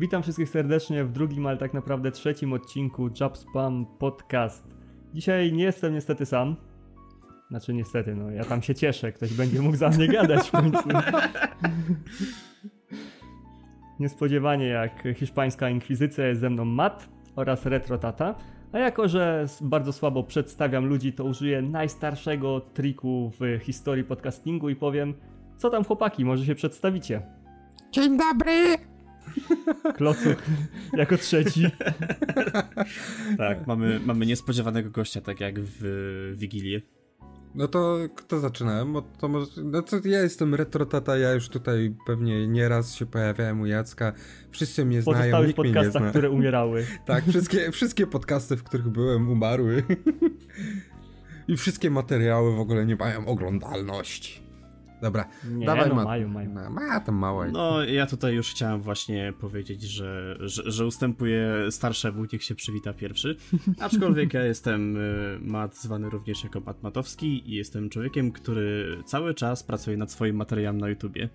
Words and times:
Witam 0.00 0.22
wszystkich 0.22 0.48
serdecznie 0.48 1.04
w 1.04 1.12
drugim, 1.12 1.46
ale 1.46 1.56
tak 1.56 1.74
naprawdę 1.74 2.10
trzecim 2.10 2.52
odcinku 2.52 3.10
Job 3.20 3.38
Spam 3.38 3.86
Podcast. 3.98 4.64
Dzisiaj 5.14 5.52
nie 5.52 5.64
jestem 5.64 5.94
niestety 5.94 6.26
sam. 6.26 6.56
Znaczy 7.50 7.74
niestety, 7.74 8.14
no 8.14 8.30
ja 8.30 8.44
tam 8.44 8.62
się 8.62 8.74
cieszę, 8.74 9.12
ktoś 9.12 9.34
będzie 9.34 9.62
mógł 9.62 9.76
za 9.76 9.88
mnie 9.88 10.08
gadać 10.08 10.48
w 10.48 10.50
końcu. 10.50 10.88
Niespodziewanie 14.00 14.66
jak 14.66 15.04
hiszpańska 15.14 15.70
inkwizycja 15.70 16.26
jest 16.26 16.40
ze 16.40 16.50
mną 16.50 16.64
Matt 16.64 17.08
oraz 17.36 17.66
Retro 17.66 17.98
Tata. 17.98 18.34
A 18.72 18.78
jako, 18.78 19.08
że 19.08 19.46
bardzo 19.60 19.92
słabo 19.92 20.24
przedstawiam 20.24 20.86
ludzi, 20.86 21.12
to 21.12 21.24
użyję 21.24 21.62
najstarszego 21.62 22.60
triku 22.60 23.32
w 23.40 23.58
historii 23.62 24.04
podcastingu 24.04 24.68
i 24.68 24.76
powiem, 24.76 25.14
co 25.56 25.70
tam 25.70 25.84
chłopaki, 25.84 26.24
może 26.24 26.46
się 26.46 26.54
przedstawicie. 26.54 27.22
Dzień 27.92 28.18
dobry! 28.18 28.89
Klocuch 29.96 30.42
jako 30.92 31.16
trzeci. 31.18 31.66
tak, 33.38 33.66
mamy, 33.66 34.00
mamy 34.04 34.26
niespodziewanego 34.26 34.90
gościa, 34.90 35.20
tak 35.20 35.40
jak 35.40 35.54
w 35.60 36.32
Wigilię. 36.36 36.80
No 37.54 37.68
to 37.68 37.98
kto 38.16 38.38
zaczynałem? 38.40 38.92
Bo 38.92 39.02
to 39.02 39.28
może, 39.28 39.46
no 39.64 39.82
to 39.82 39.96
ja 40.04 40.20
jestem 40.20 40.54
retrotata, 40.54 41.16
ja 41.16 41.32
już 41.32 41.48
tutaj 41.48 41.94
pewnie 42.06 42.48
nieraz 42.48 42.94
się 42.94 43.06
pojawiałem 43.06 43.60
u 43.60 43.66
Jacka. 43.66 44.12
Wszyscy 44.50 44.84
mnie 44.84 45.02
znają, 45.02 45.18
Pozostałych 45.18 45.48
nikt 45.48 45.60
mnie 45.60 45.72
nie 45.72 45.90
zna. 45.90 46.10
które 46.10 46.30
umierały. 46.30 46.86
Tak, 47.06 47.24
wszystkie, 47.24 47.70
wszystkie 47.70 48.06
podcasty, 48.06 48.56
w 48.56 48.62
których 48.62 48.88
byłem, 48.88 49.30
umarły. 49.30 49.82
I 51.48 51.56
wszystkie 51.56 51.90
materiały 51.90 52.56
w 52.56 52.60
ogóle 52.60 52.86
nie 52.86 52.96
mają 52.96 53.26
oglądalności. 53.26 54.49
Dobra, 55.02 55.28
Nie, 55.50 55.66
dawaj 55.66 55.88
no 55.88 55.94
Mat- 55.94 56.04
mają, 56.04 56.28
mają. 56.28 56.50
No, 56.54 56.70
ma 56.70 57.00
tam 57.00 57.14
małe. 57.14 57.50
No, 57.50 57.84
ja 57.84 58.06
tutaj 58.06 58.34
już 58.34 58.50
chciałem 58.50 58.82
właśnie 58.82 59.32
powiedzieć, 59.40 59.82
że, 59.82 60.36
że, 60.40 60.70
że 60.70 60.86
ustępuję 60.86 61.50
starszemu, 61.70 62.24
niech 62.32 62.42
się 62.44 62.54
przywita 62.54 62.92
pierwszy. 62.92 63.36
Aczkolwiek 63.80 64.34
ja 64.34 64.44
jestem 64.44 64.96
y, 64.96 65.38
Mat, 65.42 65.76
zwany 65.76 66.10
również 66.10 66.44
jako 66.44 66.60
Mat 66.60 66.82
Matowski 66.82 67.50
i 67.50 67.54
jestem 67.54 67.90
człowiekiem, 67.90 68.32
który 68.32 68.96
cały 69.06 69.34
czas 69.34 69.62
pracuje 69.62 69.96
nad 69.96 70.10
swoim 70.12 70.36
materiałem 70.36 70.78
na 70.78 70.88
YouTubie. 70.88 71.28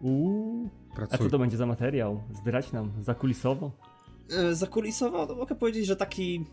Uuu. 0.00 0.70
A 0.92 0.94
Pracuj. 0.96 1.18
co 1.18 1.28
to 1.28 1.38
będzie 1.38 1.56
za 1.56 1.66
materiał? 1.66 2.22
Zdrać 2.34 2.72
nam, 2.72 2.92
zakulisowo? 3.00 3.70
E, 4.30 4.54
Zakulisowo 4.54 5.26
to 5.26 5.34
mogę 5.36 5.54
powiedzieć, 5.54 5.86
że 5.86 5.96
taki 5.96 6.44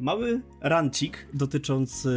mały 0.00 0.40
rancik 0.60 1.28
dotyczący 1.34 2.10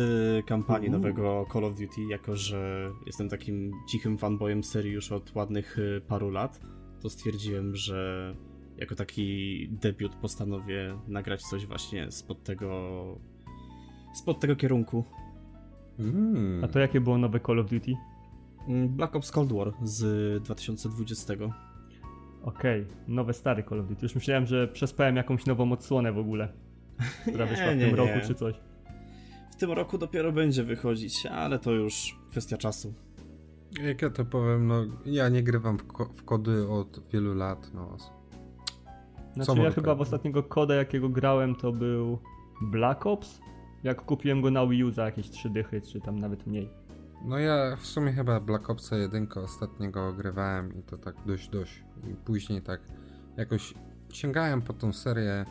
kampanii 0.45 0.89
nowego 0.89 1.45
Call 1.53 1.63
of 1.63 1.73
Duty, 1.73 2.01
jako 2.09 2.35
że 2.35 2.91
jestem 3.05 3.29
takim 3.29 3.71
cichym 3.89 4.17
fanboyem 4.17 4.63
serii 4.63 4.93
już 4.93 5.11
od 5.11 5.35
ładnych 5.35 5.77
e, 5.79 6.01
paru 6.01 6.29
lat, 6.29 6.59
to 7.01 7.09
stwierdziłem, 7.09 7.75
że 7.75 8.35
jako 8.77 8.95
taki 8.95 9.67
debiut 9.71 10.15
postanowię 10.15 10.97
nagrać 11.07 11.41
coś 11.41 11.65
właśnie 11.65 12.11
spod 12.11 12.43
tego 12.43 13.19
spod 14.13 14.39
tego 14.39 14.55
kierunku. 14.55 15.03
Mm. 15.99 16.63
A 16.63 16.67
to 16.67 16.79
jakie 16.79 17.01
było 17.01 17.17
nowe 17.17 17.39
Call 17.39 17.59
of 17.59 17.69
Duty? 17.69 17.93
Mm, 18.67 18.89
Black 18.89 19.15
Ops 19.15 19.31
Cold 19.31 19.53
War 19.53 19.73
z 19.83 20.43
2020. 20.43 21.33
Okej, 22.43 22.85
nowe 23.07 23.33
stary 23.33 23.63
Call 23.63 23.79
of 23.79 23.87
Duty. 23.87 24.05
Już 24.05 24.15
myślałem, 24.15 24.45
że 24.45 24.67
przespałem 24.67 25.15
jakąś 25.15 25.45
nową 25.45 25.71
odsłonę 25.71 26.11
w 26.11 26.17
ogóle. 26.17 26.53
Która 27.21 27.45
Nie, 27.45 27.51
wyszła 27.51 27.65
w 27.71 27.75
nie, 27.75 27.81
tym 27.81 27.89
nie. 27.89 27.95
roku 27.95 28.27
czy 28.27 28.35
coś. 28.35 28.55
W 29.51 29.55
tym 29.55 29.71
roku 29.71 29.97
dopiero 29.97 30.31
będzie 30.31 30.63
wychodzić, 30.63 31.25
ale 31.25 31.59
to 31.59 31.71
już 31.71 32.19
kwestia 32.31 32.57
czasu. 32.57 32.93
Jak 33.83 34.01
ja 34.01 34.09
to 34.09 34.25
powiem, 34.25 34.67
no 34.67 34.85
ja 35.05 35.29
nie 35.29 35.43
grywam 35.43 35.77
w, 35.77 35.83
ko- 35.87 36.09
w 36.15 36.23
kody 36.23 36.67
od 36.69 37.09
wielu 37.13 37.33
lat, 37.33 37.71
no. 37.73 37.97
Znaczy 39.33 39.51
mogę 39.51 39.63
ja 39.63 39.71
chyba 39.71 39.95
w 39.95 40.01
ostatniego 40.01 40.43
koda 40.43 40.75
jakiego 40.75 41.09
grałem 41.09 41.55
to 41.55 41.71
był 41.71 42.19
Black 42.61 43.05
Ops. 43.05 43.39
Jak 43.83 44.01
kupiłem 44.01 44.41
go 44.41 44.51
na 44.51 44.67
Wii 44.67 44.83
U 44.83 44.91
za 44.91 45.05
jakieś 45.05 45.29
trzy 45.29 45.49
dychy, 45.49 45.81
czy 45.81 46.01
tam 46.01 46.19
nawet 46.19 46.47
mniej. 46.47 46.69
No 47.25 47.39
ja 47.39 47.75
w 47.75 47.85
sumie 47.85 48.11
chyba 48.13 48.39
Black 48.39 48.69
Opsa 48.69 48.97
1 48.97 49.27
ostatniego 49.35 50.07
ogrywałem 50.07 50.79
i 50.79 50.83
to 50.83 50.97
tak 50.97 51.15
dość 51.25 51.49
dość. 51.49 51.83
I 52.11 52.13
później 52.15 52.61
tak 52.61 52.81
jakoś 53.37 53.73
sięgałem 54.13 54.61
po 54.61 54.73
tą 54.73 54.93
serię, 54.93 55.45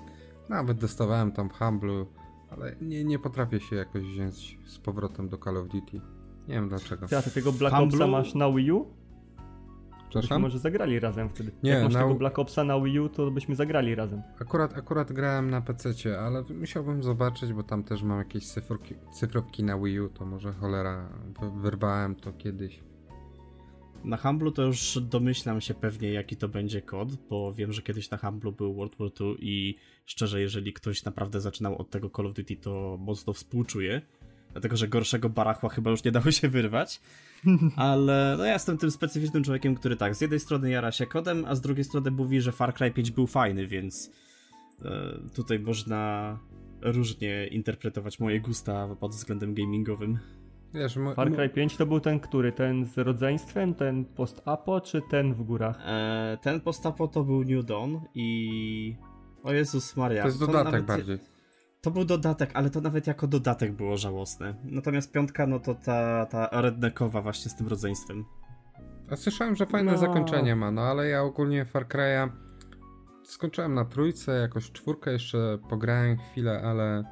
nawet 0.49 0.79
dostawałem 0.79 1.33
tam 1.33 1.49
w 1.51 1.53
Humblu, 1.53 2.07
ale 2.51 2.77
nie, 2.81 3.05
nie 3.05 3.19
potrafię 3.19 3.61
się 3.61 3.77
jakoś 3.77 4.03
wziąć 4.03 4.59
z 4.67 4.79
powrotem 4.79 5.29
do 5.29 5.39
Call 5.39 5.57
of 5.57 5.69
Duty. 5.69 6.01
Nie 6.49 6.55
wiem 6.55 6.69
dlaczego. 6.69 7.07
Ty, 7.09 7.17
a 7.17 7.23
ty 7.23 7.31
tego 7.31 7.53
Black 7.53 7.77
Humblu? 7.77 7.97
Opsa 7.97 8.07
masz 8.07 8.34
na 8.34 8.51
Wii 8.53 8.73
U? 8.73 8.84
To 8.84 8.89
byśmy 10.09 10.21
Przepraszam? 10.23 10.43
może 10.43 10.59
zagrali 10.59 11.01
razem 11.01 11.29
wtedy. 11.29 11.53
Nie, 11.62 11.71
Jak 11.71 11.84
masz 11.84 11.95
na- 11.95 12.01
tego 12.01 12.15
Black 12.15 12.39
Opsa 12.39 12.65
na 12.65 12.81
Wii 12.81 13.01
U, 13.01 13.09
to 13.09 13.31
byśmy 13.31 13.55
zagrali 13.57 13.95
razem. 13.95 14.23
Akurat, 14.41 14.79
akurat 14.79 15.12
grałem 15.12 15.51
na 15.51 15.61
PC, 15.61 16.21
ale 16.21 16.43
musiałbym 16.61 17.03
zobaczyć, 17.03 17.53
bo 17.53 17.63
tam 17.63 17.84
też 17.84 18.03
mam 18.03 18.19
jakieś 18.19 18.47
cyfrówki, 18.47 18.95
cyfrówki 19.13 19.65
na 19.65 19.78
Wii 19.78 20.01
U, 20.01 20.09
to 20.09 20.25
może 20.27 20.53
cholera, 20.53 21.09
wy- 21.41 21.61
wyrwałem 21.61 22.15
to 22.15 22.33
kiedyś. 22.33 22.83
Na 24.05 24.17
Humblu 24.17 24.51
to 24.51 24.62
już 24.62 24.99
domyślam 25.03 25.61
się 25.61 25.75
pewnie 25.75 26.12
jaki 26.12 26.37
to 26.37 26.49
będzie 26.49 26.83
kod, 26.83 27.15
bo 27.15 27.55
wiem, 27.55 27.73
że 27.73 27.83
kiedyś 27.83 28.11
na 28.11 28.17
Humblu 28.17 28.53
był 28.53 28.75
World 28.75 28.97
War 28.99 29.11
II 29.21 29.37
i 29.41 29.77
szczerze, 30.07 30.41
jeżeli 30.41 30.73
ktoś 30.73 31.05
naprawdę 31.05 31.41
zaczynał 31.41 31.79
od 31.79 31.91
tego 31.91 32.11
Call 32.11 32.27
of 32.27 32.34
Duty, 32.34 32.57
to 32.57 32.99
mocno 33.01 33.33
współczuję. 33.33 34.03
Dlatego, 34.53 34.77
że 34.77 34.89
gorszego 34.89 35.29
barachła 35.29 35.69
chyba 35.69 35.91
już 35.91 36.05
nie 36.05 36.12
dało 36.12 36.31
się 36.31 36.49
wyrwać. 36.49 37.01
Ale 37.77 38.34
no 38.39 38.45
ja 38.45 38.53
jestem 38.53 38.79
tym 38.79 38.91
specyficznym 38.91 39.45
człowiekiem, 39.45 39.75
który 39.75 39.97
tak, 39.97 40.15
z 40.15 40.21
jednej 40.21 40.41
strony 40.41 40.71
jara 40.71 40.93
się 40.93 41.07
kodem, 41.07 41.45
a 41.45 41.55
z 41.55 41.61
drugiej 41.61 41.84
strony 41.84 42.11
mówi, 42.11 42.41
że 42.41 42.53
Far 42.53 42.75
Cry 42.75 42.91
5 42.91 43.11
był 43.11 43.27
fajny, 43.27 43.67
więc 43.67 44.11
e, 44.84 45.19
tutaj 45.34 45.59
można 45.59 46.39
różnie 46.83 47.47
interpretować 47.47 48.21
moje 48.21 48.41
gusta 48.41 48.97
pod 49.01 49.13
względem 49.13 49.55
gamingowym. 49.55 50.19
Wiesz, 50.76 50.97
mo- 50.97 51.14
Far 51.14 51.32
Cry 51.32 51.48
5 51.48 51.76
to 51.76 51.87
był 51.87 52.00
ten 52.00 52.20
który? 52.20 52.53
Ten 52.53 52.87
z 52.87 52.98
rodzeństwem, 52.98 53.75
ten 53.75 54.04
post-apo, 54.04 54.81
czy 54.81 55.03
ten 55.10 55.34
w 55.34 55.42
górach? 55.42 55.78
E, 55.87 56.38
ten 56.42 56.60
postapo 56.60 57.09
to 57.09 57.25
był 57.25 57.44
New 57.44 57.64
Dawn 57.64 57.97
i... 58.14 58.97
O 59.42 59.53
Jezus 59.53 59.97
Maria. 59.97 60.22
to 60.22 60.28
jest 60.28 60.41
dodatek 60.41 60.65
nawet- 60.72 60.84
bardziej. 60.86 61.19
To 61.81 61.91
był 61.91 62.04
dodatek, 62.04 62.50
ale 62.54 62.70
to 62.70 62.81
nawet 62.81 63.06
jako 63.06 63.26
dodatek 63.26 63.72
było 63.72 63.97
żałosne. 63.97 64.54
Natomiast 64.65 65.12
piątka, 65.12 65.47
no 65.47 65.60
to 65.60 65.75
ta, 65.75 66.26
ta 66.26 66.48
redneckowa 66.60 67.22
właśnie 67.22 67.50
z 67.50 67.56
tym 67.56 67.69
rodzeństwem. 67.69 68.25
A 69.10 69.16
słyszałem, 69.16 69.56
że 69.56 69.66
fajne 69.66 69.92
No. 69.92 69.98
zakończenie 69.98 70.56
ma, 70.56 70.70
no 70.70 70.82
ale 70.82 71.09
ja 71.09 71.22
ogólnie 71.22 71.65
Far 71.65 71.86
Cry'a 71.88 72.28
skończyłem 73.25 73.75
na 73.75 73.84
trójce, 73.84 74.32
jakoś 74.41 74.70
czwórkę 74.72 75.12
jeszcze 75.12 75.59
pograłem 75.70 76.16
chwilę, 76.16 76.62
ale 76.65 77.04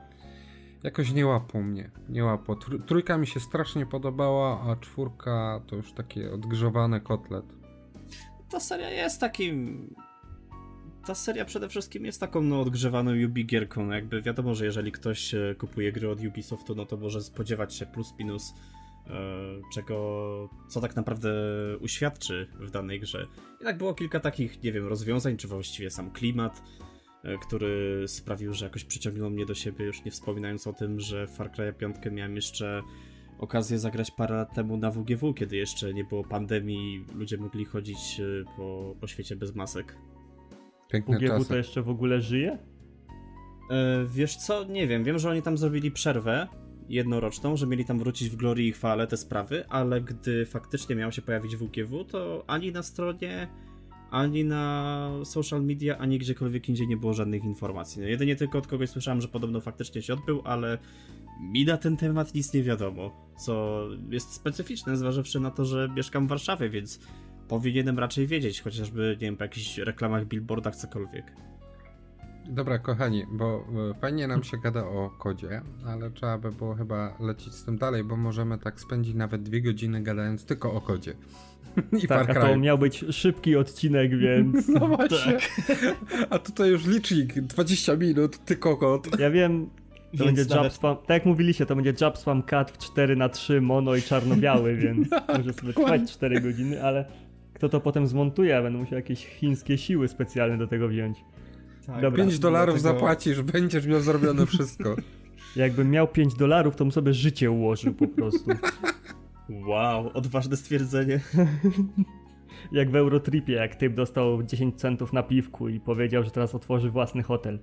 jakoś 0.84 1.12
nie 1.12 1.27
łapło 1.27 1.62
mnie, 1.62 1.91
nie. 2.09 2.22
Tr- 2.22 2.84
trójka 2.87 3.19
mi 3.19 3.27
się 3.27 3.41
strasznie 3.41 3.87
podobała, 3.87 4.61
a 4.61 4.77
czwórka 4.77 5.61
to 5.67 5.77
już 5.77 5.93
takie 5.93 6.33
odgrzewany 6.33 7.00
kotlet. 7.00 7.45
Ta 8.50 8.61
seria 8.61 8.91
jest 8.91 9.21
takim... 9.21 9.89
Ta 11.06 11.15
seria 11.15 11.45
przede 11.45 11.69
wszystkim 11.69 12.05
jest 12.05 12.21
taką 12.21 12.43
no, 12.43 12.61
odgrzewaną 12.61 13.12
Ubi 13.27 13.47
jakby 13.91 14.22
wiadomo, 14.22 14.55
że 14.55 14.65
jeżeli 14.65 14.93
ktoś 14.93 15.34
e, 15.34 15.55
kupuje 15.59 15.93
gry 15.93 16.11
od 16.11 16.21
Ubisoftu, 16.21 16.75
no 16.75 16.87
to 16.87 16.97
może 16.97 17.21
spodziewać 17.22 17.75
się 17.75 17.87
plus 17.87 18.15
minus 18.19 18.55
e, 19.06 19.11
czego, 19.72 20.49
co 20.69 20.81
tak 20.81 20.97
naprawdę 20.97 21.31
uświadczy 21.81 22.49
w 22.61 22.71
danej 22.71 23.01
grze. 23.01 23.27
I 23.61 23.65
tak 23.65 23.78
było 23.78 23.95
kilka 23.95 24.21
takich, 24.21 24.62
nie 24.62 24.72
wiem, 24.72 24.89
rozwiązań, 24.89 25.37
czy 25.37 25.49
właściwie 25.49 25.91
sam 25.91 26.11
klimat, 26.11 26.62
który 27.40 28.04
sprawił, 28.08 28.54
że 28.54 28.64
jakoś 28.64 28.84
przyciągnął 28.84 29.30
mnie 29.30 29.46
do 29.46 29.54
siebie, 29.54 29.84
już 29.84 30.04
nie 30.04 30.10
wspominając 30.10 30.66
o 30.66 30.72
tym, 30.72 31.00
że 31.00 31.26
w 31.26 31.30
Far 31.30 31.52
Cry 31.52 31.72
5 31.72 31.96
miałem 32.12 32.36
jeszcze 32.36 32.82
okazję 33.38 33.78
zagrać 33.78 34.10
parę 34.10 34.34
lat 34.34 34.54
temu 34.54 34.76
na 34.76 34.91
WGW, 34.91 35.34
kiedy 35.34 35.56
jeszcze 35.56 35.94
nie 35.94 36.04
było 36.04 36.24
pandemii, 36.24 37.04
ludzie 37.15 37.36
mogli 37.36 37.65
chodzić 37.65 38.21
e, 38.21 38.44
po, 38.56 38.94
po 39.00 39.06
świecie 39.06 39.36
bez 39.36 39.54
masek. 39.54 39.97
Piękne 40.92 41.16
UGW 41.16 41.28
czasy. 41.28 41.48
to 41.48 41.56
jeszcze 41.56 41.82
w 41.82 41.88
ogóle 41.88 42.21
żyje? 42.21 42.59
E, 43.70 44.04
wiesz 44.15 44.36
co, 44.36 44.65
nie 44.65 44.86
wiem, 44.86 45.04
wiem, 45.04 45.18
że 45.18 45.30
oni 45.30 45.42
tam 45.42 45.59
zrobili 45.59 45.91
przerwę 45.91 46.48
jednoroczną, 46.88 47.56
że 47.56 47.66
mieli 47.66 47.84
tam 47.84 47.98
wrócić 47.98 48.30
w 48.30 48.36
glorii 48.36 48.68
i 48.68 48.72
chwale 48.72 49.06
te 49.06 49.16
sprawy, 49.16 49.65
ale 49.68 50.00
gdy 50.00 50.47
faktycznie 50.47 50.97
miał 50.97 51.12
się 51.12 51.22
pojawić 51.22 51.56
WGW, 51.56 52.04
to 52.04 52.44
ani 52.47 52.72
na 52.72 52.82
stronie, 52.82 53.48
ani 54.15 54.45
na 54.45 55.11
social 55.25 55.63
media, 55.63 55.99
ani 55.99 56.19
gdziekolwiek 56.19 56.69
indziej 56.69 56.89
nie 56.89 56.97
było 56.97 57.15
żadnych 57.15 57.45
informacji. 57.45 58.03
No, 58.03 58.09
jedynie 58.09 58.37
tylko 58.37 58.59
od 58.59 58.66
kogoś 58.66 58.91
słyszałem, 58.91 59.21
że 59.21 59.28
podobno 59.28 59.61
faktycznie 59.61 60.03
się 60.03 60.13
odbył, 60.13 60.43
ale 60.45 60.78
mi 61.41 61.65
na 61.65 61.77
ten 61.77 61.97
temat 61.97 62.34
nic 62.34 62.55
nie 62.55 62.63
wiadomo, 62.63 63.33
co 63.39 63.84
jest 64.11 64.33
specyficzne, 64.33 64.97
zważywszy 64.97 65.41
na 65.41 65.51
to, 65.51 65.65
że 65.65 65.89
mieszkam 65.97 66.27
w 66.27 66.28
Warszawie, 66.28 66.71
więc 66.71 67.01
powinienem 67.49 67.99
raczej 67.99 68.27
wiedzieć, 68.27 68.61
chociażby, 68.61 69.16
nie 69.21 69.27
wiem, 69.27 69.37
po 69.37 69.45
jakichś 69.45 69.78
reklamach, 69.78 70.25
billboardach, 70.25 70.77
cokolwiek. 70.77 71.33
Dobra, 72.49 72.78
kochani, 72.78 73.27
bo 73.33 73.66
e, 73.91 73.95
fajnie 74.01 74.27
nam 74.28 74.45
się 74.45 74.59
gada 74.59 74.84
o 74.84 75.11
kodzie, 75.19 75.63
ale 75.87 76.11
trzeba 76.11 76.39
by 76.39 76.53
było 76.53 76.75
chyba 76.75 77.16
lecieć 77.21 77.53
z 77.53 77.65
tym 77.65 77.78
dalej, 77.78 78.05
bo 78.05 78.16
możemy 78.16 78.59
tak 78.59 78.81
spędzić 78.81 79.15
nawet 79.15 79.43
dwie 79.43 79.63
godziny 79.63 80.03
gadając 80.03 80.45
tylko 80.45 80.72
o 80.72 80.81
kodzie. 80.81 81.15
I 82.03 82.09
tak, 82.09 82.26
Far 82.26 82.36
Cry. 82.36 82.44
a 82.44 82.48
to 82.48 82.56
miał 82.56 82.78
być 82.78 83.04
szybki 83.10 83.56
odcinek, 83.56 84.18
więc... 84.24 84.68
No 84.68 84.88
właśnie. 84.88 85.32
Tak. 85.32 85.97
A 86.30 86.38
tutaj 86.38 86.71
już 86.71 86.86
licznik, 86.86 87.41
20 87.41 87.97
minut, 87.97 88.44
tylko 88.44 88.76
kod. 88.76 89.21
Ja 89.21 89.30
wiem, 89.30 89.71
to 90.18 90.24
więc 90.24 90.38
będzie 90.38 90.54
nawet... 90.54 90.72
spam, 90.72 90.97
tak 90.97 91.10
jak 91.10 91.26
mówiliście, 91.26 91.66
to 91.66 91.76
będzie 91.76 91.94
Jab 92.00 92.18
Spam 92.18 92.42
Cat 92.42 92.71
w 92.71 92.78
4 92.78 93.16
na 93.16 93.28
3 93.28 93.60
mono 93.60 93.94
i 93.94 94.03
czarno-biały, 94.03 94.76
więc 94.84 95.09
może 95.28 95.53
sobie 95.53 95.72
trwać 95.72 96.12
4 96.12 96.41
godziny, 96.41 96.82
ale 96.82 97.04
kto 97.54 97.68
to 97.68 97.80
potem 97.80 98.06
zmontuje? 98.06 98.62
Będę 98.62 98.78
musiał 98.78 98.97
jakieś 98.97 99.27
chińskie 99.27 99.78
siły 99.78 100.09
specjalne 100.09 100.59
do 100.59 100.66
tego 100.66 100.88
wziąć. 100.88 101.18
Tak, 101.86 102.00
Dobra, 102.00 102.24
5 102.24 102.38
dolarów 102.38 102.82
dlatego... 102.82 103.00
zapłacisz, 103.00 103.42
będziesz 103.42 103.86
miał 103.86 104.00
zrobione 104.00 104.47
wszystko. 104.47 104.97
Jakbym 105.56 105.91
miał 105.91 106.09
5 106.09 106.34
dolarów, 106.34 106.77
to 106.77 106.84
bym 106.84 106.92
sobie 106.92 107.12
życie 107.12 107.50
ułożył 107.50 107.94
po 107.94 108.09
prostu. 108.09 108.50
Wow, 109.48 110.10
odważne 110.14 110.56
stwierdzenie. 110.56 111.20
jak 112.72 112.91
w 112.91 112.96
Eurotripie, 112.96 113.52
jak 113.52 113.74
typ 113.74 113.94
dostał 113.94 114.42
10 114.42 114.80
centów 114.80 115.12
na 115.12 115.22
piwku 115.22 115.68
i 115.68 115.80
powiedział, 115.80 116.24
że 116.24 116.30
teraz 116.30 116.54
otworzy 116.54 116.91
własny 116.91 117.22
hotel. 117.22 117.58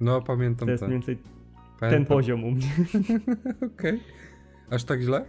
No, 0.00 0.22
pamiętam 0.22 0.66
to. 0.66 0.72
jest 0.72 0.82
mniej 0.82 0.92
więcej 0.92 1.18
pamiętam. 1.80 1.90
ten 1.90 2.04
poziom 2.04 2.44
u 2.44 2.50
mnie. 2.50 2.66
Okej. 3.56 3.68
Okay. 3.76 3.98
Aż 4.70 4.84
tak 4.84 5.00
źle? 5.00 5.24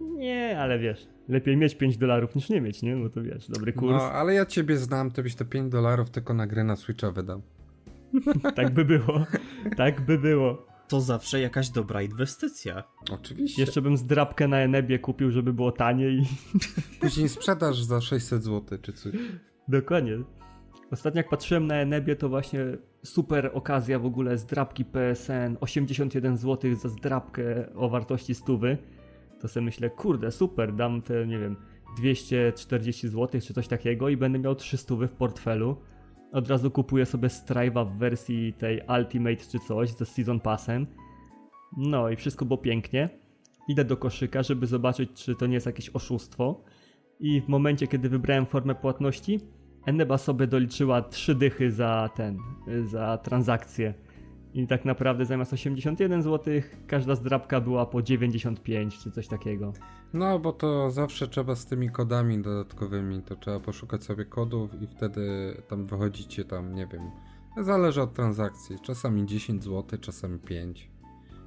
Nie, 0.00 0.60
ale 0.60 0.78
wiesz, 0.78 1.08
lepiej 1.28 1.56
mieć 1.56 1.74
5 1.74 1.96
dolarów 1.96 2.34
niż 2.34 2.48
nie 2.48 2.60
mieć, 2.60 2.82
nie? 2.82 2.96
Bo 2.96 3.10
to 3.10 3.22
wiesz, 3.22 3.48
dobry 3.48 3.72
kurs. 3.72 3.92
No, 3.92 4.12
ale 4.12 4.34
ja 4.34 4.46
ciebie 4.46 4.76
znam, 4.76 5.10
to 5.10 5.22
byś 5.22 5.34
te 5.34 5.44
5 5.44 5.72
dolarów 5.72 6.10
tylko 6.10 6.34
na 6.34 6.46
grę 6.46 6.64
na 6.64 6.76
Switcha 6.76 7.10
wydał. 7.10 7.42
tak 8.56 8.70
by 8.70 8.84
było. 8.84 9.26
Tak 9.76 10.00
by 10.00 10.18
było. 10.18 10.71
To 10.92 11.00
zawsze 11.00 11.40
jakaś 11.40 11.70
dobra 11.70 12.02
inwestycja. 12.02 12.82
Oczywiście. 13.10 13.62
Jeszcze 13.62 13.82
bym 13.82 13.96
zdrabkę 13.96 14.48
na 14.48 14.56
Enebie 14.56 14.98
kupił, 14.98 15.30
żeby 15.30 15.52
było 15.52 15.72
taniej. 15.72 16.22
Później 17.00 17.28
sprzedaż 17.28 17.82
za 17.82 18.00
600 18.00 18.44
zł 18.44 18.78
czy 18.82 18.92
coś. 18.92 19.12
Dokładnie. 19.68 20.18
Ostatnio 20.90 21.18
jak 21.18 21.28
patrzyłem 21.28 21.66
na 21.66 21.74
Enebie, 21.74 22.16
to 22.16 22.28
właśnie 22.28 22.60
super 23.04 23.50
okazja 23.54 23.98
w 23.98 24.06
ogóle 24.06 24.38
zdrabki 24.38 24.84
PSN, 24.84 25.56
81 25.60 26.36
zł 26.36 26.74
za 26.74 26.88
zdrabkę 26.88 27.74
o 27.74 27.88
wartości 27.88 28.34
stówy 28.34 28.78
to 29.42 29.48
sobie 29.48 29.64
myślę, 29.64 29.90
kurde, 29.90 30.30
super, 30.30 30.74
dam 30.74 31.02
te, 31.02 31.26
nie 31.26 31.38
wiem, 31.38 31.56
240 31.96 33.08
zł 33.08 33.40
czy 33.40 33.54
coś 33.54 33.68
takiego 33.68 34.08
i 34.08 34.16
będę 34.16 34.38
miał 34.38 34.54
300 34.54 34.94
w 34.94 35.12
portfelu. 35.12 35.76
Od 36.32 36.48
razu 36.48 36.70
kupuję 36.70 37.06
sobie 37.06 37.28
Strive'a 37.28 37.86
w 37.86 37.98
wersji 37.98 38.52
tej 38.52 38.80
Ultimate 38.98 39.36
czy 39.36 39.58
coś 39.58 39.90
ze 39.90 40.06
Season 40.06 40.40
Passem. 40.40 40.86
No 41.76 42.10
i 42.10 42.16
wszystko 42.16 42.44
było 42.44 42.58
pięknie. 42.58 43.08
Idę 43.68 43.84
do 43.84 43.96
koszyka, 43.96 44.42
żeby 44.42 44.66
zobaczyć, 44.66 45.10
czy 45.12 45.34
to 45.34 45.46
nie 45.46 45.54
jest 45.54 45.66
jakieś 45.66 45.90
oszustwo. 45.90 46.64
I 47.20 47.40
w 47.40 47.48
momencie, 47.48 47.86
kiedy 47.86 48.08
wybrałem 48.08 48.46
formę 48.46 48.74
płatności, 48.74 49.40
Eneba 49.86 50.18
sobie 50.18 50.46
doliczyła 50.46 51.02
3 51.02 51.34
dychy 51.34 51.70
za 51.70 52.10
ten, 52.14 52.38
za 52.84 53.18
transakcję. 53.18 53.94
I 54.54 54.66
tak 54.66 54.84
naprawdę 54.84 55.26
zamiast 55.26 55.52
81 55.52 56.22
zł, 56.22 56.54
każda 56.86 57.14
zdrabka 57.14 57.60
była 57.60 57.86
po 57.86 58.02
95 58.02 58.98
czy 58.98 59.10
coś 59.10 59.28
takiego. 59.28 59.72
No, 60.12 60.38
bo 60.38 60.52
to 60.52 60.90
zawsze 60.90 61.28
trzeba 61.28 61.54
z 61.54 61.66
tymi 61.66 61.90
kodami 61.90 62.42
dodatkowymi, 62.42 63.22
to 63.22 63.36
trzeba 63.36 63.60
poszukać 63.60 64.04
sobie 64.04 64.24
kodów 64.24 64.82
i 64.82 64.86
wtedy 64.86 65.54
tam 65.68 65.84
wychodzicie 65.84 66.44
tam, 66.44 66.74
nie 66.74 66.86
wiem, 66.86 67.10
zależy 67.56 68.02
od 68.02 68.14
transakcji, 68.14 68.76
czasami 68.82 69.26
10 69.26 69.64
zł, 69.64 69.98
czasami 70.00 70.38
5. 70.38 70.90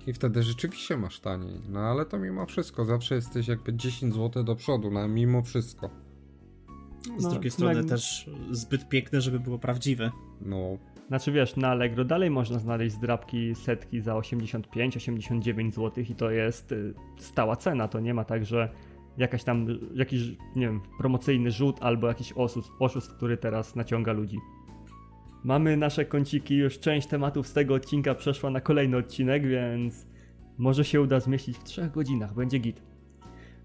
I 0.08 0.14
wtedy 0.14 0.44
rzeczywiście 0.44 0.98
masz 0.98 1.20
taniej. 1.20 1.62
No 1.70 1.80
ale 1.80 2.06
to 2.06 2.20
mimo 2.20 2.46
wszystko, 2.46 2.86
zawsze 2.86 3.16
jesteś 3.16 3.48
jakby 3.48 3.74
10 3.74 4.14
zł 4.14 4.44
do 4.44 4.56
przodu, 4.56 4.92
no 4.92 5.08
mimo 5.08 5.42
wszystko. 5.42 5.90
Z 7.18 7.24
no, 7.24 7.30
drugiej 7.30 7.52
strony 7.52 7.76
tak... 7.76 7.90
też 7.90 8.30
zbyt 8.52 8.90
piękne, 8.90 9.22
żeby 9.22 9.40
było 9.40 9.60
prawdziwe. 9.60 10.12
No, 10.42 10.78
znaczy 11.08 11.32
wiesz, 11.32 11.56
na 11.56 11.68
Allegro 11.68 12.06
dalej 12.06 12.30
można 12.30 12.60
znaleźć 12.60 12.96
zdrabki 12.96 13.56
setki 13.56 14.02
za 14.02 14.14
85-89 14.14 15.72
zł 15.72 16.04
i 16.10 16.16
to 16.16 16.32
jest 16.32 16.72
y, 16.72 16.94
stała 17.18 17.56
cena. 17.56 17.88
To 17.88 18.00
nie 18.00 18.14
ma 18.14 18.24
tak, 18.24 18.46
że 18.46 18.70
jakaś 19.18 19.44
tam, 19.44 19.68
jakiś, 19.94 20.22
nie 20.56 20.68
wiem, 20.68 20.82
promocyjny 20.98 21.52
rzut 21.52 21.78
albo 21.82 22.08
jakiś 22.08 22.34
oszust, 22.36 22.72
oszust, 22.80 23.14
który 23.14 23.38
teraz 23.38 23.76
naciąga 23.76 24.14
ludzi. 24.14 24.38
Mamy 25.44 25.78
nasze 25.78 26.06
kąciki, 26.06 26.56
już 26.56 26.80
część 26.80 27.08
tematów 27.08 27.48
z 27.48 27.54
tego 27.54 27.74
odcinka 27.74 28.16
przeszła 28.16 28.50
na 28.50 28.62
kolejny 28.62 28.98
odcinek, 28.98 29.48
więc 29.48 30.08
może 30.58 30.86
się 30.86 31.02
uda 31.02 31.20
zmieścić 31.20 31.58
w 31.58 31.64
3 31.64 31.90
godzinach, 31.94 32.34
będzie 32.34 32.60
git. 32.60 32.84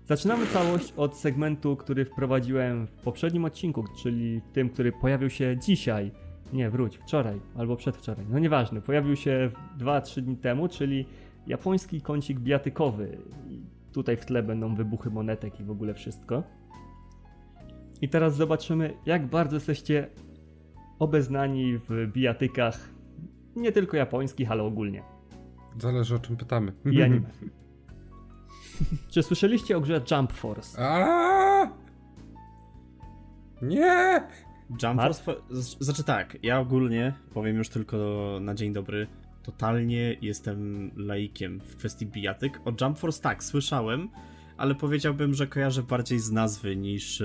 Zaczynamy 0.04 0.46
całość 0.46 0.92
od 0.96 1.16
segmentu, 1.16 1.76
który 1.76 2.04
wprowadziłem 2.04 2.86
w 2.86 2.90
poprzednim 2.90 3.44
odcinku, 3.44 3.84
czyli 4.02 4.40
tym, 4.52 4.70
który 4.70 4.92
pojawił 4.92 5.30
się 5.30 5.56
dzisiaj 5.62 6.10
nie, 6.52 6.70
wróć, 6.70 6.98
wczoraj 6.98 7.40
albo 7.56 7.76
przedwczoraj. 7.76 8.26
No 8.30 8.38
nieważne, 8.38 8.80
pojawił 8.80 9.16
się 9.16 9.50
2-3 9.78 10.20
dni 10.20 10.36
temu, 10.36 10.68
czyli 10.68 11.06
japoński 11.46 12.00
kącik 12.00 12.38
bijatykowy. 12.38 13.18
I 13.48 13.60
tutaj 13.92 14.16
w 14.16 14.26
tle 14.26 14.42
będą 14.42 14.74
wybuchy 14.74 15.10
monetek 15.10 15.60
i 15.60 15.64
w 15.64 15.70
ogóle 15.70 15.94
wszystko. 15.94 16.42
I 18.00 18.08
teraz 18.08 18.36
zobaczymy, 18.36 18.94
jak 19.06 19.26
bardzo 19.26 19.56
jesteście 19.56 20.08
obeznani 20.98 21.78
w 21.78 22.06
bijatykach, 22.12 22.88
nie 23.56 23.72
tylko 23.72 23.96
japońskich, 23.96 24.50
ale 24.50 24.62
ogólnie. 24.62 25.02
Zależy 25.78 26.14
o 26.14 26.18
czym 26.18 26.36
pytamy. 26.36 26.72
I 26.92 27.02
anime. 27.02 27.30
Czy 29.10 29.22
słyszeliście 29.22 29.76
o 29.76 29.80
grze 29.80 30.00
Jump 30.10 30.32
Force? 30.32 30.82
Aaaa! 30.82 31.70
Nie! 33.62 34.22
Jump 34.82 35.00
Force, 35.00 35.34
znaczy 35.80 36.04
tak, 36.04 36.38
ja 36.42 36.60
ogólnie 36.60 37.12
powiem 37.34 37.56
już 37.56 37.68
tylko 37.68 37.96
na 38.40 38.54
dzień 38.54 38.72
dobry, 38.72 39.06
totalnie 39.42 40.16
jestem 40.22 40.90
laikiem 40.96 41.60
w 41.60 41.76
kwestii 41.76 42.06
bijatyk. 42.06 42.60
O 42.64 42.72
Jump 42.80 42.98
Force 42.98 43.22
tak, 43.22 43.44
słyszałem, 43.44 44.08
ale 44.56 44.74
powiedziałbym, 44.74 45.34
że 45.34 45.46
kojarzę 45.46 45.82
bardziej 45.82 46.18
z 46.18 46.30
nazwy 46.30 46.76
niż, 46.76 47.20
e, 47.20 47.24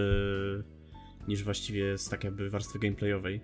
niż 1.27 1.44
właściwie 1.44 1.97
z 1.97 2.09
tak 2.09 2.24
jakby 2.24 2.50
warstwy 2.50 2.80
gameplayowej. 2.80 3.42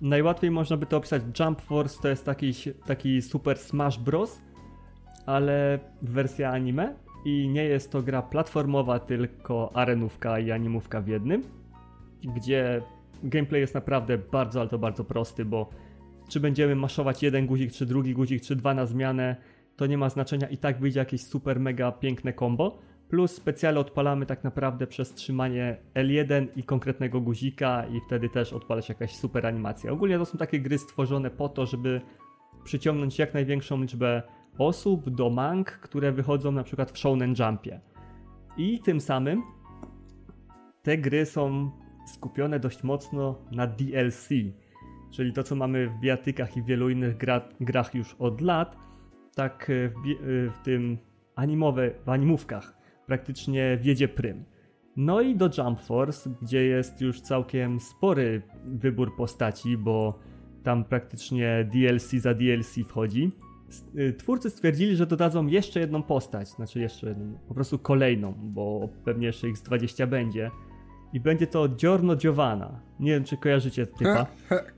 Najłatwiej 0.00 0.50
można 0.50 0.76
by 0.76 0.86
to 0.86 0.96
opisać. 0.96 1.22
Jump 1.40 1.60
Force 1.60 2.02
to 2.02 2.08
jest 2.08 2.24
taki, 2.24 2.52
taki 2.86 3.22
Super 3.22 3.58
Smash 3.58 3.98
Bros., 3.98 4.40
ale 5.26 5.78
wersja 6.02 6.50
anime 6.52 6.94
i 7.24 7.48
nie 7.48 7.64
jest 7.64 7.90
to 7.92 8.02
gra 8.02 8.22
platformowa, 8.22 8.98
tylko 8.98 9.70
arenówka 9.74 10.38
i 10.38 10.50
animówka 10.50 11.00
w 11.00 11.08
jednym, 11.08 11.42
gdzie 12.36 12.82
gameplay 13.22 13.60
jest 13.60 13.74
naprawdę 13.74 14.18
bardzo, 14.18 14.60
ale 14.60 14.68
to 14.68 14.78
bardzo 14.78 15.04
prosty, 15.04 15.44
bo 15.44 15.70
czy 16.28 16.40
będziemy 16.40 16.74
maszować 16.74 17.22
jeden 17.22 17.46
guzik, 17.46 17.72
czy 17.72 17.86
drugi 17.86 18.14
guzik, 18.14 18.42
czy 18.42 18.56
dwa 18.56 18.74
na 18.74 18.86
zmianę, 18.86 19.36
to 19.76 19.86
nie 19.86 19.98
ma 19.98 20.08
znaczenia 20.08 20.48
i 20.48 20.58
tak 20.58 20.80
wyjdzie 20.80 20.98
jakieś 21.00 21.24
super 21.24 21.60
mega 21.60 21.92
piękne 21.92 22.32
combo. 22.32 22.78
Plus 23.08 23.32
specjalnie 23.32 23.80
odpalamy 23.80 24.26
tak 24.26 24.44
naprawdę 24.44 24.86
przez 24.86 25.14
trzymanie 25.14 25.76
L1 25.94 26.46
i 26.56 26.62
konkretnego 26.62 27.20
guzika 27.20 27.86
i 27.86 28.00
wtedy 28.06 28.28
też 28.28 28.52
odpala 28.52 28.82
się 28.82 28.94
jakaś 28.94 29.16
super 29.16 29.46
animacja. 29.46 29.92
Ogólnie 29.92 30.18
to 30.18 30.24
są 30.24 30.38
takie 30.38 30.60
gry 30.60 30.78
stworzone 30.78 31.30
po 31.30 31.48
to, 31.48 31.66
żeby 31.66 32.00
przyciągnąć 32.64 33.18
jak 33.18 33.34
największą 33.34 33.80
liczbę 33.80 34.22
osób 34.58 35.10
do 35.10 35.30
mang, 35.30 35.70
które 35.70 36.12
wychodzą 36.12 36.52
na 36.52 36.62
przykład 36.62 36.90
w 36.90 36.98
Shonen 36.98 37.34
Jumpie. 37.38 37.80
I 38.56 38.80
tym 38.80 39.00
samym 39.00 39.42
te 40.82 40.98
gry 40.98 41.26
są 41.26 41.70
skupione 42.06 42.60
dość 42.60 42.82
mocno 42.82 43.38
na 43.52 43.66
DLC, 43.66 44.28
czyli 45.10 45.32
to 45.32 45.42
co 45.42 45.56
mamy 45.56 45.88
w 45.88 46.00
biatykach 46.00 46.56
i 46.56 46.62
w 46.62 46.66
wielu 46.66 46.90
innych 46.90 47.16
gra, 47.16 47.40
grach 47.60 47.94
już 47.94 48.14
od 48.18 48.40
lat, 48.40 48.76
tak 49.34 49.70
w, 49.70 50.26
w 50.52 50.64
tym 50.64 50.98
animowe, 51.36 51.90
w 52.04 52.08
animówkach 52.08 52.80
praktycznie 53.06 53.78
wiedzie 53.80 54.08
prym. 54.08 54.44
No 54.96 55.20
i 55.20 55.36
do 55.36 55.50
Jump 55.58 55.80
Force, 55.80 56.30
gdzie 56.42 56.64
jest 56.64 57.00
już 57.00 57.20
całkiem 57.20 57.80
spory 57.80 58.42
wybór 58.64 59.16
postaci, 59.16 59.76
bo 59.76 60.18
tam 60.62 60.84
praktycznie 60.84 61.68
DLC 61.72 62.10
za 62.10 62.34
DLC 62.34 62.74
wchodzi. 62.88 63.32
Y, 63.98 64.12
twórcy 64.12 64.50
stwierdzili, 64.50 64.96
że 64.96 65.06
dodadzą 65.06 65.46
jeszcze 65.46 65.80
jedną 65.80 66.02
postać, 66.02 66.48
znaczy 66.48 66.80
jeszcze 66.80 67.08
jedną, 67.08 67.38
po 67.48 67.54
prostu 67.54 67.78
kolejną, 67.78 68.34
bo 68.38 68.88
pewnie 69.04 69.26
jeszcze 69.26 69.48
ich 69.48 69.56
z 69.56 69.62
20 69.62 70.06
będzie 70.06 70.50
i 71.12 71.20
będzie 71.20 71.46
to 71.46 71.68
Giorno 71.68 72.16
Giovanna. 72.16 72.80
Nie 73.00 73.10
wiem, 73.10 73.24
czy 73.24 73.36
kojarzycie 73.36 73.86
typa. 73.86 74.26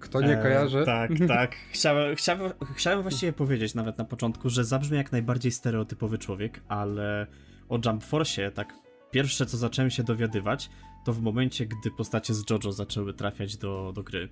Kto 0.01 0.21
nie 0.21 0.39
e, 0.39 0.43
kojarzy? 0.43 0.83
tak, 0.85 1.11
tak. 1.29 1.57
Chciałem, 1.71 2.17
chciałem, 2.17 2.53
chciałem 2.75 3.03
właściwie 3.03 3.33
powiedzieć 3.33 3.75
nawet 3.75 3.99
na 3.99 4.05
początku, 4.05 4.51
że 4.51 4.65
zabrzmi 4.65 4.97
jak 4.97 5.13
najbardziej 5.13 5.53
stereotypowy 5.53 6.19
człowiek, 6.19 6.61
ale 6.69 7.27
o 7.69 7.79
Jump 7.87 8.05
Force 8.05 8.51
tak 8.51 8.75
pierwsze 9.11 9.47
co 9.47 9.57
zacząłem 9.57 9.91
się 9.91 10.03
dowiadywać, 10.03 10.71
to 11.05 11.13
w 11.13 11.23
momencie, 11.23 11.67
gdy 11.67 11.91
postacie 11.91 12.35
z 12.35 12.51
JoJo 12.51 12.73
zaczęły 12.73 13.15
trafiać 13.15 13.57
do, 13.57 13.93
do 13.95 14.03
gry. 14.03 14.29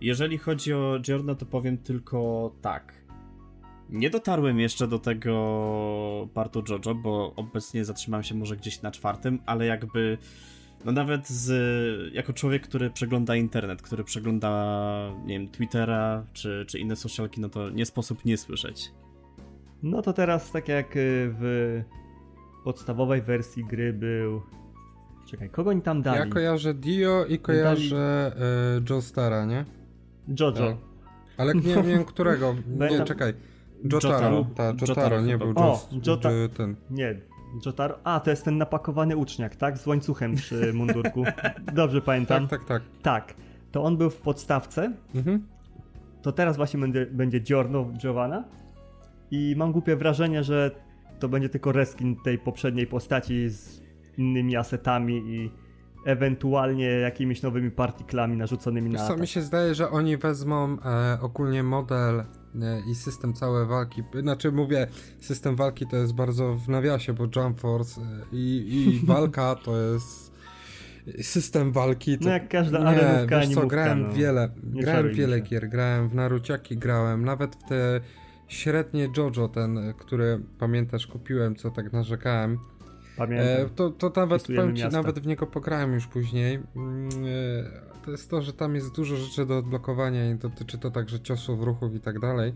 Jeżeli 0.00 0.38
chodzi 0.38 0.72
o 0.72 0.98
Giorno, 1.00 1.34
to 1.34 1.46
powiem 1.46 1.78
tylko 1.78 2.50
tak. 2.62 2.92
Nie 3.90 4.10
dotarłem 4.10 4.60
jeszcze 4.60 4.88
do 4.88 4.98
tego 4.98 6.28
partu 6.34 6.62
JoJo, 6.68 6.94
bo 6.94 7.34
obecnie 7.36 7.84
zatrzymałem 7.84 8.24
się 8.24 8.34
może 8.34 8.56
gdzieś 8.56 8.82
na 8.82 8.90
czwartym, 8.90 9.38
ale 9.46 9.66
jakby 9.66 10.18
no 10.84 10.92
nawet 10.92 11.28
z, 11.28 12.14
jako 12.14 12.32
człowiek, 12.32 12.62
który 12.62 12.90
przegląda 12.90 13.36
internet, 13.36 13.82
który 13.82 14.04
przegląda, 14.04 15.10
nie 15.24 15.38
wiem, 15.38 15.48
Twittera 15.48 16.24
czy, 16.32 16.64
czy 16.68 16.78
inne 16.78 16.96
socialki, 16.96 17.40
no 17.40 17.48
to 17.48 17.70
nie 17.70 17.86
sposób 17.86 18.24
nie 18.24 18.36
słyszeć. 18.36 18.90
No 19.82 20.02
to 20.02 20.12
teraz 20.12 20.52
tak 20.52 20.68
jak 20.68 20.96
y, 20.96 21.34
w 21.40 21.82
podstawowej 22.64 23.22
wersji 23.22 23.64
gry 23.64 23.92
był... 23.92 24.42
Czekaj, 25.30 25.50
kogo 25.50 25.70
oni 25.70 25.82
tam 25.82 26.02
dali? 26.02 26.18
Ja 26.18 26.26
kojarzę 26.26 26.74
Dio 26.74 27.26
i 27.26 27.38
kojarzę 27.38 28.32
dali... 28.36 28.80
y, 28.80 28.90
Joe 28.90 29.02
Stara, 29.02 29.44
nie? 29.44 29.64
Jojo. 30.40 30.52
Tak. 30.52 30.76
Ale 31.36 31.54
nie 31.54 31.82
wiem 31.82 32.04
którego. 32.04 32.56
Nie, 32.90 33.04
czekaj. 33.04 33.34
Jotaro, 33.92 34.46
ta, 34.54 34.72
Jotaro, 34.88 35.20
nie 35.20 35.38
był 35.38 35.52
o, 35.56 35.88
Jota... 36.06 36.28
ten. 36.56 36.76
Nie, 36.90 37.20
Jotaro. 37.66 37.98
A, 38.04 38.20
to 38.20 38.30
jest 38.30 38.44
ten 38.44 38.58
napakowany 38.58 39.16
uczniak, 39.16 39.56
tak? 39.56 39.78
Z 39.78 39.86
łańcuchem 39.86 40.34
przy 40.34 40.72
mundurku. 40.72 41.24
Dobrze 41.72 42.00
pamiętam. 42.00 42.48
Tak, 42.48 42.60
tak, 42.60 42.68
tak. 42.68 42.82
Tak. 43.02 43.34
To 43.72 43.84
on 43.84 43.96
był 43.96 44.10
w 44.10 44.16
podstawce. 44.16 44.92
Mhm. 45.14 45.46
To 46.22 46.32
teraz 46.32 46.56
właśnie 46.56 46.80
będzie, 46.80 47.06
będzie 47.06 47.40
Giorno 47.40 47.84
Giovanna. 47.98 48.44
I 49.30 49.54
mam 49.56 49.72
głupie 49.72 49.96
wrażenie, 49.96 50.44
że 50.44 50.70
to 51.18 51.28
będzie 51.28 51.48
tylko 51.48 51.72
reskin 51.72 52.16
tej 52.16 52.38
poprzedniej 52.38 52.86
postaci 52.86 53.48
z 53.48 53.82
innymi 54.18 54.56
asetami 54.56 55.14
i 55.16 55.50
ewentualnie 56.08 56.86
jakimiś 56.86 57.42
nowymi 57.42 57.70
partiklami 57.70 58.36
narzuconymi 58.36 58.90
na. 58.90 59.08
Co 59.08 59.16
mi 59.16 59.26
się 59.26 59.42
zdaje, 59.42 59.74
że 59.74 59.90
oni 59.90 60.16
wezmą 60.16 60.76
e, 60.84 61.18
ogólnie 61.20 61.62
model 61.62 62.24
i 62.90 62.94
system 62.94 63.32
całej 63.32 63.66
walki, 63.66 64.02
znaczy 64.20 64.52
mówię, 64.52 64.86
system 65.20 65.56
walki 65.56 65.86
to 65.86 65.96
jest 65.96 66.14
bardzo 66.14 66.54
w 66.54 66.68
nawiasie, 66.68 67.12
bo 67.12 67.24
Jump 67.36 67.60
Force 67.60 68.00
e, 68.00 68.04
i, 68.32 68.74
i 68.74 69.00
walka 69.06 69.54
to 69.54 69.76
jest 69.76 70.32
system 71.22 71.72
walki. 71.72 72.18
To... 72.18 72.24
No 72.24 72.30
jak 72.30 72.48
każda 72.48 72.78
arenówka, 72.78 73.40
wiesz 73.40 73.54
co, 73.54 73.66
grałem 73.66 74.02
no. 74.02 74.12
wiele, 74.12 74.48
nie 74.72 74.82
grałem 74.82 75.14
wiele 75.14 75.40
gier, 75.40 75.68
grałem 75.68 76.08
w 76.08 76.14
Naruciaki, 76.14 76.76
grałem, 76.76 77.24
nawet 77.24 77.56
w 77.56 77.68
te 77.68 78.00
średnie 78.48 79.08
JoJo, 79.16 79.48
ten, 79.48 79.94
który 79.98 80.40
pamiętasz, 80.58 81.06
kupiłem, 81.06 81.56
co 81.56 81.70
tak 81.70 81.92
narzekałem. 81.92 82.58
Pamiętam. 83.18 83.66
E, 83.66 83.68
to, 83.68 83.90
to 83.90 84.12
nawet, 84.16 84.46
powiem 84.46 84.76
ci, 84.76 84.88
nawet 84.88 85.18
w 85.18 85.26
niego 85.26 85.46
pograłem 85.46 85.94
już 85.94 86.06
później. 86.06 86.58
Mm, 86.76 87.08
e, 87.08 88.04
to 88.04 88.10
jest 88.10 88.30
to, 88.30 88.42
że 88.42 88.52
tam 88.52 88.74
jest 88.74 88.96
dużo 88.96 89.16
rzeczy 89.16 89.46
do 89.46 89.58
odblokowania 89.58 90.30
i 90.30 90.34
dotyczy 90.34 90.78
to 90.78 90.90
także 90.90 91.20
ciosów, 91.20 91.62
ruchów 91.62 91.94
i 91.94 92.00
tak 92.00 92.20
dalej. 92.20 92.52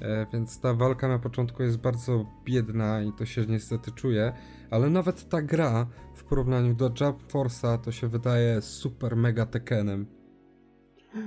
E, 0.00 0.26
więc 0.32 0.60
ta 0.60 0.74
walka 0.74 1.08
na 1.08 1.18
początku 1.18 1.62
jest 1.62 1.78
bardzo 1.78 2.26
biedna 2.44 3.02
i 3.02 3.12
to 3.12 3.26
się 3.26 3.46
niestety 3.46 3.92
czuje, 3.92 4.32
ale 4.70 4.90
nawet 4.90 5.28
ta 5.28 5.42
gra 5.42 5.86
w 6.14 6.24
porównaniu 6.24 6.74
do 6.74 6.84
Jump 7.00 7.32
Force'a 7.32 7.78
to 7.78 7.92
się 7.92 8.08
wydaje 8.08 8.62
super 8.62 9.16
mega 9.16 9.46
Tekkenem. 9.46 10.06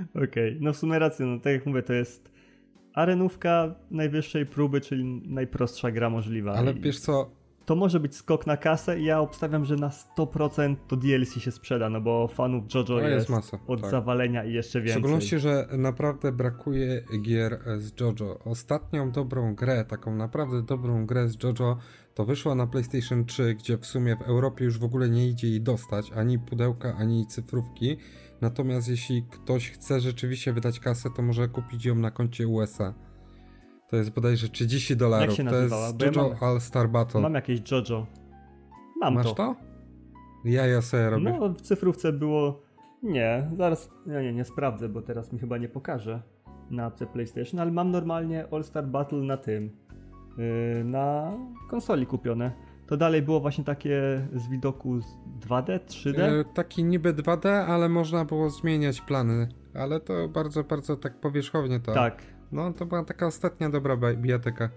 Okej, 0.09 0.24
okay. 0.24 0.57
no 0.62 0.74
w 0.74 0.77
sumie 0.77 1.00
rację, 1.00 1.25
no 1.25 1.39
tak 1.39 1.53
jak 1.53 1.65
mówię, 1.65 1.83
to 1.83 1.93
jest 1.93 2.31
arenówka 2.93 3.75
najwyższej 3.91 4.45
próby, 4.45 4.81
czyli 4.81 5.21
najprostsza 5.25 5.91
gra 5.91 6.09
możliwa. 6.09 6.53
Ale 6.53 6.74
wiesz 6.74 7.00
co, 7.00 7.31
to 7.70 7.76
może 7.76 8.00
być 8.00 8.16
skok 8.16 8.48
na 8.48 8.58
kasę 8.58 9.00
i 9.00 9.06
ja 9.06 9.20
obstawiam, 9.20 9.66
że 9.66 9.76
na 9.76 9.90
100% 10.18 10.76
to 10.88 10.96
DLC 10.96 11.34
się 11.40 11.52
sprzeda, 11.52 11.90
no 11.90 12.02
bo 12.02 12.28
fanów 12.28 12.64
JoJo 12.74 13.00
jest, 13.00 13.14
jest 13.14 13.30
masa, 13.30 13.60
od 13.68 13.82
tak. 13.82 13.92
zawalenia 13.92 14.44
i 14.44 14.54
jeszcze 14.54 14.80
więcej. 14.80 14.94
W 14.94 15.00
szczególności, 15.00 15.40
że 15.40 15.68
naprawdę 15.78 16.32
brakuje 16.32 17.04
gier 17.22 17.60
z 17.78 18.02
JoJo. 18.02 18.40
Ostatnią 18.46 19.12
dobrą 19.12 19.56
grę, 19.56 19.86
taką 19.86 20.16
naprawdę 20.16 20.64
dobrą 20.64 21.06
grę 21.06 21.28
z 21.28 21.44
JoJo 21.44 21.78
to 22.14 22.26
wyszła 22.26 22.56
na 22.56 22.68
PlayStation 22.68 23.26
3, 23.26 23.56
gdzie 23.56 23.78
w 23.78 23.86
sumie 23.86 24.16
w 24.16 24.22
Europie 24.22 24.66
już 24.66 24.80
w 24.80 24.84
ogóle 24.84 25.10
nie 25.10 25.28
idzie 25.28 25.48
jej 25.48 25.62
dostać, 25.62 26.12
ani 26.12 26.40
pudełka, 26.40 26.96
ani 26.96 27.28
cyfrówki. 27.28 27.98
Natomiast 28.42 28.90
jeśli 28.90 29.24
ktoś 29.24 29.72
chce 29.72 30.00
rzeczywiście 30.00 30.54
wydać 30.54 30.80
kasę, 30.80 31.10
to 31.16 31.22
może 31.22 31.48
kupić 31.48 31.86
ją 31.86 31.96
na 31.96 32.12
koncie 32.12 32.48
USA. 32.48 33.09
To 33.89 33.96
jest 33.96 34.10
bodajże 34.10 34.50
30 34.50 34.98
dolarów. 34.98 35.27
Jak 35.27 35.38
się 35.38 35.43
nazywała? 35.43 35.93
To 35.93 36.05
jest 36.05 36.15
JoJo 36.15 36.29
ja 36.29 36.36
mam, 36.41 36.50
All 36.50 36.62
Star 36.62 36.89
Battle. 36.89 37.22
Mam 37.22 37.34
jakieś 37.34 37.72
JoJo. 37.72 38.05
Mam 39.01 39.13
Masz 39.13 39.25
to. 39.25 39.34
to? 39.34 39.55
Ja 40.46 40.67
ja 40.67 40.81
sobie 40.81 41.10
robię. 41.10 41.38
No, 41.39 41.50
w 41.50 41.62
cyfrówce 41.62 42.13
było... 42.13 42.62
Nie, 43.03 43.50
zaraz... 43.58 43.89
Nie, 44.05 44.22
nie, 44.22 44.34
nie 44.34 44.46
sprawdzę, 44.46 44.89
bo 44.89 45.01
teraz 45.01 45.34
mi 45.34 45.39
chyba 45.39 45.58
nie 45.58 45.69
pokaże 45.69 46.22
na 46.69 46.86
apce 46.86 47.05
PlayStation, 47.08 47.60
ale 47.60 47.72
mam 47.72 47.91
normalnie 47.91 48.46
All 48.51 48.63
Star 48.63 48.88
Battle 48.88 49.19
na 49.19 49.38
tym. 49.38 49.69
Yy, 50.38 50.84
na 50.84 51.38
konsoli 51.69 52.05
kupione. 52.05 52.51
To 52.88 52.98
dalej 52.98 53.22
było 53.22 53.39
właśnie 53.39 53.63
takie 53.63 54.27
z 54.36 54.48
widoku 54.50 55.00
2D, 55.39 55.79
3D? 55.79 56.31
Yy, 56.31 56.46
taki 56.53 56.84
niby 56.84 57.13
2D, 57.13 57.50
ale 57.50 57.89
można 57.89 58.25
było 58.25 58.50
zmieniać 58.50 59.01
plany. 59.01 59.48
Ale 59.74 60.00
to 60.00 60.27
bardzo, 60.27 60.63
bardzo 60.63 60.96
tak 60.96 61.19
powierzchownie 61.19 61.79
to. 61.79 61.93
Tak, 61.93 62.24
no, 62.51 62.74
to 62.74 62.86
była 62.86 63.03
taka 63.03 63.27
ostatnia 63.27 63.70
dobra 63.70 63.98
bijatyka. 63.98 64.70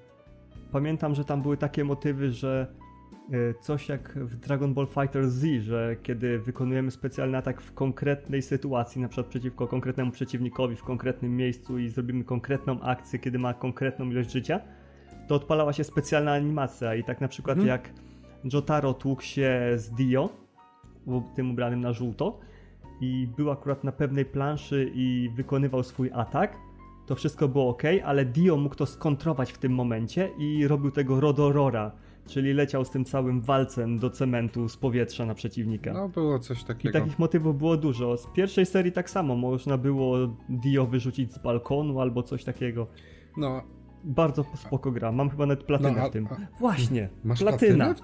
Pamiętam, 0.73 1.15
że 1.15 1.25
tam 1.25 1.43
były 1.43 1.57
takie 1.57 1.85
motywy, 1.85 2.31
że 2.31 2.67
e, 3.33 3.55
coś 3.61 3.89
jak 3.89 4.19
w 4.19 4.37
Dragon 4.37 4.75
Ball 4.75 4.87
Fighter 4.87 5.31
Z, 5.31 5.63
że 5.63 5.97
kiedy 6.03 6.39
wykonujemy 6.39 6.91
specjalny 6.91 7.39
atak 7.39 7.61
w 7.61 7.75
konkretnej 7.75 8.43
sytuacji, 8.43 9.01
na 9.01 9.09
przykład 9.09 9.27
przeciwko 9.27 9.67
konkretnemu 9.67 10.11
przeciwnikowi 10.11 10.77
w 10.77 10.85
konkretnym 10.85 11.37
miejscu 11.37 11.79
i 11.79 11.89
zrobimy 11.89 12.25
konkretną 12.25 12.81
akcję, 12.81 13.19
kiedy 13.19 13.39
ma 13.39 13.55
konkretną 13.55 14.11
ilość 14.11 14.31
życia, 14.31 14.61
to 15.29 15.35
odpalała 15.35 15.73
się 15.73 15.85
specjalna 15.85 16.33
animacja 16.33 16.95
i 16.95 17.05
tak 17.05 17.21
na 17.21 17.29
przykład 17.29 17.57
hmm. 17.57 17.69
jak 17.69 17.91
Jotaro 18.53 18.95
tłukł 18.95 19.23
się 19.23 19.61
z 19.77 19.91
Dio, 19.91 20.29
tym 21.35 21.51
ubranym 21.51 21.81
na 21.81 21.93
żółto 21.93 22.41
i 23.01 23.29
był 23.37 23.51
akurat 23.51 23.85
na 23.85 23.93
pewnej 23.93 24.25
planszy 24.25 24.91
i 24.95 25.31
wykonywał 25.35 25.83
swój 25.83 26.11
atak, 26.15 26.57
to 27.13 27.17
wszystko 27.17 27.49
było 27.49 27.69
ok, 27.69 27.83
ale 28.05 28.25
Dio 28.25 28.57
mógł 28.57 28.75
to 28.75 28.87
skontrować 28.87 29.53
w 29.53 29.59
tym 29.59 29.75
momencie 29.75 30.31
i 30.39 30.67
robił 30.67 30.91
tego 30.91 31.21
Rodorora, 31.21 31.93
czyli 32.27 32.53
leciał 32.53 32.85
z 32.85 32.91
tym 32.91 33.05
całym 33.05 33.41
walcem 33.41 33.99
do 33.99 34.11
cementu 34.11 34.69
z 34.69 34.77
powietrza 34.77 35.27
na 35.27 35.35
przeciwnika. 35.35 35.93
No, 35.93 36.09
było 36.09 36.39
coś 36.39 36.65
takiego. 36.65 36.99
I 36.99 37.01
takich 37.01 37.19
motywów 37.19 37.59
było 37.59 37.77
dużo. 37.77 38.17
Z 38.17 38.27
pierwszej 38.27 38.67
serii 38.67 38.93
tak 38.93 39.11
samo 39.11 39.37
można 39.37 39.79
było 39.79 40.17
Dio 40.51 40.87
wyrzucić 40.87 41.33
z 41.33 41.39
balkonu 41.39 42.01
albo 42.01 42.23
coś 42.23 42.45
takiego. 42.45 42.87
No. 43.37 43.63
Bardzo 44.05 44.45
spoko 44.55 44.93
gra. 44.93 45.13
Mam 45.13 45.31
chyba 45.31 45.47
nawet 45.47 45.65
platynę 45.65 45.93
no, 45.93 46.03
a, 46.03 46.09
w 46.09 46.11
tym. 46.11 46.29
Właśnie, 46.61 47.09
masz 47.25 47.41
platyna. 47.41 47.95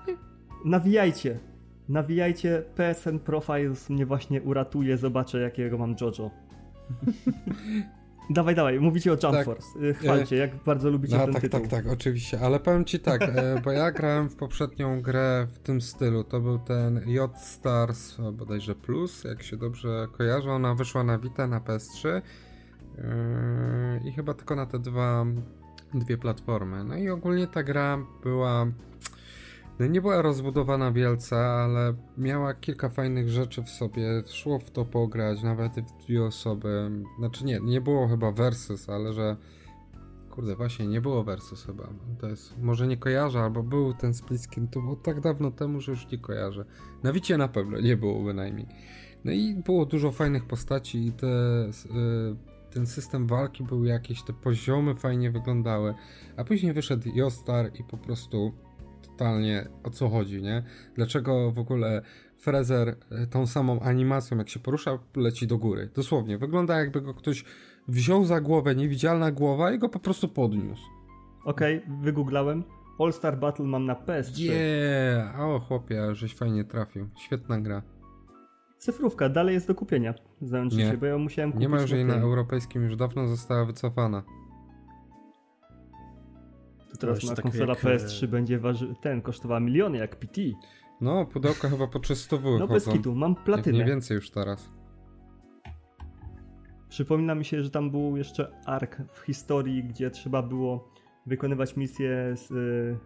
Nawijajcie. 0.64 1.38
Nawijajcie, 1.88 2.62
PSN 2.74 3.18
Profiles 3.18 3.90
mnie 3.90 4.06
właśnie 4.06 4.42
uratuje, 4.42 4.96
zobaczę 4.96 5.40
jakiego 5.40 5.78
mam 5.78 5.96
JoJo. 6.00 6.30
Dawaj, 8.30 8.54
dawaj, 8.54 8.80
mówicie 8.80 9.12
o 9.12 9.14
Jump 9.14 9.34
tak. 9.34 9.44
Force. 9.44 9.78
Y, 9.82 9.94
chwalcie, 9.94 10.36
jak 10.36 10.56
bardzo 10.56 10.90
lubicie 10.90 11.16
no, 11.16 11.24
ten 11.24 11.32
tak, 11.32 11.42
tytuł. 11.42 11.60
Tak, 11.60 11.70
tak, 11.70 11.86
oczywiście, 11.92 12.40
ale 12.40 12.60
powiem 12.60 12.84
ci 12.84 13.00
tak, 13.00 13.22
e, 13.22 13.60
bo 13.64 13.72
ja 13.72 13.90
grałem 13.90 14.28
w 14.28 14.36
poprzednią 14.36 15.02
grę 15.02 15.46
w 15.54 15.58
tym 15.58 15.80
stylu, 15.80 16.24
to 16.24 16.40
był 16.40 16.58
ten 16.58 17.00
J 17.06 17.38
Stars 17.38 18.16
bodajże 18.32 18.74
Plus, 18.74 19.24
jak 19.24 19.42
się 19.42 19.56
dobrze 19.56 20.08
kojarzę, 20.12 20.50
ona 20.50 20.74
wyszła 20.74 21.04
na 21.04 21.18
Vita, 21.18 21.46
na 21.46 21.60
PS3 21.60 22.08
yy, 22.08 22.22
e, 23.04 24.08
i 24.08 24.12
chyba 24.12 24.34
tylko 24.34 24.56
na 24.56 24.66
te 24.66 24.78
dwa, 24.78 25.26
dwie 25.94 26.18
platformy. 26.18 26.84
No 26.84 26.96
i 26.96 27.08
ogólnie 27.08 27.46
ta 27.46 27.62
gra 27.62 27.98
była 28.22 28.66
no 29.78 29.86
nie 29.86 30.00
była 30.00 30.22
rozbudowana 30.22 30.92
wielce, 30.92 31.36
ale 31.36 31.94
miała 32.18 32.54
kilka 32.54 32.88
fajnych 32.88 33.28
rzeczy 33.28 33.62
w 33.62 33.68
sobie. 33.68 34.22
Szło 34.26 34.58
w 34.58 34.70
to 34.70 34.84
pograć, 34.84 35.42
nawet 35.42 35.72
w 35.72 36.04
dwie 36.04 36.24
osoby. 36.24 36.90
Znaczy 37.18 37.44
nie, 37.44 37.60
nie 37.60 37.80
było 37.80 38.08
chyba 38.08 38.32
versus, 38.32 38.88
ale 38.88 39.12
że... 39.12 39.36
Kurde, 40.30 40.56
właśnie 40.56 40.86
nie 40.86 41.00
było 41.00 41.24
versus 41.24 41.66
chyba. 41.66 41.88
To 42.20 42.28
jest, 42.28 42.58
może 42.58 42.86
nie 42.86 42.96
kojarzę, 42.96 43.40
albo 43.40 43.62
był 43.62 43.94
ten 43.94 44.14
split 44.14 44.42
screen, 44.42 44.68
to 44.68 44.80
było 44.80 44.96
tak 44.96 45.20
dawno 45.20 45.50
temu, 45.50 45.80
że 45.80 45.92
już 45.92 46.10
nie 46.10 46.18
kojarzę. 46.18 46.64
Na 47.02 47.12
Wicie 47.12 47.38
na 47.38 47.48
pewno 47.48 47.80
nie 47.80 47.96
było 47.96 48.24
bynajmniej. 48.24 48.66
No 49.24 49.32
i 49.32 49.54
było 49.54 49.86
dużo 49.86 50.12
fajnych 50.12 50.44
postaci 50.44 51.06
i 51.06 51.12
te, 51.12 51.26
yy, 51.26 52.36
ten 52.70 52.86
system 52.86 53.26
walki 53.26 53.64
był 53.64 53.84
jakiś, 53.84 54.22
te 54.22 54.32
poziomy 54.32 54.94
fajnie 54.94 55.30
wyglądały. 55.30 55.94
A 56.36 56.44
później 56.44 56.72
wyszedł 56.72 57.08
Jostar 57.14 57.70
i 57.80 57.84
po 57.84 57.96
prostu 57.96 58.52
totalnie 59.18 59.68
o 59.84 59.90
co 59.90 60.08
chodzi, 60.08 60.42
nie? 60.42 60.62
Dlaczego 60.94 61.52
w 61.52 61.58
ogóle 61.58 62.02
Frezer 62.36 62.88
e, 63.10 63.26
tą 63.26 63.46
samą 63.46 63.80
animacją, 63.80 64.38
jak 64.38 64.48
się 64.48 64.60
porusza, 64.60 64.98
leci 65.16 65.46
do 65.46 65.58
góry. 65.58 65.88
Dosłownie, 65.94 66.38
wygląda 66.38 66.78
jakby 66.78 67.00
go 67.00 67.14
ktoś 67.14 67.44
wziął 67.88 68.24
za 68.24 68.40
głowę, 68.40 68.74
niewidzialna 68.74 69.32
głowa 69.32 69.72
i 69.72 69.78
go 69.78 69.88
po 69.88 69.98
prostu 69.98 70.28
podniósł. 70.28 70.82
Okej, 71.44 71.82
okay, 71.84 71.96
wygooglałem. 72.02 72.64
All 72.98 73.12
Star 73.12 73.38
Battle 73.38 73.64
mam 73.66 73.86
na 73.86 73.94
PS3. 73.94 74.40
Yeah! 74.40 75.40
O 75.40 75.60
chłopie, 75.60 76.14
żeś 76.14 76.34
fajnie 76.34 76.64
trafił. 76.64 77.08
Świetna 77.16 77.60
gra. 77.60 77.82
Cyfrówka 78.78 79.28
dalej 79.28 79.54
jest 79.54 79.68
do 79.68 79.74
kupienia, 79.74 80.14
załączycie, 80.42 80.96
bo 80.96 81.06
ja 81.06 81.18
musiałem 81.18 81.52
kupić 81.52 81.62
Nie 81.62 81.68
ma 81.68 81.80
już 81.80 81.90
jej 81.90 82.04
na 82.04 82.14
europejskim, 82.14 82.82
już 82.82 82.96
dawno 82.96 83.28
została 83.28 83.64
wycofana. 83.64 84.22
Teraz 86.98 87.24
na 87.24 87.34
tak 87.34 87.42
konsola 87.42 87.74
jak, 87.74 87.82
PS3 87.82 88.26
będzie 88.26 88.58
waży... 88.58 88.94
ten 89.00 89.22
kosztowała 89.22 89.60
miliony 89.60 89.98
jak 89.98 90.16
PT. 90.16 90.40
No, 91.00 91.26
pudełka 91.26 91.68
chyba 91.68 91.86
po 91.86 91.98
300 91.98 92.36
No 92.58 92.68
bez 92.68 92.84
chodzą. 92.84 92.96
kitu, 92.96 93.14
mam 93.14 93.30
Jak 93.30 93.38
nie 93.38 93.44
platynę. 93.44 93.84
więcej 93.84 94.14
już 94.14 94.30
teraz. 94.30 94.70
Przypomina 96.88 97.34
mi 97.34 97.44
się, 97.44 97.62
że 97.62 97.70
tam 97.70 97.90
był 97.90 98.16
jeszcze 98.16 98.52
ark 98.66 98.96
w 99.12 99.20
historii, 99.20 99.84
gdzie 99.84 100.10
trzeba 100.10 100.42
było 100.42 100.92
wykonywać 101.26 101.76
misję 101.76 102.34
z, 102.36 102.50
y, 102.50 102.98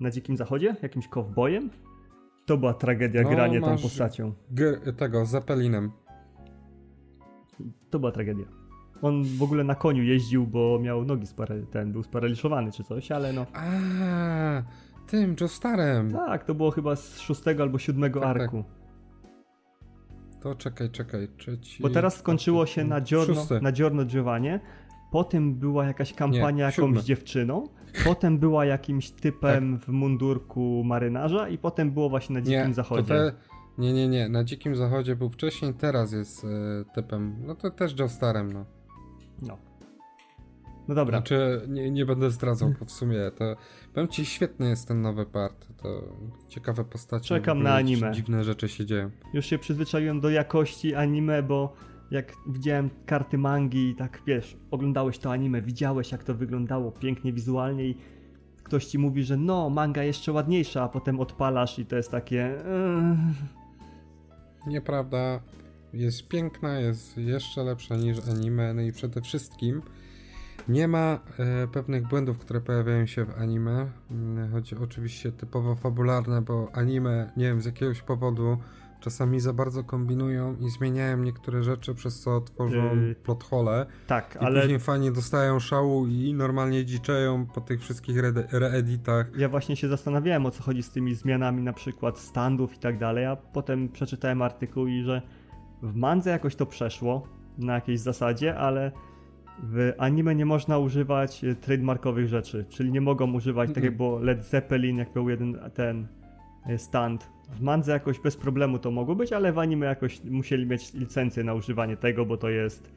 na 0.00 0.10
Dzikim 0.10 0.36
Zachodzie, 0.36 0.76
jakimś 0.82 1.08
kowbojem. 1.08 1.70
To 2.46 2.56
była 2.56 2.74
tragedia 2.74 3.22
No, 3.22 3.30
granie 3.30 3.60
tą 3.60 3.78
postacią. 3.78 4.32
G 4.50 4.80
tego, 4.96 5.26
z 5.26 5.30
Zeppelinem. 5.30 5.92
To 7.90 7.98
była 7.98 8.12
tragedia. 8.12 8.46
On 9.02 9.24
w 9.24 9.42
ogóle 9.42 9.64
na 9.64 9.74
koniu 9.74 10.02
jeździł, 10.02 10.46
bo 10.46 10.78
miał 10.82 11.04
nogi 11.04 11.26
spara- 11.26 11.66
ten 11.70 11.92
był 11.92 12.02
sparaliżowany 12.02 12.72
czy 12.72 12.84
coś, 12.84 13.12
ale 13.12 13.32
no. 13.32 13.46
A, 13.54 13.62
tym, 15.06 15.36
Joestarem. 15.40 16.12
Tak, 16.12 16.44
to 16.44 16.54
było 16.54 16.70
chyba 16.70 16.96
z 16.96 17.18
szóstego 17.20 17.62
albo 17.62 17.78
siódmego 17.78 18.20
Tak, 18.20 18.32
tak. 18.32 18.42
arku. 18.42 18.64
To 20.40 20.54
czekaj, 20.54 20.90
czekaj, 20.90 21.28
trzeci... 21.36 21.82
Bo 21.82 21.90
teraz 21.90 22.16
skończyło 22.16 22.66
się 22.66 22.84
na 22.84 23.00
Giorno, 23.00 23.34
Szósty. 23.34 23.60
na 23.60 23.72
Giorno 23.72 24.04
Giovanni. 24.04 24.48
Potem 25.12 25.54
była 25.54 25.86
jakaś 25.86 26.12
kampania 26.14 26.52
Nie, 26.52 26.62
jakąś 26.76 27.04
dziewczyną. 27.04 27.68
Potem 28.04 28.38
była 28.38 28.64
jakimś 28.64 29.10
typem 29.10 29.78
w 29.78 29.88
mundurku 29.88 30.82
marynarza 30.84 31.48
i 31.48 31.58
potem 31.58 31.90
było 31.90 32.08
właśnie 32.10 32.34
na 32.34 32.40
Dzikim 32.40 32.58
Tak. 32.58 32.68
Nie, 32.68 32.74
Zachodzie. 32.74 33.08
te... 33.08 33.32
Nie, 33.78 33.92
nie, 33.92 34.08
nie, 34.08 34.28
na 34.28 34.44
Dzikim 34.44 34.76
Zachodzie 34.76 35.16
był 35.16 35.30
wcześniej, 35.30 35.74
teraz 35.74 36.12
jest 36.12 36.44
e, 36.44 36.48
typem, 36.94 37.36
no 37.46 37.54
to 37.54 37.70
też 37.70 37.98
Joestarem, 37.98 38.52
no. 38.52 38.64
No. 39.42 39.58
No 40.88 40.94
dobra. 40.94 41.18
Znaczy, 41.18 41.62
nie, 41.68 41.90
nie 41.90 42.06
będę 42.06 42.30
zdradzał, 42.30 42.74
bo 42.80 42.86
w 42.86 42.90
sumie 42.90 43.16
to... 43.36 43.56
Powiem 43.94 44.08
ci, 44.08 44.26
świetny 44.26 44.68
jest 44.68 44.88
ten 44.88 45.02
nowy 45.02 45.26
part, 45.26 45.66
to 45.82 46.02
ciekawe 46.48 46.84
postacie. 46.84 47.28
Czekam 47.28 47.62
na 47.62 47.74
anime. 47.74 48.12
Dziwne 48.12 48.44
rzeczy 48.44 48.68
się 48.68 48.86
dzieją. 48.86 49.10
Już 49.34 49.46
się 49.46 49.58
przyzwyczaiłem 49.58 50.20
do 50.20 50.30
jakości 50.30 50.94
anime, 50.94 51.42
bo 51.42 51.72
jak 52.10 52.32
widziałem 52.46 52.90
karty 53.06 53.38
mangi 53.38 53.88
i 53.88 53.94
tak 53.94 54.22
wiesz, 54.26 54.56
oglądałeś 54.70 55.18
to 55.18 55.32
anime, 55.32 55.62
widziałeś 55.62 56.12
jak 56.12 56.24
to 56.24 56.34
wyglądało 56.34 56.92
pięknie 56.92 57.32
wizualnie 57.32 57.84
i 57.84 57.96
ktoś 58.62 58.86
ci 58.86 58.98
mówi, 58.98 59.24
że 59.24 59.36
no, 59.36 59.70
manga 59.70 60.02
jeszcze 60.02 60.32
ładniejsza, 60.32 60.82
a 60.82 60.88
potem 60.88 61.20
odpalasz 61.20 61.78
i 61.78 61.86
to 61.86 61.96
jest 61.96 62.10
takie... 62.10 62.54
Nieprawda, 64.66 65.40
jest 65.92 66.28
piękna, 66.28 66.80
jest 66.80 67.18
jeszcze 67.18 67.64
lepsza 67.64 67.96
niż 67.96 68.18
anime, 68.28 68.74
no 68.74 68.82
i 68.82 68.92
przede 68.92 69.20
wszystkim 69.20 69.82
nie 70.68 70.88
ma 70.88 71.18
e, 71.38 71.68
pewnych 71.68 72.08
błędów, 72.08 72.38
które 72.38 72.60
pojawiają 72.60 73.06
się 73.06 73.24
w 73.24 73.38
anime, 73.38 73.86
Mm, 74.10 74.52
choć 74.52 74.74
oczywiście 74.74 75.32
typowo 75.32 75.74
fabularne, 75.76 76.42
bo 76.42 76.68
anime, 76.72 77.30
nie 77.36 77.44
wiem, 77.44 77.60
z 77.60 77.64
jakiegoś 77.66 78.02
powodu 78.02 78.56
czasami 79.00 79.40
za 79.40 79.52
bardzo 79.52 79.84
kombinują 79.84 80.56
i 80.60 80.70
zmieniają 80.70 81.18
niektóre 81.18 81.62
rzeczy, 81.62 81.94
przez 81.94 82.20
co 82.20 82.40
tworzą 82.40 82.96
Yy, 82.96 83.14
plot 83.14 83.44
hole 83.44 83.86
Tak, 84.06 84.38
i 84.40 84.44
ale 84.44 84.60
później 84.60 84.78
fani 84.78 85.12
dostają 85.12 85.60
szału 85.60 86.06
i 86.06 86.34
normalnie 86.34 86.84
dziczeją 86.84 87.46
po 87.46 87.60
tych 87.60 87.80
wszystkich 87.80 88.18
re- 88.18 88.32
reeditach. 88.52 89.26
ja 89.38 89.48
właśnie 89.48 89.76
się 89.76 89.88
zastanawiałem 89.88 90.46
o 90.46 90.50
co 90.50 90.62
chodzi 90.62 90.82
z 90.82 90.90
tymi 90.90 91.14
zmianami 91.14 91.62
na 91.62 91.72
przykład 91.72 92.18
standów 92.18 92.74
i 92.74 92.78
tak 92.78 92.98
dalej, 92.98 93.26
a 93.26 93.36
potem 93.36 93.88
przeczytałem 93.88 94.42
artykuł 94.42 94.86
i 94.86 95.02
że 95.02 95.22
w 95.82 95.94
mandze 95.94 96.30
jakoś 96.30 96.56
to 96.56 96.66
przeszło 96.66 97.28
na 97.58 97.74
jakiejś 97.74 98.00
zasadzie, 98.00 98.56
ale 98.56 98.92
w 99.62 99.92
anime 99.98 100.34
nie 100.34 100.46
można 100.46 100.78
używać 100.78 101.44
e, 101.44 101.54
trademarkowych 101.54 102.28
rzeczy, 102.28 102.64
czyli 102.68 102.92
nie 102.92 103.00
mogą 103.00 103.32
używać, 103.32 103.70
tak 103.74 103.84
jak 103.84 103.96
było 103.96 104.18
Led 104.18 104.44
Zeppelin, 104.44 104.98
jak 104.98 105.12
był 105.12 105.28
jeden 105.28 105.58
ten 105.74 106.06
e, 106.66 106.78
stand. 106.78 107.30
W 107.50 107.60
mandze 107.60 107.92
jakoś 107.92 108.20
bez 108.20 108.36
problemu 108.36 108.78
to 108.78 108.90
mogło 108.90 109.14
być, 109.14 109.32
ale 109.32 109.52
w 109.52 109.58
anime 109.58 109.86
jakoś 109.86 110.24
musieli 110.24 110.66
mieć 110.66 110.94
licencję 110.94 111.44
na 111.44 111.54
używanie 111.54 111.96
tego, 111.96 112.26
bo 112.26 112.36
to 112.36 112.48
jest 112.48 112.92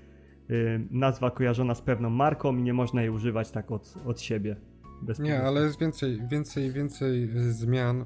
y, 0.50 0.88
nazwa 0.92 1.32
kojarzona 1.32 1.76
z 1.76 1.82
pewną 1.82 2.10
marką 2.10 2.58
i 2.58 2.64
nie 2.64 2.74
można 2.74 3.02
jej 3.02 3.10
używać 3.10 3.52
tak 3.52 3.72
od, 3.72 3.94
od 4.06 4.22
siebie. 4.22 4.56
Nie, 5.20 5.42
ale 5.44 5.62
jest 5.62 5.80
więcej, 5.80 6.22
więcej, 6.32 6.72
więcej 6.72 7.24
y, 7.24 7.54
zmian. 7.54 8.06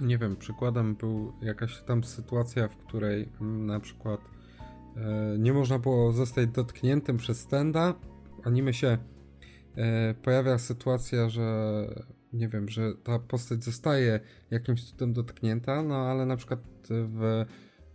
Nie 0.00 0.18
wiem, 0.18 0.36
przykładem 0.36 0.94
był 0.94 1.32
jakaś 1.42 1.82
tam 1.82 2.04
sytuacja, 2.04 2.68
w 2.68 2.76
której 2.76 3.28
mm, 3.40 3.66
na 3.66 3.80
przykład 3.80 4.20
e, 4.96 5.38
nie 5.38 5.52
można 5.52 5.78
było 5.78 6.12
zostać 6.12 6.48
dotkniętym 6.48 7.16
przez 7.16 7.40
stenda. 7.40 7.94
Anime 8.44 8.72
się 8.72 8.98
e, 9.76 10.14
pojawia 10.14 10.58
sytuacja, 10.58 11.28
że 11.28 11.86
nie 12.32 12.48
wiem, 12.48 12.68
że 12.68 12.94
ta 13.04 13.18
postać 13.18 13.64
zostaje 13.64 14.20
jakimś 14.50 14.84
cudem 14.84 15.12
dotknięta, 15.12 15.82
no 15.82 15.96
ale 15.96 16.26
na 16.26 16.36
przykład 16.36 16.60
w, 16.90 17.44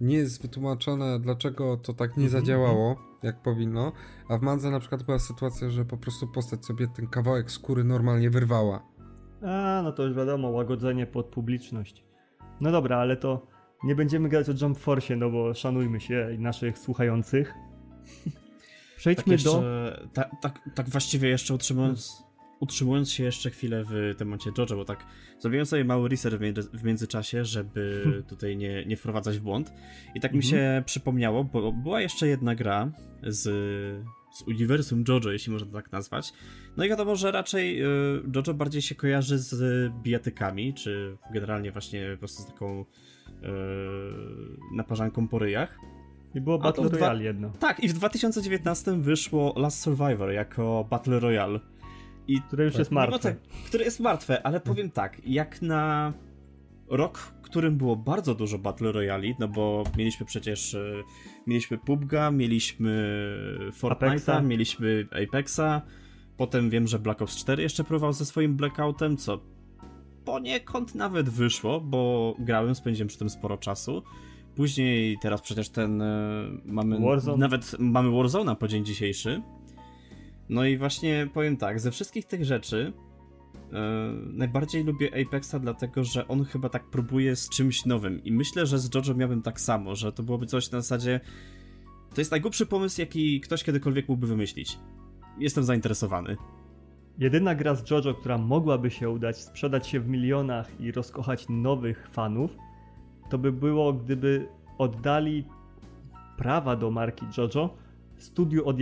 nie 0.01 0.17
jest 0.17 0.41
wytłumaczone, 0.41 1.19
dlaczego 1.19 1.77
to 1.77 1.93
tak 1.93 2.17
nie 2.17 2.25
Mhm, 2.25 2.41
zadziałało, 2.41 2.95
jak 3.23 3.41
powinno. 3.41 3.91
A 4.29 4.37
w 4.37 4.41
Mandze 4.41 4.71
na 4.71 4.79
przykład 4.79 5.03
była 5.03 5.19
sytuacja, 5.19 5.69
że 5.69 5.85
po 5.85 5.97
prostu 5.97 6.27
postać 6.27 6.65
sobie 6.65 6.87
ten 6.87 7.07
kawałek 7.07 7.51
skóry 7.51 7.83
normalnie 7.83 8.29
wyrwała. 8.29 8.94
A, 9.41 9.81
no 9.83 9.91
to 9.91 10.03
już 10.03 10.13
wiadomo, 10.15 10.49
łagodzenie 10.49 11.05
pod 11.05 11.25
publiczność. 11.25 12.03
No 12.61 12.71
dobra, 12.71 12.97
ale 12.97 13.17
to 13.17 13.47
nie 13.83 13.95
będziemy 13.95 14.29
gadać 14.29 14.49
o 14.49 14.65
Jump 14.65 14.77
Force, 14.77 15.15
no 15.15 15.29
bo 15.29 15.53
szanujmy 15.53 15.99
się 15.99 16.33
i 16.35 16.39
naszych 16.39 16.77
słuchających. 16.79 17.53
Tak, 18.95 18.97
Przejdźmy 19.15 19.33
jeszcze, 19.33 19.49
do... 19.49 20.07
tak, 20.13 20.29
tak, 20.41 20.59
tak 20.75 20.89
właściwie 20.89 21.29
jeszcze 21.29 21.53
utrzymując, 21.53 22.23
utrzymując 22.59 23.11
się 23.11 23.23
jeszcze 23.23 23.49
chwilę 23.49 23.83
w 23.89 24.13
temacie 24.17 24.51
JoJo, 24.57 24.75
bo 24.75 24.85
tak 24.85 25.05
zrobiłem 25.39 25.65
sobie 25.65 25.85
mały 25.85 26.09
research 26.09 26.37
w, 26.37 26.41
między, 26.41 26.61
w 26.73 26.83
międzyczasie, 26.83 27.45
żeby 27.45 28.03
tutaj 28.27 28.57
nie, 28.57 28.85
nie 28.85 28.97
wprowadzać 28.97 29.37
w 29.37 29.41
błąd. 29.41 29.73
I 30.15 30.19
tak 30.19 30.31
mi 30.33 30.37
Mhm. 30.37 30.51
się 30.51 30.83
przypomniało, 30.85 31.43
bo 31.43 31.71
była 31.71 32.01
jeszcze 32.01 32.27
jedna 32.27 32.55
gra 32.55 32.91
z, 33.23 33.43
z 34.35 34.41
uniwersum 34.47 35.03
JoJo, 35.07 35.31
jeśli 35.31 35.53
można 35.53 35.71
tak 35.71 35.91
nazwać. 35.91 36.33
No 36.77 36.85
i 36.85 36.89
wiadomo, 36.89 37.15
że 37.15 37.31
raczej 37.31 37.83
y, 37.83 37.87
JoJo 38.35 38.53
bardziej 38.53 38.81
się 38.81 38.95
kojarzy 38.95 39.37
z 39.39 39.91
bijatykami, 40.03 40.73
czy 40.73 41.17
generalnie 41.33 41.71
właśnie 41.71 42.09
po 42.13 42.17
prostu 42.19 42.43
z 42.43 42.45
taką 42.45 42.81
y, 42.81 42.85
naparzanką 44.75 45.27
po 45.27 45.39
ryjach. 45.39 45.79
I 46.35 46.41
było 46.41 46.59
Battle 46.59 46.89
Royale 46.89 47.23
jedno, 47.23 47.49
Tak, 47.59 47.79
i 47.79 47.87
w 47.87 47.93
2019 47.93 49.01
wyszło 49.01 49.53
Last 49.57 49.81
Survivor 49.81 50.31
jako 50.31 50.87
Battle 50.89 51.19
Royale. 51.19 51.59
I 52.27 52.41
które 52.41 52.63
już 52.63 52.73
Tak. 52.73 52.79
jest 52.79 52.91
martwe. 52.91 53.19
te- 53.19 53.65
które 53.67 53.83
jest 53.85 53.99
martwe, 53.99 54.45
ale 54.45 54.59
powiem 54.59 54.91
tak, 54.91 55.21
jak 55.25 55.61
na 55.61 56.13
rok, 56.87 57.17
w 57.17 57.41
którym 57.41 57.77
było 57.77 57.95
bardzo 57.95 58.35
dużo 58.35 58.57
Battle 58.57 58.91
Royali, 58.91 59.35
no 59.39 59.47
bo 59.47 59.83
mieliśmy 59.97 60.25
przecież 60.25 60.73
e, 60.73 61.03
mieliśmy 61.47 61.77
PUBG'a, 61.77 62.33
mieliśmy 62.33 62.91
Fortnite'a, 63.71 64.43
mieliśmy 64.43 65.07
Apexa, 65.23 65.81
potem 66.37 66.69
wiem, 66.69 66.87
że 66.87 66.99
Black 66.99 67.21
Ops 67.21 67.35
4 67.35 67.63
jeszcze 67.63 67.83
próbował 67.83 68.13
ze 68.13 68.25
swoim 68.25 68.55
Blackoutem, 68.55 69.17
co 69.17 69.39
poniekąd 70.25 70.95
nawet 70.95 71.29
wyszło, 71.29 71.81
bo 71.81 72.35
grałem, 72.39 72.75
spędziłem 72.75 73.07
przy 73.07 73.17
tym 73.17 73.29
sporo 73.29 73.57
czasu. 73.57 74.03
Później 74.55 75.17
teraz 75.21 75.41
przecież 75.41 75.69
ten 75.69 76.01
e, 76.01 76.45
mamy 76.65 76.99
Warzone. 76.99 77.37
nawet 77.37 77.75
mamy 77.79 78.09
Warzone'a 78.09 78.55
po 78.55 78.67
dzień 78.67 78.85
dzisiejszy. 78.85 79.41
No 80.49 80.65
i 80.65 80.77
właśnie 80.77 81.27
powiem 81.33 81.57
tak, 81.57 81.79
ze 81.79 81.91
wszystkich 81.91 82.25
tych 82.25 82.45
rzeczy 82.45 82.93
najbardziej 84.33 84.83
lubię 84.83 85.11
Apexa, 85.21 85.55
dlatego 85.61 86.03
że 86.03 86.27
on 86.27 86.43
chyba 86.43 86.69
tak 86.69 86.83
próbuje 86.83 87.35
z 87.35 87.49
czymś 87.49 87.85
nowym. 87.85 88.23
I 88.23 88.31
myślę, 88.31 88.65
że 88.65 88.79
z 88.79 88.95
JoJo 88.95 89.13
miałbym 89.13 89.41
tak 89.41 89.61
samo, 89.61 89.95
że 89.95 90.11
to 90.11 90.23
byłoby 90.23 90.45
coś 90.45 90.71
na 90.71 90.81
zasadzie. 90.81 91.19
To 92.13 92.21
jest 92.21 92.31
najgłupszy 92.31 92.65
pomysł, 92.65 93.01
jaki 93.01 93.41
ktoś 93.41 93.63
kiedykolwiek 93.63 94.09
mógłby 94.09 94.27
wymyślić. 94.27 94.79
Jestem 95.39 95.63
zainteresowany. 95.63 96.37
Jedyna 97.17 97.55
gra 97.55 97.75
z 97.75 97.89
JoJo, 97.91 98.13
która 98.13 98.37
mogłaby 98.37 98.91
się 98.91 99.09
udać, 99.09 99.37
sprzedać 99.37 99.87
się 99.87 99.99
w 99.99 100.07
milionach 100.07 100.81
i 100.81 100.91
rozkochać 100.91 101.45
nowych 101.49 102.09
fanów, 102.11 102.57
to 103.29 103.37
by 103.37 103.51
było, 103.51 103.93
gdyby 103.93 104.47
oddali 104.77 105.45
prawa 106.37 106.75
do 106.75 106.91
marki 106.91 107.25
JoJo 107.37 107.77
studiu 108.17 108.65
od 108.65 108.79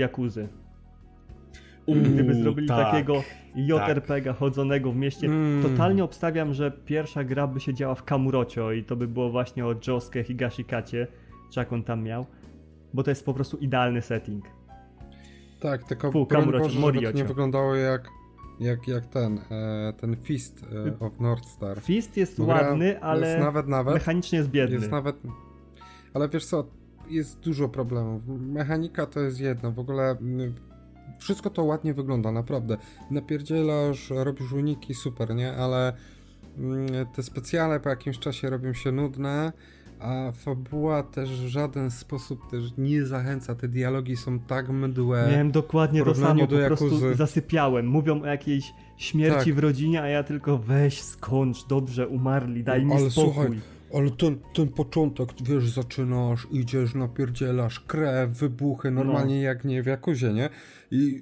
Yakuzy. 1.87 2.09
Gdyby 2.09 2.33
zrobili 2.33 2.67
tak. 2.67 2.91
takiego 2.91 3.23
JRPG 3.55 4.33
chodzonego 4.33 4.91
w 4.91 4.95
mieście. 4.95 5.27
Mm. 5.27 5.63
Totalnie 5.63 6.03
obstawiam, 6.03 6.53
że 6.53 6.71
pierwsza 6.71 7.23
gra 7.23 7.47
by 7.47 7.59
się 7.59 7.73
działa 7.73 7.95
w 7.95 8.03
Kamurocio 8.03 8.71
i 8.71 8.83
to 8.83 8.95
by 8.95 9.07
było 9.07 9.29
właśnie 9.29 9.65
o 9.65 9.75
Josuke 9.87 10.23
Higashikacie, 10.23 11.07
czy 11.51 11.59
jak 11.59 11.73
on 11.73 11.83
tam 11.83 12.03
miał, 12.03 12.25
bo 12.93 13.03
to 13.03 13.11
jest 13.11 13.25
po 13.25 13.33
prostu 13.33 13.57
idealny 13.57 14.01
setting. 14.01 14.45
Tak, 15.59 15.83
tylko 15.83 16.11
Fu, 16.11 16.25
broń 16.25 16.41
Kamurocho, 16.41 16.65
Boże, 16.65 16.75
żeby 16.81 17.11
to 17.11 17.17
nie 17.17 17.23
wyglądało 17.23 17.75
jak, 17.75 18.09
jak, 18.59 18.87
jak 18.87 19.05
ten, 19.05 19.39
e, 19.51 19.93
ten 19.97 20.15
Fist 20.15 20.65
e, 20.87 21.05
of 21.05 21.19
North 21.19 21.47
Star. 21.47 21.81
Fist 21.81 22.17
jest 22.17 22.37
Bo 22.37 22.45
gra 22.45 22.55
ładny, 22.55 23.01
ale 23.01 23.27
Jest 23.27 23.39
nawet, 23.39 23.67
nawet, 23.67 23.93
mechanicznie 23.93 24.37
jest 24.37 24.49
biedny. 24.49 24.75
jest 24.75 24.91
nawet... 24.91 25.15
ale 26.13 26.29
wiesz 26.29 26.45
co, 26.45 26.67
jest 27.09 27.39
dużo 27.39 27.69
problemów. 27.69 28.21
Mechanika 28.27 29.05
to 29.05 29.19
jest 29.19 29.39
jedno, 29.39 29.71
w 29.71 29.79
ogóle 29.79 30.11
mm, 30.11 30.53
wszystko 31.19 31.49
to 31.49 31.63
ładnie 31.63 31.93
wygląda, 31.93 32.31
naprawdę. 32.31 32.77
Napierdzielasz, 33.11 34.09
robisz 34.09 34.51
uniki, 34.53 34.93
super, 34.93 35.35
nie? 35.35 35.53
Ale 35.53 35.93
mm, 36.57 36.87
te 37.15 37.23
specjale 37.23 37.79
po 37.79 37.89
jakimś 37.89 38.19
czasie 38.19 38.49
robią 38.49 38.73
się 38.73 38.91
nudne, 38.91 39.51
a 39.99 40.31
fabuła 40.31 41.03
też 41.03 41.29
w 41.29 41.47
żaden 41.47 41.91
sposób 41.91 42.49
też 42.51 42.63
nie 42.77 43.05
zachęca. 43.05 43.55
Te 43.55 43.67
dialogi 43.67 44.17
są 44.17 44.39
tak 44.39 44.69
mdłe. 44.69 45.27
Miałem 45.31 45.51
dokładnie 45.51 46.03
to 46.03 46.15
samo, 46.15 46.47
po 46.47 46.55
do 46.55 46.67
prostu 46.67 47.15
zasypiałem. 47.15 47.87
Mówią 47.87 48.21
o 48.21 48.25
jakiejś 48.25 48.73
śmierci 48.97 49.45
Tak. 49.45 49.55
w 49.55 49.59
rodzinie, 49.59 50.01
a 50.01 50.07
ja 50.07 50.23
tylko 50.23 50.57
weź, 50.57 51.01
skończ, 51.01 51.65
dobrze, 51.67 52.07
umarli, 52.07 52.63
daj 52.63 52.85
mi 52.85 52.93
Ale 52.93 53.11
spokój. 53.11 53.33
słuchaj, 53.33 53.59
Ale 53.93 54.11
ten, 54.11 54.39
ten 54.53 54.67
początek, 54.69 55.29
wiesz, 55.43 55.69
zaczynasz, 55.69 56.47
idziesz, 56.51 56.95
napierdzielasz, 56.95 57.79
krew, 57.79 58.29
wybuchy, 58.29 58.91
normalnie 58.91 59.41
jak 59.41 59.65
nie 59.65 59.83
w 59.83 59.85
Jakuzie, 59.85 60.33
nie? 60.33 60.49
I 60.91 61.21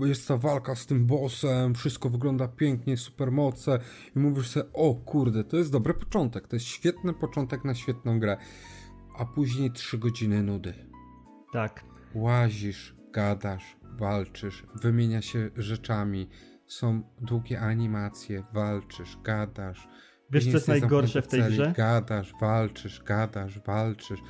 jest 0.00 0.28
ta 0.28 0.36
walka 0.36 0.74
z 0.74 0.86
tym 0.86 1.06
bossem, 1.06 1.74
wszystko 1.74 2.10
wygląda 2.10 2.48
pięknie, 2.48 2.96
supermoce 2.96 3.78
i 4.16 4.18
mówisz 4.18 4.48
sobie, 4.48 4.72
o 4.72 4.94
kurde, 4.94 5.44
to 5.44 5.56
jest 5.56 5.72
dobry 5.72 5.94
początek, 5.94 6.48
to 6.48 6.56
jest 6.56 6.66
świetny 6.66 7.14
początek 7.14 7.64
na 7.64 7.74
świetną 7.74 8.20
grę. 8.20 8.36
A 9.18 9.24
później 9.24 9.70
trzy 9.70 9.98
godziny 9.98 10.42
nudy. 10.42 10.74
Tak. 11.52 11.84
Łazisz, 12.14 12.96
gadasz, 13.12 13.76
walczysz, 13.98 14.64
wymienia 14.82 15.22
się 15.22 15.50
rzeczami, 15.56 16.28
są 16.66 17.02
długie 17.20 17.60
animacje, 17.60 18.42
walczysz, 18.52 19.18
gadasz. 19.24 19.88
Wiesz, 20.32 20.44
co 20.44 20.50
jest 20.50 20.68
najgorsze 20.68 21.22
w 21.22 21.28
tej 21.28 21.42
grze? 21.42 21.72
Gadasz, 21.76 22.32
walczysz, 22.40 23.02
gadasz, 23.02 23.58
walczysz. 23.58 24.20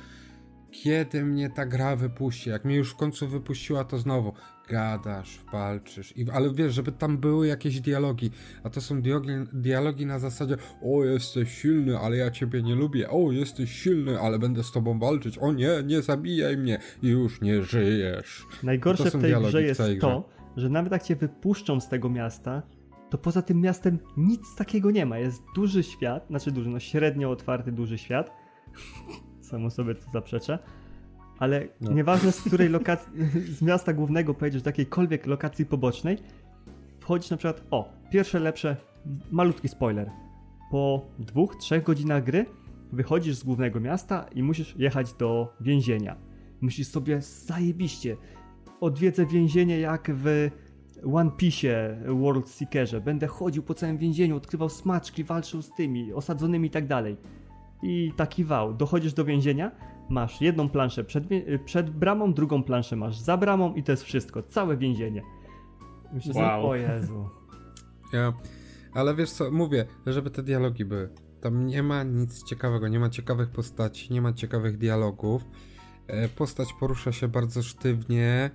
Kiedy 0.71 1.25
mnie 1.25 1.49
ta 1.49 1.65
gra 1.65 1.95
wypuści? 1.95 2.49
Jak 2.49 2.65
mnie 2.65 2.75
już 2.75 2.91
w 2.91 2.95
końcu 2.95 3.27
wypuściła, 3.27 3.83
to 3.83 3.97
znowu 3.97 4.33
gadasz, 4.69 5.39
walczysz. 5.51 6.17
I, 6.17 6.25
ale 6.33 6.53
wiesz, 6.53 6.73
żeby 6.73 6.91
tam 6.91 7.17
były 7.17 7.47
jakieś 7.47 7.81
dialogi, 7.81 8.31
a 8.63 8.69
to 8.69 8.81
są 8.81 9.01
dialogi, 9.01 9.31
dialogi 9.53 10.05
na 10.05 10.19
zasadzie 10.19 10.57
o, 10.83 11.03
jesteś 11.03 11.61
silny, 11.61 11.99
ale 11.99 12.17
ja 12.17 12.31
ciebie 12.31 12.63
nie 12.63 12.75
lubię. 12.75 13.09
O, 13.09 13.31
jesteś 13.31 13.71
silny, 13.71 14.19
ale 14.19 14.39
będę 14.39 14.63
z 14.63 14.71
tobą 14.71 14.99
walczyć. 14.99 15.37
O 15.37 15.53
nie, 15.53 15.69
nie 15.85 16.01
zabijaj 16.01 16.57
mnie. 16.57 16.79
Już 17.01 17.41
nie 17.41 17.61
żyjesz. 17.61 18.45
Najgorsze 18.63 19.11
w 19.11 19.21
tej 19.21 19.35
grze 19.35 19.63
jest 19.63 19.81
to, 20.01 20.29
że 20.57 20.69
nawet 20.69 20.91
jak 20.91 21.03
cię 21.03 21.15
wypuszczą 21.15 21.79
z 21.79 21.87
tego 21.87 22.09
miasta, 22.09 22.61
to 23.11 23.17
poza 23.17 23.41
tym 23.41 23.61
miastem 23.61 23.99
nic 24.17 24.55
takiego 24.55 24.91
nie 24.91 25.05
ma. 25.05 25.17
Jest 25.17 25.43
duży 25.55 25.83
świat, 25.83 26.27
znaczy 26.27 26.51
duży, 26.51 26.69
no 26.69 26.79
średnio 26.79 27.31
otwarty 27.31 27.71
duży 27.71 27.97
świat. 27.97 28.31
Samo 29.49 29.69
sobie 29.69 29.95
to 29.95 30.11
zaprzeczę. 30.11 30.59
Ale 31.39 31.67
No. 31.81 31.91
nieważne 31.91 32.31
z 32.31 32.41
której 32.41 32.69
lokacji, 32.69 33.11
z 33.57 33.61
miasta 33.61 33.93
głównego 33.93 34.33
pojedziesz 34.33 34.61
do 34.61 34.69
jakiejkolwiek 34.69 35.25
lokacji 35.27 35.65
pobocznej, 35.65 36.17
wchodzisz 36.99 37.31
na 37.31 37.37
przykład, 37.37 37.63
o, 37.71 37.93
pierwsze 38.11 38.39
lepsze, 38.39 38.77
malutki 39.31 39.67
spoiler. 39.67 40.11
Po 40.71 41.05
dwóch, 41.19 41.55
trzech 41.55 41.83
godzinach 41.83 42.23
gry 42.23 42.45
wychodzisz 42.91 43.35
z 43.35 43.43
głównego 43.43 43.79
miasta 43.79 44.25
i 44.35 44.43
musisz 44.43 44.75
jechać 44.77 45.13
do 45.13 45.53
więzienia. 45.61 46.15
Myślisz 46.61 46.87
sobie, 46.87 47.21
zajebiście, 47.21 48.17
odwiedzę 48.81 49.25
więzienie 49.25 49.79
jak 49.79 50.11
w 50.13 50.49
One 51.13 51.31
Piece 51.31 51.97
World 52.07 52.49
Seekerze. 52.49 53.01
Będę 53.01 53.27
chodził 53.27 53.63
po 53.63 53.73
całym 53.73 53.97
więzieniu, 53.97 54.35
odkrywał 54.37 54.69
smaczki, 54.69 55.23
walczył 55.23 55.61
z 55.61 55.69
tymi 55.73 56.13
osadzonymi 56.13 56.67
i 56.67 56.71
tak 56.71 56.87
dalej. 56.87 57.17
I 57.83 58.13
taki 58.15 58.43
wał. 58.43 58.73
Dochodzisz 58.73 59.13
do 59.13 59.25
więzienia, 59.25 59.71
masz 60.09 60.41
jedną 60.41 60.69
planszę 60.69 61.03
przed, 61.03 61.23
przed 61.65 61.89
bramą, 61.89 62.33
drugą 62.33 62.63
planszę 62.63 62.95
masz 62.95 63.19
za 63.19 63.37
bramą 63.37 63.73
i 63.73 63.83
to 63.83 63.91
jest 63.91 64.03
wszystko. 64.03 64.43
Całe 64.43 64.77
więzienie. 64.77 65.21
Myślę 66.13 66.33
Wow. 66.33 66.61
sobie, 66.61 66.67
o 66.67 66.75
Jezu. 66.75 67.29
Ja, 68.13 68.33
ale 68.93 69.15
wiesz 69.15 69.31
co, 69.31 69.51
mówię, 69.51 69.85
żeby 70.05 70.31
te 70.31 70.43
dialogi 70.43 70.85
były. 70.85 71.09
Tam 71.41 71.67
nie 71.67 71.83
ma 71.83 72.03
nic 72.03 72.43
ciekawego, 72.43 72.87
nie 72.87 72.99
ma 72.99 73.09
ciekawych 73.09 73.49
postaci, 73.49 74.13
nie 74.13 74.21
ma 74.21 74.33
ciekawych 74.33 74.77
dialogów. 74.77 75.45
E, 76.07 76.27
Postać 76.29 76.73
porusza 76.79 77.11
się 77.11 77.27
bardzo 77.27 77.63
sztywnie. 77.63 78.51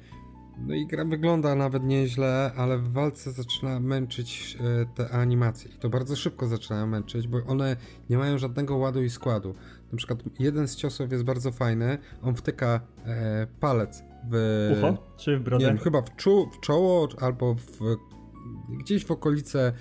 No 0.59 0.75
i 0.75 0.87
gra 0.87 1.05
wygląda 1.05 1.55
nawet 1.55 1.85
nieźle, 1.85 2.53
ale 2.57 2.79
w 2.79 2.93
walce 2.93 3.33
zaczyna 3.33 3.81
męczyć 3.81 4.59
e, 4.61 4.87
te 4.95 5.11
animacje. 5.11 5.71
I 5.71 5.79
to 5.79 5.89
bardzo 5.89 6.17
szybko 6.17 6.47
zaczynają 6.47 6.87
męczyć, 6.87 7.29
bo 7.29 7.39
one 7.47 7.77
nie 8.11 8.19
mają 8.19 8.39
żadnego 8.39 8.77
ładu 8.77 9.03
i 9.03 9.11
składu. 9.11 9.55
Na 9.93 9.99
przykład 9.99 10.23
jeden 10.39 10.69
z 10.69 10.77
ciosów 10.77 11.13
jest 11.13 11.25
bardzo 11.25 11.53
fajny. 11.53 11.99
On 12.23 12.35
wtyka 12.35 12.81
e, 13.07 13.47
palec 13.61 14.03
w. 14.31 14.71
Ucho? 14.79 15.17
Czy 15.17 15.39
w 15.39 15.43
brodę? 15.43 15.65
Nie 15.65 15.71
wiem, 15.71 15.79
chyba 15.79 16.03
w, 16.03 16.17
czu, 16.17 16.51
w 16.53 16.61
czoło 16.61 17.09
albo 17.21 17.55
w, 17.55 17.97
gdzieś 18.81 19.05
w 19.05 19.11
okolice 19.11 19.73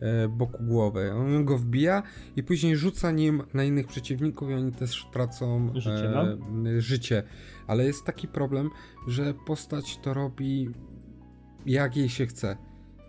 e, 0.00 0.28
boku 0.28 0.64
głowy. 0.64 1.12
On 1.12 1.44
go 1.44 1.58
wbija 1.58 2.02
i 2.36 2.42
później 2.42 2.76
rzuca 2.76 3.10
nim 3.10 3.42
na 3.54 3.64
innych 3.64 3.86
przeciwników 3.86 4.50
i 4.50 4.54
oni 4.54 4.72
też 4.72 5.06
tracą 5.12 5.72
Życie, 5.74 6.10
no. 6.14 6.70
e, 6.70 6.80
życie. 6.80 7.22
Ale 7.66 7.84
jest 7.84 8.04
taki 8.04 8.28
problem, 8.28 8.70
że 9.06 9.34
postać 9.46 9.98
to 9.98 10.14
robi 10.14 10.68
jak 11.66 11.96
jej 11.96 12.08
się 12.08 12.26
chce. 12.26 12.56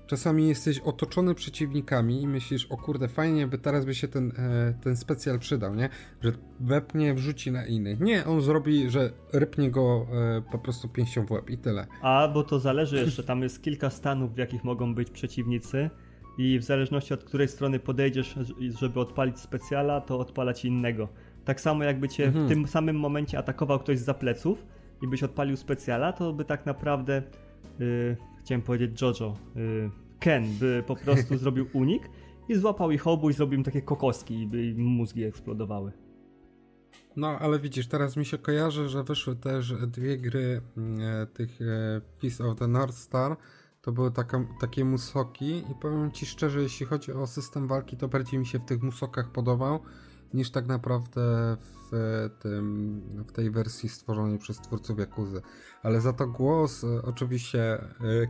Czasami 0.08 0.48
jesteś 0.48 0.80
otoczony 0.80 1.36
przeciwnikami 1.36 2.22
i 2.22 2.28
myślisz, 2.28 2.66
o 2.66 2.78
kurde, 2.78 3.08
fajnie 3.08 3.48
by 3.48 3.58
teraz 3.58 3.86
by 3.86 3.96
się 3.96 4.08
ten, 4.08 4.32
e, 4.38 4.74
ten 4.82 4.98
specjal 4.98 5.39
przydał, 5.39 5.76
nie? 5.76 5.89
Że 6.22 6.32
wepnie, 6.60 7.13
wrzuci 7.13 7.52
na 7.52 7.66
innych. 7.66 8.00
Nie, 8.00 8.26
on 8.26 8.42
zrobi, 8.42 8.89
że 8.89 9.12
rypnie 9.34 9.72
go 9.72 10.08
e, 10.38 10.42
po 10.52 10.60
prostu 10.60 10.89
pięścią 10.89 11.26
w 11.26 11.32
łeb 11.32 11.50
i 11.50 11.58
tyle. 11.58 11.88
A, 12.02 12.28
bo 12.34 12.44
to 12.44 12.60
zależy 12.60 12.96
jeszcze, 12.96 13.24
tam 13.24 13.42
jest 13.42 13.63
kilka 13.63 13.89
stanów, 13.89 14.34
w 14.34 14.38
jakich 14.38 14.63
mogą 14.63 14.96
być 14.96 15.12
przeciwnicy 15.12 15.89
i 16.38 16.60
w 16.60 16.63
zależności 16.63 17.13
od 17.13 17.24
której 17.24 17.48
strony 17.48 17.80
podejdziesz, 17.80 18.36
żeby 18.80 19.00
odpalić 19.00 19.39
specjala, 19.39 20.02
to 20.02 20.20
odpalać 20.20 20.66
innego. 20.66 21.08
Tak 21.46 21.62
samo 21.62 21.84
jakby 21.84 22.10
cię 22.10 22.26
Mhm. 22.26 22.46
w 22.46 22.50
tym 22.50 22.68
samym 22.68 23.00
momencie 23.00 23.38
atakował 23.38 23.80
ktoś 23.80 24.00
z 24.00 24.18
pleców 24.18 24.66
i 25.02 25.08
byś 25.08 25.24
odpalił 25.24 25.58
specjala, 25.58 26.14
to 26.14 26.34
by 26.34 26.46
tak 26.46 26.66
naprawdę, 26.66 27.24
yy, 27.80 28.18
chciałem 28.40 28.62
powiedzieć 28.62 29.02
Jojo, 29.02 29.38
yy, 29.56 29.90
Ken 30.20 30.46
by 30.60 30.84
po 30.88 30.96
prostu 30.96 31.38
zrobił 31.44 31.68
unik 31.74 32.10
i 32.50 32.56
złapał 32.56 32.92
ich 32.92 33.08
obu 33.08 33.30
i 33.30 33.34
zrobił 33.34 33.58
im 33.58 33.64
takie 33.64 33.82
kokoski 33.82 34.40
i 34.42 34.48
by 34.48 34.66
im 34.66 34.86
mózgi 34.86 35.24
eksplodowały. 35.24 35.92
No, 37.16 37.28
ale 37.28 37.60
widzisz, 37.60 37.88
teraz 37.88 38.18
mi 38.18 38.26
się 38.26 38.38
kojarzy, 38.38 38.90
że 38.90 39.04
wyszły 39.04 39.36
też 39.36 39.74
dwie 39.88 40.18
gry 40.18 40.62
e, 40.78 41.26
tych 41.26 41.62
e, 41.62 42.02
Peace 42.22 42.46
of 42.46 42.60
the 42.60 42.68
North 42.68 42.98
Star. 42.98 43.38
To 43.82 43.92
były 43.92 44.12
taka, 44.12 44.46
takie 44.60 44.86
musoki 44.86 45.58
i 45.58 45.76
powiem 45.82 46.12
ci 46.12 46.26
szczerze, 46.26 46.62
jeśli 46.62 46.86
chodzi 46.86 47.12
o 47.12 47.28
system 47.28 47.68
walki, 47.68 47.98
to 47.98 48.08
bardziej 48.08 48.40
mi 48.40 48.46
się 48.46 48.60
w 48.60 48.66
tych 48.66 48.84
musokach 48.84 49.32
podobał 49.32 49.80
niż 50.34 50.52
tak 50.52 50.67
naprawdę 50.67 51.22
w, 51.91 52.30
tym, 52.39 53.02
w 53.28 53.32
tej 53.32 53.52
wersji 53.52 53.89
stworzonej 53.89 54.38
przez 54.38 54.58
twórców 54.58 55.00
Jakuzy. 55.00 55.41
Ale 55.84 56.02
za 56.02 56.13
to 56.13 56.28
głos, 56.28 56.84
e, 56.84 57.02
oczywiście 57.02 57.74
e, 57.74 57.82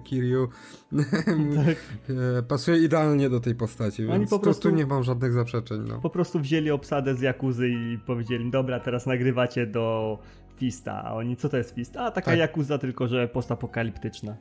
Kiryu, 0.03 0.47
Tak. 1.65 1.75
e, 2.39 2.43
pasuje 2.43 2.77
idealnie 2.83 3.29
do 3.29 3.39
tej 3.39 3.55
postaci, 3.55 4.07
Oni 4.07 4.11
więc 4.19 4.29
po 4.29 4.37
tu, 4.37 4.43
prostu- 4.43 4.69
tu 4.69 4.75
nie 4.75 4.85
mam 4.85 5.03
żadnych 5.03 5.33
zaprzeczeń. 5.33 5.85
No. 5.87 5.99
Po 6.01 6.09
prostu 6.09 6.39
wzięli 6.39 6.71
obsadę 6.71 7.15
z 7.15 7.21
Jakuzy 7.21 7.69
i 7.69 7.97
powiedzieli, 8.05 8.51
dobra, 8.51 8.79
teraz 8.79 9.05
nagrywacie 9.05 9.67
do 9.67 10.17
Fista. 10.55 11.03
A 11.03 11.13
oni, 11.13 11.35
co 11.35 11.49
to 11.49 11.57
jest 11.57 11.75
Fist? 11.75 11.97
A, 11.97 12.11
taka 12.11 12.31
Tak. 12.31 12.39
Jakuza, 12.39 12.77
tylko 12.77 13.07
że 13.07 13.27
postapokaliptyczna. 13.27 14.37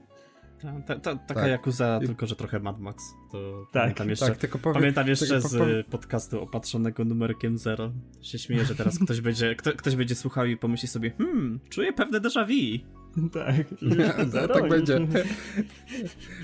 Ta, 0.62 0.72
ta, 0.86 1.00
ta, 1.00 1.16
taka 1.16 1.40
Tak. 1.40 1.50
Yakuza, 1.50 2.00
tylko 2.06 2.26
że 2.26 2.36
trochę 2.36 2.60
Mad 2.60 2.80
Max. 2.80 3.04
To 3.32 3.66
Tak, 3.72 3.82
pamiętam 3.82 4.10
jeszcze, 4.10 4.26
Tak, 4.26 4.36
tylko 4.38 4.58
powiem, 4.58 4.74
pamiętam 4.74 5.08
jeszcze 5.08 5.26
tylko 5.26 5.48
z 5.48 5.58
powiem- 5.58 5.84
podcastu 5.90 6.42
opatrzonego 6.42 7.04
numerkiem 7.04 7.58
0. 7.58 7.92
Się 8.20 8.38
śmieję, 8.38 8.64
że 8.64 8.74
teraz 8.74 8.98
ktoś 8.98 9.20
będzie, 9.20 9.54
kto, 9.54 9.72
ktoś 9.72 9.96
będzie 9.96 10.14
słuchał 10.14 10.46
i 10.46 10.56
pomyśli 10.56 10.88
sobie, 10.88 11.10
hmm, 11.18 11.60
czuję 11.70 11.92
pewne 11.92 12.20
déjà 12.20 12.46
vu. 12.46 12.86
tak. 13.32 13.66
tak, 14.32 14.52
tak 14.52 14.68
będzie. 14.68 15.00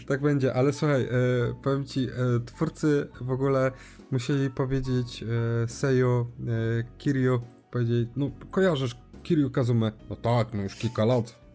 tak 0.06 0.20
będzie, 0.22 0.54
ale 0.54 0.72
słuchaj, 0.72 1.02
e, 1.02 1.08
powiem 1.62 1.84
ci, 1.84 2.00
e, 2.00 2.10
twórcy 2.46 3.08
w 3.20 3.30
ogóle 3.30 3.72
musieli 4.10 4.50
powiedzieć 4.50 5.22
e, 5.64 5.68
Seio, 5.68 6.26
e, 6.80 6.84
Kiryu, 6.98 7.40
powiedzieć, 7.70 8.08
no 8.16 8.30
kojarzysz 8.50 8.96
Kiryu 9.22 9.50
Kazume? 9.50 9.92
No 10.10 10.16
tak, 10.16 10.54
no 10.54 10.62
już 10.62 10.74
kilka 10.74 11.04
lat. 11.04 11.47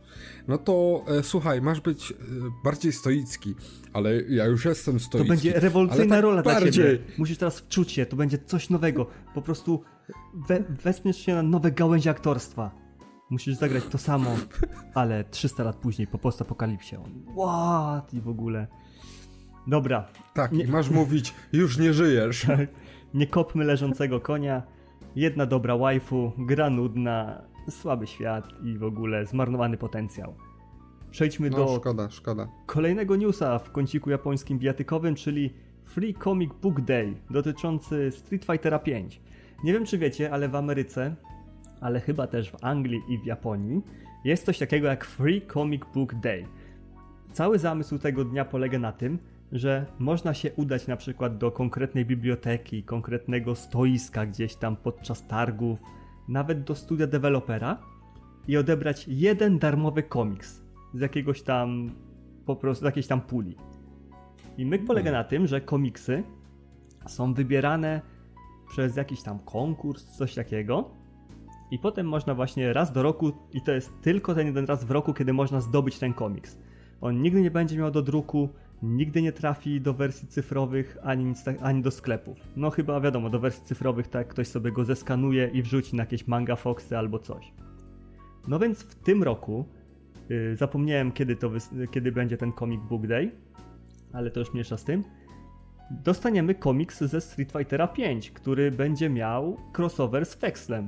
No 0.48 0.58
to 0.58 1.04
e, 1.08 1.24
słuchaj, 1.24 1.62
masz 1.62 1.82
być 1.82 2.12
e, 2.12 2.16
bardziej 2.64 2.92
stoicki, 2.92 3.56
ale 3.94 4.22
ja 4.22 4.46
już 4.46 4.66
jestem 4.66 4.94
To 4.94 5.00
stoicki. 5.00 5.30
będzie 5.30 5.60
rewolucyjna 5.60 6.16
tak 6.16 6.24
rola 6.24 6.42
dla 6.44 6.54
bardziej. 6.54 6.72
ciebie. 6.72 6.98
Musisz 7.18 7.38
teraz 7.38 7.60
wczuć 7.60 7.92
się, 7.92 8.06
to 8.06 8.16
będzie 8.16 8.38
coś 8.38 8.70
nowego. 8.70 9.08
Po 9.36 9.42
prostu 9.42 9.84
we, 10.84 11.14
się 11.14 11.36
na 11.36 11.44
nowe 11.44 11.72
gałęzie 11.72 12.10
aktorstwa. 12.10 12.72
Musisz 13.30 13.56
zagrać 13.56 13.84
to 13.92 13.98
samo, 13.98 14.36
ale 14.94 15.24
300 15.24 15.64
lat 15.64 15.76
później, 15.76 16.08
po 16.08 16.18
postapokalipsie. 16.18 16.96
What? 17.38 18.14
I 18.14 18.22
w 18.22 18.28
ogóle. 18.28 18.68
Dobra, 19.68 20.08
Tak, 20.34 20.52
Nie- 20.52 20.64
i 20.64 20.68
masz 20.68 20.90
mówić, 20.90 21.34
już 21.54 21.78
nie 21.78 21.94
żyjesz. 21.94 22.46
Nie 23.14 23.28
kopmy 23.28 23.64
leżącego 23.66 24.20
konia. 24.20 24.64
jedna 25.16 25.46
dobra 25.46 25.78
waifu, 25.78 26.32
gra 26.38 26.70
nudna, 26.70 27.42
słaby 27.70 28.08
świat 28.08 28.48
i 28.64 28.78
w 28.78 28.84
ogóle 28.84 29.26
zmarnowany 29.26 29.78
potencjał. 29.78 30.34
Przejdźmy 31.12 31.50
No 31.50 31.58
do 31.58 31.76
szkoda, 31.78 32.10
szkoda. 32.10 32.48
kolejnego 32.66 33.16
newsa 33.16 33.60
w 33.60 33.72
kąciku 33.72 34.10
japońskim 34.10 34.60
bijatykowym, 34.60 35.16
czyli 35.16 35.54
Free 35.86 36.14
Comic 36.14 36.52
Book 36.62 36.82
Day 36.82 37.14
dotyczący 37.30 38.12
Street 38.12 38.46
Fightera 38.46 38.80
5. 38.80 39.22
Nie 39.64 39.74
wiem 39.74 39.86
czy 39.86 39.98
wiecie, 39.98 40.32
ale 40.32 40.50
w 40.50 40.56
Ameryce, 40.56 41.16
ale 41.82 42.00
chyba 42.00 42.28
też 42.28 42.52
w 42.52 42.64
Anglii 42.64 43.02
i 43.10 43.18
w 43.18 43.26
Japonii 43.26 43.82
jest 44.26 44.46
coś 44.46 44.60
takiego 44.60 44.88
jak 44.88 45.06
Free 45.06 45.42
Comic 45.54 45.82
Book 45.94 46.16
Day. 46.16 46.46
Cały 47.32 47.60
zamysł 47.60 48.00
tego 48.00 48.26
dnia 48.26 48.46
polega 48.46 48.80
na 48.80 48.92
tym, 48.92 49.20
że 49.52 49.86
można 50.00 50.34
się 50.34 50.52
udać 50.54 50.88
na 50.88 50.98
przykład 50.98 51.38
do 51.38 51.52
konkretnej 51.52 52.06
biblioteki, 52.06 52.84
konkretnego 52.84 53.56
stoiska 53.56 54.26
gdzieś 54.26 54.56
tam 54.56 54.76
podczas 54.76 55.28
targów, 55.28 55.80
nawet 56.28 56.64
do 56.64 56.76
studia 56.76 57.08
dewelopera 57.08 57.78
i 58.48 58.58
odebrać 58.58 59.06
jeden 59.08 59.60
darmowy 59.60 60.04
komiks 60.04 60.62
z 60.94 61.00
jakiegoś 61.00 61.42
tam 61.42 61.90
po 62.46 62.56
prostu 62.56 62.82
z 62.82 62.86
jakiejś 62.86 63.08
tam 63.08 63.22
puli. 63.22 63.58
I 64.58 64.66
myk 64.66 64.86
polega 64.86 65.12
na 65.12 65.24
tym, 65.24 65.48
że 65.48 65.62
komiksy 65.62 66.24
są 67.08 67.34
wybierane 67.34 68.02
przez 68.68 68.96
jakiś 68.96 69.24
tam 69.24 69.40
konkurs, 69.40 70.06
coś 70.06 70.36
takiego. 70.36 70.90
I 71.72 71.80
potem 71.80 72.08
można 72.08 72.36
właśnie 72.36 72.74
raz 72.74 72.92
do 72.92 73.04
roku, 73.04 73.32
i 73.54 73.62
to 73.62 73.72
jest 73.72 74.02
tylko 74.02 74.36
ten 74.36 74.48
jeden 74.48 74.66
raz 74.66 74.86
w 74.86 74.92
roku, 74.92 75.14
kiedy 75.14 75.34
można 75.34 75.62
zdobyć 75.62 76.00
ten 76.00 76.14
komiks. 76.14 76.58
On 77.02 77.22
nigdy 77.22 77.42
nie 77.42 77.52
będzie 77.52 77.78
miał 77.78 77.92
do 77.92 78.02
druku, 78.02 78.50
nigdy 78.84 79.22
nie 79.22 79.32
trafi 79.32 79.82
do 79.82 79.94
wersji 79.94 80.28
cyfrowych, 80.28 80.98
ani, 81.04 81.26
nic 81.26 81.44
tak, 81.44 81.58
ani 81.62 81.82
do 81.82 81.92
sklepów. 81.92 82.38
No 82.56 82.70
chyba 82.70 83.02
wiadomo, 83.02 83.30
do 83.30 83.40
wersji 83.40 83.64
cyfrowych 83.66 84.08
tak 84.08 84.28
ktoś 84.28 84.48
sobie 84.48 84.72
go 84.72 84.84
zeskanuje 84.84 85.50
i 85.54 85.62
wrzuci 85.62 85.96
na 85.96 86.04
jakieś 86.04 86.28
manga 86.28 86.56
foxy 86.56 86.98
albo 86.98 87.20
coś. 87.20 87.54
No 88.48 88.60
więc 88.60 88.84
w 88.84 88.96
tym 88.96 89.24
roku, 89.24 89.66
yy, 90.30 90.56
zapomniałem 90.56 91.12
kiedy, 91.12 91.36
to 91.36 91.52
kiedy 91.92 92.12
będzie 92.12 92.38
ten 92.38 92.54
Comic 92.54 92.82
Book 92.82 93.08
Day, 93.08 93.32
ale 94.14 94.32
to 94.32 94.40
już 94.40 94.54
mniejsza 94.54 94.78
z 94.78 94.84
tym, 94.84 95.04
dostaniemy 95.92 96.56
komiks 96.56 97.04
ze 97.04 97.22
Street 97.22 97.52
Fightera 97.52 97.88
5, 97.88 98.32
który 98.32 98.72
będzie 98.72 99.10
miał 99.10 99.58
crossover 99.78 100.26
z 100.26 100.34
Fexlem. 100.34 100.88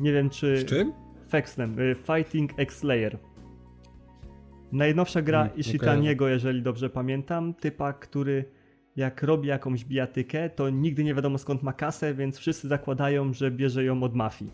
Nie 0.00 0.12
wiem 0.12 0.30
czy... 0.30 0.58
Z 0.58 0.64
czym? 0.64 0.92
Fexlem, 1.28 1.78
y, 1.78 1.94
Fighting 1.94 2.50
X-Layer. 2.56 3.18
Najnowsza 4.72 5.22
gra 5.22 5.38
Hmm, 5.38 5.58
Ishitaniego, 5.58 6.28
jeżeli 6.28 6.62
dobrze 6.62 6.90
pamiętam, 6.90 7.54
typa, 7.54 7.92
który 7.92 8.44
jak 8.96 9.22
robi 9.22 9.48
jakąś 9.48 9.84
bijatykę, 9.84 10.50
to 10.50 10.70
nigdy 10.70 11.04
nie 11.04 11.14
wiadomo 11.14 11.38
skąd 11.38 11.62
ma 11.62 11.72
kasę, 11.72 12.14
więc 12.14 12.38
wszyscy 12.38 12.68
zakładają, 12.68 13.32
że 13.32 13.50
bierze 13.50 13.84
ją 13.84 14.02
od 14.02 14.14
mafii. 14.14 14.50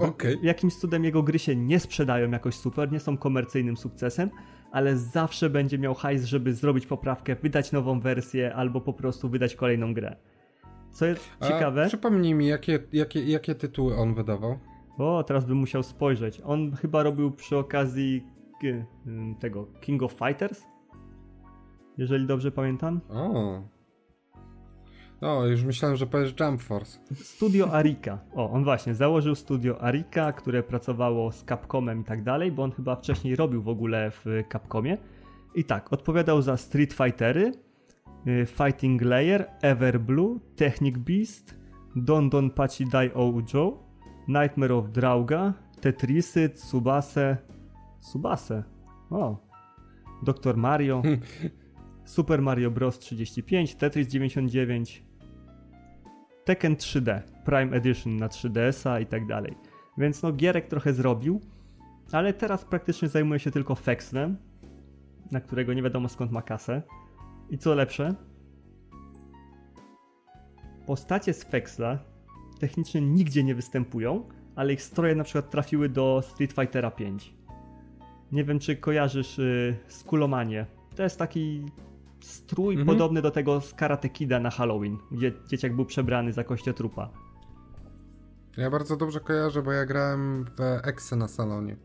Okej. 0.00 0.38
Jakimś 0.42 0.74
cudem 0.74 1.04
jego 1.04 1.22
gry 1.22 1.38
się 1.38 1.56
nie 1.56 1.80
sprzedają 1.80 2.30
jakoś 2.30 2.54
super, 2.54 2.92
nie 2.92 3.00
są 3.00 3.16
komercyjnym 3.16 3.76
sukcesem, 3.76 4.30
ale 4.72 4.96
zawsze 4.96 5.50
będzie 5.50 5.78
miał 5.78 5.94
hajs, 5.94 6.24
żeby 6.24 6.54
zrobić 6.54 6.86
poprawkę, 6.86 7.36
wydać 7.36 7.72
nową 7.72 8.00
wersję 8.00 8.54
albo 8.54 8.80
po 8.80 8.92
prostu 8.92 9.28
wydać 9.28 9.56
kolejną 9.56 9.94
grę. 9.94 10.16
Co 10.90 11.06
jest 11.06 11.30
A 11.40 11.48
ciekawe, 11.48 11.86
Przypomnij 11.88 12.34
mi, 12.34 12.46
jakie, 12.46 12.78
jakie, 12.92 13.24
jakie 13.24 13.54
tytuły 13.54 13.96
on 13.96 14.14
wydawał? 14.14 14.58
o 14.98 15.24
teraz 15.26 15.44
bym 15.44 15.56
musiał 15.56 15.82
spojrzeć. 15.82 16.40
On 16.44 16.72
chyba 16.76 17.02
robił 17.02 17.30
przy 17.30 17.56
okazji 17.56 18.26
tego 19.40 19.66
King 19.80 20.02
of 20.02 20.12
Fighters, 20.12 20.66
jeżeli 21.98 22.26
dobrze 22.26 22.50
pamiętam. 22.50 23.00
O. 23.08 23.62
O, 25.20 25.46
już 25.46 25.64
myślałem, 25.64 25.96
że 25.96 26.06
powiesz 26.06 26.34
Jump 26.40 26.60
Force. 26.60 26.98
Studio 27.14 27.72
Arika. 27.72 28.18
O, 28.34 28.50
on 28.50 28.64
właśnie 28.64 28.94
założył 28.94 29.34
studio 29.34 29.82
Arika, 29.82 30.32
które 30.32 30.62
pracowało 30.62 31.32
z 31.32 31.44
Capcomem 31.44 32.00
i 32.00 32.04
tak 32.04 32.22
dalej, 32.22 32.52
bo 32.52 32.62
on 32.62 32.72
chyba 32.72 32.96
wcześniej 32.96 33.36
robił 33.36 33.62
w 33.62 33.68
ogóle 33.68 34.10
w 34.10 34.24
Capcomie. 34.52 34.98
I 35.54 35.64
tak, 35.64 35.92
odpowiadał 35.92 36.42
za 36.42 36.56
Street 36.56 36.92
Fightery, 36.92 37.52
y, 38.26 38.46
Fighting 38.46 39.02
Layer, 39.02 39.50
Ever 39.62 40.00
Blue, 40.00 40.40
Technic 40.56 40.98
Beast, 40.98 41.58
Don 41.96 42.30
Don 42.30 42.50
Pachi 42.50 42.86
Dai 42.86 43.10
Oujo, 43.14 43.78
Nightmare 44.28 44.72
of 44.72 44.90
Drauga, 44.90 45.52
Tetrisy, 45.80 46.48
Tsubase, 46.48 47.36
Subase, 48.00 48.64
o, 49.10 49.48
Dr. 50.22 50.56
Mario, 50.56 51.02
Super 52.04 52.42
Mario 52.42 52.70
Bros. 52.70 52.98
35, 52.98 53.74
Tetris 53.74 54.08
99, 54.08 55.04
Tekken 56.44 56.76
3D, 56.76 57.22
Prime 57.44 57.76
Edition 57.76 58.16
na 58.16 58.28
3DS-a 58.28 59.00
i 59.00 59.06
tak 59.06 59.26
dalej. 59.26 59.56
Więc 59.98 60.22
no 60.22 60.32
gierek 60.32 60.68
trochę 60.68 60.92
zrobił, 60.92 61.40
ale 62.12 62.32
teraz 62.32 62.64
praktycznie 62.64 63.08
zajmuje 63.08 63.40
się 63.40 63.50
tylko 63.50 63.74
Fexlem, 63.74 64.36
na 65.30 65.40
którego 65.40 65.74
nie 65.74 65.82
wiadomo 65.82 66.08
skąd 66.08 66.32
ma 66.32 66.42
kasę. 66.42 66.82
I 67.50 67.58
co 67.58 67.74
lepsze, 67.74 68.14
postacie 70.86 71.34
z 71.34 71.44
Fexla 71.44 71.98
technicznie 72.60 73.00
nigdzie 73.00 73.44
nie 73.44 73.54
występują, 73.54 74.28
ale 74.56 74.72
ich 74.72 74.82
stroje 74.82 75.14
na 75.14 75.24
przykład 75.24 75.50
trafiły 75.50 75.88
do 75.88 76.22
Street 76.22 76.52
Fightera 76.52 76.90
5. 76.90 77.37
Nie 78.32 78.44
wiem, 78.44 78.58
czy 78.58 78.76
kojarzysz 78.76 79.38
y, 79.38 79.76
Skulomanię. 79.88 80.66
To 80.96 81.02
jest 81.02 81.18
taki 81.18 81.64
strój 82.20 82.74
Mhm. 82.74 82.86
podobny 82.86 83.22
do 83.22 83.30
tego 83.30 83.60
z 83.60 83.74
Karate 83.74 84.08
Kida 84.08 84.40
na 84.40 84.50
Halloween, 84.50 84.98
gdzie 85.12 85.32
dzieciak 85.48 85.76
był 85.76 85.84
przebrany 85.84 86.32
za 86.32 86.44
kościotrupa. 86.44 87.08
Ja 88.56 88.70
bardzo 88.70 88.96
dobrze 88.96 89.20
kojarzę, 89.20 89.62
bo 89.62 89.72
ja 89.72 89.86
grałem 89.86 90.44
w 90.44 90.60
Exe 90.88 91.16
na 91.16 91.28
salonie. 91.28 91.76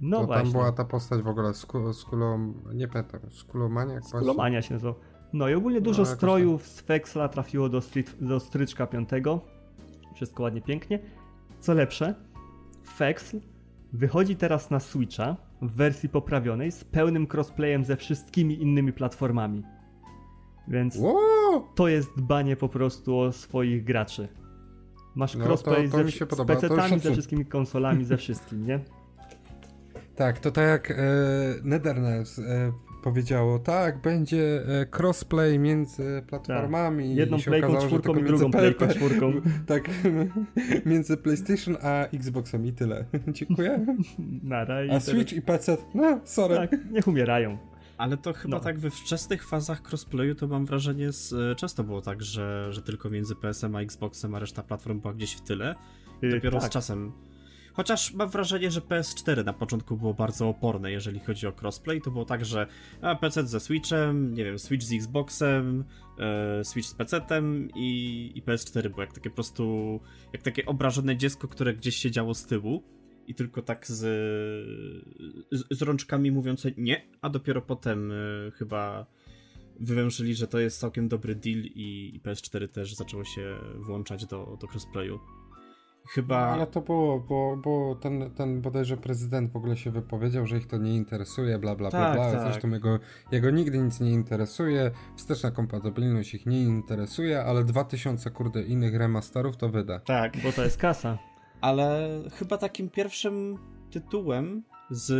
No 0.00 0.20
to 0.20 0.26
właśnie. 0.26 0.42
tam 0.44 0.52
była 0.52 0.72
ta 0.72 0.84
postać 0.84 1.22
w 1.22 1.28
ogóle, 1.28 1.54
Sku, 1.54 1.92
Skulom... 1.92 2.54
nie 2.74 2.88
pamiętam, 2.88 3.20
Skulomaniak? 3.30 4.00
właśnie? 4.02 4.18
Skulomania 4.18 4.62
się 4.62 4.74
nazywa. 4.74 4.94
No 5.32 5.48
i 5.48 5.54
ogólnie 5.54 5.80
dużo 5.80 6.02
No, 6.02 6.06
strojów 6.06 6.66
z 6.66 6.80
Fexla 6.80 7.28
trafiło 7.28 7.68
do, 7.68 7.80
street, 7.80 8.16
do 8.20 8.40
stryczka 8.40 8.86
5. 8.86 9.08
Wszystko 10.14 10.42
ładnie, 10.42 10.62
pięknie. 10.62 10.98
Co 11.60 11.74
lepsze, 11.74 12.14
Fexl 12.96 13.40
wychodzi 13.92 14.36
teraz 14.36 14.70
na 14.70 14.80
Switcha 14.80 15.36
w 15.62 15.72
wersji 15.76 16.08
poprawionej 16.08 16.72
z 16.72 16.84
pełnym 16.84 17.26
crossplayem 17.26 17.84
ze 17.84 17.96
wszystkimi 17.96 18.62
innymi 18.62 18.92
platformami. 18.92 19.62
Więc 20.68 20.96
Wow! 20.96 21.62
to 21.74 21.88
jest 21.88 22.08
dbanie 22.16 22.56
po 22.56 22.68
prostu 22.68 23.18
o 23.18 23.32
swoich 23.32 23.84
graczy. 23.84 24.28
Masz 25.14 25.34
No, 25.34 25.44
crossplay 25.44 25.90
to- 25.90 25.98
to 25.98 26.04
ze, 26.04 26.10
z 26.10 26.18
PC-tami, 26.46 26.98
ze 27.00 27.12
wszystkimi 27.12 27.46
konsolami, 27.46 28.04
ze 28.04 28.16
wszystkim, 28.16 28.66
nie? 28.66 28.80
Tak, 30.16 30.38
to 30.38 30.50
tak 30.50 30.64
jak 30.68 30.90
e, 30.90 30.94
Netherlands 31.62 32.38
e, 32.38 32.72
powiedziało, 33.02 33.58
tak, 33.58 33.98
będzie 34.02 34.62
e, 34.66 34.86
crossplay 34.98 35.58
między 35.58 36.22
platformami. 36.26 37.08
Tak. 37.08 37.16
Jedną 37.18 37.38
playką 37.38 37.76
czwórką 37.78 38.16
i 38.16 38.24
drugą 38.24 38.44
między 38.44 38.58
playką 38.58 38.88
czwórką. 38.88 39.32
Tak, 39.66 39.90
między 40.86 41.16
PlayStation 41.16 41.76
a 41.82 42.06
Xboxem 42.06 42.66
i 42.66 42.72
tyle. 42.72 43.04
Dziękuję. 43.28 43.86
Nara 44.42 44.84
i 44.84 44.90
A 44.90 45.00
Switch 45.00 45.32
i 45.32 45.42
PC, 45.42 45.76
no, 45.94 46.20
sorry. 46.24 46.56
Tak, 46.56 46.90
niech 46.90 47.06
umierają. 47.08 47.58
Ale 47.98 48.16
to 48.16 48.32
chyba 48.32 48.56
No. 48.56 48.62
tak 48.62 48.78
we 48.78 48.90
wczesnych 48.90 49.44
fazach 49.48 49.82
crossplayu 49.82 50.34
to 50.34 50.46
mam 50.48 50.66
wrażenie, 50.66 51.12
z, 51.12 51.32
e, 51.32 51.54
często 51.54 51.84
było 51.84 52.00
tak, 52.02 52.22
że, 52.22 52.72
że 52.72 52.82
tylko 52.82 53.10
między 53.10 53.34
PS-em 53.36 53.76
a 53.76 53.80
Xboxem, 53.82 54.34
a 54.34 54.38
reszta 54.38 54.62
platform 54.62 55.00
była 55.00 55.14
gdzieś 55.14 55.32
w 55.34 55.40
tyle. 55.40 55.74
I 56.22 56.26
Yy, 56.26 56.32
dopiero 56.32 56.60
tak. 56.60 56.70
z 56.70 56.72
czasem. 56.72 57.12
Chociaż 57.72 58.14
mam 58.14 58.28
wrażenie, 58.28 58.70
że 58.70 58.80
PS4 58.80 59.44
na 59.44 59.52
początku 59.52 59.96
było 59.96 60.14
bardzo 60.14 60.48
oporne, 60.48 60.92
jeżeli 60.92 61.20
chodzi 61.20 61.46
o 61.46 61.52
crossplay. 61.62 62.00
To 62.00 62.10
było 62.10 62.24
tak, 62.24 62.44
że 62.44 62.66
a, 63.02 63.14
PC 63.14 63.46
ze 63.46 63.60
Switchem, 63.60 64.34
nie 64.34 64.44
wiem, 64.44 64.58
Switch 64.58 64.84
z 64.84 64.92
Xboxem, 64.92 65.84
e, 66.18 66.64
Switch 66.64 66.88
z 66.88 66.94
PC-tem 66.94 67.68
i, 67.74 68.32
i 68.34 68.42
PS4 68.42 68.88
było 68.88 69.00
jak 69.00 69.12
takie 69.12 69.30
po 69.30 69.34
prostu, 69.34 70.00
jak 70.32 70.42
takie 70.42 70.66
obrażone 70.66 71.16
dziecko, 71.16 71.48
które 71.48 71.74
gdzieś 71.74 71.96
siedziało 71.96 72.34
z 72.34 72.46
tyłu 72.46 72.82
i 73.26 73.34
tylko 73.34 73.62
tak 73.62 73.86
z, 73.86 73.98
z, 75.52 75.64
z 75.70 75.82
rączkami 75.82 76.30
mówiące 76.30 76.70
nie, 76.76 77.02
a 77.20 77.28
dopiero 77.28 77.62
potem 77.62 78.12
e, 78.12 78.14
chyba 78.50 79.06
wywęszyli, 79.80 80.34
że 80.34 80.46
to 80.46 80.58
jest 80.58 80.80
całkiem 80.80 81.08
dobry 81.08 81.34
deal 81.34 81.58
i, 81.58 82.12
i 82.14 82.20
PS4 82.20 82.68
też 82.68 82.94
zaczęło 82.94 83.24
się 83.24 83.56
włączać 83.76 84.26
do, 84.26 84.58
do 84.60 84.66
crossplayu. 84.66 85.20
Chyba. 86.08 86.36
Ale 86.38 86.66
to 86.66 86.80
było, 86.80 87.20
bo, 87.20 87.56
bo 87.64 87.94
ten, 87.94 88.30
ten 88.30 88.60
bodajże 88.60 88.96
prezydent 88.96 89.52
w 89.52 89.56
ogóle 89.56 89.76
się 89.76 89.90
wypowiedział, 89.90 90.46
że 90.46 90.56
ich 90.58 90.66
to 90.66 90.76
nie 90.78 90.96
interesuje, 90.96 91.58
bla 91.58 91.74
bla 91.74 91.90
Tak, 91.90 92.14
bla 92.14 92.30
bla. 92.30 92.32
tak. 92.40 92.42
Zresztą 92.52 92.70
jego, 92.70 92.98
jego 93.32 93.50
nigdy 93.50 93.78
nic 93.78 94.00
nie 94.00 94.10
interesuje, 94.12 94.90
wsteczna 95.16 95.50
kompatybilność 95.50 96.34
ich 96.34 96.46
nie 96.46 96.62
interesuje, 96.62 97.44
ale 97.44 97.64
2000 97.64 98.30
kurde 98.30 98.62
innych 98.62 98.94
remasterów 98.96 99.56
to 99.56 99.68
wyda. 99.68 100.00
Tak. 100.00 100.32
Bo 100.42 100.52
to 100.52 100.64
jest 100.64 100.76
kasa. 100.78 101.18
Ale 101.60 102.08
chyba 102.38 102.58
takim 102.58 102.88
pierwszym 102.90 103.58
tytułem, 103.90 104.62
z, 104.90 105.12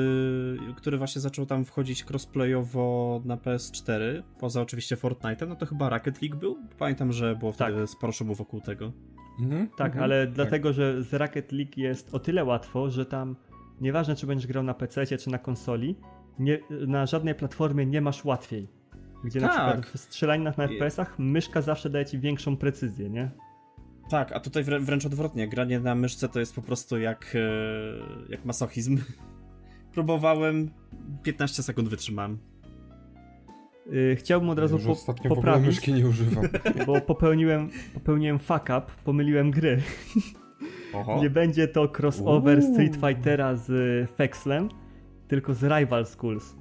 który 0.77 0.99
właśnie 0.99 1.21
zaczął 1.21 1.47
tam 1.47 1.64
wchodzić 1.64 2.05
crossplayowo 2.11 3.21
na 3.25 3.37
PS4, 3.37 4.23
poza 4.40 4.61
oczywiście 4.62 4.97
Fortnite'em, 4.97 5.49
no 5.49 5.57
to 5.57 5.66
chyba 5.66 5.88
Rocket 5.88 6.23
League 6.23 6.37
był. 6.37 6.57
Pamiętam, 6.79 7.12
że 7.12 7.37
było 7.37 7.53
wtedy 7.53 7.79
Tak. 7.81 7.88
sporo 7.88 8.12
szumu 8.12 8.35
wokół 8.35 8.61
tego. 8.61 8.92
Mhm, 9.40 9.68
Tak, 9.77 9.87
mhm, 9.87 10.05
ale 10.05 10.27
tak. 10.27 10.35
dlatego, 10.35 10.73
że 10.73 11.03
z 11.03 11.14
Rocket 11.14 11.53
League 11.53 11.73
jest 11.77 12.14
o 12.14 12.18
tyle 12.18 12.45
łatwo, 12.45 12.90
że 12.90 13.07
tam 13.07 13.37
nieważne 13.81 14.16
czy 14.16 14.27
będziesz 14.27 14.47
grał 14.47 14.62
na 14.64 14.75
PC 14.75 15.07
czy 15.18 15.31
na 15.31 15.38
konsoli, 15.38 15.97
nie, 16.38 16.59
na 16.87 17.07
żadnej 17.07 17.35
platformie 17.35 17.87
nie 17.87 18.01
masz 18.01 18.25
łatwiej. 18.25 18.68
Gdzie 19.25 19.40
na 19.40 19.49
Tak. 19.49 19.57
przykład 19.81 19.87
w 19.87 19.99
strzelaninach 20.01 20.59
na 20.59 20.66
FPS-ach 20.68 21.18
myszka 21.18 21.62
zawsze 21.62 21.90
daje 21.90 22.07
ci 22.07 22.18
większą 22.18 22.57
precyzję, 22.57 23.11
nie? 23.11 23.31
Tak, 24.11 24.33
a 24.33 24.40
tutaj 24.40 24.64
wrę- 24.64 24.81
wręcz 24.81 25.07
odwrotnie. 25.07 25.49
Granie 25.49 25.81
na 25.81 25.95
myszce 25.95 26.29
to 26.29 26.40
jest 26.40 26.55
po 26.55 26.62
prostu 26.62 26.99
jak, 26.99 27.35
e, 27.35 27.38
jak 28.33 28.45
masochizm. 28.45 28.99
Próbowałem, 29.95 30.71
15 31.23 31.62
sekund 31.62 31.88
wytrzymałem. 31.88 32.38
Yy, 33.87 34.16
chciałbym 34.16 34.51
od 34.51 34.59
razu 34.59 34.77
Już 34.77 34.85
po, 34.85 34.92
ostatnio 34.92 35.35
poprawić, 35.35 35.66
myszki 35.66 35.92
nie 35.92 36.09
używam. 36.09 36.45
bo 36.87 37.01
popełniłem, 37.01 37.71
popełniłem 37.95 38.38
fuck 38.38 38.62
up, 38.62 38.83
pomyliłem 39.05 39.51
gry. 39.51 39.83
Oho. 40.95 41.21
Nie 41.23 41.31
będzie 41.31 41.68
to 41.68 41.88
crossover 41.99 42.59
Uuu. 42.59 42.73
Street 42.73 42.97
Fightera 42.97 43.57
z 43.57 43.71
y, 43.71 44.07
Fexlem, 44.16 44.68
tylko 45.29 45.55
z 45.55 45.62
Rival 45.62 46.07
Schools. 46.07 46.57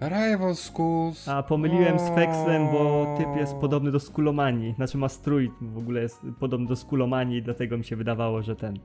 Rival 0.00 0.54
Schools. 0.54 1.28
A 1.28 1.42
pomyliłem 1.42 1.98
z 1.98 2.08
Fexlem, 2.08 2.66
bo 2.72 3.14
typ 3.18 3.36
jest 3.36 3.54
podobny 3.54 3.92
do 3.92 4.00
Skulomanii. 4.00 4.74
Znaczy 4.74 4.98
ma 4.98 5.08
strój 5.08 5.50
w 5.60 5.78
ogóle 5.78 6.00
jest 6.00 6.26
podobny 6.40 6.66
do 6.66 6.76
Skulomanii, 6.76 7.42
dlatego 7.42 7.78
mi 7.78 7.84
się 7.84 7.96
wydawało, 7.96 8.42
że 8.42 8.56
ten. 8.56 8.78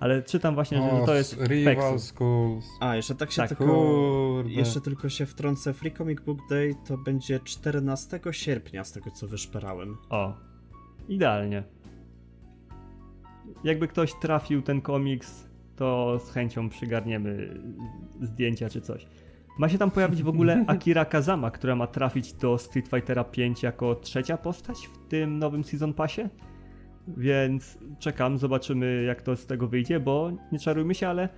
Ale 0.00 0.22
czytam 0.22 0.54
właśnie, 0.54 0.82
że, 0.82 1.00
że 1.00 1.06
to 1.06 1.14
jest 1.14 1.36
Rival. 1.46 1.98
Schools. 1.98 2.66
A, 2.80 2.96
jeszcze 2.96 3.14
tak 3.14 3.30
się 3.30 3.42
Tak. 3.42 3.48
tylko... 3.48 3.64
Kurde. 3.64 4.50
Jeszcze 4.50 4.80
tylko 4.80 5.08
się 5.08 5.26
wtrącę. 5.26 5.74
Free 5.74 5.92
Comic 5.92 6.20
Book 6.20 6.38
Day 6.50 6.74
to 6.88 6.98
będzie 6.98 7.40
14 7.40 8.20
sierpnia, 8.30 8.84
z 8.84 8.92
tego 8.92 9.10
co 9.10 9.28
wyszperałem. 9.28 9.96
O, 10.10 10.34
idealnie. 11.08 11.62
Jakby 13.64 13.88
ktoś 13.88 14.14
trafił 14.14 14.62
ten 14.62 14.80
komiks, 14.80 15.48
to 15.76 16.18
z 16.18 16.30
chęcią 16.30 16.68
przygarniemy 16.68 17.60
zdjęcia 18.22 18.68
czy 18.68 18.80
coś. 18.80 19.06
Ma 19.58 19.68
się 19.68 19.78
tam 19.78 19.90
pojawić 19.90 20.22
w 20.22 20.28
ogóle 20.28 20.64
Akira 20.66 21.04
Kazama, 21.04 21.50
która 21.50 21.76
ma 21.76 21.86
trafić 21.86 22.32
do 22.32 22.58
Street 22.58 22.88
Fightera 22.88 23.24
5 23.24 23.62
jako 23.62 23.94
trzecia 23.94 24.36
postać 24.36 24.86
w 24.86 25.08
tym 25.08 25.38
nowym 25.38 25.64
Season 25.64 25.94
Passie. 25.94 26.22
Więc 27.16 27.78
czekam, 27.98 28.38
zobaczymy 28.38 29.02
jak 29.06 29.22
to 29.22 29.36
z 29.36 29.46
tego 29.46 29.68
wyjdzie, 29.68 30.00
bo 30.00 30.30
nie 30.52 30.58
czarujmy 30.58 30.94
się, 30.94 31.08
ale 31.08 31.28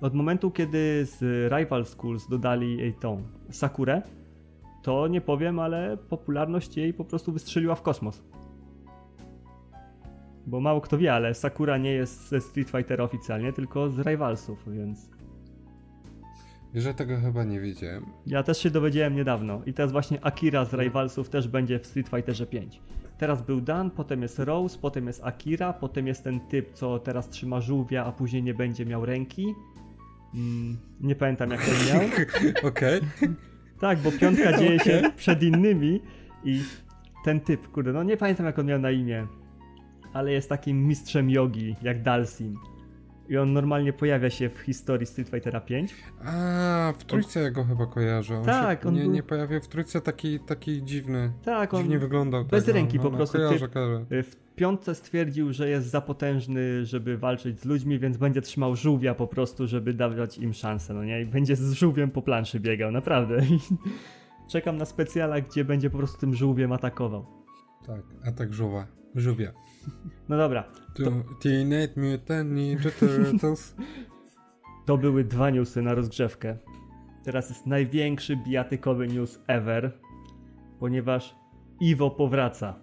od 0.00 0.14
momentu 0.14 0.50
kiedy 0.50 1.06
z 1.06 1.20
Rival 1.52 1.84
Schools 1.86 2.28
dodali 2.28 2.76
jej 2.78 2.94
tą 2.94 3.22
Sakurę, 3.50 4.02
to 4.82 5.08
nie 5.08 5.20
powiem, 5.20 5.58
ale 5.58 5.96
popularność 5.96 6.76
jej 6.76 6.94
po 6.94 7.04
prostu 7.04 7.32
wystrzeliła 7.32 7.74
w 7.74 7.82
kosmos. 7.82 8.22
Bo 10.46 10.60
mało 10.60 10.80
kto 10.80 10.98
wie, 10.98 11.14
ale 11.14 11.34
Sakura 11.34 11.78
nie 11.78 11.92
jest 11.92 12.28
ze 12.28 12.40
Street 12.40 12.70
Fightera 12.70 13.04
oficjalnie, 13.04 13.52
tylko 13.52 13.90
z 13.90 13.98
Rivalsów, 13.98 14.64
więc 14.72 15.10
Wiesz, 16.74 16.84
że 16.84 16.94
tego 16.94 17.16
chyba 17.16 17.44
nie 17.44 17.60
widziałem. 17.60 18.06
ja 18.26 18.42
też 18.42 18.58
się 18.58 18.70
dowiedziałem 18.70 19.16
niedawno. 19.16 19.60
I 19.66 19.72
teraz 19.72 19.92
właśnie 19.92 20.24
Akira 20.24 20.64
z 20.64 20.74
Rivalsów 20.74 21.28
też 21.28 21.48
będzie 21.48 21.78
w 21.78 21.86
Street 21.86 22.08
Fighterze 22.08 22.46
5. 22.46 22.80
Teraz 23.18 23.42
był 23.42 23.60
Dan, 23.60 23.90
potem 23.90 24.22
jest 24.22 24.38
Rose, 24.38 24.78
potem 24.78 25.06
jest 25.06 25.24
Akira, 25.24 25.72
potem 25.72 26.06
jest 26.06 26.24
ten 26.24 26.40
typ, 26.40 26.72
co 26.72 26.98
teraz 26.98 27.28
trzyma 27.28 27.60
żółwia, 27.60 28.04
a 28.04 28.12
później 28.12 28.42
nie 28.42 28.54
będzie 28.54 28.86
miał 28.86 29.06
ręki. 29.06 29.54
Mm, 30.34 30.76
nie 31.00 31.14
pamiętam 31.14 31.50
jak 31.50 31.60
on 31.60 31.86
miał. 31.88 32.02
Okej. 32.62 33.00
Tak, 33.80 33.98
bo 33.98 34.12
piątka 34.12 34.58
dzieje 34.58 34.78
się 34.78 35.02
przed 35.16 35.42
innymi 35.42 36.00
i 36.44 36.62
ten 37.24 37.40
typ, 37.40 37.68
kurde, 37.68 37.92
no 37.92 38.02
nie 38.02 38.16
pamiętam 38.16 38.46
jak 38.46 38.58
on 38.58 38.66
miał 38.66 38.78
na 38.78 38.90
imię, 38.90 39.26
ale 40.12 40.32
jest 40.32 40.48
takim 40.48 40.86
mistrzem 40.86 41.30
jogi, 41.30 41.76
jak 41.82 42.02
Dalsim. 42.02 42.56
I 43.28 43.36
on 43.38 43.52
normalnie 43.52 43.92
pojawia 43.92 44.30
się 44.30 44.48
w 44.48 44.58
historii 44.58 45.06
Street 45.06 45.28
Fightera 45.28 45.60
5. 45.60 45.94
A, 46.24 46.92
w 46.98 47.04
trójce 47.04 47.40
ja 47.40 47.50
go 47.50 47.64
chyba 47.64 47.86
kojarzę. 47.86 48.38
On 48.38 48.44
Tak, 48.44 48.86
on 48.86 48.94
nie, 48.94 49.02
był- 49.02 49.12
nie 49.12 49.22
pojawił 49.22 49.60
w 49.60 49.68
trójce 49.68 50.00
taki, 50.00 50.40
taki 50.40 50.82
dziwny. 50.84 51.32
Tak, 51.44 51.74
on 51.74 51.82
Dziwnie 51.82 51.98
wyglądał. 51.98 52.44
bez 52.44 52.68
ręki 52.68 52.96
no, 52.96 53.02
po 53.02 53.10
no, 53.10 53.16
prostu 53.16 53.38
Kojarzę, 53.38 53.68
kojarzę. 53.68 54.04
w 54.22 54.36
piątce 54.56 54.94
stwierdził, 54.94 55.52
że 55.52 55.68
jest 55.68 55.90
za 55.90 56.00
potężny, 56.00 56.86
żeby 56.86 57.18
walczyć 57.18 57.60
z 57.60 57.64
ludźmi, 57.64 57.98
więc 57.98 58.16
będzie 58.16 58.42
trzymał 58.42 58.76
żółwia 58.76 59.14
po 59.14 59.26
prostu, 59.26 59.66
żeby 59.66 59.94
dawać 59.94 60.38
im 60.38 60.52
szansę, 60.54 60.94
no 60.94 61.04
nie? 61.04 61.22
I 61.22 61.26
będzie 61.26 61.56
z 61.56 61.72
żółwiem 61.72 62.10
po 62.10 62.22
planszy 62.22 62.60
biegał, 62.60 62.90
naprawdę. 62.92 63.40
Czekam 64.52 64.76
na 64.76 64.84
specjala, 64.84 65.40
gdzie 65.40 65.64
będzie 65.64 65.90
po 65.90 65.98
prostu 65.98 66.18
tym 66.20 66.34
żółwiem 66.34 66.72
atakował. 66.72 67.26
Tak, 67.86 68.02
atak 68.24 68.52
żółwa. 68.54 68.86
Żółwia. 69.14 69.52
No 70.28 70.36
dobra, 70.36 70.64
Tu, 70.94 71.04
Teenage 71.40 71.92
Mutant 71.96 72.50
Ninja 72.50 72.90
Turtles. 73.00 73.74
To 74.86 74.98
były 74.98 75.24
dwa 75.24 75.50
newsy 75.50 75.82
na 75.82 75.94
rozgrzewkę. 75.94 76.56
Teraz 77.24 77.48
jest 77.48 77.66
największy 77.66 78.36
bijatykowy 78.36 79.08
news 79.08 79.40
ever, 79.46 79.98
ponieważ 80.80 81.34
Iwo 81.80 82.10
powraca. 82.10 82.74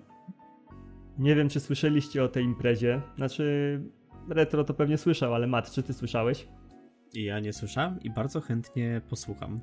Nie 1.18 1.36
wiem, 1.36 1.50
czy 1.50 1.60
słyszeliście 1.60 2.24
o 2.24 2.28
tej 2.28 2.44
imprezie. 2.44 3.02
Znaczy, 3.18 3.82
Retro 4.30 4.64
to 4.64 4.74
pewnie 4.74 4.98
słyszał, 4.98 5.34
ale 5.34 5.48
Mat, 5.48 5.72
czy 5.72 5.84
ty 5.84 5.94
słyszałeś? 5.94 6.48
I 7.14 7.24
ja 7.24 7.40
nie 7.40 7.54
słyszałem 7.54 8.00
i 8.04 8.10
bardzo 8.10 8.42
chętnie 8.42 9.02
posłucham. 9.10 9.60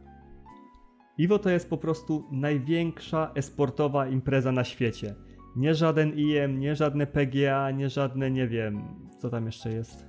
Iwo 1.18 1.38
to 1.38 1.50
jest 1.50 1.70
po 1.70 1.78
prostu 1.78 2.28
największa 2.32 3.30
esportowa 3.34 4.08
impreza 4.08 4.52
na 4.52 4.64
świecie. 4.64 5.14
Nie 5.56 5.74
żaden 5.74 6.12
IM, 6.16 6.60
nie 6.60 6.76
żadne 6.76 7.06
PGA, 7.06 7.70
nie 7.70 7.88
żadne, 7.88 8.30
nie 8.30 8.48
wiem, 8.48 8.82
co 9.18 9.30
tam 9.30 9.46
jeszcze 9.46 9.72
jest. 9.72 10.06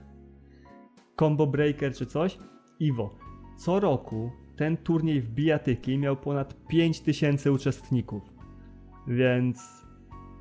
Combo 1.20 1.48
Breaker 1.48 1.94
czy 1.94 2.06
coś. 2.06 2.38
Iwo. 2.80 3.16
Co 3.58 3.80
roku 3.80 4.32
ten 4.56 4.78
turniej 4.78 5.22
w 5.22 5.30
bijatyki 5.30 5.98
miał 5.98 6.16
ponad 6.18 6.68
5000 6.68 7.52
uczestników. 7.52 8.34
Więc 9.08 9.84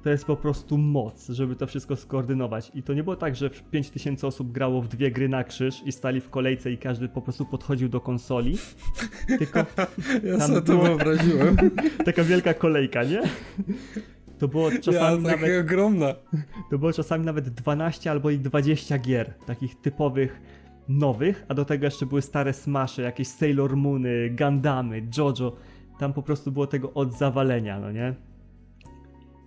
to 0.03 0.11
jest 0.11 0.25
po 0.25 0.37
prostu 0.37 0.79
moc, 0.79 1.29
żeby 1.29 1.57
to 1.57 1.67
wszystko 1.67 1.97
skoordynować. 1.97 2.71
I 2.75 2.83
to 2.83 2.95
nie 2.95 3.05
było 3.05 3.17
tak, 3.17 3.37
że 3.37 3.51
5000 3.51 4.27
osób 4.27 4.53
grało 4.53 4.83
w 4.83 4.89
dwie 4.89 5.11
gry 5.11 5.29
na 5.29 5.45
krzyż 5.45 5.83
i 5.87 5.93
stali 5.93 6.21
w 6.21 6.31
kolejce 6.31 6.73
i 6.73 6.79
każdy 6.79 7.09
po 7.09 7.23
prostu 7.23 7.45
podchodził 7.45 7.89
do 7.89 8.01
konsoli. 8.01 8.59
Tylko 9.39 9.59
Ja 10.25 10.41
sobie 10.41 10.63
to 10.63 10.79
wyobraziłem. 10.79 11.57
taka 12.07 12.25
wielka 12.25 12.55
kolejka, 12.55 13.05
nie? 13.05 13.23
To 14.43 14.49
było 14.49 14.71
czasami 14.71 15.25
ja, 15.25 15.31
nawet 15.31 15.61
ogromna. 15.65 16.15
to 16.71 16.79
było 16.79 16.93
czasami 16.93 17.25
nawet 17.25 17.49
12 17.49 18.11
albo 18.11 18.31
i 18.31 18.39
20 18.39 18.99
gier, 18.99 19.35
takich 19.47 19.81
typowych 19.81 20.41
nowych, 20.89 21.45
a 21.49 21.55
do 21.55 21.65
tego 21.65 21.85
jeszcze 21.85 22.07
były 22.07 22.23
stare 22.23 22.53
smasze, 22.53 23.03
jakieś 23.03 23.29
Sailor 23.29 23.77
Moony, 23.77 24.31
Gundamy, 24.39 25.09
JoJo. 25.19 25.57
Tam 25.99 26.13
po 26.13 26.23
prostu 26.23 26.53
było 26.53 26.67
tego 26.67 26.93
od 26.93 27.13
zawalenia, 27.19 27.81
no 27.81 27.93
nie? 27.93 28.15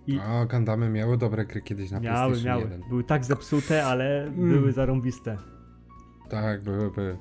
I 0.06 0.18
A, 0.22 0.46
Gundamy 0.46 0.90
miały 0.90 1.18
dobre 1.18 1.44
gry 1.46 1.62
kiedyś 1.62 1.90
na 1.90 2.00
miały, 2.00 2.16
PlayStation 2.32 2.58
miały. 2.60 2.62
1. 2.72 2.88
Były 2.88 3.04
tak 3.04 3.24
zepsute, 3.24 3.84
ale 3.86 4.24
Mm. 4.24 4.50
były 4.50 4.72
zarąbiste. 4.72 5.36
Tak, 6.30 6.64
były, 6.64 6.90
były. 6.90 7.18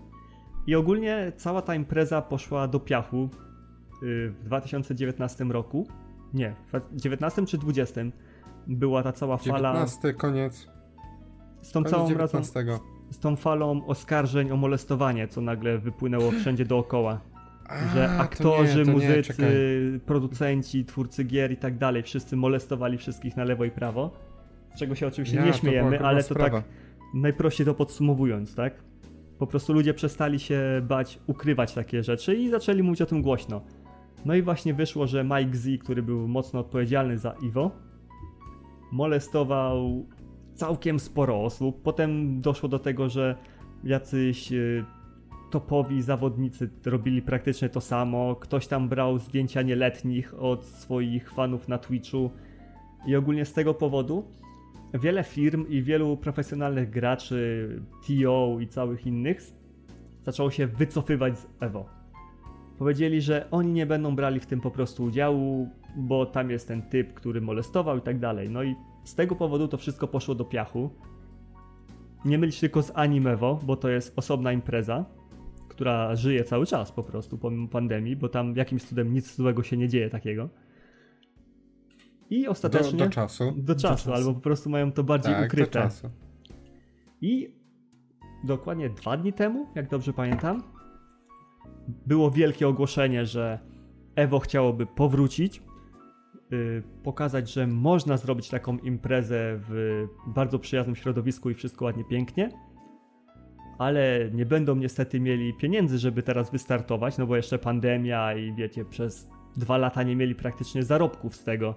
I 0.68 0.76
ogólnie 0.76 1.32
cała 1.38 1.62
ta 1.62 1.76
impreza 1.76 2.22
poszła 2.22 2.68
do 2.68 2.80
piachu 2.80 3.30
y, 4.04 4.30
w 4.30 4.44
2019 4.44 5.44
roku. 5.52 5.88
Nie, 6.34 6.56
w 6.74 6.96
19 6.96 7.46
czy 7.46 7.58
20 7.58 8.02
była 8.68 9.04
ta 9.04 9.12
cała 9.12 9.38
fala 9.38 9.74
19 9.74 10.14
koniec. 10.14 10.68
z 11.62 11.72
tą 11.72 11.84
Koniec 11.84 11.92
całą 11.92 12.14
razem 12.14 12.44
19. 12.44 12.80
z 13.12 13.20
tą 13.20 13.36
falą 13.36 13.86
oskarżeń 13.88 14.52
o 14.52 14.56
molestowanie, 14.58 15.28
co 15.28 15.42
nagle 15.42 15.78
wypłynęło 15.78 16.32
wszędzie 16.32 16.66
dookoła. 16.66 17.22
że 17.94 18.10
A, 18.10 18.16
to 18.18 18.22
aktorzy, 18.22 18.80
nie, 18.80 18.86
to 18.86 18.92
nie, 18.92 18.94
muzycy, 18.98 19.24
czekaj. 19.24 19.46
producenci, 20.06 20.86
twórcy 20.86 21.24
gier 21.24 21.52
i 21.52 21.58
tak 21.58 21.78
dalej, 21.78 22.04
wszyscy 22.04 22.36
molestowali 22.36 22.98
wszystkich 22.98 23.38
na 23.38 23.44
lewo 23.44 23.66
i 23.66 23.72
prawo. 23.72 24.12
Z 24.76 24.80
czego 24.80 24.96
się 24.96 25.08
oczywiście 25.08 25.38
Ja, 25.38 25.46
nie 25.46 25.52
to 25.52 25.58
śmiejemy, 25.58 25.90
gruba 25.90 26.06
ale 26.06 26.24
to 26.24 26.34
sprawa. 26.34 26.62
tak 26.62 26.70
najprościej 27.14 27.66
to 27.66 27.74
podsumowując, 27.74 28.56
tak? 28.56 28.74
Po 29.40 29.48
prostu 29.48 29.74
ludzie 29.74 29.94
przestali 29.94 30.40
się 30.40 30.62
bać 30.84 31.20
ukrywać 31.28 31.74
takie 31.74 32.04
rzeczy 32.04 32.36
i 32.36 32.50
zaczęli 32.50 32.84
mówić 32.84 33.02
o 33.02 33.06
tym 33.06 33.22
głośno. 33.22 33.62
No 34.26 34.36
i 34.36 34.42
właśnie 34.42 34.74
wyszło, 34.74 35.08
że 35.08 35.24
Mike 35.24 35.58
Z, 35.58 35.82
który 35.82 36.04
był 36.04 36.28
mocno 36.28 36.60
odpowiedzialny 36.60 37.18
za 37.18 37.36
Iwo, 37.42 37.72
molestował 38.92 40.06
całkiem 40.56 41.00
sporo 41.00 41.44
osób. 41.44 41.82
Potem 41.82 42.42
doszło 42.42 42.70
do 42.70 42.80
tego, 42.80 43.10
że 43.10 43.36
jacyś 43.84 44.52
y, 44.52 44.86
topowi 45.52 46.02
zawodnicy 46.02 46.70
robili 46.86 47.22
praktycznie 47.22 47.70
to 47.70 47.82
samo. 47.82 48.36
Ktoś 48.36 48.68
tam 48.68 48.90
brał 48.90 49.20
zdjęcia 49.20 49.62
nieletnich 49.62 50.34
od 50.34 50.66
swoich 50.66 51.32
fanów 51.32 51.68
na 51.68 51.78
Twitchu. 51.78 52.32
I 53.08 53.16
ogólnie 53.16 53.46
z 53.46 53.54
tego 53.54 53.74
powodu 53.74 54.24
wiele 54.94 55.24
firm 55.24 55.68
i 55.70 55.82
wielu 55.82 56.18
profesjonalnych 56.18 56.90
graczy, 56.90 57.70
TO 58.08 58.58
i 58.60 58.68
całych 58.68 59.08
innych 59.08 59.42
zaczęło 60.24 60.52
się 60.52 60.68
wycofywać 60.68 61.40
z 61.40 61.48
Evo. 61.60 62.05
Powiedzieli, 62.78 63.22
że 63.22 63.48
oni 63.52 63.74
nie 63.74 63.86
będą 63.86 64.16
brali 64.16 64.40
w 64.40 64.46
tym 64.46 64.62
po 64.62 64.72
prostu 64.72 65.04
udziału, 65.04 65.70
bo 65.96 66.26
tam 66.26 66.50
jest 66.50 66.68
ten 66.68 66.82
typ, 66.82 67.14
który 67.14 67.42
molestował 67.42 67.98
i 67.98 68.02
tak 68.02 68.20
dalej. 68.20 68.50
No 68.50 68.64
i 68.64 68.76
z 69.04 69.16
tego 69.16 69.36
powodu 69.36 69.68
to 69.68 69.78
wszystko 69.78 70.08
poszło 70.08 70.36
do 70.36 70.46
piachu. 70.46 70.90
Nie 72.26 72.38
mylić 72.38 72.60
tylko 72.60 72.84
z 72.84 72.92
Animewo, 72.96 73.60
bo 73.64 73.76
to 73.76 73.90
jest 73.90 74.14
osobna 74.16 74.52
impreza, 74.52 75.06
która 75.70 76.16
żyje 76.16 76.44
cały 76.44 76.66
czas 76.66 76.92
po 76.92 77.04
prostu 77.04 77.38
pomimo 77.38 77.68
pandemii, 77.68 78.16
bo 78.16 78.30
tam 78.30 78.56
jakimś 78.56 78.84
cudem 78.84 79.14
nic 79.14 79.36
złego 79.36 79.64
się 79.64 79.78
nie 79.78 79.90
dzieje 79.90 80.10
takiego. 80.10 80.50
I 82.30 82.48
ostatecznie. 82.48 83.00
Do, 83.00 83.06
do 83.06 83.12
czasu. 83.12 83.44
Do 83.46 83.52
czasu, 83.52 83.62
do 83.64 83.76
czasu, 83.76 84.14
albo 84.14 84.34
po 84.34 84.40
prostu 84.40 84.70
mają 84.70 84.92
to 84.92 85.04
bardziej 85.04 85.34
tak, 85.34 85.46
ukryte. 85.46 85.80
Do 85.80 85.86
czasu. 85.86 86.10
I 87.22 87.56
dokładnie 88.44 88.90
dwa 88.90 89.18
dni 89.18 89.34
temu, 89.34 89.68
jak 89.76 89.90
dobrze 89.90 90.14
pamiętam, 90.14 90.64
było 91.88 92.32
wielkie 92.32 92.68
ogłoszenie, 92.68 93.26
że 93.26 93.60
Evo 94.16 94.40
chciałoby 94.40 94.86
powrócić, 94.86 95.62
yy, 96.52 96.84
pokazać, 97.04 97.52
że 97.52 97.68
można 97.68 98.18
zrobić 98.18 98.50
taką 98.50 98.78
imprezę 98.78 99.60
w 99.70 100.06
bardzo 100.28 100.60
przyjaznym 100.60 100.96
środowisku 100.96 101.50
i 101.50 101.54
wszystko 101.54 101.86
ładnie, 101.86 102.04
pięknie, 102.04 102.50
ale 103.78 104.30
nie 104.34 104.46
będą 104.46 104.76
niestety 104.76 105.20
mieli 105.20 105.54
pieniędzy, 105.54 105.98
żeby 105.98 106.24
teraz 106.24 106.52
wystartować, 106.52 107.18
no 107.18 107.28
bo 107.28 107.36
jeszcze 107.36 107.60
pandemia 107.60 108.34
i 108.34 108.54
wiecie, 108.54 108.86
przez 108.86 109.30
dwa 109.58 109.78
lata 109.78 110.04
nie 110.04 110.16
mieli 110.16 110.36
praktycznie 110.36 110.84
zarobków 110.84 111.36
z 111.36 111.44
tego, 111.44 111.76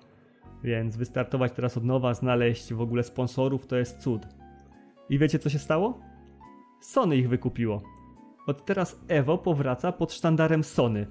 więc 0.64 0.96
wystartować 0.96 1.52
teraz 1.52 1.76
od 1.76 1.84
nowa, 1.84 2.14
znaleźć 2.14 2.74
w 2.74 2.80
ogóle 2.80 3.02
sponsorów 3.02 3.66
to 3.66 3.76
jest 3.76 3.98
cud. 3.98 4.26
I 5.10 5.18
wiecie 5.18 5.38
co 5.38 5.50
się 5.50 5.58
stało? 5.58 6.00
Sony 6.80 7.16
ich 7.16 7.28
wykupiło. 7.28 7.82
Od 8.48 8.64
teraz 8.64 9.00
Evo 9.08 9.38
powraca 9.38 9.92
pod 9.92 10.12
sztandarem 10.12 10.64
Sony. 10.64 11.06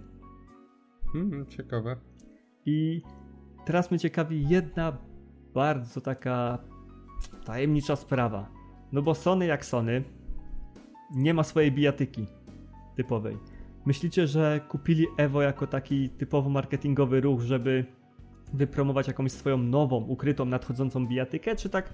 Hmm, 1.14 1.46
ciekawe. 1.46 1.96
I 2.66 3.02
teraz 3.66 3.92
mnie 3.92 4.00
ciekawi 4.00 4.50
jedna 4.50 4.98
bardzo 5.54 6.02
taka 6.02 6.58
tajemnicza 7.46 7.96
sprawa. 7.96 8.50
No 8.92 9.02
bo 9.02 9.16
Sony 9.16 9.46
jak 9.46 9.66
Sony 9.66 10.04
nie 11.16 11.34
ma 11.34 11.44
swojej 11.44 11.72
bijatyki 11.72 12.28
typowej. 12.96 13.38
Myślicie, 13.86 14.28
że 14.28 14.62
kupili 14.70 15.06
Evo 15.18 15.42
jako 15.42 15.68
taki 15.68 16.10
typowo 16.10 16.50
marketingowy 16.50 17.22
ruch, 17.22 17.42
żeby 17.42 17.86
wypromować 18.54 19.08
jakąś 19.08 19.32
swoją 19.32 19.58
nową, 19.58 19.98
ukrytą, 19.98 20.46
nadchodzącą 20.46 21.08
bijatykę, 21.08 21.56
czy 21.56 21.70
tak 21.70 21.94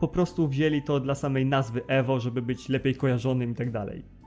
po 0.00 0.08
prostu 0.08 0.48
wzięli 0.48 0.82
to 0.82 1.00
dla 1.00 1.14
samej 1.14 1.46
nazwy 1.46 1.86
Evo, 1.86 2.20
żeby 2.20 2.42
być 2.42 2.68
lepiej 2.68 2.94
kojarzonym 2.94 3.50
i 3.50 3.54
tak 3.54 3.70
dalej? 3.70 4.21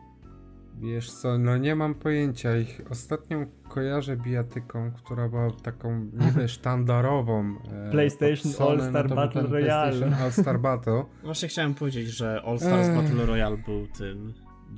Wiesz 0.80 1.12
co, 1.12 1.38
no 1.38 1.58
nie 1.58 1.76
mam 1.76 1.96
pojęcia. 1.96 2.58
Ich 2.58 2.82
ostatnią 2.90 3.46
kojarzę 3.70 4.18
bijatyką, 4.18 4.92
która 4.92 5.30
była 5.30 5.52
taką 5.52 6.00
niby 6.00 6.48
sztandarową. 6.58 7.56
E, 7.72 7.92
PlayStation 7.92 8.52
All 8.68 8.82
Star 8.90 9.10
no 9.10 9.16
Battle 9.16 9.42
Royale. 9.42 10.12
All 10.24 10.32
Star 10.32 10.60
Battle. 10.60 11.06
Właśnie 11.24 11.48
chciałem 11.48 11.74
powiedzieć, 11.74 12.08
że 12.08 12.42
All 12.46 12.60
Stars 12.60 12.90
Battle 12.90 13.26
Royale 13.26 13.58
był 13.58 13.88
tym, 13.88 14.34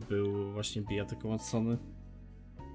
był 0.10 0.52
właśnie 0.52 0.82
bijatyką 0.82 1.34
od 1.34 1.41
Sony. 1.41 1.78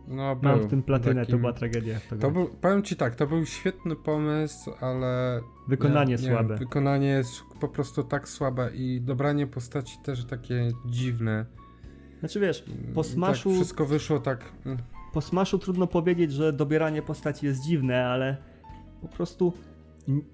No, 0.09 0.37
był 0.37 0.51
Mam 0.51 0.61
w 0.61 0.71
tym 0.71 0.83
platynę, 0.83 1.21
takim... 1.21 1.33
to 1.33 1.39
była 1.39 1.53
tragedia. 1.53 2.01
To 2.21 2.31
był, 2.31 2.49
powiem 2.49 2.83
ci 2.83 2.97
tak, 2.97 3.17
to 3.17 3.27
był 3.27 3.47
świetny 3.47 3.97
pomysł, 3.97 4.71
ale... 4.81 5.41
Wykonanie 5.69 6.11
nie, 6.11 6.19
słabe. 6.19 6.55
Nie, 6.55 6.59
wykonanie 6.59 7.09
jest 7.09 7.43
po 7.61 7.69
prostu 7.69 8.03
tak 8.03 8.29
słabe 8.29 8.71
i 8.75 9.01
dobranie 9.01 9.47
postaci 9.47 9.99
też 10.05 10.25
takie 10.25 10.71
dziwne. 10.87 11.47
Znaczy 12.23 12.41
wiesz, 12.41 12.65
po 12.95 13.03
tak 13.03 13.13
Smashu... 13.13 13.49
Tak 13.49 13.57
wszystko 13.57 13.87
wyszło 13.87 14.21
tak... 14.21 14.53
Mm. 14.67 14.79
Po 15.13 15.21
Smashu 15.21 15.59
trudno 15.59 15.87
powiedzieć, 15.87 16.33
że 16.33 16.53
dobieranie 16.53 17.03
postaci 17.03 17.47
jest 17.47 17.63
dziwne, 17.63 18.07
ale 18.07 18.37
po 19.01 19.09
prostu 19.09 19.53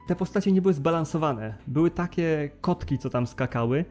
te 0.08 0.16
postacie 0.16 0.52
nie 0.52 0.62
były 0.62 0.74
zbalansowane. 0.74 1.54
Były 1.66 1.90
takie 1.90 2.50
kotki, 2.60 2.98
co 2.98 3.10
tam 3.10 3.26
skakały, 3.26 3.84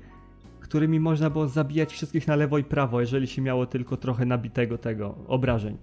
którymi 0.59 0.99
można 0.99 1.29
było 1.29 1.47
zabijać 1.47 1.93
wszystkich 1.93 2.27
na 2.27 2.35
lewo 2.35 2.57
i 2.57 2.63
prawo, 2.63 3.01
jeżeli 3.01 3.27
się 3.27 3.41
miało 3.41 3.65
tylko 3.65 3.97
trochę 3.97 4.25
nabitego 4.25 4.77
tego 4.77 5.15
obrażeń. 5.27 5.77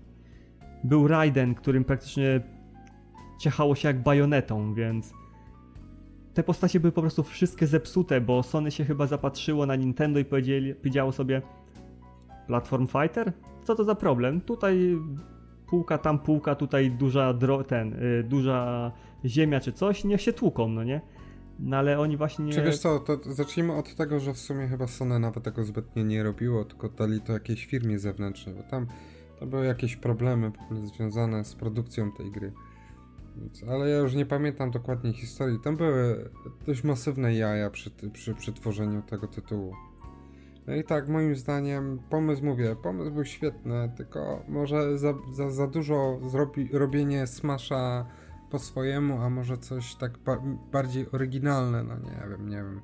Był 0.84 1.08
Raiden, 1.08 1.54
którym 1.54 1.84
praktycznie 1.84 2.40
ciechało 3.40 3.74
się 3.74 3.88
jak 3.88 4.02
bajonetą, 4.02 4.74
więc 4.74 5.12
te 6.34 6.42
postacie 6.42 6.80
były 6.80 6.92
po 6.92 7.00
prostu 7.00 7.22
wszystkie 7.22 7.66
zepsute, 7.66 8.20
bo 8.20 8.42
Sony 8.42 8.70
się 8.70 8.84
chyba 8.84 9.06
zapatrzyło 9.06 9.66
na 9.66 9.76
Nintendo 9.76 10.20
i 10.20 10.24
powiedziało 10.24 11.12
sobie 11.12 11.42
Platform 12.46 12.86
Fighter? 12.86 13.32
Co 13.64 13.74
to 13.74 13.84
za 13.84 13.94
problem? 13.94 14.40
Tutaj 14.40 14.98
półka, 15.66 15.98
tam 15.98 16.18
półka, 16.18 16.54
tutaj 16.54 16.90
duża 16.90 17.34
dro 17.34 17.64
ten, 17.64 17.92
y, 17.92 18.24
duża 18.24 18.92
ziemia 19.24 19.60
czy 19.60 19.72
coś, 19.72 20.04
niech 20.04 20.20
się 20.20 20.32
tłuką, 20.32 20.68
no 20.68 20.84
nie? 20.84 21.00
No 21.58 21.76
ale 21.76 21.98
oni 21.98 22.16
właśnie 22.16 22.44
nie... 22.44 22.52
Czy 22.52 22.62
wiesz 22.62 22.78
co, 22.78 22.98
to 22.98 23.18
zacznijmy 23.32 23.72
od 23.72 23.94
tego, 23.94 24.20
że 24.20 24.34
w 24.34 24.38
sumie 24.38 24.68
chyba 24.68 24.86
Sony 24.86 25.18
nawet 25.18 25.44
tego 25.44 25.64
zbytnio 25.64 26.02
nie 26.02 26.22
robiło, 26.22 26.64
tylko 26.64 26.88
dali 26.88 27.20
to 27.20 27.32
jakiejś 27.32 27.66
firmie 27.66 27.98
zewnętrznej, 27.98 28.54
bo 28.54 28.62
tam 28.62 28.86
to 29.40 29.46
były 29.46 29.66
jakieś 29.66 29.96
problemy 29.96 30.52
związane 30.84 31.44
z 31.44 31.54
produkcją 31.54 32.12
tej 32.12 32.30
gry. 32.30 32.52
Ale 33.70 33.88
ja 33.88 33.96
już 33.96 34.14
nie 34.14 34.26
pamiętam 34.26 34.70
dokładnie 34.70 35.12
historii. 35.12 35.58
Tam 35.60 35.76
były 35.76 36.30
dość 36.66 36.84
masywne 36.84 37.34
jaja 37.34 37.70
przy, 37.70 37.90
przy, 38.12 38.34
przy 38.34 38.52
tworzeniu 38.52 39.02
tego 39.02 39.26
tytułu. 39.26 39.74
No 40.66 40.74
i 40.74 40.84
tak, 40.84 41.08
moim 41.08 41.36
zdaniem, 41.36 41.98
pomysł, 42.10 42.44
mówię, 42.44 42.76
pomysł 42.82 43.10
był 43.10 43.24
świetny, 43.24 43.92
tylko 43.96 44.44
może 44.48 44.98
za, 44.98 45.14
za, 45.32 45.50
za 45.50 45.66
dużo 45.66 46.20
zrobi, 46.28 46.68
robienie 46.72 47.26
Smasha 47.26 48.06
po 48.50 48.58
swojemu, 48.58 49.20
a 49.20 49.30
może 49.30 49.58
coś 49.58 49.94
tak 49.94 50.18
ba 50.18 50.42
bardziej 50.72 51.06
oryginalne, 51.12 51.84
no 51.84 51.94
nie 51.98 52.28
wiem, 52.30 52.48
nie 52.48 52.56
wiem. 52.56 52.80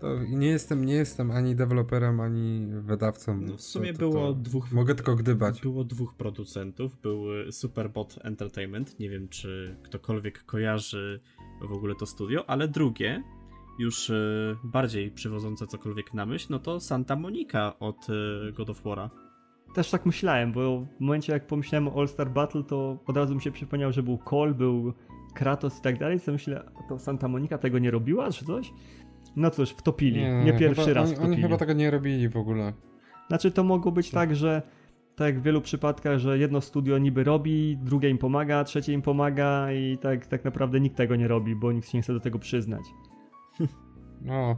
To 0.00 0.18
nie 0.28 0.48
jestem, 0.48 0.84
nie 0.84 0.94
jestem 0.94 1.30
ani 1.30 1.54
deweloperem, 1.54 2.20
ani 2.20 2.66
wydawcą. 2.66 3.40
No 3.40 3.56
w 3.56 3.60
sumie 3.60 3.92
to, 3.92 3.98
to, 3.98 4.10
było 4.10 4.26
to 4.26 4.34
dwóch. 4.34 4.72
Mogę 4.72 4.94
tylko 4.94 5.16
gdybać. 5.16 5.60
Było 5.60 5.84
dwóch 5.84 6.14
producentów. 6.14 7.00
Był 7.00 7.24
Superbot 7.50 8.18
Entertainment. 8.22 9.00
Nie 9.00 9.10
wiem, 9.10 9.28
czy 9.28 9.76
ktokolwiek 9.82 10.44
kojarzy 10.44 11.20
w 11.60 11.72
ogóle 11.72 11.94
to 11.94 12.06
studio, 12.06 12.50
ale 12.50 12.68
drugie, 12.68 13.22
już 13.78 14.10
e, 14.10 14.14
bardziej 14.64 15.10
przywodzące 15.10 15.66
cokolwiek 15.66 16.14
na 16.14 16.26
myśl, 16.26 16.46
no 16.50 16.58
to 16.58 16.80
Santa 16.80 17.16
Monica 17.16 17.78
od 17.78 18.06
e, 18.10 18.52
God 18.52 18.70
of 18.70 18.82
War'a. 18.82 19.08
Też 19.74 19.90
tak 19.90 20.06
myślałem, 20.06 20.52
bo 20.52 20.80
w 20.80 21.00
momencie 21.00 21.32
jak 21.32 21.46
pomyślałem 21.46 21.88
o 21.88 22.00
All 22.00 22.08
Star 22.08 22.30
Battle, 22.30 22.62
to 22.62 22.98
od 23.06 23.16
razu 23.16 23.34
mi 23.34 23.42
się 23.42 23.50
przypomniał, 23.50 23.92
że 23.92 24.02
był 24.02 24.18
Cole, 24.18 24.54
był 24.54 24.92
Kratos 25.34 25.78
i 25.78 25.82
tak 25.82 25.98
dalej, 25.98 26.20
co 26.20 26.32
myślę, 26.32 26.64
to 26.88 26.98
Santa 26.98 27.28
Monica 27.28 27.58
tego 27.58 27.78
nie 27.78 27.90
robiła, 27.90 28.30
czy 28.30 28.44
coś? 28.44 28.72
No 29.36 29.50
cóż, 29.50 29.70
wtopili. 29.70 30.20
Nie, 30.20 30.44
nie 30.44 30.52
pierwszy 30.52 30.84
chyba, 30.84 30.94
raz 30.94 31.08
oni, 31.08 31.16
wtopili. 31.16 31.34
Oni 31.34 31.42
chyba 31.42 31.56
tego 31.56 31.72
nie 31.72 31.90
robili 31.90 32.28
w 32.28 32.36
ogóle. 32.36 32.72
Znaczy 33.28 33.50
to 33.50 33.64
mogło 33.64 33.92
być 33.92 34.10
tak, 34.10 34.36
że 34.36 34.62
tak 35.16 35.26
jak 35.26 35.40
w 35.40 35.42
wielu 35.42 35.60
przypadkach, 35.60 36.18
że 36.18 36.38
jedno 36.38 36.60
studio 36.60 36.98
niby 36.98 37.24
robi, 37.24 37.78
drugie 37.82 38.10
im 38.10 38.18
pomaga, 38.18 38.64
trzecie 38.64 38.92
im 38.92 39.02
pomaga 39.02 39.72
i 39.72 39.98
tak, 39.98 40.26
tak 40.26 40.44
naprawdę 40.44 40.80
nikt 40.80 40.96
tego 40.96 41.16
nie 41.16 41.28
robi, 41.28 41.56
bo 41.56 41.72
nikt 41.72 41.88
się 41.88 41.98
nie 41.98 42.02
chce 42.02 42.12
do 42.12 42.20
tego 42.20 42.38
przyznać. 42.38 42.82
No, 44.22 44.56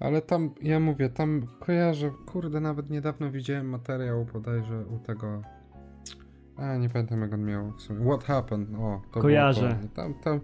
ale 0.00 0.22
tam, 0.22 0.50
ja 0.62 0.80
mówię, 0.80 1.08
tam 1.08 1.46
kojarzę, 1.60 2.10
kurde, 2.26 2.60
nawet 2.60 2.90
niedawno 2.90 3.30
widziałem 3.30 3.68
materiał 3.68 4.26
bodajże 4.32 4.84
u 4.86 4.98
tego, 4.98 5.42
a 6.56 6.76
nie 6.76 6.88
pamiętam 6.88 7.20
jak 7.20 7.32
on 7.32 7.44
miał 7.44 7.72
w 7.72 7.82
sumie, 7.82 8.06
What 8.06 8.24
Happened, 8.24 8.68
o, 8.78 9.02
to 9.12 9.20
Kojarzę. 9.20 9.78
Było 9.80 9.88
tam, 9.94 10.14
tam, 10.14 10.40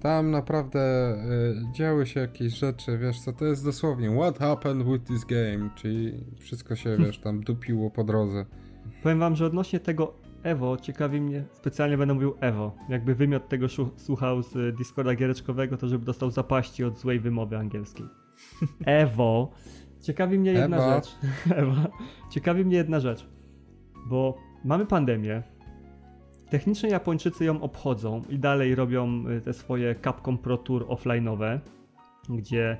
tam 0.00 0.30
naprawdę 0.30 1.14
y, 1.14 1.72
działy 1.72 2.06
się 2.06 2.20
jakieś 2.20 2.52
rzeczy, 2.52 2.98
wiesz 2.98 3.20
co, 3.20 3.32
to 3.32 3.44
jest 3.44 3.64
dosłownie 3.64 4.10
What 4.10 4.38
happened 4.38 4.86
with 4.86 5.04
this 5.04 5.24
game, 5.24 5.70
czyli 5.74 6.24
wszystko 6.38 6.76
się, 6.76 6.96
wiesz, 7.06 7.18
tam 7.18 7.40
dupiło 7.40 7.90
po 7.90 8.04
drodze. 8.04 8.44
Powiem 9.02 9.18
wam, 9.18 9.36
że 9.36 9.46
odnośnie 9.46 9.80
tego 9.80 10.25
Evo, 10.42 10.76
ciekawi 10.76 11.20
mnie, 11.20 11.44
specjalnie 11.52 11.98
będę 11.98 12.14
mówił 12.14 12.34
Evo. 12.40 12.76
Jakby 12.88 13.14
wymiot 13.14 13.48
tego 13.48 13.66
słuchał 13.96 14.42
z 14.42 14.76
Discorda 14.76 15.14
giereczkowego, 15.14 15.76
to 15.76 15.88
żeby 15.88 16.04
dostał 16.04 16.30
zapaści 16.30 16.84
od 16.84 16.98
złej 16.98 17.20
wymowy 17.20 17.58
angielskiej. 17.58 18.06
Evo. 18.84 19.50
Ciekawi 20.00 20.38
mnie 20.38 20.52
jedna 20.52 20.76
Ewa. 20.76 20.94
rzecz. 20.94 21.16
Ewa. 21.60 21.86
Ciekawi 22.30 22.64
mnie 22.64 22.76
jedna 22.76 23.00
rzecz. 23.00 23.26
Bo 24.06 24.38
mamy 24.64 24.86
pandemię. 24.86 25.42
Technicznie 26.50 26.90
Japończycy 26.90 27.44
ją 27.44 27.60
obchodzą 27.62 28.22
i 28.28 28.38
dalej 28.38 28.74
robią 28.74 29.28
y, 29.28 29.40
te 29.40 29.52
swoje 29.52 29.94
Capcom 30.04 30.38
Pro 30.38 30.56
Tour 30.56 30.86
offline'owe, 30.86 31.58
gdzie 32.28 32.76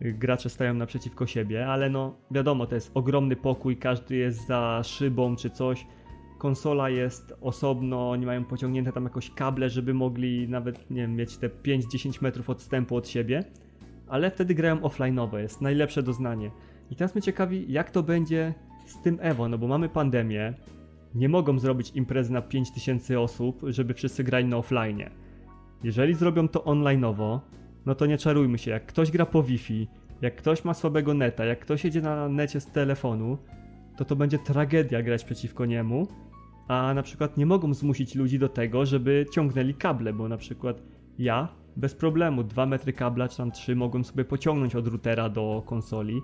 gracze 0.00 0.50
stają 0.50 0.74
naprzeciwko 0.74 1.26
siebie, 1.26 1.66
ale 1.66 1.90
no 1.90 2.16
wiadomo, 2.30 2.66
to 2.66 2.74
jest 2.74 2.90
ogromny 2.94 3.36
pokój, 3.36 3.76
każdy 3.76 4.16
jest 4.16 4.46
za 4.46 4.80
szybą 4.84 5.36
czy 5.36 5.50
coś 5.50 5.86
konsola 6.38 6.90
jest 6.90 7.34
osobno, 7.40 8.10
oni 8.10 8.26
mają 8.26 8.44
pociągnięte 8.44 8.92
tam 8.92 9.04
jakoś 9.04 9.30
kable, 9.30 9.70
żeby 9.70 9.94
mogli 9.94 10.48
nawet, 10.48 10.90
nie 10.90 11.00
wiem, 11.00 11.16
mieć 11.16 11.36
te 11.36 11.48
5-10 11.48 12.22
metrów 12.22 12.50
odstępu 12.50 12.96
od 12.96 13.08
siebie, 13.08 13.44
ale 14.08 14.30
wtedy 14.30 14.54
grają 14.54 14.76
offline'owe, 14.76 15.38
jest 15.38 15.60
najlepsze 15.60 16.02
doznanie. 16.02 16.50
I 16.90 16.96
teraz 16.96 17.14
mnie 17.14 17.22
ciekawi, 17.22 17.72
jak 17.72 17.90
to 17.90 18.02
będzie 18.02 18.54
z 18.86 19.02
tym 19.02 19.18
Evo, 19.20 19.48
no 19.48 19.58
bo 19.58 19.66
mamy 19.68 19.88
pandemię, 19.88 20.54
nie 21.14 21.28
mogą 21.28 21.58
zrobić 21.58 21.92
imprezy 21.94 22.32
na 22.32 22.42
5000 22.42 23.20
osób, 23.20 23.62
żeby 23.66 23.94
wszyscy 23.94 24.24
grali 24.24 24.44
na 24.46 24.56
offline. 24.56 25.02
Jeżeli 25.84 26.14
zrobią 26.14 26.48
to 26.48 26.64
onlineowo, 26.64 27.40
no 27.86 27.94
to 27.94 28.06
nie 28.06 28.18
czarujmy 28.18 28.58
się, 28.58 28.70
jak 28.70 28.86
ktoś 28.86 29.10
gra 29.10 29.26
po 29.26 29.42
Wi-Fi, 29.42 29.88
jak 30.22 30.36
ktoś 30.36 30.64
ma 30.64 30.74
słabego 30.74 31.14
neta, 31.14 31.44
jak 31.44 31.60
ktoś 31.60 31.84
jedzie 31.84 32.00
na 32.00 32.28
necie 32.28 32.60
z 32.60 32.66
telefonu, 32.66 33.38
to 33.96 34.04
to 34.04 34.16
będzie 34.16 34.38
tragedia 34.38 35.02
grać 35.02 35.24
przeciwko 35.24 35.66
niemu, 35.66 36.06
a 36.68 36.94
na 36.94 37.02
przykład 37.02 37.36
nie 37.36 37.46
mogą 37.46 37.74
zmusić 37.74 38.14
ludzi 38.14 38.38
do 38.38 38.48
tego, 38.48 38.86
żeby 38.86 39.26
ciągnęli 39.32 39.74
kable, 39.74 40.12
bo 40.12 40.28
na 40.28 40.36
przykład 40.36 40.82
ja 41.18 41.48
bez 41.76 41.94
problemu 41.94 42.44
2 42.44 42.66
metry 42.66 42.92
kabla 42.92 43.28
czy 43.28 43.36
tam 43.36 43.52
3 43.52 43.76
mogłem 43.76 44.04
sobie 44.04 44.24
pociągnąć 44.24 44.76
od 44.76 44.86
routera 44.86 45.28
do 45.28 45.62
konsoli, 45.66 46.22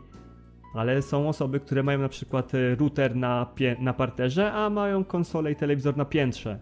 ale 0.74 1.02
są 1.02 1.28
osoby, 1.28 1.60
które 1.60 1.82
mają 1.82 1.98
na 1.98 2.08
przykład 2.08 2.54
e, 2.54 2.74
router 2.74 3.16
na, 3.16 3.46
na 3.78 3.92
parterze, 3.92 4.52
a 4.52 4.70
mają 4.70 5.04
konsolę 5.04 5.52
i 5.52 5.56
telewizor 5.56 5.96
na 5.96 6.04
piętrze. 6.04 6.58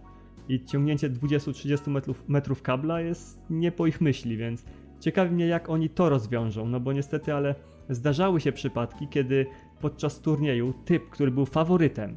I 0.48 0.64
ciągnięcie 0.64 1.10
20-30 1.10 1.90
metrów, 1.90 2.28
metrów 2.28 2.62
kabla 2.62 3.00
jest 3.00 3.50
nie 3.50 3.72
po 3.72 3.86
ich 3.86 4.00
myśli, 4.00 4.36
więc 4.36 4.64
ciekawi 5.00 5.34
mnie 5.34 5.46
jak 5.46 5.70
oni 5.70 5.90
to 5.90 6.08
rozwiążą, 6.08 6.68
no 6.68 6.80
bo 6.80 6.92
niestety, 6.92 7.34
ale 7.34 7.54
zdarzały 7.88 8.40
się 8.40 8.52
przypadki, 8.52 9.08
kiedy 9.08 9.46
podczas 9.80 10.20
turnieju 10.20 10.74
typ, 10.84 11.10
który 11.10 11.30
był 11.30 11.46
faworytem, 11.46 12.16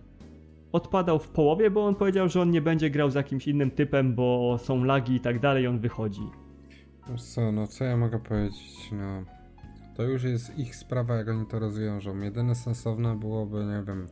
odpadał 0.75 1.19
w 1.19 1.27
połowie, 1.27 1.71
bo 1.71 1.85
on 1.85 1.95
powiedział, 1.95 2.29
że 2.29 2.41
on 2.41 2.51
nie 2.51 2.61
będzie 2.61 2.89
grał 2.89 3.09
z 3.09 3.15
jakimś 3.15 3.47
innym 3.47 3.71
typem, 3.71 4.15
bo 4.15 4.57
są 4.57 4.83
lagi 4.83 5.15
i 5.15 5.19
tak 5.19 5.39
dalej, 5.39 5.67
on 5.67 5.79
wychodzi. 5.79 6.29
co, 7.17 7.51
no 7.51 7.67
co 7.67 7.83
ja 7.83 7.97
mogę 7.97 8.19
powiedzieć, 8.19 8.91
no... 8.91 9.23
To 9.95 10.03
już 10.03 10.23
jest 10.23 10.59
ich 10.59 10.75
sprawa, 10.75 11.15
jak 11.15 11.29
oni 11.29 11.45
to 11.45 11.59
rozwiążą. 11.59 12.19
Jedyne 12.19 12.55
sensowne 12.55 13.19
byłoby, 13.19 13.65
nie 13.65 13.83
wiem, 13.87 14.07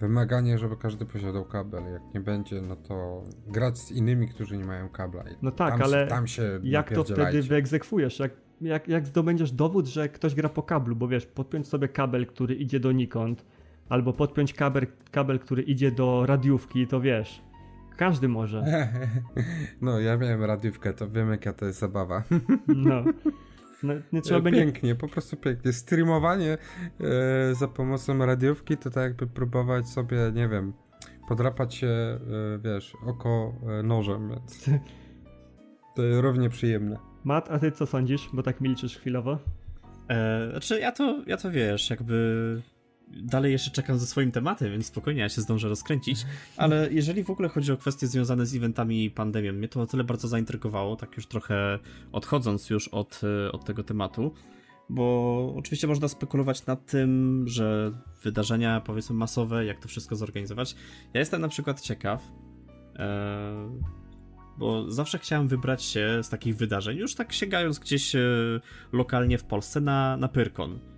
wymaganie, 0.00 0.58
żeby 0.58 0.76
każdy 0.76 1.06
posiadał 1.06 1.44
kabel. 1.44 1.82
Jak 1.92 2.02
nie 2.14 2.20
będzie, 2.20 2.60
no 2.60 2.76
to 2.76 3.22
grać 3.46 3.78
z 3.78 3.90
innymi, 3.90 4.28
którzy 4.28 4.56
nie 4.56 4.64
mają 4.64 4.88
kabla. 4.88 5.24
No 5.42 5.50
tak, 5.50 5.70
tam 5.70 5.82
ale 5.82 6.06
tam 6.06 6.26
się 6.26 6.60
jak 6.62 6.92
to 6.92 7.04
wtedy 7.04 7.42
wyegzekwujesz? 7.42 8.18
Jak, 8.18 8.32
jak, 8.60 8.88
jak 8.88 9.06
zdobędziesz 9.06 9.52
dowód, 9.52 9.86
że 9.86 10.08
ktoś 10.08 10.34
gra 10.34 10.48
po 10.48 10.62
kablu, 10.62 10.96
bo 10.96 11.08
wiesz, 11.08 11.26
podpiąć 11.26 11.68
sobie 11.68 11.88
kabel, 11.88 12.26
który 12.26 12.54
idzie 12.54 12.80
donikąd, 12.80 13.44
albo 13.88 14.12
podpiąć 14.12 14.54
kabel, 14.54 14.86
kabel 15.10 15.38
który 15.38 15.62
idzie 15.62 15.90
do 15.90 16.26
radiówki, 16.26 16.86
to 16.86 17.00
wiesz, 17.00 17.42
każdy 17.96 18.28
może. 18.28 18.64
No, 19.80 20.00
ja 20.00 20.16
miałem 20.16 20.44
radiówkę, 20.44 20.94
to 20.94 21.10
wiem 21.10 21.30
jaka 21.30 21.52
to 21.52 21.66
jest 21.66 21.78
zabawa. 21.78 22.22
No. 22.68 23.04
No, 23.82 23.94
nie 24.12 24.22
trzeba 24.22 24.40
będzie... 24.40 24.60
Pięknie, 24.60 24.94
po 24.94 25.08
prostu 25.08 25.36
pięknie. 25.36 25.72
Streamowanie 25.72 26.58
e, 27.00 27.54
za 27.54 27.68
pomocą 27.68 28.26
radiówki 28.26 28.76
to 28.76 28.90
tak 28.90 29.02
jakby 29.02 29.26
próbować 29.26 29.88
sobie, 29.88 30.18
nie 30.34 30.48
wiem, 30.48 30.72
podrapać 31.28 31.74
się, 31.74 31.86
e, 31.86 32.18
wiesz, 32.58 32.96
oko 33.06 33.54
e, 33.68 33.82
nożem, 33.82 34.30
więc 34.30 34.70
to 35.96 36.20
równie 36.20 36.48
przyjemne. 36.48 36.98
Mat, 37.24 37.50
a 37.50 37.58
ty 37.58 37.72
co 37.72 37.86
sądzisz? 37.86 38.28
Bo 38.32 38.42
tak 38.42 38.60
milczysz 38.60 38.98
chwilowo. 38.98 39.38
E, 40.08 40.50
znaczy 40.50 40.80
ja 40.80 40.92
to, 40.92 41.22
ja 41.26 41.36
to 41.36 41.50
wiesz, 41.50 41.90
jakby 41.90 42.62
dalej 43.08 43.52
jeszcze 43.52 43.70
czekam 43.70 43.98
ze 43.98 44.06
swoim 44.06 44.32
tematem, 44.32 44.70
więc 44.70 44.86
spokojnie 44.86 45.20
ja 45.20 45.28
się 45.28 45.40
zdążę 45.40 45.68
rozkręcić. 45.68 46.26
Ale 46.56 46.88
jeżeli 46.92 47.24
w 47.24 47.30
ogóle 47.30 47.48
chodzi 47.48 47.72
o 47.72 47.76
kwestie 47.76 48.06
związane 48.06 48.46
z 48.46 48.54
eventami 48.54 49.04
i 49.04 49.10
pandemią, 49.10 49.52
mnie 49.52 49.68
to 49.68 49.80
o 49.80 49.86
tyle 49.86 50.04
bardzo 50.04 50.28
zaintrygowało, 50.28 50.96
tak 50.96 51.16
już 51.16 51.26
trochę 51.26 51.78
odchodząc 52.12 52.70
już 52.70 52.88
od, 52.88 53.20
od 53.52 53.64
tego 53.64 53.82
tematu, 53.82 54.34
bo 54.88 55.54
oczywiście 55.56 55.86
można 55.86 56.08
spekulować 56.08 56.66
nad 56.66 56.86
tym, 56.86 57.42
że 57.48 57.92
wydarzenia 58.22 58.80
powiedzmy 58.80 59.16
masowe, 59.16 59.64
jak 59.64 59.80
to 59.80 59.88
wszystko 59.88 60.16
zorganizować. 60.16 60.76
Ja 61.14 61.20
jestem 61.20 61.40
na 61.40 61.48
przykład 61.48 61.80
ciekaw, 61.80 62.22
e, 62.96 63.70
bo 64.58 64.90
zawsze 64.90 65.18
chciałem 65.18 65.48
wybrać 65.48 65.82
się 65.82 66.20
z 66.22 66.28
takich 66.28 66.56
wydarzeń, 66.56 66.98
już 66.98 67.14
tak 67.14 67.32
sięgając 67.32 67.78
gdzieś 67.78 68.14
e, 68.14 68.20
lokalnie 68.92 69.38
w 69.38 69.44
Polsce 69.44 69.80
na, 69.80 70.16
na 70.16 70.28
Pyrkon 70.28 70.93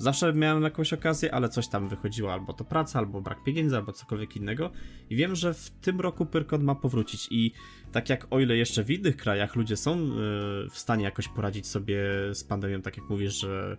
Zawsze 0.00 0.32
miałem 0.32 0.62
jakąś 0.62 0.92
okazję, 0.92 1.34
ale 1.34 1.48
coś 1.48 1.68
tam 1.68 1.88
wychodziło, 1.88 2.32
albo 2.32 2.52
to 2.52 2.64
praca, 2.64 2.98
albo 2.98 3.20
brak 3.20 3.42
pieniędzy, 3.44 3.76
albo 3.76 3.92
cokolwiek 3.92 4.36
innego. 4.36 4.70
I 5.10 5.16
wiem, 5.16 5.34
że 5.34 5.54
w 5.54 5.70
tym 5.70 6.00
roku 6.00 6.26
Pyrkon 6.26 6.64
ma 6.64 6.74
powrócić 6.74 7.28
i 7.30 7.52
tak 7.92 8.08
jak 8.08 8.26
o 8.30 8.40
ile 8.40 8.56
jeszcze 8.56 8.84
w 8.84 8.90
innych 8.90 9.16
krajach 9.16 9.56
ludzie 9.56 9.76
są 9.76 9.92
e, 9.92 10.06
w 10.70 10.78
stanie 10.78 11.04
jakoś 11.04 11.28
poradzić 11.28 11.66
sobie 11.66 12.02
z 12.32 12.44
pandemią, 12.44 12.82
tak 12.82 12.96
jak 12.96 13.08
mówisz, 13.08 13.40
że 13.40 13.76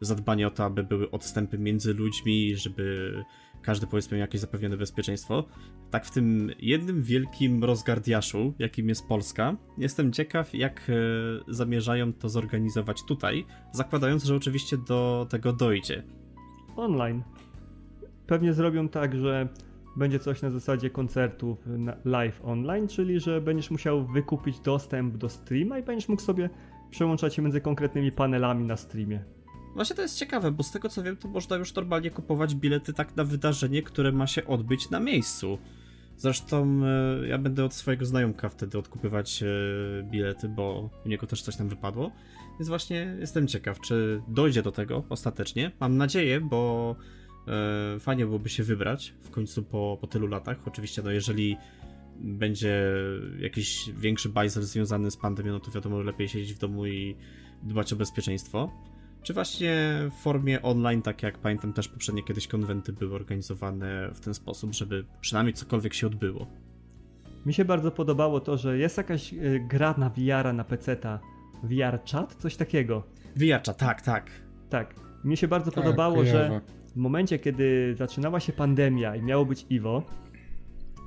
zadbanie 0.00 0.46
o 0.46 0.50
to, 0.50 0.64
aby 0.64 0.84
były 0.84 1.10
odstępy 1.10 1.58
między 1.58 1.94
ludźmi, 1.94 2.56
żeby 2.56 3.14
każdy 3.62 3.86
powiedzmy 3.86 4.16
miał 4.16 4.20
jakieś 4.20 4.40
zapewnione 4.40 4.76
bezpieczeństwo. 4.76 5.44
Tak 5.90 6.06
w 6.06 6.10
tym 6.10 6.50
jednym 6.58 7.02
wielkim 7.02 7.64
rozgardiaszu, 7.64 8.54
jakim 8.58 8.88
jest 8.88 9.08
Polska, 9.08 9.56
jestem 9.78 10.12
ciekaw, 10.12 10.54
jak 10.54 10.90
e, 10.90 10.92
zamierzają 11.52 12.12
to 12.12 12.28
zorganizować 12.28 13.02
tutaj, 13.04 13.46
zakładając, 13.72 14.24
że 14.24 14.36
oczywiście 14.36 14.76
do 14.76 15.26
tego 15.30 15.52
dojdzie. 15.52 16.02
Online. 16.76 17.22
Pewnie 18.26 18.52
zrobią 18.52 18.88
tak, 18.88 19.16
że 19.16 19.48
będzie 19.96 20.18
coś 20.18 20.42
na 20.42 20.50
zasadzie 20.50 20.90
koncertów 20.90 21.58
live 22.04 22.40
online, 22.44 22.88
czyli 22.88 23.20
że 23.20 23.40
będziesz 23.40 23.70
musiał 23.70 24.06
wykupić 24.06 24.60
dostęp 24.60 25.16
do 25.16 25.28
streama 25.28 25.78
i 25.78 25.82
będziesz 25.82 26.08
mógł 26.08 26.22
sobie 26.22 26.50
przełączać 26.90 27.34
się 27.34 27.42
między 27.42 27.60
konkretnymi 27.60 28.12
panelami 28.12 28.64
na 28.64 28.76
streamie. 28.76 29.24
Właśnie 29.74 29.96
to 29.96 30.02
jest 30.02 30.18
ciekawe, 30.18 30.50
bo 30.50 30.62
z 30.62 30.70
tego 30.70 30.88
co 30.88 31.02
wiem, 31.02 31.16
to 31.16 31.28
można 31.28 31.56
już 31.56 31.74
normalnie 31.74 32.10
kupować 32.10 32.54
bilety 32.54 32.92
tak 32.92 33.16
na 33.16 33.24
wydarzenie, 33.24 33.82
które 33.82 34.12
ma 34.12 34.26
się 34.26 34.46
odbyć 34.46 34.90
na 34.90 35.00
miejscu. 35.00 35.58
Zresztą 36.16 36.80
e, 36.84 37.28
ja 37.28 37.38
będę 37.38 37.64
od 37.64 37.74
swojego 37.74 38.06
znajomka 38.06 38.48
wtedy 38.48 38.78
odkupywać 38.78 39.42
e, 39.42 39.46
bilety, 40.02 40.48
bo 40.48 40.90
u 41.06 41.08
niego 41.08 41.26
też 41.26 41.42
coś 41.42 41.56
tam 41.56 41.68
wypadło. 41.68 42.12
Więc 42.58 42.68
właśnie 42.68 43.16
jestem 43.20 43.46
ciekaw, 43.46 43.80
czy 43.80 44.22
dojdzie 44.28 44.62
do 44.62 44.72
tego 44.72 45.04
ostatecznie. 45.08 45.70
Mam 45.80 45.96
nadzieję, 45.96 46.40
bo 46.40 46.96
e, 47.48 48.00
fajnie 48.00 48.26
byłoby 48.26 48.48
się 48.48 48.62
wybrać 48.62 49.14
w 49.22 49.30
końcu 49.30 49.62
po, 49.62 49.98
po 50.00 50.06
tylu 50.06 50.26
latach. 50.26 50.58
Oczywiście, 50.66 51.02
no 51.02 51.10
jeżeli 51.10 51.56
będzie 52.16 52.92
jakiś 53.38 53.90
większy 53.98 54.28
bajzel 54.28 54.62
związany 54.62 55.10
z 55.10 55.16
pandemią, 55.16 55.52
no 55.52 55.60
to 55.60 55.70
wiadomo, 55.70 56.02
lepiej 56.02 56.28
siedzieć 56.28 56.54
w 56.54 56.58
domu 56.58 56.86
i 56.86 57.16
dbać 57.62 57.92
o 57.92 57.96
bezpieczeństwo. 57.96 58.70
Czy 59.22 59.34
właśnie 59.34 59.76
w 60.10 60.22
formie 60.22 60.62
online, 60.62 61.02
tak 61.02 61.22
jak 61.22 61.38
pamiętam 61.38 61.72
też 61.72 61.88
poprzednie 61.88 62.22
kiedyś 62.22 62.46
konwenty 62.46 62.92
były 62.92 63.14
organizowane 63.14 64.10
w 64.14 64.20
ten 64.20 64.34
sposób, 64.34 64.74
żeby 64.74 65.04
przynajmniej 65.20 65.54
cokolwiek 65.54 65.94
się 65.94 66.06
odbyło? 66.06 66.46
Mi 67.46 67.54
się 67.54 67.64
bardzo 67.64 67.90
podobało 67.90 68.40
to, 68.40 68.56
że 68.56 68.78
jest 68.78 68.96
jakaś 68.96 69.32
y, 69.32 69.66
gra 69.68 69.94
na 69.98 70.10
VR, 70.10 70.54
na 70.54 70.64
PC-ta. 70.64 71.18
VR 71.62 71.98
chat? 72.12 72.34
Coś 72.34 72.56
takiego. 72.56 73.02
VR 73.36 73.62
chat, 73.66 73.76
tak, 73.76 74.02
tak. 74.02 74.30
Tak. 74.70 74.94
Mi 75.24 75.36
się 75.36 75.48
bardzo 75.48 75.70
tak, 75.70 75.84
podobało, 75.84 76.24
że 76.24 76.60
w 76.94 76.96
momencie, 76.96 77.38
kiedy 77.38 77.94
zaczynała 77.98 78.40
się 78.40 78.52
pandemia 78.52 79.16
i 79.16 79.22
miało 79.22 79.44
być 79.44 79.66
Iwo, 79.70 80.02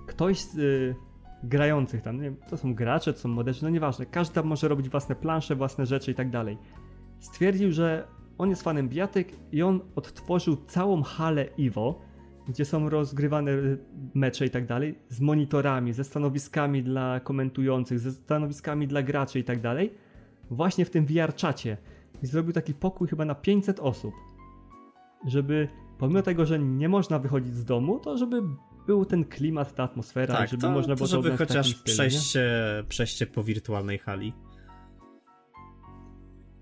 ktoś 0.08 0.42
z 0.42 0.58
y, 0.58 0.96
grających 1.44 2.02
tam, 2.02 2.16
nie 2.16 2.24
wiem, 2.24 2.36
to 2.50 2.58
są 2.58 2.76
gracze, 2.76 3.14
to 3.14 3.20
są 3.20 3.30
moderzy, 3.30 3.64
no 3.64 3.70
nieważne, 3.70 4.06
każdy 4.06 4.36
tam 4.36 4.46
może 4.46 4.68
robić 4.68 4.90
własne 4.90 5.16
plansze, 5.16 5.56
własne 5.56 5.86
rzeczy 5.86 6.12
i 6.12 6.16
tak 6.16 6.30
dalej 6.30 6.58
stwierdził, 7.24 7.72
że 7.72 8.08
on 8.38 8.50
jest 8.50 8.64
fanem 8.64 8.90
bijatyk 8.90 9.34
i 9.52 9.62
on 9.62 9.82
odtworzył 9.96 10.58
całą 10.68 11.04
halę 11.04 11.46
Iwo, 11.58 12.02
gdzie 12.48 12.66
są 12.66 12.90
rozgrywane 12.90 13.52
mecze 14.14 14.46
i 14.46 14.50
tak 14.50 14.66
dalej, 14.66 14.96
z 15.10 15.22
monitorami, 15.22 15.94
ze 15.94 16.04
stanowiskami 16.04 16.84
dla 16.84 17.20
komentujących, 17.20 18.00
ze 18.00 18.12
stanowiskami 18.12 18.88
dla 18.88 19.04
graczy 19.04 19.40
i 19.40 19.44
tak 19.44 19.62
dalej, 19.62 19.94
właśnie 20.52 20.86
w 20.86 20.90
tym 20.90 21.06
VR-czacie. 21.06 21.78
I 22.24 22.28
zrobił 22.28 22.54
taki 22.54 22.74
pokój 22.74 23.08
chyba 23.08 23.26
na 23.26 23.36
500 23.36 23.80
osób, 23.80 24.14
żeby 25.28 25.68
pomimo 25.98 26.22
tego, 26.22 26.46
że 26.46 26.60
nie 26.60 26.90
można 26.90 27.20
wychodzić 27.20 27.56
z 27.56 27.66
domu, 27.66 28.00
to 28.00 28.18
żeby 28.18 28.42
był 28.88 29.06
ten 29.06 29.26
klimat, 29.26 29.76
ta 29.76 29.84
atmosfera, 29.84 30.36
tak, 30.36 30.50
żeby 30.50 30.62
to, 30.62 30.72
można 30.72 30.96
było 30.96 31.08
to 31.08 31.22
żeby 31.22 31.38
chociaż 31.38 31.76
przejście, 31.76 32.50
przejście 32.90 33.28
po 33.28 33.44
wirtualnej 33.44 33.98
hali. 34.00 34.34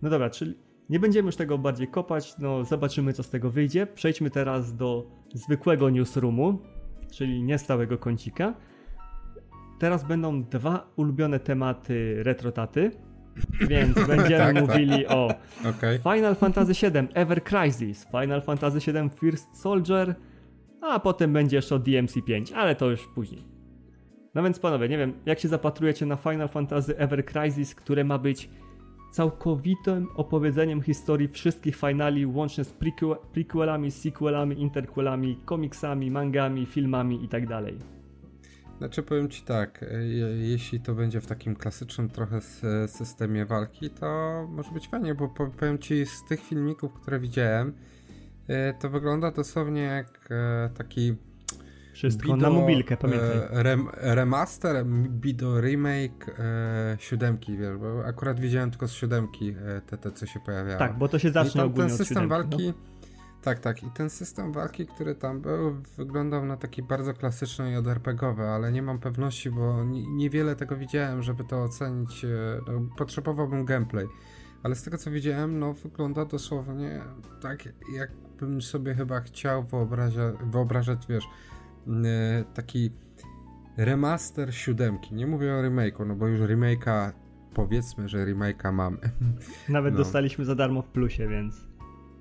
No 0.01 0.09
dobra, 0.09 0.29
czyli 0.29 0.55
nie 0.89 0.99
będziemy 0.99 1.25
już 1.25 1.35
tego 1.35 1.57
bardziej 1.57 1.87
kopać, 1.87 2.37
no 2.39 2.65
zobaczymy 2.65 3.13
co 3.13 3.23
z 3.23 3.29
tego 3.29 3.49
wyjdzie. 3.49 3.87
Przejdźmy 3.87 4.29
teraz 4.29 4.75
do 4.75 5.07
zwykłego 5.33 5.89
newsroomu, 5.89 6.59
czyli 7.11 7.43
niestałego 7.43 7.97
kącika. 7.97 8.53
Teraz 9.79 10.03
będą 10.03 10.43
dwa 10.43 10.91
ulubione 10.95 11.39
tematy 11.39 12.23
retrotaty, 12.23 12.91
więc 13.67 13.95
będziemy 14.07 14.53
tak, 14.53 14.53
tak, 14.53 14.61
mówili 14.61 15.07
o 15.07 15.29
okay. 15.69 15.99
Final 15.99 16.35
Fantasy 16.35 16.73
VII 16.73 17.07
Ever 17.13 17.43
Crisis, 17.43 18.07
Final 18.11 18.41
Fantasy 18.41 18.93
VII 18.93 19.09
First 19.09 19.61
Soldier, 19.61 20.15
a 20.81 20.99
potem 20.99 21.33
będzie 21.33 21.55
jeszcze 21.55 21.75
o 21.75 21.79
DMC 21.79 22.13
5, 22.25 22.51
ale 22.51 22.75
to 22.75 22.89
już 22.89 23.07
później. 23.15 23.43
No 24.35 24.43
więc 24.43 24.59
panowie, 24.59 24.89
nie 24.89 24.97
wiem, 24.97 25.13
jak 25.25 25.39
się 25.39 25.47
zapatrujecie 25.47 26.05
na 26.05 26.15
Final 26.15 26.49
Fantasy 26.49 26.97
Ever 26.97 27.25
Crisis, 27.25 27.75
które 27.75 28.03
ma 28.03 28.17
być 28.17 28.49
całkowitym 29.11 30.07
opowiedzeniem 30.15 30.81
historii 30.81 31.27
wszystkich 31.27 31.75
finali, 31.75 32.25
łącznie 32.25 32.63
z 32.63 32.71
prequel, 32.71 33.15
prequelami, 33.33 33.91
sequelami, 33.91 34.61
interquelami, 34.61 35.39
komiksami, 35.45 36.11
mangami, 36.11 36.65
filmami 36.65 37.21
itd. 37.21 37.47
Tak 37.47 37.73
Znaczy 38.77 39.03
powiem 39.03 39.29
ci 39.29 39.43
tak, 39.43 39.83
e, 39.83 40.03
jeśli 40.37 40.79
to 40.79 40.95
będzie 40.95 41.21
w 41.21 41.27
takim 41.27 41.55
klasycznym 41.55 42.09
trochę 42.09 42.41
systemie 42.87 43.45
walki, 43.45 43.89
to 43.89 44.07
może 44.49 44.71
być 44.71 44.87
fajnie, 44.87 45.15
bo 45.15 45.27
powiem 45.29 45.79
ci 45.79 46.05
z 46.05 46.23
tych 46.23 46.39
filmików, 46.39 46.93
które 46.93 47.19
widziałem, 47.19 47.73
e, 48.47 48.73
to 48.73 48.89
wygląda 48.89 49.31
dosłownie 49.31 49.81
jak 49.81 50.29
e, 50.31 50.69
taki 50.69 51.15
wszystko 52.01 52.33
Bido, 52.33 52.49
na 52.49 52.49
mobilkę, 52.49 52.97
pamiętaj. 52.97 53.39
Rem, 53.49 53.87
remaster, 53.93 54.85
Bido 55.09 55.61
remake 55.61 56.39
e, 56.39 56.97
siódemki, 56.99 57.57
wiesz, 57.57 57.77
bo 57.77 58.05
akurat 58.05 58.39
widziałem 58.39 58.71
tylko 58.71 58.87
z 58.87 58.91
siódemki 58.91 59.55
te, 59.87 59.97
te 59.97 60.11
co 60.11 60.25
się 60.25 60.39
pojawiało. 60.39 60.79
Tak, 60.79 60.97
bo 60.97 61.07
to 61.07 61.19
się 61.19 61.31
zacznie 61.31 61.63
ogólnie 61.63 61.89
ten 61.89 61.97
system 61.97 62.23
siódemki, 62.23 62.49
walki, 62.49 62.67
no. 62.67 62.73
Tak, 63.41 63.59
tak. 63.59 63.83
I 63.83 63.89
ten 63.91 64.09
system 64.09 64.51
walki, 64.51 64.85
który 64.85 65.15
tam 65.15 65.41
był, 65.41 65.75
wyglądał 65.97 66.45
na 66.45 66.57
taki 66.57 66.83
bardzo 66.83 67.13
klasyczny 67.13 67.71
i 67.71 67.75
odrpegowy, 67.75 68.43
ale 68.43 68.71
nie 68.71 68.81
mam 68.81 68.99
pewności, 68.99 69.51
bo 69.51 69.83
niewiele 70.07 70.55
tego 70.55 70.77
widziałem, 70.77 71.23
żeby 71.23 71.43
to 71.43 71.63
ocenić. 71.63 72.25
E, 72.25 72.27
no, 72.67 72.81
potrzebowałbym 72.97 73.65
gameplay. 73.65 74.07
Ale 74.63 74.75
z 74.75 74.83
tego 74.83 74.97
co 74.97 75.11
widziałem, 75.11 75.59
no 75.59 75.73
wygląda 75.73 76.25
dosłownie 76.25 77.01
tak, 77.41 77.69
jakbym 77.93 78.61
sobie 78.61 78.93
chyba 78.93 79.21
chciał 79.21 79.63
wyobrażać, 79.63 80.35
wyobrażać 80.51 81.07
wiesz, 81.09 81.23
e, 81.25 81.60
taki 82.53 82.91
remaster 83.77 84.55
siódemki. 84.55 85.15
Nie 85.15 85.27
mówię 85.27 85.53
o 85.53 85.61
remake'u, 85.61 86.07
no 86.07 86.15
bo 86.15 86.27
już 86.27 86.39
remake'a, 86.39 87.11
powiedzmy, 87.53 88.09
że 88.09 88.25
remake'a 88.25 88.73
mamy. 88.73 88.97
Nawet 89.69 89.93
no. 89.93 89.97
dostaliśmy 89.97 90.45
za 90.45 90.55
darmo 90.55 90.81
w 90.81 90.87
plusie, 90.87 91.27
więc... 91.27 91.67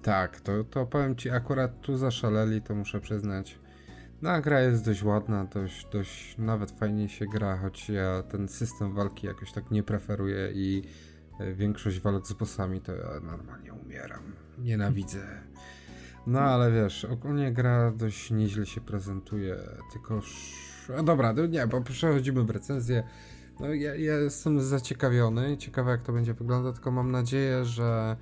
Tak, 0.03 0.41
to, 0.41 0.65
to 0.65 0.87
powiem 0.87 1.17
ci, 1.17 1.31
akurat 1.31 1.81
tu 1.81 1.97
zaszaleli, 1.97 2.63
to 2.63 2.75
muszę 2.75 3.01
przyznać. 3.01 3.59
No, 4.23 4.41
gra 4.41 4.61
jest 4.61 4.85
dość 4.85 5.03
ładna, 5.03 5.45
dość, 5.45 5.87
dość 5.93 6.39
nawet 6.39 6.71
fajnie 6.71 7.09
się 7.09 7.27
gra, 7.27 7.57
choć 7.57 7.89
ja 7.89 8.23
ten 8.23 8.49
system 8.49 8.95
walki 8.95 9.27
jakoś 9.27 9.53
tak 9.53 9.71
nie 9.71 9.83
preferuję 9.83 10.51
i 10.55 10.83
e, 11.41 11.53
większość 11.53 12.01
walk 12.01 12.27
z 12.27 12.33
bossami 12.33 12.81
to 12.81 12.93
ja 12.93 13.21
normalnie 13.23 13.73
umieram. 13.73 14.23
Nienawidzę. 14.59 15.19
No 16.27 16.41
ale 16.41 16.73
wiesz, 16.73 17.05
ogólnie 17.05 17.53
gra 17.53 17.91
dość 17.91 18.31
nieźle 18.31 18.67
się 18.67 18.81
prezentuje, 18.81 19.57
tylko. 19.93 20.21
No 20.97 21.03
dobra, 21.03 21.33
no 21.33 21.47
nie, 21.47 21.67
bo 21.67 21.81
przechodzimy 21.81 22.45
w 22.45 22.51
recenzję. 22.51 23.03
No 23.61 23.75
ja, 23.75 23.95
ja 23.95 24.17
jestem 24.17 24.61
zaciekawiony, 24.61 25.57
ciekawe 25.57 25.91
jak 25.91 26.03
to 26.03 26.13
będzie 26.13 26.35
wyglądać, 26.35 26.75
tylko 26.75 26.91
mam 26.91 27.11
nadzieję, 27.11 27.65
że 27.65 28.17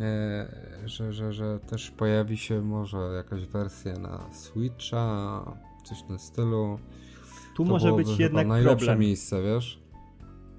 E, 0.00 0.48
że, 0.84 1.12
że, 1.12 1.32
że 1.32 1.58
też 1.58 1.90
pojawi 1.90 2.36
się 2.36 2.62
może 2.62 2.98
jakaś 2.98 3.46
wersja 3.46 3.98
na 3.98 4.32
Switcha, 4.32 5.44
coś 5.84 6.02
tym 6.02 6.18
stylu. 6.18 6.78
Tu 7.54 7.64
to 7.64 7.70
może 7.70 7.92
być 7.92 8.18
jednak 8.18 8.46
najlepsze 8.46 8.76
problem. 8.76 8.98
miejsce, 8.98 9.42
wiesz? 9.42 9.78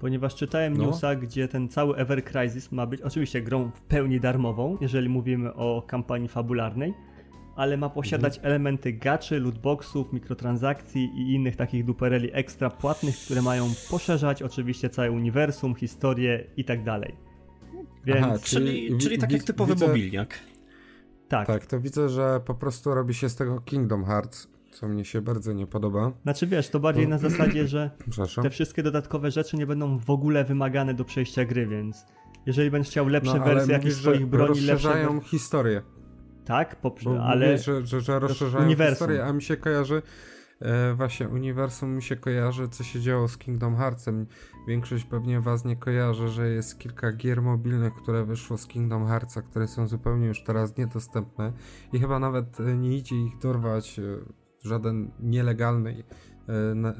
Ponieważ 0.00 0.34
czytałem 0.34 0.76
no. 0.76 0.86
newsa, 0.86 1.16
gdzie 1.16 1.48
ten 1.48 1.68
cały 1.68 1.96
Ever 1.96 2.24
Crisis 2.24 2.72
ma 2.72 2.86
być 2.86 3.02
oczywiście 3.02 3.42
grą 3.42 3.70
w 3.74 3.82
pełni 3.82 4.20
darmową, 4.20 4.78
jeżeli 4.80 5.08
mówimy 5.08 5.54
o 5.54 5.82
kampanii 5.86 6.28
fabularnej, 6.28 6.94
ale 7.56 7.76
ma 7.76 7.90
posiadać 7.90 8.36
mhm. 8.36 8.46
elementy 8.46 8.92
gaczy, 8.92 9.40
lootboxów, 9.40 10.12
mikrotransakcji 10.12 11.04
i 11.16 11.34
innych 11.34 11.56
takich 11.56 11.84
dupereli 11.84 12.30
ekstra 12.32 12.70
płatnych, 12.70 13.16
które 13.16 13.42
mają 13.42 13.66
poszerzać 13.90 14.42
oczywiście 14.42 14.88
całe 14.88 15.10
uniwersum, 15.10 15.74
historię 15.74 16.44
i 16.56 16.64
tak 16.64 16.84
dalej. 16.84 17.16
Więc... 18.04 18.26
Aha, 18.26 18.38
czyli, 18.44 18.98
czyli, 18.98 19.18
tak 19.18 19.32
jak 19.32 19.42
typowy 19.42 19.74
widzę, 19.74 19.86
mobilniak. 19.86 20.38
Tak. 21.28 21.46
Tak, 21.46 21.66
to 21.66 21.80
widzę, 21.80 22.08
że 22.08 22.40
po 22.46 22.54
prostu 22.54 22.94
robi 22.94 23.14
się 23.14 23.28
z 23.28 23.36
tego 23.36 23.60
Kingdom 23.60 24.04
Hearts, 24.04 24.48
co 24.70 24.88
mnie 24.88 25.04
się 25.04 25.20
bardzo 25.20 25.52
nie 25.52 25.66
podoba. 25.66 26.12
Znaczy 26.22 26.46
wiesz, 26.46 26.68
to 26.68 26.80
bardziej 26.80 27.08
na 27.08 27.18
zasadzie, 27.18 27.68
że 27.68 27.90
te 28.42 28.50
wszystkie 28.50 28.82
dodatkowe 28.82 29.30
rzeczy 29.30 29.56
nie 29.56 29.66
będą 29.66 29.98
w 29.98 30.10
ogóle 30.10 30.44
wymagane 30.44 30.94
do 30.94 31.04
przejścia 31.04 31.44
gry, 31.44 31.66
więc 31.66 32.06
jeżeli 32.46 32.70
będziesz 32.70 32.90
chciał 32.90 33.08
lepsze 33.08 33.38
no, 33.38 33.44
wersje 33.44 33.72
jakichś 33.72 33.94
swoich 33.94 34.26
broni, 34.26 34.48
rozszerzają 34.48 35.14
lepsze... 35.14 35.28
historię. 35.28 35.82
Tak, 36.44 36.80
poprze- 36.82 37.20
ale... 37.22 37.46
Mówię, 37.46 37.58
że, 37.58 37.86
że, 37.86 38.00
że 38.00 38.18
rozszerzają 38.18 38.64
uniwersum. 38.64 38.94
historię, 38.94 39.24
a 39.24 39.32
mi 39.32 39.42
się 39.42 39.56
kojarzy 39.56 40.02
e, 40.60 40.94
właśnie 40.94 41.28
uniwersum 41.28 41.96
mi 41.96 42.02
się 42.02 42.16
kojarzy, 42.16 42.68
co 42.68 42.84
się 42.84 43.00
działo 43.00 43.28
z 43.28 43.38
Kingdom 43.38 43.76
Heartsem. 43.76 44.26
Większość 44.68 45.04
pewnie 45.04 45.40
was 45.40 45.64
nie 45.64 45.76
kojarzy, 45.76 46.28
że 46.28 46.48
jest 46.48 46.78
kilka 46.78 47.12
gier 47.12 47.42
mobilnych, 47.42 47.94
które 47.94 48.24
wyszło 48.24 48.58
z 48.58 48.66
Kingdom 48.66 49.06
Heartsa, 49.06 49.42
które 49.42 49.68
są 49.68 49.88
zupełnie 49.88 50.26
już 50.26 50.44
teraz 50.44 50.76
niedostępne 50.76 51.52
i 51.92 51.98
chyba 51.98 52.18
nawet 52.18 52.60
e, 52.60 52.76
nie 52.76 52.96
idzie 52.96 53.16
ich 53.16 53.38
dorwać 53.38 53.98
e, 53.98 54.02
żaden 54.62 55.10
nielegalny 55.20 56.04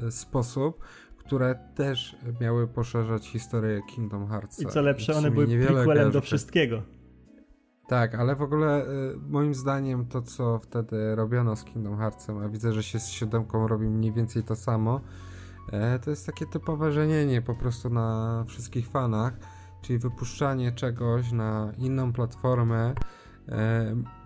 e, 0.07 0.11
sposób, 0.11 0.83
które 1.17 1.55
też 1.75 2.15
miały 2.41 2.67
poszerzać 2.67 3.27
historię 3.27 3.81
Kingdom 3.89 4.27
Heartsa. 4.27 4.63
I 4.63 4.65
co 4.65 4.81
lepsze, 4.81 5.15
one 5.15 5.31
były 5.31 5.47
prequelem 5.47 6.11
do 6.11 6.21
wszystkiego. 6.21 6.83
Tak, 7.87 8.15
ale 8.15 8.35
w 8.35 8.41
ogóle 8.41 8.85
moim 9.29 9.53
zdaniem 9.53 10.05
to, 10.05 10.21
co 10.21 10.59
wtedy 10.59 11.15
robiono 11.15 11.55
z 11.55 11.63
Kingdom 11.63 11.97
Heartsem, 11.97 12.37
a 12.37 12.49
widzę, 12.49 12.73
że 12.73 12.83
się 12.83 12.99
z 12.99 13.09
siódemką 13.09 13.67
robi 13.67 13.89
mniej 13.89 14.13
więcej 14.13 14.43
to 14.43 14.55
samo, 14.55 15.01
E, 15.71 15.99
to 15.99 16.09
jest 16.09 16.25
takie 16.25 16.45
typowe 16.45 16.91
żenienie 16.91 17.41
po 17.41 17.55
prostu 17.55 17.89
na 17.89 18.43
wszystkich 18.47 18.87
fanach, 18.87 19.33
czyli 19.81 19.99
wypuszczanie 19.99 20.71
czegoś 20.71 21.31
na 21.31 21.71
inną 21.77 22.13
platformę, 22.13 22.89
e, 22.89 22.95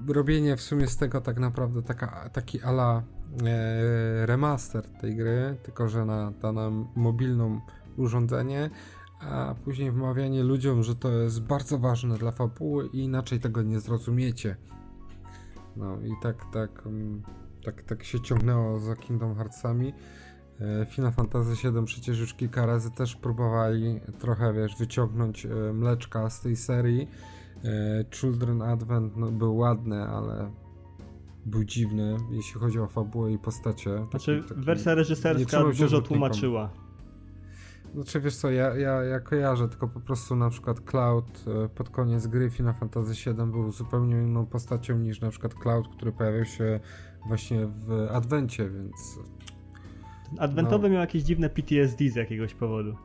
robienie 0.07 0.55
w 0.55 0.61
sumie 0.61 0.87
z 0.87 0.97
tego 0.97 1.21
tak 1.21 1.39
naprawdę 1.39 1.81
taka, 1.81 2.29
taki 2.29 2.61
ala 2.61 3.03
e, 3.45 4.25
remaster 4.25 4.87
tej 4.87 5.15
gry, 5.15 5.57
tylko 5.63 5.89
że 5.89 6.05
na, 6.05 6.31
na 6.53 6.69
mobilną 6.95 7.61
urządzenie, 7.97 8.69
a 9.19 9.55
później 9.63 9.91
wmawianie 9.91 10.43
ludziom, 10.43 10.83
że 10.83 10.95
to 10.95 11.11
jest 11.11 11.41
bardzo 11.41 11.77
ważne 11.77 12.17
dla 12.17 12.31
fabuły 12.31 12.89
i 12.93 12.99
inaczej 12.99 13.39
tego 13.39 13.61
nie 13.61 13.79
zrozumiecie. 13.79 14.55
No 15.75 16.01
i 16.01 16.11
tak, 16.21 16.45
tak, 16.53 16.85
mm, 16.85 17.23
tak, 17.65 17.83
tak 17.83 18.03
się 18.03 18.19
ciągnęło 18.19 18.79
za 18.79 18.95
Kingdom 18.95 19.35
Heartsami. 19.35 19.93
E, 20.61 20.85
Final 20.85 21.11
Fantasy 21.11 21.71
VII 21.71 21.85
przecież 21.85 22.19
już 22.19 22.33
kilka 22.33 22.65
razy 22.65 22.91
też 22.91 23.15
próbowali 23.15 23.99
trochę, 24.19 24.53
wiesz, 24.53 24.75
wyciągnąć 24.77 25.45
e, 25.45 25.49
mleczka 25.73 26.29
z 26.29 26.41
tej 26.41 26.55
serii. 26.55 27.07
E, 27.63 28.05
Children 28.11 28.61
Advent 28.61 29.17
no, 29.17 29.31
był 29.31 29.57
ładny, 29.57 30.03
ale 30.03 30.51
był 31.45 31.63
dziwny, 31.63 32.17
jeśli 32.31 32.59
chodzi 32.59 32.79
o 32.79 32.87
fabułę 32.87 33.31
i 33.31 33.39
postacie. 33.39 34.05
Znaczy, 34.09 34.43
taki, 34.47 34.61
wersja 34.61 34.95
reżyserska 34.95 35.63
dużo 35.63 36.01
tłumaczyła. 36.01 36.69
Znaczy, 37.93 38.21
wiesz 38.21 38.35
co, 38.35 38.51
ja, 38.51 38.75
ja, 38.75 39.03
ja 39.03 39.19
kojarzę, 39.19 39.69
tylko 39.69 39.87
po 39.87 39.99
prostu 39.99 40.35
na 40.35 40.49
przykład 40.49 40.81
Cloud 40.81 41.45
pod 41.75 41.89
koniec 41.89 42.27
gry 42.27 42.49
Final 42.49 42.73
Fantasy 42.73 43.13
VII 43.13 43.51
był 43.51 43.71
zupełnie 43.71 44.15
inną 44.15 44.45
postacią 44.45 44.97
niż 44.97 45.21
na 45.21 45.29
przykład 45.29 45.53
Cloud, 45.53 45.87
który 45.87 46.11
pojawił 46.11 46.45
się 46.45 46.79
właśnie 47.27 47.65
w 47.65 48.07
Adwencie, 48.11 48.69
więc 48.69 49.19
Adwentowy 50.39 50.87
no. 50.87 50.93
miał 50.93 51.01
jakieś 51.01 51.23
dziwne 51.23 51.49
PTSD 51.49 52.09
z 52.09 52.15
jakiegoś 52.15 52.53
powodu. 52.53 52.95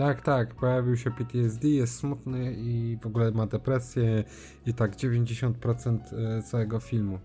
Tak, 0.00 0.22
tak, 0.22 0.54
pojawił 0.54 0.96
się 0.96 1.10
PTSD, 1.10 1.68
jest 1.68 1.96
smutny 1.96 2.54
i 2.58 2.98
w 3.02 3.06
ogóle 3.06 3.30
ma 3.30 3.46
depresję 3.46 4.24
i 4.66 4.74
tak 4.74 4.96
90% 4.96 5.98
e, 6.38 6.42
całego 6.42 6.80
filmu. 6.80 7.18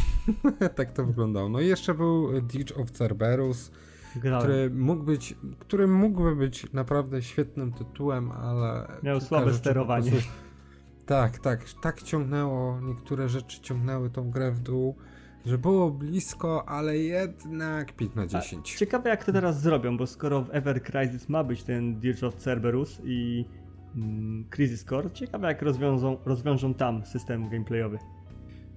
tak 0.76 0.92
to 0.92 1.04
wyglądało. 1.04 1.48
No 1.48 1.60
i 1.60 1.66
jeszcze 1.66 1.94
był 1.94 2.40
Ditch 2.40 2.78
of 2.78 2.90
Cerberus, 2.90 3.70
który 4.18 4.70
mógł 4.70 5.02
być, 5.02 5.36
który 5.58 5.88
mógłby 5.88 6.36
być 6.36 6.72
naprawdę 6.72 7.22
świetnym 7.22 7.72
tytułem, 7.72 8.32
ale... 8.32 8.88
Miał 9.02 9.20
słabe 9.20 9.54
sterowanie. 9.54 10.10
Prostu... 10.10 10.30
Tak, 11.06 11.38
tak, 11.38 11.60
tak 11.82 12.02
ciągnęło, 12.02 12.80
niektóre 12.80 13.28
rzeczy 13.28 13.60
ciągnęły 13.60 14.10
tą 14.10 14.30
grę 14.30 14.50
w 14.50 14.60
dół 14.60 14.96
że 15.46 15.58
było 15.58 15.90
blisko, 15.90 16.68
ale 16.68 16.98
jednak 16.98 17.92
5 17.92 18.14
na 18.14 18.26
10. 18.26 18.72
A 18.74 18.78
ciekawe 18.78 19.10
jak 19.10 19.24
to 19.24 19.32
teraz 19.32 19.60
zrobią, 19.60 19.96
bo 19.96 20.06
skoro 20.06 20.42
w 20.42 20.54
Ever 20.54 20.82
Crisis 20.82 21.28
ma 21.28 21.44
być 21.44 21.62
ten 21.62 22.00
Dirge 22.00 22.26
of 22.26 22.36
Cerberus 22.36 23.00
i 23.04 23.44
mm, 23.96 24.44
Crisis 24.50 24.84
Core, 24.84 25.10
ciekawe 25.10 25.48
jak 25.48 25.62
rozwiążą, 25.62 26.16
rozwiążą 26.24 26.74
tam 26.74 27.06
system 27.06 27.48
gameplayowy. 27.50 27.98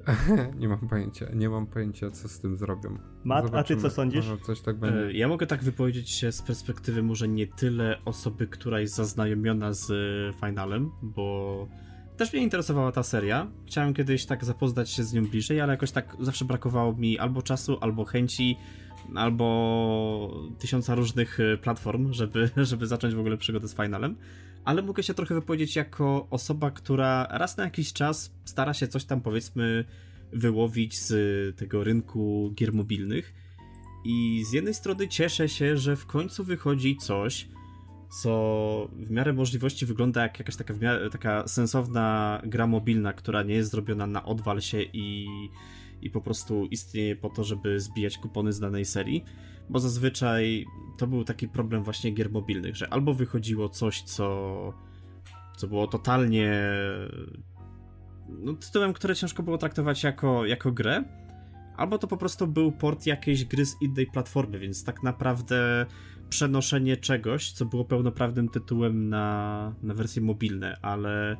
nie 0.59 0.67
mam 0.67 0.87
pojęcia, 0.89 1.25
nie 1.33 1.49
mam 1.49 1.67
pojęcia 1.67 2.11
co 2.11 2.27
z 2.27 2.39
tym 2.39 2.57
zrobią. 2.57 2.97
Matt, 3.23 3.55
a 3.55 3.63
ty 3.63 3.77
co 3.77 3.89
sądzisz? 3.89 4.25
coś 4.43 4.61
tak 4.61 4.77
będzie. 4.77 5.05
E, 5.05 5.13
ja 5.13 5.27
mogę 5.27 5.47
tak 5.47 5.63
wypowiedzieć 5.63 6.09
się 6.09 6.31
z 6.31 6.41
perspektywy 6.41 7.03
może 7.03 7.27
nie 7.27 7.47
tyle 7.47 7.97
osoby, 8.05 8.47
która 8.47 8.79
jest 8.79 8.95
zaznajomiona 8.95 9.73
z 9.73 9.91
e, 9.91 10.47
finalem, 10.47 10.91
bo 11.01 11.67
też 12.17 12.33
mnie 12.33 12.41
interesowała 12.41 12.91
ta 12.91 13.03
seria. 13.03 13.47
Chciałem 13.67 13.93
kiedyś 13.93 14.25
tak 14.25 14.45
zapoznać 14.45 14.89
się 14.89 15.03
z 15.03 15.13
nią 15.13 15.25
bliżej, 15.25 15.61
ale 15.61 15.73
jakoś 15.73 15.91
tak 15.91 16.17
zawsze 16.19 16.45
brakowało 16.45 16.93
mi 16.93 17.19
albo 17.19 17.41
czasu, 17.41 17.77
albo 17.81 18.05
chęci, 18.05 18.57
albo 19.15 20.45
tysiąca 20.59 20.95
różnych 20.95 21.39
e, 21.39 21.57
platform, 21.57 22.13
żeby, 22.13 22.49
żeby 22.69 22.87
zacząć 22.87 23.15
w 23.15 23.19
ogóle 23.19 23.37
przygodę 23.37 23.67
z 23.67 23.75
finalem. 23.75 24.15
Ale 24.65 24.81
mogę 24.81 25.03
się 25.03 25.13
trochę 25.13 25.35
wypowiedzieć 25.35 25.75
jako 25.75 26.27
osoba, 26.29 26.71
która 26.71 27.27
raz 27.31 27.57
na 27.57 27.63
jakiś 27.63 27.93
czas 27.93 28.31
stara 28.45 28.73
się 28.73 28.87
coś 28.87 29.05
tam 29.05 29.21
powiedzmy 29.21 29.85
wyłowić 30.31 30.99
z 30.99 31.57
tego 31.57 31.83
rynku 31.83 32.53
gier 32.55 32.73
mobilnych. 32.73 33.33
I 34.05 34.43
z 34.49 34.53
jednej 34.53 34.73
strony 34.73 35.07
cieszę 35.07 35.49
się, 35.49 35.77
że 35.77 35.95
w 35.95 36.05
końcu 36.05 36.43
wychodzi 36.43 36.97
coś, 36.97 37.47
co 38.21 38.89
w 38.93 39.11
miarę 39.11 39.33
możliwości 39.33 39.85
wygląda 39.85 40.21
jak 40.21 40.39
jakaś 40.39 40.55
taka, 40.55 40.73
miarę, 40.73 41.09
taka 41.09 41.47
sensowna 41.47 42.41
gra 42.45 42.67
mobilna, 42.67 43.13
która 43.13 43.43
nie 43.43 43.53
jest 43.53 43.71
zrobiona 43.71 44.07
na 44.07 44.25
odwal 44.25 44.61
się 44.61 44.81
i, 44.81 45.27
i 46.01 46.09
po 46.09 46.21
prostu 46.21 46.65
istnieje 46.65 47.15
po 47.15 47.29
to, 47.29 47.43
żeby 47.43 47.79
zbijać 47.79 48.17
kupony 48.17 48.53
z 48.53 48.59
danej 48.59 48.85
serii, 48.85 49.23
bo 49.69 49.79
zazwyczaj 49.79 50.65
to 50.97 51.07
był 51.07 51.23
taki 51.23 51.47
problem 51.47 51.83
właśnie 51.83 52.11
gier 52.11 52.31
mobilnych, 52.31 52.75
że 52.75 52.93
albo 52.93 53.13
wychodziło 53.13 53.69
coś, 53.69 54.01
co, 54.01 54.73
co 55.57 55.67
było 55.67 55.87
totalnie 55.87 56.69
no, 58.29 58.53
tytułem, 58.53 58.93
które 58.93 59.15
ciężko 59.15 59.43
było 59.43 59.57
traktować 59.57 60.03
jako, 60.03 60.45
jako 60.45 60.71
grę, 60.71 61.03
albo 61.77 61.97
to 61.97 62.07
po 62.07 62.17
prostu 62.17 62.47
był 62.47 62.71
port 62.71 63.05
jakiejś 63.05 63.45
gry 63.45 63.65
z 63.65 63.81
innej 63.81 64.07
platformy, 64.07 64.59
więc 64.59 64.83
tak 64.83 65.03
naprawdę 65.03 65.85
przenoszenie 66.35 66.97
czegoś, 66.97 67.51
co 67.51 67.65
było 67.65 67.85
pełnoprawnym 67.85 68.49
tytułem 68.49 69.09
na, 69.09 69.75
na 69.83 69.93
wersje 69.93 70.21
mobilne, 70.21 70.77
ale 70.81 71.37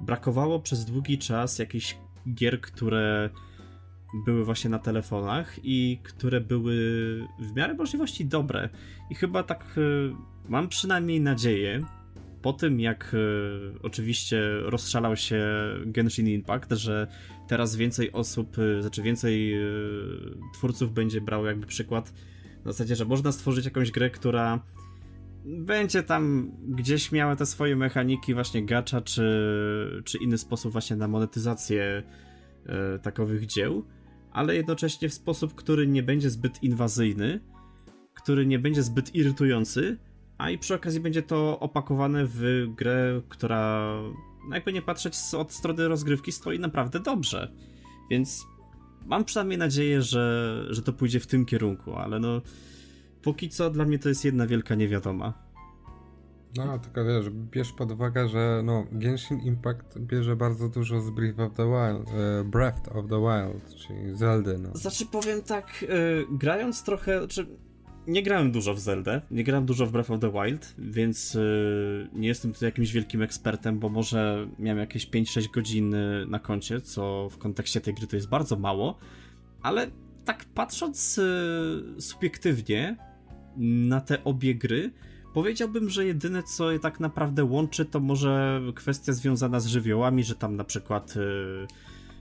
brakowało 0.00 0.60
przez 0.60 0.84
długi 0.84 1.18
czas 1.18 1.58
jakichś 1.58 1.96
gier, 2.34 2.60
które 2.60 3.30
były 4.26 4.44
właśnie 4.44 4.70
na 4.70 4.78
telefonach 4.78 5.56
i 5.62 5.98
które 6.02 6.40
były 6.40 6.74
w 7.38 7.56
miarę 7.56 7.74
możliwości 7.74 8.24
dobre. 8.24 8.68
I 9.10 9.14
chyba 9.14 9.42
tak 9.42 9.78
y, 9.78 10.12
mam 10.48 10.68
przynajmniej 10.68 11.20
nadzieję, 11.20 11.84
po 12.42 12.52
tym 12.52 12.80
jak 12.80 13.14
y, 13.14 13.82
oczywiście 13.82 14.42
rozszalał 14.62 15.16
się 15.16 15.44
Genshin 15.86 16.28
Impact, 16.28 16.72
że 16.72 17.06
teraz 17.48 17.76
więcej 17.76 18.12
osób, 18.12 18.58
y, 18.58 18.82
znaczy 18.82 19.02
więcej 19.02 19.54
twórców 20.54 20.92
będzie 20.92 21.20
brało 21.20 21.46
jakby 21.46 21.66
przykład 21.66 22.12
w 22.66 22.72
zasadzie, 22.72 22.96
że 22.96 23.04
można 23.04 23.32
stworzyć 23.32 23.64
jakąś 23.64 23.90
grę, 23.90 24.10
która 24.10 24.60
będzie 25.44 26.02
tam 26.02 26.52
gdzieś 26.68 27.12
miała 27.12 27.36
te 27.36 27.46
swoje 27.46 27.76
mechaniki 27.76 28.34
właśnie 28.34 28.66
gacza, 28.66 29.00
czy, 29.00 30.02
czy 30.04 30.18
inny 30.18 30.38
sposób 30.38 30.72
właśnie 30.72 30.96
na 30.96 31.08
monetyzację 31.08 32.02
e, 32.66 32.98
takowych 32.98 33.46
dzieł, 33.46 33.84
ale 34.32 34.56
jednocześnie 34.56 35.08
w 35.08 35.14
sposób, 35.14 35.54
który 35.54 35.86
nie 35.86 36.02
będzie 36.02 36.30
zbyt 36.30 36.62
inwazyjny, 36.62 37.40
który 38.14 38.46
nie 38.46 38.58
będzie 38.58 38.82
zbyt 38.82 39.14
irytujący, 39.14 39.98
a 40.38 40.50
i 40.50 40.58
przy 40.58 40.74
okazji 40.74 41.00
będzie 41.00 41.22
to 41.22 41.60
opakowane 41.60 42.26
w 42.26 42.66
grę, 42.76 43.20
która 43.28 43.92
no 44.48 44.54
jakby 44.54 44.72
nie 44.72 44.82
patrzeć 44.82 45.14
od 45.36 45.52
strony 45.52 45.88
rozgrywki 45.88 46.32
stoi 46.32 46.58
naprawdę 46.58 47.00
dobrze. 47.00 47.52
Więc 48.10 48.46
mam 49.06 49.24
przynajmniej 49.24 49.58
nadzieję, 49.58 50.02
że, 50.02 50.64
że 50.70 50.82
to 50.82 50.92
pójdzie 50.92 51.20
w 51.20 51.26
tym 51.26 51.46
kierunku, 51.46 51.94
ale 51.94 52.18
no 52.18 52.40
póki 53.22 53.48
co 53.48 53.70
dla 53.70 53.84
mnie 53.84 53.98
to 53.98 54.08
jest 54.08 54.24
jedna 54.24 54.46
wielka 54.46 54.74
niewiadoma. 54.74 55.46
No, 56.56 56.78
tylko 56.78 57.04
wiesz, 57.04 57.30
bierz 57.30 57.72
pod 57.72 57.92
uwagę, 57.92 58.28
że 58.28 58.60
no, 58.64 58.86
Genshin 58.92 59.40
Impact 59.40 59.98
bierze 59.98 60.36
bardzo 60.36 60.68
dużo 60.68 61.00
z 61.00 61.10
Breath 61.10 61.40
of 61.40 61.52
the 61.54 61.64
Wild, 61.64 62.08
e, 62.08 62.44
Breath 62.44 62.96
of 62.96 63.06
the 63.08 63.20
Wild, 63.20 63.74
czyli 63.74 64.16
Zelda. 64.16 64.50
No. 64.58 64.70
Znaczy 64.74 65.06
powiem 65.06 65.42
tak, 65.42 65.84
e, 65.88 65.88
grając 66.30 66.82
trochę, 66.82 67.18
znaczy 67.18 67.46
nie 68.06 68.22
grałem 68.22 68.52
dużo 68.52 68.74
w 68.74 68.80
Zeldę, 68.80 69.20
nie 69.30 69.44
grałem 69.44 69.66
dużo 69.66 69.86
w 69.86 69.92
Breath 69.92 70.10
of 70.10 70.20
the 70.20 70.32
Wild, 70.32 70.74
więc 70.78 71.36
e, 71.36 71.40
nie 72.12 72.28
jestem 72.28 72.52
tu 72.52 72.64
jakimś 72.64 72.92
wielkim 72.92 73.22
ekspertem, 73.22 73.78
bo 73.78 73.88
może 73.88 74.48
miałem 74.58 74.78
jakieś 74.78 75.06
5-6 75.10 75.50
godzin 75.54 75.94
na 76.28 76.38
koncie, 76.38 76.80
co 76.80 77.28
w 77.30 77.38
kontekście 77.38 77.80
tej 77.80 77.94
gry 77.94 78.06
to 78.06 78.16
jest 78.16 78.28
bardzo 78.28 78.56
mało, 78.56 78.98
ale 79.62 79.90
tak 80.24 80.44
patrząc 80.44 81.20
subiektywnie 81.98 82.96
na 83.56 84.00
te 84.00 84.24
obie 84.24 84.54
gry, 84.54 84.92
Powiedziałbym, 85.36 85.90
że 85.90 86.06
jedyne 86.06 86.42
co 86.42 86.70
je 86.70 86.78
tak 86.78 87.00
naprawdę 87.00 87.44
łączy, 87.44 87.84
to 87.84 88.00
może 88.00 88.60
kwestia 88.74 89.12
związana 89.12 89.60
z 89.60 89.66
żywiołami, 89.66 90.24
że 90.24 90.34
tam 90.34 90.56
na 90.56 90.64
przykład 90.64 91.16
y, 91.16 91.66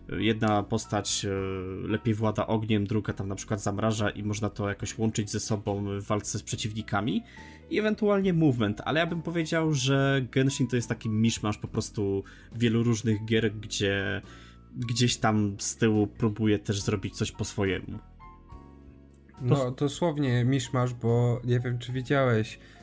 jedna 0.10 0.64
postać 0.64 1.26
y, 1.26 1.88
lepiej 1.88 2.14
włada 2.14 2.48
ogniem, 2.48 2.88
druga 2.88 3.14
tam 3.14 3.28
na 3.28 3.36
przykład 3.36 3.62
zamraża 3.62 4.10
i 4.10 4.24
można 4.24 4.50
to 4.50 4.70
jakoś 4.70 4.98
łączyć 4.98 5.32
ze 5.32 5.40
sobą 5.40 6.00
w 6.00 6.04
walce 6.04 6.40
z 6.40 6.44
przeciwnikami 6.44 7.24
i 7.70 7.80
ewentualnie 7.80 8.34
movement, 8.34 8.82
ale 8.86 9.00
ja 9.00 9.08
bym 9.08 9.22
powiedział, 9.22 9.74
że 9.74 10.26
Genshin 10.32 10.68
to 10.68 10.76
jest 10.76 10.90
taki 10.90 11.10
miszmasz 11.10 11.58
po 11.58 11.68
prostu 11.68 12.24
wielu 12.56 12.84
różnych 12.84 13.26
gier, 13.26 13.54
gdzie 13.54 14.22
gdzieś 14.76 15.18
tam 15.18 15.56
z 15.60 15.78
tyłu 15.78 16.08
próbuje 16.08 16.60
też 16.60 16.82
zrobić 16.82 17.16
coś 17.16 17.32
po 17.32 17.46
swojemu. 17.46 18.00
No, 19.42 19.72
dosłownie 19.72 20.46
miszmasz, 20.46 20.94
bo 20.94 21.42
nie 21.44 21.60
wiem, 21.60 21.80
czy 21.80 21.92
widziałeś, 21.92 22.60
E, 22.60 22.75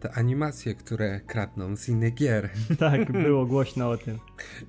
te 0.00 0.12
animacje, 0.12 0.74
które 0.74 1.20
kradną 1.20 1.76
z 1.76 1.88
innych 1.88 2.14
gier. 2.14 2.50
Tak, 2.78 3.12
było 3.12 3.46
głośno 3.46 3.90
o 3.90 3.96
tym. 3.96 4.18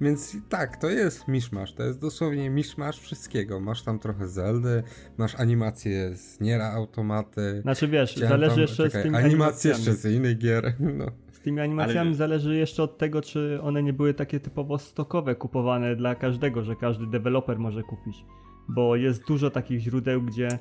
Więc 0.01 0.37
tak, 0.49 0.77
to 0.77 0.89
jest 0.89 1.27
miszmasz, 1.27 1.73
to 1.73 1.83
jest 1.83 1.99
dosłownie 1.99 2.49
miszmasz 2.49 2.99
wszystkiego. 2.99 3.59
Masz 3.59 3.83
tam 3.83 3.99
trochę 3.99 4.27
Zeldy, 4.27 4.83
masz 5.17 5.35
animacje 5.35 6.15
z 6.15 6.39
Niera 6.39 6.71
Automaty. 6.71 7.61
Znaczy 7.61 7.87
wiesz, 7.87 8.11
Chciałem 8.11 8.29
zależy 8.29 8.55
tam, 8.55 8.61
jeszcze 8.61 8.83
czekaj, 8.83 9.01
z 9.01 9.03
tymi 9.03 9.15
animacje 9.15 9.71
jeszcze 9.71 9.93
z 9.93 10.05
innych 10.05 10.37
gier. 10.37 10.73
No. 10.79 11.05
Z 11.31 11.39
tymi 11.39 11.59
animacjami 11.59 12.07
Ale... 12.07 12.15
zależy 12.15 12.55
jeszcze 12.55 12.83
od 12.83 12.97
tego, 12.97 13.21
czy 13.21 13.59
one 13.61 13.83
nie 13.83 13.93
były 13.93 14.13
takie 14.13 14.39
typowo 14.39 14.77
stokowe, 14.77 15.35
kupowane 15.35 15.95
dla 15.95 16.15
każdego, 16.15 16.63
że 16.63 16.75
każdy 16.75 17.07
deweloper 17.07 17.59
może 17.59 17.83
kupić. 17.83 18.25
Bo 18.69 18.95
jest 18.95 19.27
dużo 19.27 19.49
takich 19.49 19.79
źródeł, 19.79 20.21
gdzie 20.21 20.59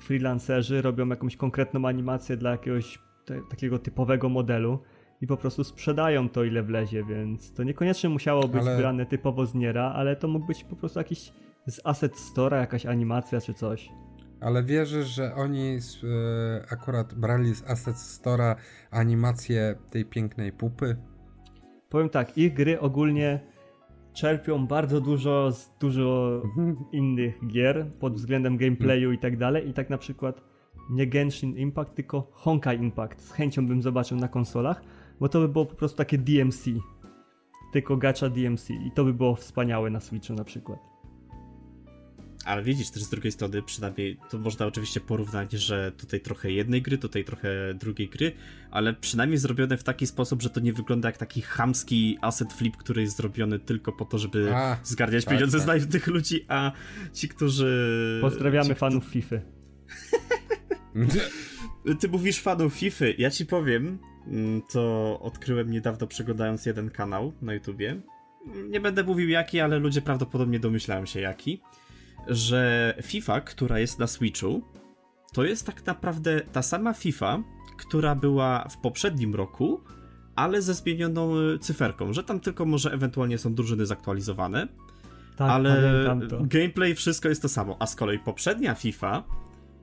freelancerzy 0.00 0.82
robią 0.82 1.08
jakąś 1.08 1.36
konkretną 1.36 1.88
animację 1.88 2.36
dla 2.36 2.50
jakiegoś 2.50 2.98
te, 3.24 3.40
takiego 3.50 3.78
typowego 3.78 4.28
modelu 4.28 4.78
i 5.20 5.26
po 5.26 5.36
prostu 5.36 5.64
sprzedają 5.64 6.28
to 6.28 6.44
ile 6.44 6.62
wlezie, 6.62 7.04
więc 7.04 7.52
to 7.52 7.62
niekoniecznie 7.62 8.10
musiało 8.10 8.48
być 8.48 8.62
ale... 8.62 8.78
brane 8.78 9.06
typowo 9.06 9.46
z 9.46 9.54
Niera, 9.54 9.92
ale 9.92 10.16
to 10.16 10.28
mógł 10.28 10.46
być 10.46 10.64
po 10.64 10.76
prostu 10.76 10.98
jakiś 10.98 11.32
z 11.66 11.80
Asset 11.84 12.16
Store'a 12.16 12.56
jakaś 12.56 12.86
animacja 12.86 13.40
czy 13.40 13.54
coś. 13.54 13.90
Ale 14.40 14.62
wierzysz, 14.62 15.06
że 15.06 15.34
oni 15.34 15.78
e, 15.78 15.78
akurat 16.70 17.14
brali 17.14 17.54
z 17.54 17.70
Asset 17.70 17.96
Store'a 17.96 18.54
animację 18.90 19.74
tej 19.90 20.04
pięknej 20.04 20.52
pupy? 20.52 20.96
Powiem 21.88 22.08
tak, 22.08 22.38
ich 22.38 22.54
gry 22.54 22.80
ogólnie 22.80 23.40
czerpią 24.14 24.66
bardzo 24.66 25.00
dużo 25.00 25.52
z 25.52 25.70
dużo 25.80 26.42
innych 26.92 27.46
gier 27.46 27.86
pod 28.00 28.14
względem 28.14 28.56
gameplayu 28.56 29.12
i 29.12 29.18
tak 29.18 29.36
dalej 29.36 29.68
i 29.68 29.72
tak 29.72 29.90
na 29.90 29.98
przykład 29.98 30.51
nie 30.90 31.06
Genshin 31.06 31.56
Impact, 31.56 31.94
tylko 31.94 32.28
Honkai 32.32 32.78
Impact. 32.78 33.22
Z 33.22 33.32
chęcią 33.32 33.66
bym 33.66 33.82
zobaczył 33.82 34.18
na 34.18 34.28
konsolach, 34.28 34.82
bo 35.20 35.28
to 35.28 35.40
by 35.40 35.48
było 35.48 35.66
po 35.66 35.74
prostu 35.74 35.96
takie 35.96 36.18
DMC. 36.18 36.64
Tylko 37.72 37.96
gacha 37.96 38.28
DMC 38.28 38.70
i 38.70 38.90
to 38.94 39.04
by 39.04 39.14
było 39.14 39.36
wspaniałe 39.36 39.90
na 39.90 40.00
Switchu 40.00 40.34
na 40.34 40.44
przykład. 40.44 40.92
Ale 42.44 42.62
widzisz 42.62 42.90
też 42.90 43.02
z 43.02 43.10
drugiej 43.10 43.32
strony, 43.32 43.62
przynajmniej 43.62 44.18
to 44.30 44.38
można 44.38 44.66
oczywiście 44.66 45.00
porównać, 45.00 45.52
że 45.52 45.92
tutaj 45.92 46.20
trochę 46.20 46.50
jednej 46.50 46.82
gry, 46.82 46.98
tutaj 46.98 47.24
trochę 47.24 47.74
drugiej 47.74 48.08
gry, 48.08 48.32
ale 48.70 48.94
przynajmniej 48.94 49.38
zrobione 49.38 49.76
w 49.76 49.84
taki 49.84 50.06
sposób, 50.06 50.42
że 50.42 50.50
to 50.50 50.60
nie 50.60 50.72
wygląda 50.72 51.08
jak 51.08 51.16
taki 51.16 51.42
chamski 51.42 52.18
asset 52.20 52.52
flip, 52.52 52.76
który 52.76 53.02
jest 53.02 53.16
zrobiony 53.16 53.58
tylko 53.58 53.92
po 53.92 54.04
to, 54.04 54.18
żeby 54.18 54.54
a, 54.54 54.76
zgarniać 54.84 55.24
tak, 55.24 55.34
pieniądze 55.34 55.60
tak. 55.60 55.80
z 55.80 55.88
tych 55.88 56.06
ludzi, 56.06 56.44
a 56.48 56.72
ci, 57.12 57.28
którzy... 57.28 58.18
Pozdrawiamy 58.20 58.68
ci, 58.68 58.74
fanów 58.74 59.04
FIFA. 59.04 59.36
Ty 62.00 62.08
mówisz 62.08 62.40
fanów 62.40 62.74
FIFA. 62.74 63.04
Ja 63.18 63.30
ci 63.30 63.46
powiem, 63.46 63.98
mm, 64.26 64.62
to 64.72 65.18
odkryłem 65.22 65.70
niedawno 65.70 66.06
przeglądając 66.06 66.66
jeden 66.66 66.90
kanał 66.90 67.32
na 67.42 67.54
YouTubie. 67.54 68.00
Nie 68.70 68.80
będę 68.80 69.04
mówił 69.04 69.28
jaki, 69.28 69.60
ale 69.60 69.78
ludzie 69.78 70.02
prawdopodobnie 70.02 70.60
domyślają 70.60 71.06
się 71.06 71.20
jaki. 71.20 71.60
Że 72.28 72.94
FIFA, 73.02 73.40
która 73.40 73.78
jest 73.78 73.98
na 73.98 74.06
Switchu, 74.06 74.62
to 75.32 75.44
jest 75.44 75.66
tak 75.66 75.86
naprawdę 75.86 76.40
ta 76.40 76.62
sama 76.62 76.92
FIFA, 76.92 77.42
która 77.78 78.14
była 78.14 78.68
w 78.68 78.76
poprzednim 78.76 79.34
roku, 79.34 79.80
ale 80.36 80.62
ze 80.62 80.74
zmienioną 80.74 81.34
cyferką, 81.60 82.12
że 82.12 82.24
tam 82.24 82.40
tylko 82.40 82.64
może 82.64 82.92
ewentualnie 82.92 83.38
są 83.38 83.54
drużyny 83.54 83.86
zaktualizowane. 83.86 84.68
Tak, 85.36 85.50
ale 85.50 86.16
gameplay 86.40 86.94
wszystko 86.94 87.28
jest 87.28 87.42
to 87.42 87.48
samo. 87.48 87.76
A 87.80 87.86
z 87.86 87.96
kolei 87.96 88.18
poprzednia 88.18 88.74
FIFA 88.74 89.24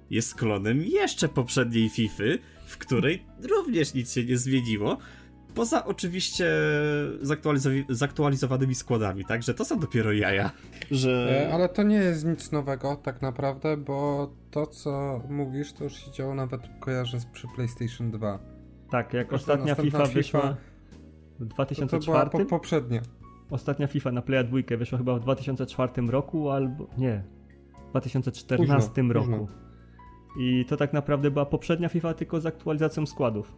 jest 0.10 0.36
klonem 0.36 0.82
jeszcze 0.82 1.30
poprzedniej 1.30 1.90
FIFA, 1.90 2.24
w 2.66 2.78
której 2.78 3.26
również 3.50 3.94
nic 3.94 4.14
się 4.14 4.26
nie 4.26 4.38
zmieniło. 4.38 4.98
Poza 5.56 5.86
oczywiście 5.86 6.46
zaktualizow- 7.22 7.86
zaktualizowanymi 7.90 8.76
składami, 8.76 9.26
także 9.26 9.54
to 9.54 9.66
są 9.66 9.80
dopiero 9.80 10.14
jaja. 10.14 10.52
Że... 10.92 11.46
E, 11.50 11.54
ale 11.54 11.70
to 11.70 11.84
nie 11.84 11.96
jest 11.96 12.26
nic 12.26 12.52
nowego 12.52 12.96
tak 12.96 13.22
naprawdę, 13.22 13.78
bo 13.78 14.30
to 14.52 14.68
co 14.68 15.22
mówisz 15.30 15.74
to 15.74 15.84
już 15.84 15.94
się 15.94 16.12
działo 16.12 16.36
nawet 16.36 16.62
kojarzę 16.80 17.18
przy 17.34 17.48
PlayStation 17.56 18.12
2. 18.12 18.40
Tak, 18.92 19.14
jak 19.14 19.34
ostatnia 19.34 19.76
FIFA 19.76 20.06
wyszła 20.06 20.58
w 21.40 21.46
2004. 21.46 21.90
To, 21.90 22.06
to 22.06 22.12
była 22.12 22.26
po, 22.26 22.46
poprzednia. 22.46 23.02
Ostatnia 23.50 23.88
FIFA 23.88 24.12
na 24.12 24.22
Playa 24.22 24.44
2 24.44 24.78
wyszła 24.78 24.98
chyba 24.98 25.16
w 25.16 25.20
2004 25.20 26.08
roku 26.08 26.50
albo 26.50 26.88
nie, 26.98 27.24
w 27.88 27.90
2014 27.90 28.90
późno, 28.90 29.14
roku. 29.14 29.28
Późno. 29.28 29.69
I 30.40 30.66
to 30.66 30.78
tak 30.78 30.94
naprawdę 30.94 31.32
była 31.32 31.46
poprzednia 31.46 31.90
FIFA, 31.90 32.14
tylko 32.14 32.42
z 32.42 32.46
aktualizacją 32.46 33.06
składów. 33.06 33.56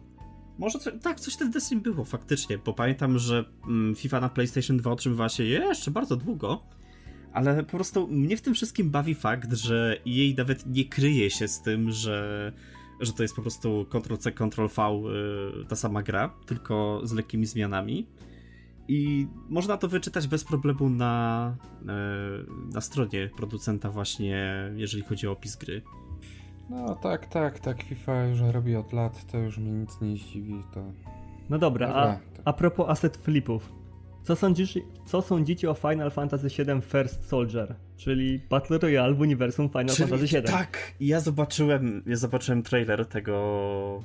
Może 0.58 0.78
co, 0.78 0.92
tak, 0.92 1.20
coś 1.20 1.34
wtedy 1.34 1.60
z 1.60 1.74
było 1.74 2.04
faktycznie, 2.04 2.58
bo 2.58 2.72
pamiętam, 2.72 3.18
że 3.18 3.44
mm, 3.68 3.94
FIFA 3.94 4.20
na 4.20 4.28
PlayStation 4.28 4.76
2 4.76 4.90
otrzymywała 4.92 5.28
się 5.28 5.44
jeszcze 5.44 5.90
bardzo 5.90 6.16
długo, 6.16 6.62
ale 7.32 7.62
po 7.62 7.70
prostu 7.70 8.08
mnie 8.08 8.36
w 8.36 8.42
tym 8.42 8.54
wszystkim 8.54 8.90
bawi 8.90 9.14
fakt, 9.14 9.52
że 9.52 9.96
jej 10.04 10.34
nawet 10.34 10.66
nie 10.66 10.84
kryje 10.84 11.30
się 11.30 11.48
z 11.48 11.62
tym, 11.62 11.90
że, 11.90 12.52
że 13.00 13.12
to 13.12 13.22
jest 13.22 13.36
po 13.36 13.42
prostu 13.42 13.86
Ctrl-C, 13.90 14.32
Ctrl-V 14.32 14.82
yy, 14.82 15.64
ta 15.68 15.76
sama 15.76 16.02
gra, 16.02 16.34
tylko 16.46 17.00
z 17.04 17.12
lekkimi 17.12 17.46
zmianami. 17.46 18.06
I 18.88 19.26
można 19.48 19.76
to 19.76 19.88
wyczytać 19.88 20.26
bez 20.26 20.44
problemu 20.44 20.90
na, 20.90 21.56
yy, 21.80 22.72
na 22.72 22.80
stronie 22.80 23.30
producenta 23.36 23.90
właśnie, 23.90 24.70
jeżeli 24.76 25.02
chodzi 25.02 25.28
o 25.28 25.32
opis 25.32 25.56
gry. 25.56 25.82
No 26.70 26.94
tak, 26.94 27.26
tak, 27.26 27.60
tak. 27.60 27.82
FIFA 27.82 28.24
już 28.24 28.40
robi 28.40 28.76
od 28.76 28.92
lat, 28.92 29.26
to 29.32 29.38
już 29.38 29.58
mnie 29.58 29.72
nic 29.72 30.00
nie 30.00 30.16
zdziwi. 30.16 30.62
To... 30.74 30.92
No 31.50 31.58
dobra, 31.58 31.86
dobra 31.86 32.20
a, 32.44 32.50
a 32.50 32.52
propos 32.52 32.88
asset 32.88 33.16
flipów. 33.16 33.72
Co 34.22 34.36
sądzisz, 34.36 34.78
co 35.06 35.22
sądzicie 35.22 35.70
o 35.70 35.74
Final 35.74 36.10
Fantasy 36.10 36.48
VII 36.48 36.82
First 36.82 37.28
Soldier, 37.28 37.74
czyli 37.96 38.40
Battle 38.50 38.78
Royale 38.78 39.14
w 39.14 39.20
uniwersum 39.20 39.68
Final 39.68 39.96
czyli, 39.96 40.08
Fantasy 40.08 40.36
VII? 40.36 40.42
Tak, 40.42 40.92
ja 41.00 41.20
zobaczyłem, 41.20 42.02
ja 42.06 42.16
zobaczyłem 42.16 42.62
trailer 42.62 43.06
tego, 43.06 44.04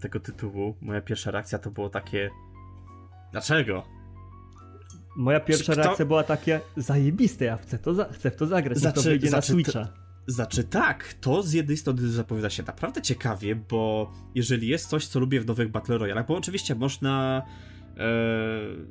tego 0.00 0.20
tytułu. 0.20 0.74
Moja 0.80 1.00
pierwsza 1.00 1.30
reakcja 1.30 1.58
to 1.58 1.70
było 1.70 1.90
takie. 1.90 2.30
Dlaczego? 3.32 3.82
Moja 5.16 5.40
pierwsza 5.40 5.72
Kto... 5.72 5.82
reakcja 5.82 6.06
była 6.06 6.22
takie 6.22 6.60
zajebiste, 6.76 7.44
ja 7.44 7.56
chcę, 7.56 7.78
to 7.78 7.94
za, 7.94 8.04
chcę 8.04 8.30
w 8.30 8.36
to 8.36 8.46
zagrać, 8.46 8.78
znaczy, 8.78 8.94
to 8.94 9.02
wyjdzie 9.02 9.28
znaczy, 9.28 9.52
na 9.52 9.54
Switcha. 9.54 10.05
Znaczy 10.26 10.64
tak, 10.64 11.14
to 11.20 11.42
z 11.42 11.52
jednej 11.52 11.76
strony 11.76 12.08
zapowiada 12.08 12.50
się 12.50 12.62
naprawdę 12.62 13.02
ciekawie, 13.02 13.56
bo 13.56 14.12
jeżeli 14.34 14.68
jest 14.68 14.88
coś, 14.88 15.06
co 15.06 15.20
lubię 15.20 15.40
w 15.40 15.46
nowych 15.46 15.70
Battle 15.70 15.98
Royale, 15.98 16.24
bo 16.24 16.36
oczywiście 16.36 16.74
można 16.74 17.42
e, 17.96 18.02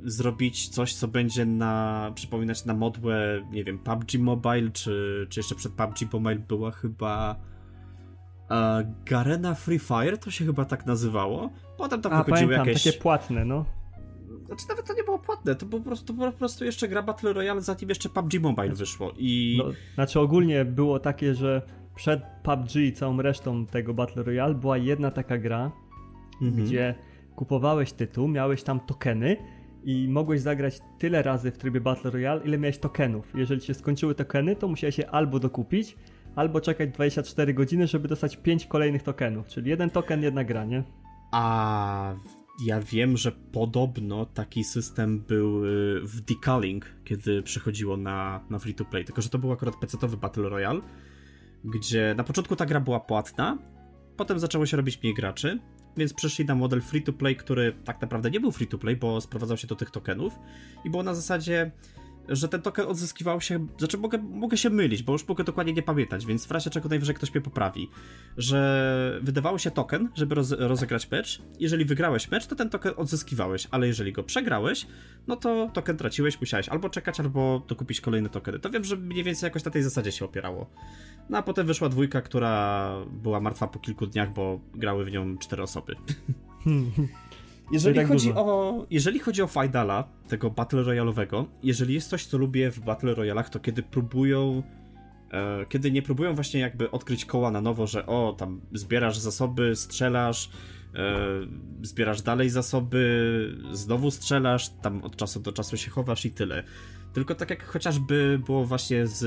zrobić 0.03 0.69
coś, 0.69 0.93
co 0.93 1.07
będzie 1.07 1.45
na 1.45 2.11
przypominać 2.15 2.65
na 2.65 2.73
modłę, 2.73 3.47
nie 3.51 3.63
wiem, 3.63 3.79
PUBG 3.79 4.19
Mobile, 4.19 4.71
czy, 4.71 5.27
czy 5.29 5.39
jeszcze 5.39 5.55
przed 5.55 5.71
PUBG 5.71 6.13
Mobile 6.13 6.39
była 6.39 6.71
chyba 6.71 7.35
e, 8.51 8.93
Garena 9.05 9.55
Free 9.55 9.79
Fire, 9.79 10.17
to 10.17 10.31
się 10.31 10.45
chyba 10.45 10.65
tak 10.65 10.85
nazywało. 10.85 11.49
Potem 11.77 12.01
tam 12.01 12.13
A, 12.13 12.23
wychodziły 12.23 12.47
pamiętam, 12.47 12.67
jakieś... 12.67 12.83
takie 12.83 12.97
płatne, 12.97 13.45
no. 13.45 13.65
Znaczy 14.45 14.65
nawet 14.69 14.87
to 14.87 14.93
nie 14.93 15.03
było 15.03 15.19
płatne, 15.19 15.55
to 15.55 15.65
po 15.65 15.79
prostu, 15.79 16.13
po 16.13 16.31
prostu 16.31 16.65
jeszcze 16.65 16.87
gra 16.87 17.03
Battle 17.03 17.33
Royale, 17.33 17.61
zanim 17.61 17.89
jeszcze 17.89 18.09
PUBG 18.09 18.33
Mobile 18.33 18.67
znaczy, 18.67 18.79
wyszło 18.79 19.11
i... 19.17 19.61
No, 19.65 19.71
znaczy 19.95 20.19
ogólnie 20.19 20.65
było 20.65 20.99
takie, 20.99 21.33
że 21.35 21.61
przed 21.95 22.21
PUBG 22.43 22.75
i 22.75 22.93
całą 22.93 23.21
resztą 23.21 23.65
tego 23.65 23.93
Battle 23.93 24.23
Royale 24.23 24.53
była 24.53 24.77
jedna 24.77 25.11
taka 25.11 25.37
gra, 25.37 25.71
mhm. 26.41 26.65
gdzie 26.65 26.95
kupowałeś 27.35 27.93
tytuł, 27.93 28.27
miałeś 28.27 28.63
tam 28.63 28.79
tokeny 28.79 29.37
i 29.83 30.07
mogłeś 30.09 30.41
zagrać 30.41 30.79
tyle 30.99 31.23
razy 31.23 31.51
w 31.51 31.57
trybie 31.57 31.81
Battle 31.81 32.11
Royale, 32.11 32.41
ile 32.45 32.57
miałeś 32.57 32.77
tokenów. 32.77 33.33
Jeżeli 33.35 33.61
się 33.61 33.73
skończyły 33.73 34.15
tokeny, 34.15 34.55
to 34.55 34.67
musiałeś 34.67 34.97
je 34.97 35.09
albo 35.09 35.39
dokupić, 35.39 35.97
albo 36.35 36.61
czekać 36.61 36.89
24 36.89 37.53
godziny, 37.53 37.87
żeby 37.87 38.07
dostać 38.07 38.37
5 38.37 38.65
kolejnych 38.65 39.03
tokenów. 39.03 39.47
Czyli 39.47 39.69
jeden 39.69 39.89
token, 39.89 40.23
jedna 40.23 40.43
gra, 40.43 40.65
nie? 40.65 40.83
A 41.31 42.15
ja 42.59 42.81
wiem, 42.81 43.17
że 43.17 43.31
podobno 43.31 44.25
taki 44.25 44.63
system 44.63 45.19
był 45.19 45.65
y, 45.65 46.01
w 46.03 46.21
Decaling, 46.21 46.85
kiedy 47.03 47.43
przechodziło 47.43 47.97
na, 47.97 48.45
na 48.49 48.59
free 48.59 48.73
to 48.73 48.85
play, 48.85 49.05
tylko 49.05 49.21
że 49.21 49.29
to 49.29 49.37
był 49.37 49.51
akurat 49.51 49.75
PC-owy 49.75 50.17
Battle 50.17 50.49
Royale, 50.49 50.81
gdzie 51.63 52.15
na 52.17 52.23
początku 52.23 52.55
ta 52.55 52.65
gra 52.65 52.79
była 52.79 52.99
płatna, 52.99 53.57
potem 54.17 54.39
zaczęło 54.39 54.65
się 54.65 54.77
robić 54.77 55.01
mniej 55.01 55.13
graczy, 55.13 55.59
więc 55.97 56.13
przeszli 56.13 56.45
na 56.45 56.55
model 56.55 56.81
free 56.81 57.01
to 57.01 57.13
play, 57.13 57.35
który 57.35 57.73
tak 57.83 58.01
naprawdę 58.01 58.31
nie 58.31 58.39
był 58.39 58.51
free 58.51 58.67
to 58.67 58.77
play, 58.77 58.95
bo 58.95 59.21
sprowadzał 59.21 59.57
się 59.57 59.67
do 59.67 59.75
tych 59.75 59.91
tokenów 59.91 60.39
i 60.85 60.89
było 60.89 61.03
na 61.03 61.15
zasadzie 61.15 61.71
że 62.29 62.47
ten 62.47 62.61
token 62.61 62.87
odzyskiwał 62.87 63.41
się, 63.41 63.67
znaczy 63.77 63.97
mogę, 63.97 64.17
mogę 64.17 64.57
się 64.57 64.69
mylić, 64.69 65.03
bo 65.03 65.13
już 65.13 65.27
mogę 65.27 65.43
dokładnie 65.43 65.73
nie 65.73 65.83
pamiętać, 65.83 66.25
więc 66.25 66.45
w 66.45 66.51
razie 66.51 66.69
czego 66.69 66.89
najwyżej 66.89 67.15
ktoś 67.15 67.33
mnie 67.33 67.41
poprawi, 67.41 67.89
że 68.37 69.19
wydawało 69.21 69.57
się 69.57 69.71
token, 69.71 70.09
żeby 70.15 70.35
roz, 70.35 70.51
rozegrać 70.51 71.11
mecz, 71.11 71.41
jeżeli 71.59 71.85
wygrałeś 71.85 72.31
mecz, 72.31 72.47
to 72.47 72.55
ten 72.55 72.69
token 72.69 72.93
odzyskiwałeś, 72.97 73.67
ale 73.71 73.87
jeżeli 73.87 74.11
go 74.11 74.23
przegrałeś, 74.23 74.87
no 75.27 75.35
to 75.35 75.69
token 75.73 75.97
traciłeś, 75.97 76.41
musiałeś 76.41 76.69
albo 76.69 76.89
czekać, 76.89 77.19
albo 77.19 77.65
dokupić 77.67 78.01
kolejne 78.01 78.29
tokeny. 78.29 78.59
To 78.59 78.69
wiem, 78.69 78.83
że 78.83 78.95
mniej 78.95 79.23
więcej 79.23 79.47
jakoś 79.47 79.63
na 79.63 79.71
tej 79.71 79.83
zasadzie 79.83 80.11
się 80.11 80.25
opierało. 80.25 80.69
No 81.29 81.37
a 81.37 81.41
potem 81.41 81.67
wyszła 81.67 81.89
dwójka, 81.89 82.21
która 82.21 82.91
była 83.11 83.39
martwa 83.39 83.67
po 83.67 83.79
kilku 83.79 84.07
dniach, 84.07 84.33
bo 84.33 84.59
grały 84.73 85.05
w 85.05 85.11
nią 85.11 85.37
cztery 85.37 85.63
osoby. 85.63 85.95
Jeżeli, 87.71 87.95
tak 87.95 88.07
chodzi 88.07 88.31
o, 88.33 88.85
jeżeli 88.89 89.19
chodzi 89.19 89.41
o 89.41 89.47
Fajdala, 89.47 90.03
tego 90.27 90.49
Battle 90.49 90.81
Royale'owego, 90.81 91.45
jeżeli 91.63 91.93
jest 91.93 92.09
coś, 92.09 92.25
co 92.25 92.37
lubię 92.37 92.71
w 92.71 92.79
Battle 92.79 93.15
Royalach, 93.15 93.49
to 93.49 93.59
kiedy 93.59 93.83
próbują 93.83 94.63
e, 95.31 95.65
kiedy 95.69 95.91
nie 95.91 96.01
próbują 96.01 96.35
właśnie 96.35 96.59
jakby 96.59 96.91
odkryć 96.91 97.25
koła 97.25 97.51
na 97.51 97.61
nowo, 97.61 97.87
że 97.87 98.05
o, 98.05 98.35
tam 98.37 98.61
zbierasz 98.73 99.17
zasoby, 99.17 99.75
strzelasz, 99.75 100.49
e, 100.95 101.17
zbierasz 101.81 102.21
dalej 102.21 102.49
zasoby, 102.49 103.57
znowu 103.71 104.11
strzelasz, 104.11 104.69
tam 104.69 105.03
od 105.03 105.15
czasu 105.15 105.39
do 105.39 105.51
czasu 105.51 105.77
się 105.77 105.91
chowasz 105.91 106.25
i 106.25 106.31
tyle. 106.31 106.63
Tylko 107.13 107.35
tak 107.35 107.49
jak 107.49 107.63
chociażby 107.63 108.39
było 108.45 108.65
właśnie 108.65 109.07
z, 109.07 109.19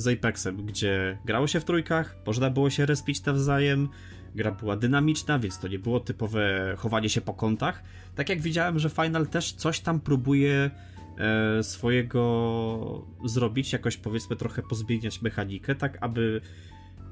z 0.00 0.08
Apexem, 0.08 0.66
gdzie 0.66 1.18
grało 1.24 1.46
się 1.46 1.60
w 1.60 1.64
trójkach, 1.64 2.16
można 2.26 2.50
było 2.50 2.70
się 2.70 2.86
respić 2.86 3.24
nawzajem, 3.24 3.88
gra 4.34 4.52
była 4.52 4.76
dynamiczna, 4.76 5.38
więc 5.38 5.58
to 5.58 5.68
nie 5.68 5.78
było 5.78 6.00
typowe 6.00 6.74
chowanie 6.78 7.08
się 7.08 7.20
po 7.20 7.34
kątach. 7.34 7.82
Tak 8.14 8.28
jak 8.28 8.40
widziałem, 8.40 8.78
że 8.78 8.90
Final 8.90 9.26
też 9.26 9.52
coś 9.52 9.80
tam 9.80 10.00
próbuje 10.00 10.70
e, 11.18 11.62
swojego 11.62 13.06
zrobić, 13.24 13.72
jakoś 13.72 13.96
powiedzmy 13.96 14.36
trochę 14.36 14.62
pozmieniać 14.62 15.22
mechanikę, 15.22 15.74
tak 15.74 15.98
aby 16.00 16.40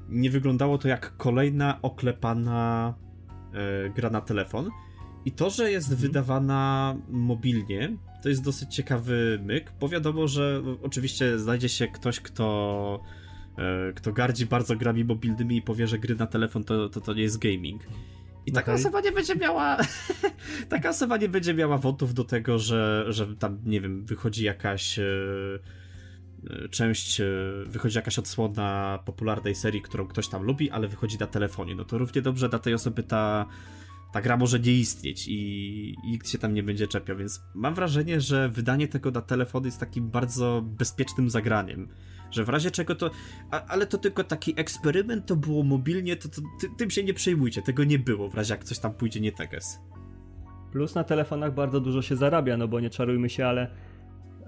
nie 0.09 0.29
wyglądało 0.29 0.77
to 0.77 0.87
jak 0.87 1.17
kolejna 1.17 1.81
oklepana 1.81 2.93
e, 3.53 3.89
gra 3.89 4.09
na 4.09 4.21
telefon. 4.21 4.69
I 5.25 5.31
to, 5.31 5.49
że 5.49 5.71
jest 5.71 5.91
mhm. 5.91 6.07
wydawana 6.07 6.95
mobilnie, 7.09 7.97
to 8.23 8.29
jest 8.29 8.43
dosyć 8.43 8.75
ciekawy 8.75 9.39
myk, 9.43 9.73
bo 9.79 9.89
wiadomo, 9.89 10.27
że 10.27 10.61
oczywiście 10.83 11.39
znajdzie 11.39 11.69
się 11.69 11.87
ktoś, 11.87 12.19
kto 12.19 13.03
kto 13.95 14.13
gardzi 14.13 14.45
bardzo 14.45 14.75
grami 14.75 15.05
mobilnymi 15.05 15.57
i 15.57 15.61
powie, 15.61 15.87
że 15.87 15.99
gry 15.99 16.15
na 16.15 16.27
telefon 16.27 16.63
to, 16.63 16.89
to, 16.89 17.01
to 17.01 17.13
nie 17.13 17.21
jest 17.21 17.37
gaming. 17.37 17.81
I 18.45 18.51
taka 18.51 18.71
okay. 18.71 18.81
osoba 18.81 19.01
nie 19.01 19.11
będzie 19.11 19.35
miała. 19.35 19.77
taka 20.69 20.89
osoba 20.89 21.17
nie 21.17 21.29
będzie 21.29 21.53
miała 21.53 21.77
wątów 21.77 22.13
do 22.13 22.23
tego, 22.23 22.59
że, 22.59 23.05
że 23.09 23.35
tam, 23.35 23.59
nie 23.65 23.81
wiem, 23.81 24.05
wychodzi 24.05 24.43
jakaś. 24.43 24.99
E, 24.99 25.03
e, 26.49 26.69
część, 26.69 27.21
wychodzi 27.65 27.97
jakaś 27.97 28.19
odsłona 28.19 28.99
popularnej 29.05 29.55
serii, 29.55 29.81
którą 29.81 30.07
ktoś 30.07 30.27
tam 30.27 30.43
lubi, 30.43 30.71
ale 30.71 30.87
wychodzi 30.87 31.17
na 31.17 31.27
telefonie. 31.27 31.75
No 31.75 31.85
to 31.85 31.97
równie 31.97 32.21
dobrze 32.21 32.49
dla 32.49 32.59
tej 32.59 32.73
osoby 32.73 33.03
ta, 33.03 33.45
ta 34.13 34.21
gra 34.21 34.37
może 34.37 34.59
nie 34.59 34.73
istnieć 34.73 35.27
i, 35.27 35.33
i 36.03 36.11
nikt 36.11 36.29
się 36.29 36.37
tam 36.37 36.53
nie 36.53 36.63
będzie 36.63 36.87
czepiał, 36.87 37.17
więc 37.17 37.41
mam 37.55 37.75
wrażenie, 37.75 38.21
że 38.21 38.49
wydanie 38.49 38.87
tego 38.87 39.11
na 39.11 39.21
telefon 39.21 39.65
jest 39.65 39.79
takim 39.79 40.09
bardzo 40.09 40.61
bezpiecznym 40.65 41.29
zagraniem 41.29 41.87
że 42.31 42.43
w 42.43 42.49
razie 42.49 42.71
czego 42.71 42.95
to. 42.95 43.11
A, 43.51 43.65
ale 43.65 43.85
to 43.85 43.97
tylko 43.97 44.23
taki 44.23 44.59
eksperyment, 44.59 45.25
to 45.25 45.35
było 45.35 45.63
mobilnie, 45.63 46.15
to, 46.15 46.29
to 46.29 46.41
ty, 46.61 46.67
tym 46.77 46.89
się 46.89 47.03
nie 47.03 47.13
przejmujcie, 47.13 47.61
tego 47.61 47.83
nie 47.83 47.99
było, 47.99 48.29
w 48.29 48.35
razie 48.35 48.53
jak 48.53 48.63
coś 48.63 48.79
tam 48.79 48.93
pójdzie 48.93 49.19
nie 49.19 49.31
teges. 49.31 49.79
Plus 50.71 50.95
na 50.95 51.03
telefonach 51.03 51.53
bardzo 51.53 51.79
dużo 51.79 52.01
się 52.01 52.15
zarabia, 52.15 52.57
no 52.57 52.67
bo 52.67 52.79
nie 52.79 52.89
czarujmy 52.89 53.29
się, 53.29 53.45
ale 53.45 53.71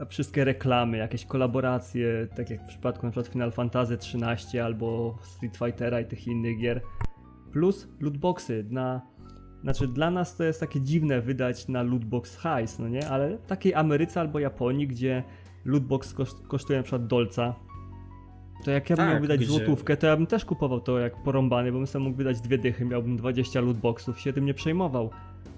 wszystkie 0.09 0.43
reklamy, 0.43 0.97
jakieś 0.97 1.25
kolaboracje, 1.25 2.27
tak 2.35 2.49
jak 2.49 2.63
w 2.63 2.67
przypadku 2.67 3.05
np. 3.05 3.23
Final 3.23 3.51
Fantasy 3.51 3.93
XIII 3.93 4.59
albo 4.59 5.17
Street 5.21 5.57
Fightera 5.57 6.01
i 6.01 6.05
tych 6.05 6.27
innych 6.27 6.59
gier. 6.59 6.81
Plus 7.51 7.87
lootboxy 7.99 8.65
na 8.69 9.13
znaczy 9.63 9.87
dla 9.87 10.11
nas 10.11 10.35
to 10.35 10.43
jest 10.43 10.59
takie 10.59 10.81
dziwne 10.81 11.21
wydać 11.21 11.67
na 11.67 11.83
lootbox 11.83 12.37
hajs, 12.37 12.79
no 12.79 12.87
nie? 12.87 13.09
Ale 13.09 13.37
w 13.37 13.45
takiej 13.45 13.73
Ameryce 13.73 14.19
albo 14.19 14.39
Japonii, 14.39 14.87
gdzie 14.87 15.23
lootbox 15.65 16.15
kosztuje 16.47 16.79
na 16.79 16.83
przykład 16.83 17.07
dolca, 17.07 17.55
to 18.63 18.71
jak 18.71 18.89
ja 18.89 18.95
bym 18.95 19.05
tak, 19.05 19.13
miał 19.13 19.21
wydać 19.21 19.39
gdzie... 19.39 19.47
złotówkę, 19.49 19.97
to 19.97 20.07
ja 20.07 20.17
bym 20.17 20.27
też 20.27 20.45
kupował 20.45 20.81
to 20.81 20.99
jak 20.99 21.23
porąbany, 21.23 21.71
bo 21.71 21.77
bym 21.77 21.87
sobie 21.87 22.05
mógł 22.05 22.17
wydać 22.17 22.41
dwie 22.41 22.57
dychy, 22.57 22.85
miałbym 22.85 23.17
20 23.17 23.61
lootboxów, 23.61 24.19
się 24.19 24.33
tym 24.33 24.45
nie 24.45 24.53
przejmował. 24.53 25.09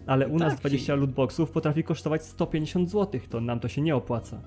Ale 0.07 0.27
u 0.27 0.39
tak, 0.39 0.47
nas 0.47 0.59
20 0.59 0.95
i... 0.95 0.97
lootboxów 0.97 1.51
potrafi 1.51 1.83
kosztować 1.83 2.23
150 2.23 2.91
zł, 2.91 3.21
to 3.29 3.41
nam 3.41 3.59
to 3.59 3.67
się 3.67 3.81
nie 3.81 3.95
opłaca. 3.95 4.41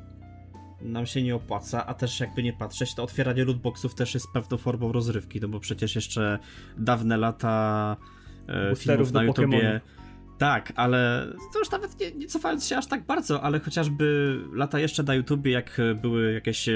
Nam 0.83 1.07
się 1.07 1.23
nie 1.23 1.35
opłaca, 1.35 1.87
a 1.87 1.95
też 1.95 2.21
jakby 2.21 2.43
nie 2.43 2.53
patrzeć, 2.53 2.95
to 2.95 3.03
otwieranie 3.03 3.45
lootboxów 3.45 3.95
też 3.95 4.15
jest 4.15 4.27
pewną 4.33 4.57
formą 4.57 4.93
rozrywki, 4.93 5.41
no 5.41 5.49
bo 5.49 5.61
przecież 5.61 5.95
jeszcze 5.95 6.39
dawne 6.79 7.17
lata 7.17 7.97
e, 8.49 8.77
filmów 8.77 9.13
na 9.13 9.25
YouTubie... 9.25 9.47
Pokemonów 9.59 9.98
tak, 10.39 10.73
ale 10.77 11.27
to 11.53 11.59
już 11.59 11.71
nawet 11.71 12.01
nie, 12.01 12.13
nie 12.13 12.27
cofając 12.27 12.67
się 12.67 12.77
aż 12.77 12.87
tak 12.87 13.07
bardzo, 13.07 13.43
ale 13.43 13.61
chociażby 13.61 14.39
lata 14.53 14.79
jeszcze 14.81 15.03
na 15.03 15.15
YouTubie, 15.15 15.53
jak 15.53 15.81
były 16.03 16.33
jakieś 16.33 16.69
e, 16.69 16.75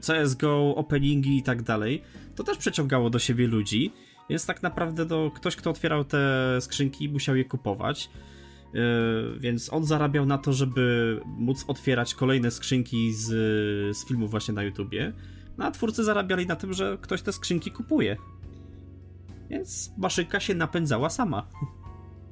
CSGO, 0.00 0.74
openingi 0.76 1.38
i 1.38 1.42
tak 1.42 1.62
dalej, 1.62 2.02
to 2.34 2.44
też 2.44 2.58
przeciągało 2.58 3.10
do 3.10 3.18
siebie 3.18 3.46
ludzi. 3.46 3.92
Więc 4.30 4.46
tak 4.46 4.62
naprawdę 4.62 5.06
to 5.06 5.30
ktoś, 5.34 5.56
kto 5.56 5.70
otwierał 5.70 6.04
te 6.04 6.58
skrzynki, 6.60 7.08
musiał 7.08 7.36
je 7.36 7.44
kupować. 7.44 8.10
Yy, 8.74 9.38
więc 9.38 9.72
on 9.72 9.84
zarabiał 9.84 10.26
na 10.26 10.38
to, 10.38 10.52
żeby 10.52 11.20
móc 11.26 11.64
otwierać 11.68 12.14
kolejne 12.14 12.50
skrzynki 12.50 13.12
z, 13.14 13.28
z 13.96 14.06
filmów 14.08 14.30
właśnie 14.30 14.54
na 14.54 14.62
YouTubie. 14.62 15.12
No 15.58 15.64
a 15.64 15.70
twórcy 15.70 16.04
zarabiali 16.04 16.46
na 16.46 16.56
tym, 16.56 16.72
że 16.72 16.98
ktoś 17.00 17.22
te 17.22 17.32
skrzynki 17.32 17.70
kupuje. 17.70 18.16
Więc 19.50 19.92
maszynka 19.98 20.40
się 20.40 20.54
napędzała 20.54 21.10
sama. 21.10 21.48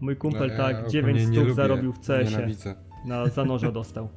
Mój 0.01 0.17
kumpel 0.17 0.49
No, 0.49 0.55
ja 0.55 0.57
tak 0.57 0.77
ogólnie 0.77 0.91
9 0.91 1.19
nie 1.19 1.27
stów 1.27 1.37
lubię, 1.37 1.55
zarobił 1.55 1.93
w 1.93 1.99
CS-ie. 1.99 2.75
Na 3.07 3.27
zanoża 3.27 3.73
dostał. 3.81 4.09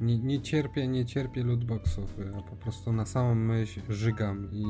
Nie, 0.00 0.18
nie 0.18 0.40
cierpię, 0.40 0.88
nie 0.88 1.06
cierpię 1.06 1.44
lootboxów. 1.44 2.16
Ja 2.34 2.42
po 2.42 2.56
prostu 2.56 2.92
na 2.92 3.06
samą 3.06 3.34
myśl 3.34 3.80
żygam 3.88 4.48
i 4.52 4.64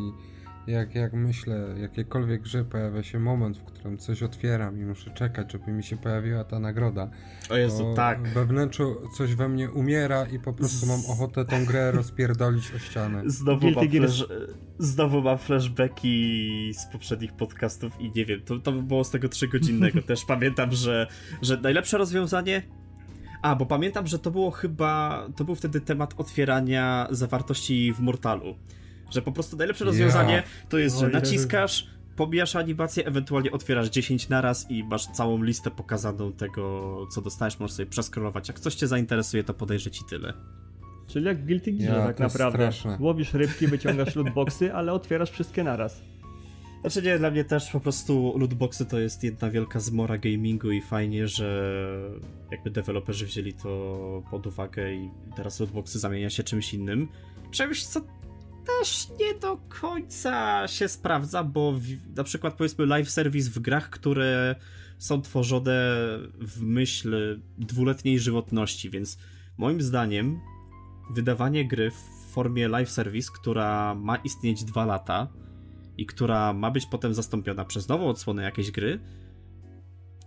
jak, 0.66 0.94
jak 0.94 1.12
myślę, 1.12 1.74
jakiekolwiek 1.80 2.42
grze 2.42 2.64
pojawia 2.64 3.02
się 3.02 3.18
moment, 3.18 3.58
w 3.58 3.64
którym 3.64 3.98
coś 3.98 4.22
otwieram 4.22 4.80
i 4.80 4.84
muszę 4.84 5.10
czekać, 5.10 5.52
żeby 5.52 5.72
mi 5.72 5.82
się 5.82 5.96
pojawiła 5.96 6.44
ta 6.44 6.58
nagroda. 6.58 7.10
O 7.50 7.56
Jezu, 7.56 7.78
to 7.78 7.94
tak. 7.94 8.28
We 8.28 8.46
wnętrzu 8.46 8.96
coś 9.16 9.34
we 9.34 9.48
mnie 9.48 9.70
umiera 9.70 10.26
i 10.26 10.38
po 10.38 10.52
prostu 10.52 10.86
mam 10.86 11.00
ochotę 11.08 11.44
tą 11.44 11.64
grę 11.64 11.90
rozpierdolić 11.90 12.72
o 12.74 12.78
ścianę. 12.78 13.22
Znowu 13.26 13.70
mam, 13.70 13.88
flash, 13.88 14.24
znowu 14.78 15.22
mam 15.22 15.38
flashbacki 15.38 16.74
z 16.74 16.86
poprzednich 16.92 17.32
podcastów 17.32 18.00
i 18.00 18.12
nie 18.16 18.24
wiem, 18.24 18.40
to, 18.40 18.58
to 18.58 18.72
było 18.72 19.04
z 19.04 19.10
tego 19.10 19.28
trzygodzinnego 19.28 20.02
też. 20.08 20.24
Pamiętam, 20.24 20.72
że, 20.72 21.06
że 21.42 21.60
najlepsze 21.60 21.98
rozwiązanie. 21.98 22.62
A, 23.42 23.56
bo 23.56 23.66
pamiętam, 23.66 24.06
że 24.06 24.18
to 24.18 24.30
było 24.30 24.50
chyba. 24.50 25.26
To 25.36 25.44
był 25.44 25.54
wtedy 25.54 25.80
temat 25.80 26.14
otwierania 26.16 27.08
zawartości 27.10 27.92
w 27.92 28.00
Mortalu. 28.00 28.56
Że 29.12 29.22
po 29.22 29.32
prostu 29.32 29.56
najlepsze 29.56 29.84
rozwiązanie 29.84 30.42
to 30.68 30.78
jest, 30.78 30.98
że 30.98 31.08
naciskasz, 31.08 31.86
pobijasz 32.16 32.56
animację, 32.56 33.06
ewentualnie 33.06 33.52
otwierasz 33.52 33.88
10 33.88 34.28
naraz 34.28 34.70
i 34.70 34.84
masz 34.84 35.06
całą 35.06 35.42
listę 35.42 35.70
pokazaną 35.70 36.32
tego, 36.32 37.06
co 37.10 37.20
dostajesz. 37.20 37.58
Możesz 37.58 37.76
sobie 37.76 37.90
przeskrolować. 37.90 38.48
Jak 38.48 38.60
coś 38.60 38.74
cię 38.74 38.86
zainteresuje, 38.86 39.44
to 39.44 39.54
podejrzy 39.54 39.90
ci 39.90 40.04
tyle. 40.10 40.32
Czyli 41.06 41.26
jak 41.26 41.38
w 41.38 41.46
Guilty 41.46 41.72
Gear 41.72 41.98
Ja, 41.98 42.06
tak 42.06 42.18
naprawdę. 42.18 42.58
straszne. 42.58 42.96
Łowisz 43.00 43.34
rybki, 43.34 43.66
wyciągasz 43.66 44.16
lootboxy, 44.16 44.74
ale 44.74 44.92
otwierasz 44.92 45.30
wszystkie 45.30 45.64
naraz. 45.64 46.02
Znaczy 46.80 47.02
nie, 47.02 47.18
dla 47.18 47.30
mnie 47.30 47.44
też 47.44 47.70
po 47.70 47.80
prostu 47.80 48.34
lootboxy 48.38 48.86
to 48.86 48.98
jest 48.98 49.24
jedna 49.24 49.50
wielka 49.50 49.80
zmora 49.80 50.18
gamingu 50.18 50.70
i 50.70 50.80
fajnie, 50.80 51.28
że 51.28 51.72
jakby 52.50 52.70
deweloperzy 52.70 53.26
wzięli 53.26 53.52
to 53.52 54.22
pod 54.30 54.46
uwagę 54.46 54.94
i 54.94 55.10
teraz 55.36 55.60
lootboxy 55.60 55.98
zamienia 55.98 56.30
się 56.30 56.42
czymś 56.42 56.74
innym. 56.74 57.08
Czymś, 57.50 57.84
co 57.84 58.00
też 58.66 59.08
nie 59.20 59.34
do 59.34 59.56
końca 59.56 60.68
się 60.68 60.88
sprawdza, 60.88 61.44
bo 61.44 61.72
w, 61.72 62.16
na 62.16 62.24
przykład 62.24 62.54
powiedzmy 62.54 62.86
live 62.86 63.10
service 63.10 63.50
w 63.50 63.58
grach, 63.58 63.90
które 63.90 64.54
są 64.98 65.22
tworzone 65.22 65.72
w 66.40 66.60
myśl 66.60 67.40
dwuletniej 67.58 68.18
żywotności, 68.18 68.90
więc 68.90 69.18
moim 69.58 69.82
zdaniem 69.82 70.40
wydawanie 71.10 71.68
gry 71.68 71.90
w 71.90 72.32
formie 72.32 72.68
live 72.68 72.90
service, 72.90 73.30
która 73.34 73.94
ma 73.94 74.16
istnieć 74.16 74.64
dwa 74.64 74.84
lata, 74.84 75.28
i 75.96 76.06
która 76.06 76.52
ma 76.52 76.70
być 76.70 76.86
potem 76.86 77.14
zastąpiona 77.14 77.64
przez 77.64 77.88
nową 77.88 78.08
odsłonę 78.08 78.42
jakiejś 78.42 78.70
gry, 78.70 79.00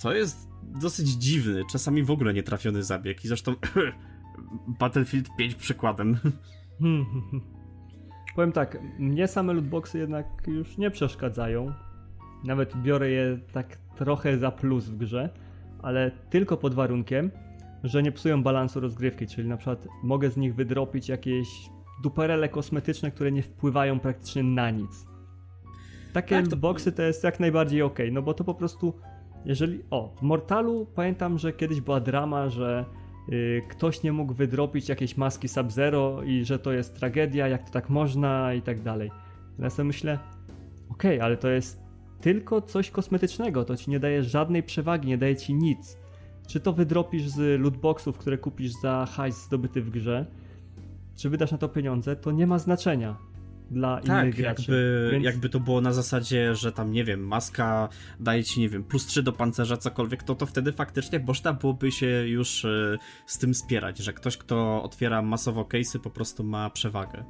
to 0.02 0.14
jest 0.14 0.50
dosyć 0.64 1.10
dziwny, 1.10 1.64
czasami 1.72 2.04
w 2.04 2.12
ogóle 2.12 2.34
nietrafiony 2.34 2.84
zabieg. 2.84 3.26
I 3.26 3.28
zresztą 3.28 3.56
Battlefield 4.80 5.30
5 5.38 5.56
przykładem. 5.56 6.18
Powiem 8.36 8.52
tak, 8.52 8.78
mnie 9.00 9.28
same 9.28 9.54
lootboxy 9.54 9.98
jednak 10.00 10.26
już 10.48 10.78
nie 10.78 10.92
przeszkadzają. 10.92 11.74
Nawet 12.44 12.78
biorę 12.78 13.10
je 13.10 13.38
tak 13.52 13.78
trochę 13.96 14.38
za 14.38 14.52
plus 14.52 14.86
w 14.86 14.98
grze, 14.98 15.30
ale 15.82 16.12
tylko 16.30 16.58
pod 16.58 16.74
warunkiem, 16.74 17.32
że 17.84 18.04
nie 18.04 18.12
psują 18.12 18.44
balansu 18.44 18.80
rozgrywki, 18.80 19.28
czyli 19.28 19.48
na 19.50 19.58
przykład 19.58 19.88
mogę 20.04 20.30
z 20.32 20.38
nich 20.38 20.56
wydropić 20.56 21.10
jakieś 21.10 21.48
duperele 22.04 22.50
kosmetyczne, 22.50 23.12
które 23.12 23.32
nie 23.32 23.44
wpływają 23.44 24.00
praktycznie 24.00 24.44
na 24.44 24.70
nic. 24.72 25.06
Takie 26.14 26.36
Tak, 26.36 26.46
to- 26.46 26.50
lootboxy 26.52 26.92
to 26.92 27.02
jest 27.02 27.24
jak 27.24 27.40
najbardziej 27.40 27.82
ok, 27.82 28.00
no 28.12 28.22
bo 28.22 28.34
to 28.34 28.44
po 28.44 28.54
prostu, 28.54 28.94
jeżeli, 29.46 29.84
o, 29.92 30.16
w 30.18 30.22
Mortalu 30.22 30.88
pamiętam, 30.96 31.38
że 31.38 31.54
kiedyś 31.54 31.82
była 31.82 32.00
drama, 32.00 32.50
że 32.50 32.86
ktoś 33.70 34.04
nie 34.04 34.12
mógł 34.12 34.34
wydropić 34.34 34.90
jakiejś 34.90 35.18
maski 35.18 35.48
Sub-Zero 35.48 36.24
i 36.24 36.46
że 36.46 36.60
to 36.60 36.74
jest 36.74 37.00
tragedia, 37.00 37.48
jak 37.48 37.64
to 37.64 37.72
tak 37.72 37.90
można 37.90 38.54
i 38.54 38.62
tak 38.62 38.82
dalej. 38.82 39.12
Ja 39.60 39.70
sobie 39.70 39.88
myślę, 39.88 40.20
okej, 40.90 41.22
ale 41.22 41.38
to 41.38 41.50
jest 41.50 41.80
tylko 42.22 42.62
coś 42.62 42.92
kosmetycznego, 42.92 43.66
to 43.66 43.78
ci 43.78 43.92
nie 43.92 44.00
daje 44.00 44.24
żadnej 44.24 44.64
przewagi, 44.64 45.08
nie 45.08 45.18
daje 45.18 45.36
ci 45.36 45.54
nic. 45.54 45.98
Czy 46.48 46.60
to 46.60 46.74
wydropisz 46.74 47.28
z 47.28 47.62
lootboxów, 47.62 48.18
które 48.18 48.38
kupisz 48.38 48.72
za 48.82 49.06
hajs 49.06 49.46
zdobyty 49.46 49.82
w 49.82 49.90
grze, 49.90 50.26
czy 51.16 51.30
wydasz 51.30 51.52
na 51.52 51.58
to 51.58 51.70
pieniądze, 51.70 52.16
to 52.16 52.32
nie 52.32 52.48
ma 52.48 52.60
znaczenia 52.60 53.18
dla 53.72 54.00
innych 54.00 54.08
Tak, 54.08 54.36
graczy. 54.36 54.62
jakby, 54.62 55.10
Więc- 55.12 55.26
jakby 55.26 55.50
to 55.50 55.60
było 55.60 55.82
na 55.82 55.94
zasadzie, 55.94 56.56
że 56.56 56.72
tam, 56.72 56.92
nie 56.92 57.04
wiem, 57.04 57.28
maska 57.28 57.90
daje 58.20 58.44
ci, 58.44 58.60
nie 58.60 58.70
wiem, 58.70 58.84
plus 58.84 59.06
3 59.06 59.24
do 59.24 59.34
pancerza, 59.34 59.78
cokolwiek, 59.78 60.24
to 60.24 60.36
to 60.36 60.46
wtedy 60.46 60.72
faktycznie 60.74 61.20
można 61.20 61.54
byłoby 61.54 61.92
się 61.92 62.08
już 62.28 62.66
e, 62.66 62.98
z 63.26 63.38
tym 63.38 63.54
spierać, 63.54 63.98
że 63.98 64.14
ktoś, 64.14 64.38
kto 64.38 64.84
otwiera 64.84 65.22
masowo 65.22 65.64
case'y, 65.64 66.00
po 66.00 66.10
prostu 66.10 66.44
ma 66.44 66.70
przewagę. 66.70 67.24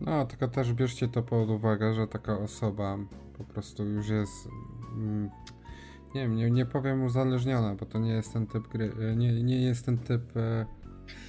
No, 0.00 0.26
tylko 0.26 0.48
też 0.48 0.72
bierzcie 0.72 1.08
to 1.08 1.22
pod 1.22 1.50
uwagę, 1.50 1.94
że 1.94 2.06
taka 2.06 2.38
osoba 2.38 2.98
po 3.38 3.44
prostu 3.44 3.84
już 3.84 4.08
jest. 4.08 4.48
Mm, 4.94 5.30
nie 6.14 6.20
wiem, 6.22 6.36
nie, 6.36 6.50
nie 6.50 6.66
powiem 6.66 7.04
uzależniona, 7.04 7.74
bo 7.74 7.86
to 7.86 7.98
nie 7.98 8.10
jest 8.12 8.32
ten 8.32 8.46
typ 8.46 8.68
gry. 8.68 8.92
e, 9.12 9.16
Nie, 9.16 9.42
nie 9.42 9.62
jest 9.62 9.86
ten 9.86 9.98
typ. 9.98 10.36
E, 10.36 10.66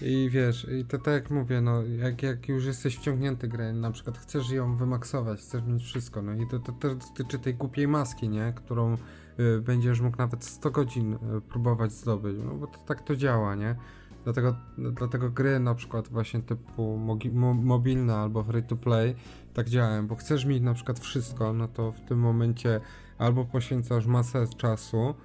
I 0.02 0.30
wiesz, 0.32 0.68
i 0.80 0.86
to 0.86 0.98
tak 0.98 1.14
jak 1.14 1.32
mówię, 1.32 1.62
no, 1.62 1.84
jak, 1.84 2.24
jak 2.24 2.50
już 2.50 2.66
jesteś 2.66 2.98
wciągnięty 2.98 3.48
grę, 3.48 3.74
na 3.74 3.92
przykład 3.92 4.18
chcesz 4.18 4.50
ją 4.50 4.76
wymaksować, 4.78 5.40
chcesz 5.40 5.64
mieć 5.64 5.84
wszystko, 5.84 6.22
no 6.22 6.34
i 6.34 6.48
to, 6.48 6.60
to 6.60 6.72
też 6.72 6.96
dotyczy 6.96 7.40
tej 7.40 7.56
głupiej 7.56 7.88
maski, 7.88 8.30
nie? 8.30 8.54
Którą 8.56 8.98
y, 9.40 9.62
będziesz 9.62 10.02
mógł 10.02 10.18
nawet 10.18 10.44
100 10.46 10.72
godzin 10.72 11.14
y, 11.14 11.18
próbować 11.50 11.92
zdobyć, 11.92 12.38
no 12.46 12.54
bo 12.54 12.68
to, 12.68 12.80
tak 12.80 13.02
to 13.02 13.16
działa, 13.16 13.56
nie? 13.56 13.76
Dlatego, 14.24 14.56
dlatego 14.78 15.30
gry 15.30 15.60
na 15.60 15.76
przykład 15.76 16.08
właśnie 16.08 16.42
typu 16.42 16.98
mo- 17.34 17.54
mobilne 17.54 18.16
albo 18.16 18.44
free 18.44 18.64
to 18.64 18.76
play 18.76 19.16
tak 19.54 19.70
działają, 19.70 20.08
bo 20.08 20.16
chcesz 20.16 20.46
mieć 20.46 20.64
na 20.64 20.74
przykład 20.74 21.00
wszystko, 21.00 21.54
no 21.54 21.68
to 21.68 21.92
w 21.92 22.02
tym 22.02 22.20
momencie 22.20 22.82
albo 23.18 23.46
poświęcasz 23.46 24.06
masę 24.06 24.48
czasu, 24.58 25.16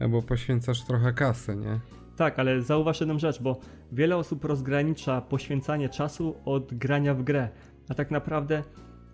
albo 0.00 0.22
poświęcasz 0.22 0.84
trochę 0.84 1.12
kasy, 1.12 1.56
nie? 1.56 2.01
Tak, 2.22 2.38
ale 2.38 2.62
zauważ 2.62 3.00
jedną 3.00 3.18
rzecz, 3.18 3.42
bo 3.42 3.56
wiele 3.92 4.16
osób 4.16 4.44
rozgranicza 4.44 5.20
poświęcanie 5.20 5.88
czasu 5.88 6.34
od 6.44 6.74
grania 6.74 7.14
w 7.14 7.22
grę. 7.22 7.48
A 7.88 7.94
tak 7.94 8.10
naprawdę 8.10 8.62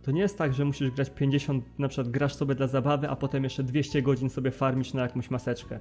to 0.02 0.10
nie 0.10 0.20
jest 0.20 0.38
tak, 0.38 0.54
że 0.54 0.64
musisz 0.64 0.90
grać 0.90 1.10
50, 1.10 1.78
na 1.78 1.88
przykład 1.88 2.08
grasz 2.08 2.34
sobie 2.34 2.54
dla 2.54 2.66
zabawy, 2.66 3.08
a 3.08 3.16
potem 3.16 3.44
jeszcze 3.44 3.62
200 3.62 4.02
godzin 4.02 4.30
sobie 4.30 4.50
farmić 4.50 4.94
na 4.94 5.02
jakąś 5.02 5.30
maseczkę. 5.30 5.78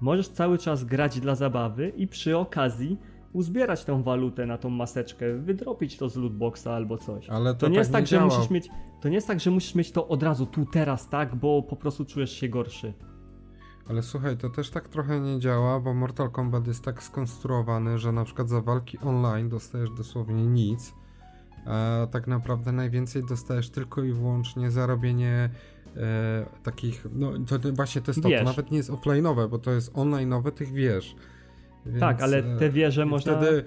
Możesz 0.00 0.28
cały 0.28 0.58
czas 0.58 0.84
grać 0.84 1.20
dla 1.20 1.34
zabawy 1.34 1.92
i 1.96 2.06
przy 2.06 2.36
okazji 2.38 2.98
uzbierać 3.32 3.84
tą 3.84 4.02
walutę 4.02 4.46
na 4.46 4.58
tą 4.58 4.70
maseczkę, 4.70 5.34
wydropić 5.38 5.96
to 5.96 6.08
z 6.08 6.16
lootboxa 6.16 6.66
albo 6.66 6.98
coś. 6.98 7.28
Ale 7.30 7.54
to, 7.54 7.60
To 7.60 7.68
nie 7.68 7.74
tak 7.74 7.78
jest 7.78 7.92
tak, 7.92 8.02
nie 8.02 8.06
że 8.06 8.16
działa. 8.16 8.34
musisz 8.36 8.50
mieć. 8.50 8.68
To 9.00 9.08
nie 9.08 9.14
jest 9.14 9.26
tak, 9.26 9.40
że 9.40 9.50
musisz 9.50 9.74
mieć 9.74 9.92
to 9.92 10.08
od 10.08 10.22
razu 10.22 10.46
tu 10.46 10.66
teraz, 10.72 11.08
tak, 11.08 11.34
bo 11.34 11.62
po 11.62 11.76
prostu 11.76 12.04
czujesz 12.04 12.32
się 12.32 12.48
gorszy. 12.48 12.92
Ale 13.88 14.02
słuchaj, 14.02 14.36
to 14.36 14.50
też 14.50 14.70
tak 14.70 14.88
trochę 14.88 15.20
nie 15.20 15.38
działa, 15.38 15.80
bo 15.80 15.94
Mortal 15.94 16.30
Kombat 16.30 16.66
jest 16.66 16.84
tak 16.84 17.02
skonstruowany, 17.02 17.98
że 17.98 18.12
na 18.12 18.24
przykład 18.24 18.48
za 18.48 18.60
walki 18.60 18.98
online 18.98 19.48
dostajesz 19.48 19.90
dosłownie 19.90 20.46
nic, 20.46 20.94
a 21.66 22.06
tak 22.10 22.26
naprawdę 22.26 22.72
najwięcej 22.72 23.24
dostajesz 23.24 23.70
tylko 23.70 24.02
i 24.02 24.12
wyłącznie 24.12 24.70
za 24.70 24.86
robienie 24.86 25.50
e, 25.96 26.46
takich, 26.62 27.06
no 27.12 27.32
to, 27.46 27.58
to 27.58 27.72
właśnie 27.72 28.02
to 28.02 28.10
jest 28.10 28.22
to, 28.22 28.28
to 28.28 28.44
nawet 28.44 28.70
nie 28.70 28.76
jest 28.76 28.90
offline'owe, 28.90 29.48
bo 29.48 29.58
to 29.58 29.70
jest 29.70 29.92
online'owe 29.92 30.52
tych 30.52 30.72
wież. 30.72 31.16
Więc, 31.86 32.00
tak, 32.00 32.22
ale 32.22 32.38
e, 32.38 32.58
te 32.58 32.70
wieże 32.70 33.02
i 33.02 33.06
można. 33.06 33.36
Wtedy, 33.36 33.64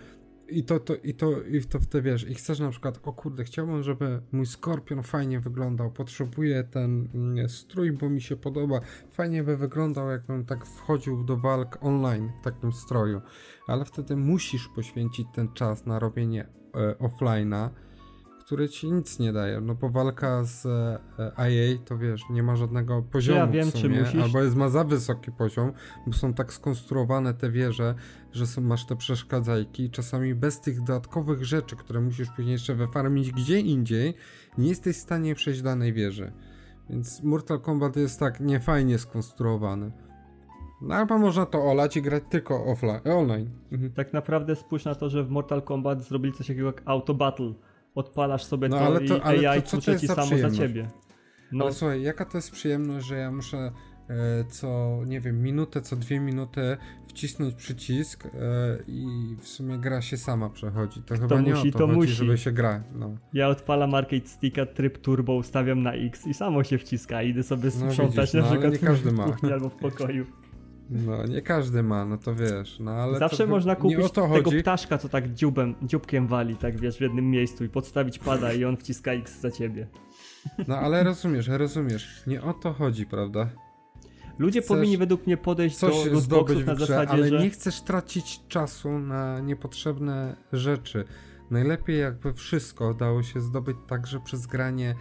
i 0.49 0.63
to, 0.63 0.79
to, 0.79 0.95
i 0.95 1.13
to, 1.13 1.41
i 1.41 1.61
to 1.61 1.79
w 1.79 1.87
te 1.87 2.01
wiesz, 2.01 2.29
i 2.29 2.35
chcesz 2.35 2.59
na 2.59 2.69
przykład, 2.69 2.99
o 3.03 3.13
kurde, 3.13 3.43
chciałbym, 3.43 3.83
żeby 3.83 4.21
mój 4.31 4.45
skorpion 4.45 5.03
fajnie 5.03 5.39
wyglądał, 5.39 5.91
potrzebuję 5.91 6.63
ten 6.63 7.09
mm, 7.13 7.49
strój, 7.49 7.91
bo 7.91 8.09
mi 8.09 8.21
się 8.21 8.35
podoba, 8.35 8.79
fajnie 9.11 9.43
by 9.43 9.57
wyglądał, 9.57 10.09
jakbym 10.09 10.45
tak 10.45 10.65
wchodził 10.65 11.23
do 11.23 11.37
walk 11.37 11.77
online 11.81 12.31
w 12.41 12.43
takim 12.43 12.71
stroju, 12.71 13.21
ale 13.67 13.85
wtedy 13.85 14.15
musisz 14.15 14.67
poświęcić 14.67 15.27
ten 15.33 15.53
czas 15.53 15.85
na 15.85 15.99
robienie 15.99 16.47
e, 16.75 16.93
offline'a, 16.93 17.69
który 18.47 18.69
ci 18.69 18.91
nic 18.91 19.19
nie 19.19 19.33
daje, 19.33 19.61
no 19.61 19.75
bo 19.75 19.89
walka 19.89 20.43
z 20.43 20.65
e, 20.65 20.99
IA 21.49 21.77
to 21.85 21.97
wiesz, 21.97 22.21
nie 22.29 22.43
ma 22.43 22.55
żadnego 22.55 23.01
poziomu 23.01 23.51
wiem, 23.51 23.69
w 23.69 23.73
czy 23.73 23.79
sumie, 23.79 24.01
musisz- 24.01 24.23
albo 24.23 24.41
jest 24.41 24.55
ma 24.55 24.69
za 24.69 24.83
wysoki 24.83 25.31
poziom, 25.31 25.71
bo 26.07 26.13
są 26.13 26.33
tak 26.33 26.53
skonstruowane 26.53 27.33
te 27.33 27.51
wieże, 27.51 27.95
że 28.31 28.47
są, 28.47 28.61
masz 28.61 28.85
te 28.85 28.95
przeszkadzajki 28.95 29.83
i 29.83 29.89
czasami 29.89 30.35
bez 30.35 30.61
tych 30.61 30.79
dodatkowych 30.83 31.45
rzeczy, 31.45 31.75
które 31.75 32.01
musisz 32.01 32.29
później 32.29 32.51
jeszcze 32.51 32.75
wyfarmić 32.75 33.31
gdzie 33.31 33.59
indziej, 33.59 34.13
nie 34.57 34.69
jesteś 34.69 34.95
w 34.97 34.99
stanie 34.99 35.35
przejść 35.35 35.61
danej 35.61 35.93
wieży. 35.93 36.31
Więc 36.89 37.23
Mortal 37.23 37.59
Kombat 37.59 37.95
jest 37.95 38.19
tak 38.19 38.39
niefajnie 38.39 38.97
skonstruowany. 38.97 39.91
No 40.81 40.95
albo 40.95 41.17
można 41.17 41.45
to 41.45 41.63
olać 41.63 41.97
i 41.97 42.01
grać 42.01 42.23
tylko 42.29 42.65
offline, 42.65 43.01
online. 43.05 43.49
Mhm. 43.71 43.91
Tak 43.93 44.13
naprawdę 44.13 44.55
spójrz 44.55 44.85
na 44.85 44.95
to, 44.95 45.09
że 45.09 45.23
w 45.23 45.29
Mortal 45.29 45.61
Kombat 45.61 46.03
zrobili 46.03 46.33
coś 46.33 46.47
takiego 46.47 46.67
jak 46.67 46.81
Auto 46.85 47.13
Battle. 47.13 47.53
Odpalasz 47.97 48.43
sobie 48.43 48.69
No, 48.69 48.77
to 48.77 48.85
ale 48.85 48.99
to- 49.01 49.17
i 49.17 49.21
ale 49.21 49.49
AI 49.49 49.61
to 49.61 49.81
ci 49.97 50.07
samo 50.07 50.37
za 50.37 50.51
ciebie. 50.51 50.87
No, 51.51 51.65
Ale 51.65 51.73
słuchaj, 51.73 52.01
jaka 52.01 52.25
to 52.25 52.37
jest 52.37 52.51
przyjemność, 52.51 53.07
że 53.07 53.15
ja 53.17 53.31
muszę 53.31 53.57
e, 54.09 54.43
co, 54.49 54.99
nie 55.05 55.21
wiem, 55.21 55.41
minutę, 55.41 55.81
co 55.81 55.95
dwie 55.95 56.19
minuty 56.19 56.77
wcisnąć 57.07 57.55
przycisk 57.55 58.25
e, 58.25 58.29
i 58.87 59.05
w 59.41 59.47
sumie 59.47 59.77
gra 59.77 60.01
się 60.01 60.17
sama 60.17 60.49
przechodzi. 60.49 61.01
To 61.01 61.17
chyba 61.17 61.41
nie 61.41 61.53
musi, 61.53 61.69
o 61.69 61.71
to, 61.71 61.77
to 61.79 61.85
chodzi, 61.87 61.99
musi. 61.99 62.11
żeby 62.11 62.37
się 62.37 62.51
gra. 62.51 62.83
No. 62.95 63.17
ja 63.33 63.47
odpalam 63.47 63.95
arcade 63.95 64.27
sticka, 64.27 64.65
tryb 64.65 64.97
turbo, 64.97 65.33
ustawiam 65.35 65.83
na 65.83 65.93
X 65.93 66.27
i 66.27 66.33
samo 66.33 66.63
się 66.63 66.77
wciska. 66.77 67.21
Idę 67.23 67.43
sobie 67.43 67.69
No 67.79 67.91
sprzątać 67.91 68.31
widzisz, 68.31 68.33
no, 68.33 68.41
na 68.41 68.47
ale 68.47 68.71
przykład 68.71 68.97
w 68.97 69.31
kuchni 69.31 69.53
albo 69.53 69.69
w 69.69 69.75
pokoju. 69.75 70.25
no, 70.89 71.25
nie 71.25 71.41
każdy 71.41 71.83
ma, 71.83 72.05
no 72.05 72.17
to 72.17 72.35
wiesz, 72.35 72.79
no 72.79 72.91
ale 72.91 73.19
Zawsze 73.19 73.43
to, 73.43 73.49
można 73.49 73.75
kupić 73.75 74.11
tego 74.11 74.27
chodzi. 74.27 74.59
ptaszka, 74.61 74.97
co 74.97 75.09
tak 75.09 75.33
dziubem, 75.33 75.75
dzióbkiem 75.81 76.27
wali, 76.27 76.55
tak 76.55 76.79
wiesz, 76.79 76.97
w 76.97 77.01
jednym 77.01 77.31
miejscu 77.31 77.63
i 77.63 77.69
podstawić 77.69 78.19
pada 78.19 78.53
i 78.53 78.65
on 78.65 78.77
wciska 78.77 79.11
X 79.11 79.41
za 79.41 79.51
ciebie. 79.51 79.87
No 80.67 80.77
ale 80.77 81.03
rozumiesz, 81.03 81.47
rozumiesz, 81.47 82.23
nie 82.27 82.41
o 82.41 82.53
to 82.53 82.73
chodzi, 82.73 83.05
prawda? 83.05 83.49
Ludzie 84.39 84.61
Chcesz 84.61 84.67
powinni 84.67 84.97
według 84.97 85.27
mnie 85.27 85.37
podejść 85.37 85.81
do 85.81 85.87
zdobyć 85.91 86.13
lootboxów 86.13 86.65
na 86.65 86.75
grze, 86.75 86.85
zasadzie, 86.85 87.11
ale 87.11 87.29
że... 87.29 87.39
nie 87.39 87.49
chcesz 87.49 87.81
tracić 87.81 88.47
czasu 88.47 88.99
na 88.99 89.39
niepotrzebne 89.39 90.35
rzeczy. 90.53 91.05
Najlepiej 91.51 91.99
jakby 91.99 92.33
wszystko 92.33 92.93
dało 92.93 93.23
się 93.23 93.41
zdobyć 93.41 93.77
także 93.87 94.19
przez 94.19 94.47
granie 94.47 94.95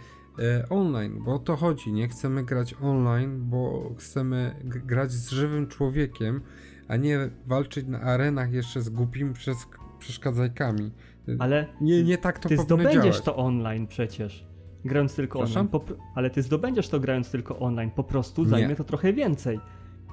online, 0.69 1.23
bo 1.25 1.33
o 1.35 1.39
to 1.39 1.55
chodzi. 1.55 1.93
Nie 1.93 2.07
chcemy 2.07 2.43
grać 2.43 2.75
online, 2.81 3.39
bo 3.49 3.91
chcemy 3.97 4.55
grać 4.65 5.11
z 5.11 5.29
żywym 5.29 5.67
człowiekiem, 5.67 6.41
a 6.87 6.95
nie 6.95 7.29
walczyć 7.47 7.87
na 7.87 8.01
arenach 8.01 8.51
jeszcze 8.53 8.81
z 8.81 8.89
głupimi 8.89 9.33
przes- 9.33 9.67
przeszkadzajkami. 9.99 10.91
Ale 11.39 11.65
Nie, 11.81 12.03
nie 12.03 12.17
tak 12.17 12.39
to 12.39 12.49
ty 12.49 12.57
zdobędziesz 12.57 12.93
działać. 13.03 13.21
to 13.21 13.35
online 13.35 13.87
przecież. 13.87 14.47
Grając 14.85 15.15
tylko 15.15 15.39
Proszę? 15.39 15.59
online. 15.59 15.71
Po, 15.71 15.81
ale 16.15 16.29
ty 16.29 16.41
zdobędziesz 16.41 16.89
to 16.89 16.99
grając 16.99 17.31
tylko 17.31 17.59
online. 17.59 17.91
Po 17.91 18.03
prostu 18.03 18.43
Nie. 18.43 18.49
zajmie 18.49 18.75
to 18.75 18.83
trochę 18.83 19.13
więcej. 19.13 19.59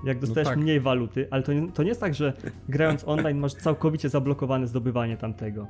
Jak 0.05 0.19
dostajesz 0.19 0.49
tak. 0.49 0.59
mniej 0.59 0.81
waluty, 0.81 1.29
ale 1.31 1.43
to 1.43 1.53
nie, 1.53 1.73
to 1.73 1.83
nie 1.83 1.89
jest 1.89 2.01
tak, 2.01 2.15
że 2.15 2.33
grając 2.69 3.05
online 3.09 3.39
masz 3.39 3.55
całkowicie 3.55 4.09
zablokowane 4.09 4.67
zdobywanie 4.67 5.17
tamtego. 5.17 5.67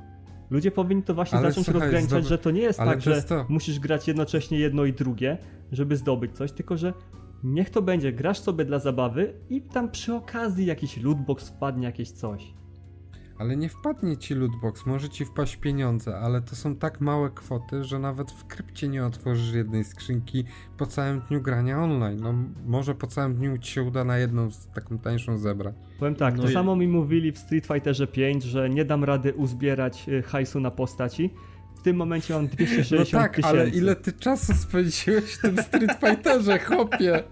Ludzie 0.49 0.71
powinni 0.71 1.03
to 1.03 1.13
właśnie 1.13 1.37
Ale 1.37 1.47
zacząć 1.49 1.65
słuchaj, 1.65 1.81
rozgraniczać, 1.81 2.09
zdoby- 2.23 2.27
że 2.29 2.37
to 2.37 2.51
nie 2.51 2.61
jest 2.61 2.79
ale 2.79 2.91
tak, 2.91 3.01
że 3.01 3.23
to. 3.23 3.45
musisz 3.49 3.79
grać 3.79 4.07
jednocześnie 4.07 4.59
jedno 4.59 4.85
i 4.85 4.93
drugie, 4.93 5.37
żeby 5.71 5.97
zdobyć 5.97 6.31
coś, 6.35 6.51
tylko 6.51 6.77
że 6.77 6.93
niech 7.43 7.69
to 7.69 7.81
będzie, 7.81 8.13
grasz 8.13 8.39
sobie 8.39 8.65
dla 8.65 8.79
zabawy 8.79 9.33
i 9.49 9.61
tam 9.61 9.91
przy 9.91 10.13
okazji 10.13 10.65
jakiś 10.65 10.97
lootbox 10.97 11.49
wpadnie, 11.49 11.85
jakieś 11.85 12.11
coś. 12.11 12.53
Ale 13.39 13.57
nie 13.57 13.69
wpadnie 13.69 14.17
ci 14.17 14.35
lootbox, 14.35 14.85
może 14.85 15.09
ci 15.09 15.25
wpaść 15.25 15.55
pieniądze, 15.55 16.17
ale 16.17 16.41
to 16.41 16.55
są 16.55 16.75
tak 16.75 17.01
małe 17.01 17.29
kwoty, 17.29 17.83
że 17.83 17.99
nawet 17.99 18.31
w 18.31 18.45
krypcie 18.47 18.87
nie 18.87 19.05
otworzysz 19.05 19.53
jednej 19.53 19.83
skrzynki 19.83 20.43
po 20.77 20.85
całym 20.85 21.19
dniu 21.21 21.41
grania 21.41 21.83
online. 21.83 22.19
No 22.21 22.33
może 22.65 22.95
po 22.95 23.07
całym 23.07 23.35
dniu 23.35 23.57
ci 23.57 23.71
się 23.71 23.83
uda 23.83 24.03
na 24.03 24.17
jedną 24.17 24.51
z 24.51 24.67
taką 24.67 24.97
tańszą 24.99 25.37
zebrać. 25.37 25.75
Powiem 25.99 26.15
tak, 26.15 26.37
No 26.37 26.43
to 26.43 26.49
i- 26.49 26.53
samo 26.53 26.75
mi 26.75 26.87
mówili 26.87 27.31
w 27.31 27.37
Street 27.37 27.65
Fighterze 27.67 28.07
5, 28.07 28.43
że 28.43 28.69
nie 28.69 28.85
dam 28.85 29.03
rady 29.03 29.33
uzbierać 29.33 30.09
y, 30.09 30.21
hajsu 30.23 30.59
na 30.59 30.71
postaci. 30.71 31.33
W 31.75 31.81
tym 31.81 31.95
momencie 31.95 32.33
mam 32.33 32.47
260 32.57 33.13
No 33.13 33.19
tak, 33.19 33.35
tysięcy. 33.35 33.49
ale 33.59 33.69
ile 33.69 33.95
ty 33.95 34.13
czasu 34.13 34.53
spędziłeś 34.53 35.23
w 35.33 35.41
tym 35.41 35.57
Street 35.57 35.91
Fighterze, 35.99 36.59
chłopie? 36.59 37.23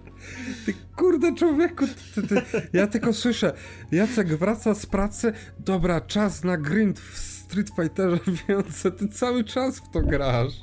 Ty 0.66 0.74
kurde 0.96 1.36
człowieku, 1.36 1.86
ty, 2.16 2.28
ty, 2.28 2.42
ja 2.74 2.88
tylko 2.88 3.14
słyszę, 3.14 3.54
Jacek 3.92 4.28
wraca 4.28 4.76
z 4.76 4.86
pracy, 4.86 5.34
dobra, 5.60 6.02
czas 6.02 6.44
na 6.44 6.58
grind 6.58 7.00
w 7.00 7.18
Street 7.18 7.70
Fighterze, 7.70 8.20
więc 8.50 8.84
ty 8.98 9.08
cały 9.08 9.44
czas 9.44 9.80
w 9.80 9.90
to 9.90 10.02
grasz. 10.02 10.54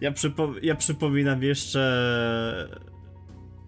Ja, 0.00 0.12
przypo- 0.12 0.54
ja 0.62 0.74
przypominam 0.74 1.42
jeszcze. 1.42 2.80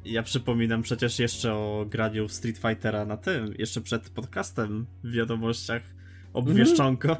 Ja 0.04 0.22
przypominam 0.22 0.82
przecież 0.82 1.18
jeszcze 1.18 1.54
o 1.54 1.86
graniu 1.88 2.28
w 2.28 2.32
Street 2.32 2.58
Fightera 2.58 3.04
na 3.04 3.16
tym, 3.16 3.54
jeszcze 3.58 3.80
przed 3.80 4.10
podcastem 4.10 4.86
w 5.04 5.12
wiadomościach 5.12 5.82
obwieszczonko. 6.36 7.16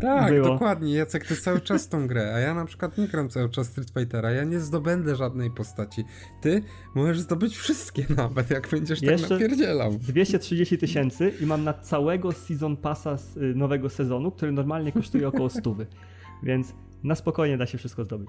Tak, 0.00 0.32
Było. 0.32 0.48
dokładnie, 0.48 0.94
Jacek, 0.94 1.26
ty 1.26 1.36
cały 1.36 1.60
czas 1.60 1.88
tą 1.88 2.06
grę, 2.06 2.34
a 2.34 2.38
ja 2.38 2.54
na 2.54 2.64
przykład 2.64 2.98
nie 2.98 3.08
gram 3.08 3.28
cały 3.28 3.48
czas 3.50 3.66
Street 3.66 3.90
Fightera, 3.90 4.30
ja 4.30 4.44
nie 4.44 4.60
zdobędę 4.60 5.16
żadnej 5.16 5.50
postaci. 5.50 6.04
Ty 6.40 6.62
możesz 6.94 7.20
zdobyć 7.20 7.56
wszystkie 7.56 8.06
nawet, 8.16 8.50
jak 8.50 8.68
będziesz 8.68 9.02
Jeszcze- 9.02 9.28
tak 9.28 9.30
napierdzielał. 9.30 9.92
230 9.98 10.78
tysięcy 10.78 11.32
i 11.40 11.46
mam 11.46 11.64
na 11.64 11.74
całego 11.74 12.32
season 12.32 12.76
passa 12.76 13.16
z 13.16 13.36
y, 13.36 13.54
nowego 13.54 13.88
sezonu, 13.88 14.30
który 14.30 14.52
normalnie 14.52 14.92
kosztuje 14.92 15.28
około 15.28 15.50
100. 15.50 15.76
Więc 16.42 16.74
na 17.04 17.14
spokojnie 17.14 17.58
da 17.58 17.66
się 17.66 17.78
wszystko 17.78 18.04
zdobyć. 18.04 18.28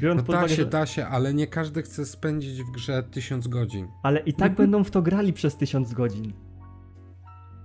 Biorąc 0.00 0.20
No 0.20 0.26
da 0.32 0.38
uwagę, 0.38 0.48
się, 0.48 0.62
że... 0.62 0.66
da 0.68 0.86
się, 0.86 1.06
ale 1.06 1.34
nie 1.34 1.46
każdy 1.46 1.82
chce 1.82 2.06
spędzić 2.06 2.62
w 2.62 2.70
grze 2.70 3.02
tysiąc 3.02 3.48
godzin. 3.48 3.88
Ale 4.02 4.20
i 4.20 4.32
tak 4.32 4.54
będą 4.54 4.84
w 4.84 4.90
to 4.90 5.02
grali 5.02 5.32
przez 5.32 5.56
1000 5.56 5.92
godzin. 5.92 6.32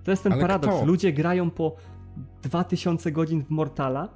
To 0.03 0.11
jest 0.11 0.23
ten 0.23 0.33
Ale 0.33 0.41
paradoks. 0.41 0.75
kto? 0.75 0.85
Ludzie 0.85 1.13
grają 1.13 1.51
po 1.51 1.75
2000 2.41 3.11
godzin 3.11 3.43
w 3.43 3.49
Mortala, 3.49 4.09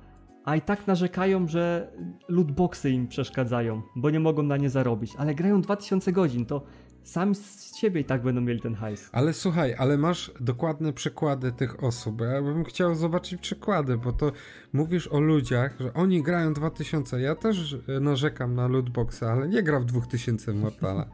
a 0.46 0.56
i 0.56 0.62
tak 0.62 0.88
narzekają, 0.88 1.48
że 1.48 1.92
lootboxy 2.30 2.90
im 2.90 3.08
przeszkadzają, 3.08 3.82
bo 3.96 4.10
nie 4.10 4.20
mogą 4.20 4.44
na 4.44 4.58
nie 4.58 4.70
zarobić. 4.70 5.16
Ale 5.18 5.36
grają 5.36 5.62
2000 5.62 6.12
godzin, 6.12 6.46
to 6.46 6.64
sami 7.04 7.36
z 7.36 7.76
siebie 7.76 8.02
i 8.02 8.06
tak 8.06 8.24
będą 8.24 8.42
mieli 8.42 8.62
ten 8.62 8.76
hajs. 8.76 9.10
Ale 9.12 9.34
słuchaj, 9.34 9.76
ale 9.78 9.98
masz 9.98 10.32
dokładne 10.40 10.94
przykłady 10.94 11.52
tych 11.52 11.84
osób. 11.84 12.22
Ja 12.22 12.42
bym 12.42 12.64
chciał 12.64 12.96
zobaczyć 12.96 13.42
przykłady, 13.42 13.98
bo 13.98 14.12
to 14.12 14.32
mówisz 14.74 15.08
o 15.08 15.20
ludziach, 15.20 15.76
że 15.80 15.94
oni 15.94 16.24
grają 16.24 16.54
2000. 16.54 17.22
Ja 17.22 17.36
też 17.36 17.78
narzekam 18.02 18.56
na 18.56 18.68
lootboxa, 18.68 19.24
ale 19.24 19.50
nie 19.50 19.64
gra 19.64 19.80
w 19.80 19.86
2000 19.86 20.54
w 20.54 20.56
Mortala. 20.56 21.06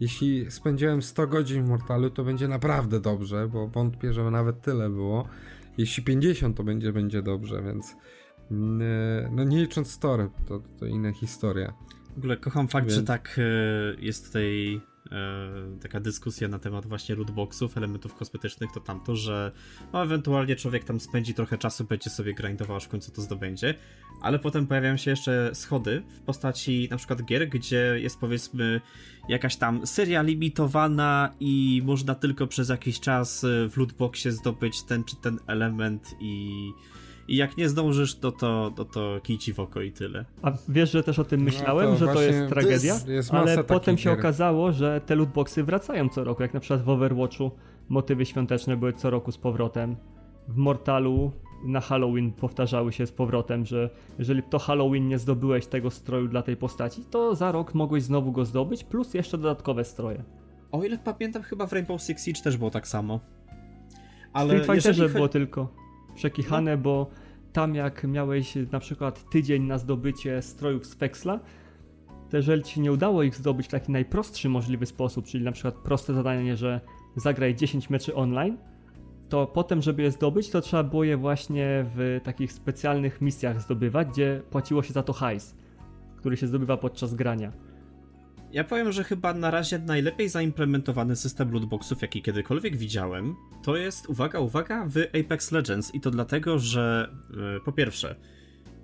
Jeśli 0.00 0.50
spędziłem 0.50 1.02
100 1.02 1.26
godzin 1.26 1.64
w 1.64 1.68
Mortalu, 1.68 2.10
to 2.10 2.24
będzie 2.24 2.48
naprawdę 2.48 3.00
dobrze, 3.00 3.48
bo 3.48 3.68
wątpię, 3.68 4.12
że 4.12 4.30
nawet 4.30 4.62
tyle 4.62 4.90
było. 4.90 5.28
Jeśli 5.78 6.02
50, 6.02 6.56
to 6.56 6.64
będzie, 6.64 6.92
będzie 6.92 7.22
dobrze, 7.22 7.62
więc 7.62 7.96
mm, 8.50 8.82
e, 8.82 9.30
no 9.32 9.44
nie 9.44 9.60
licząc 9.60 9.90
story, 9.90 10.30
to, 10.46 10.62
to 10.78 10.86
inna 10.86 11.12
historia. 11.12 11.72
W 12.14 12.18
ogóle 12.18 12.36
kocham 12.36 12.68
fakt, 12.68 12.86
Więc- 12.86 13.00
że 13.00 13.02
tak 13.06 13.38
e, 13.38 13.42
jest 14.00 14.26
tutaj 14.26 14.80
taka 15.82 16.00
dyskusja 16.00 16.48
na 16.48 16.58
temat 16.58 16.86
właśnie 16.86 17.14
lootboxów, 17.14 17.76
elementów 17.76 18.14
kosmetycznych, 18.14 18.72
to 18.72 18.80
tamto, 18.80 19.16
że 19.16 19.52
no 19.92 20.02
ewentualnie 20.02 20.56
człowiek 20.56 20.84
tam 20.84 21.00
spędzi 21.00 21.34
trochę 21.34 21.58
czasu, 21.58 21.84
będzie 21.84 22.10
sobie 22.10 22.34
grindował, 22.34 22.76
aż 22.76 22.84
w 22.84 22.88
końcu 22.88 23.12
to 23.12 23.22
zdobędzie, 23.22 23.74
ale 24.22 24.38
potem 24.38 24.66
pojawiają 24.66 24.96
się 24.96 25.10
jeszcze 25.10 25.50
schody 25.54 26.02
w 26.08 26.20
postaci 26.20 26.88
na 26.90 26.96
przykład 26.96 27.24
gier, 27.24 27.48
gdzie 27.48 28.00
jest 28.00 28.20
powiedzmy 28.20 28.80
jakaś 29.28 29.56
tam 29.56 29.86
seria 29.86 30.22
limitowana 30.22 31.34
i 31.40 31.82
można 31.84 32.14
tylko 32.14 32.46
przez 32.46 32.68
jakiś 32.68 33.00
czas 33.00 33.44
e, 33.44 33.68
w 33.68 33.76
lootboxie 33.76 34.32
zdobyć 34.32 34.82
ten 34.82 35.04
czy 35.04 35.16
ten 35.16 35.38
element 35.46 36.14
i... 36.20 36.70
I 37.28 37.36
jak 37.36 37.56
nie 37.56 37.68
zdążysz, 37.68 38.14
to 38.18 38.32
to, 38.32 38.72
to, 38.76 38.84
to 38.84 39.20
kij 39.22 39.38
ci 39.38 39.52
w 39.54 39.60
oko 39.60 39.80
i 39.80 39.92
tyle. 39.92 40.24
A 40.42 40.52
wiesz, 40.68 40.90
że 40.92 41.02
też 41.02 41.18
o 41.18 41.24
tym 41.24 41.40
No 41.40 41.44
myślałem, 41.44 41.90
to 41.90 41.96
że 41.96 42.06
to 42.06 42.22
jest 42.22 42.48
tragedia? 42.48 42.94
jest- 42.94 43.08
jest 43.08 43.34
ale 43.34 43.64
potem 43.64 43.98
się 43.98 44.10
gier. 44.10 44.18
okazało, 44.18 44.72
że 44.72 45.00
te 45.06 45.14
lootboxy 45.16 45.62
wracają 45.64 46.08
co 46.08 46.24
roku. 46.24 46.42
Jak 46.42 46.54
na 46.54 46.60
przykład 46.60 46.82
w 46.82 46.88
Overwatchu 46.88 47.50
motywy 47.88 48.26
świąteczne 48.26 48.76
były 48.76 48.92
co 48.92 49.10
roku 49.10 49.32
z 49.32 49.38
powrotem. 49.38 49.96
W 50.48 50.56
Mortalu 50.56 51.32
na 51.64 51.80
Halloween 51.80 52.32
powtarzały 52.32 52.92
się 52.92 53.06
z 53.06 53.12
powrotem, 53.12 53.66
że 53.66 53.90
jeżeli 54.18 54.42
to 54.42 54.58
Halloween 54.58 55.08
nie 55.08 55.18
zdobyłeś 55.18 55.66
tego 55.66 55.90
stroju 55.90 56.28
dla 56.28 56.42
tej 56.42 56.56
postaci, 56.56 57.04
to 57.10 57.34
za 57.34 57.52
rok 57.52 57.74
mogłeś 57.74 58.02
znowu 58.02 58.32
go 58.32 58.44
zdobyć, 58.44 58.84
plus 58.84 59.14
jeszcze 59.14 59.38
dodatkowe 59.38 59.84
stroje. 59.84 60.22
O 60.72 60.84
ile 60.84 60.98
pamiętam, 60.98 61.42
chyba 61.42 61.66
w 61.66 61.72
Rainbow 61.72 62.02
Six 62.02 62.24
Siege 62.24 62.40
też 62.42 62.56
było 62.56 62.70
tak 62.70 62.88
samo. 62.88 63.20
W 64.34 64.38
Street 64.44 64.66
Fighterze 64.66 64.88
jeżeli 64.88 65.08
było 65.14 65.28
tylko 65.28 65.68
przekichane, 66.14 66.76
bo 66.76 67.10
tam 67.52 67.74
jak 67.74 68.04
miałeś 68.04 68.54
na 68.72 68.80
przykład 68.80 69.30
tydzień 69.30 69.62
na 69.62 69.78
zdobycie 69.78 70.42
strojów 70.42 70.86
z 70.86 70.94
Fexla, 70.94 71.40
to 72.30 72.36
jeżeli 72.36 72.62
ci 72.62 72.80
nie 72.80 72.92
udało 72.92 73.22
ich 73.22 73.34
zdobyć 73.34 73.66
w 73.66 73.70
taki 73.70 73.92
najprostszy 73.92 74.48
możliwy 74.48 74.86
sposób, 74.86 75.26
czyli 75.26 75.44
na 75.44 75.52
przykład 75.52 75.74
proste 75.74 76.14
zadanie, 76.14 76.56
że 76.56 76.80
zagraj 77.16 77.54
10 77.54 77.90
meczy 77.90 78.14
online, 78.14 78.56
to 79.28 79.46
potem, 79.46 79.82
żeby 79.82 80.02
je 80.02 80.10
zdobyć, 80.10 80.50
to 80.50 80.60
trzeba 80.60 80.82
było 80.82 81.04
je 81.04 81.16
właśnie 81.16 81.86
w 81.96 82.20
takich 82.24 82.52
specjalnych 82.52 83.20
misjach 83.20 83.60
zdobywać, 83.60 84.08
gdzie 84.08 84.42
płaciło 84.50 84.82
się 84.82 84.92
za 84.92 85.02
to 85.02 85.12
hajs, 85.12 85.54
który 86.16 86.36
się 86.36 86.46
zdobywa 86.46 86.76
podczas 86.76 87.14
grania. 87.14 87.52
Ja 88.52 88.64
powiem, 88.64 88.92
że 88.92 89.04
chyba 89.04 89.34
na 89.34 89.50
razie 89.50 89.78
najlepiej 89.78 90.28
zaimplementowany 90.28 91.16
system 91.16 91.52
lootboxów, 91.52 92.02
jaki 92.02 92.22
kiedykolwiek 92.22 92.76
widziałem, 92.76 93.36
to 93.62 93.76
jest, 93.76 94.08
uwaga, 94.08 94.38
uwaga, 94.40 94.86
w 94.86 94.96
Apex 95.20 95.52
Legends. 95.52 95.94
I 95.94 96.00
to 96.00 96.10
dlatego, 96.10 96.58
że 96.58 97.14
e, 97.56 97.60
po 97.60 97.72
pierwsze, 97.72 98.16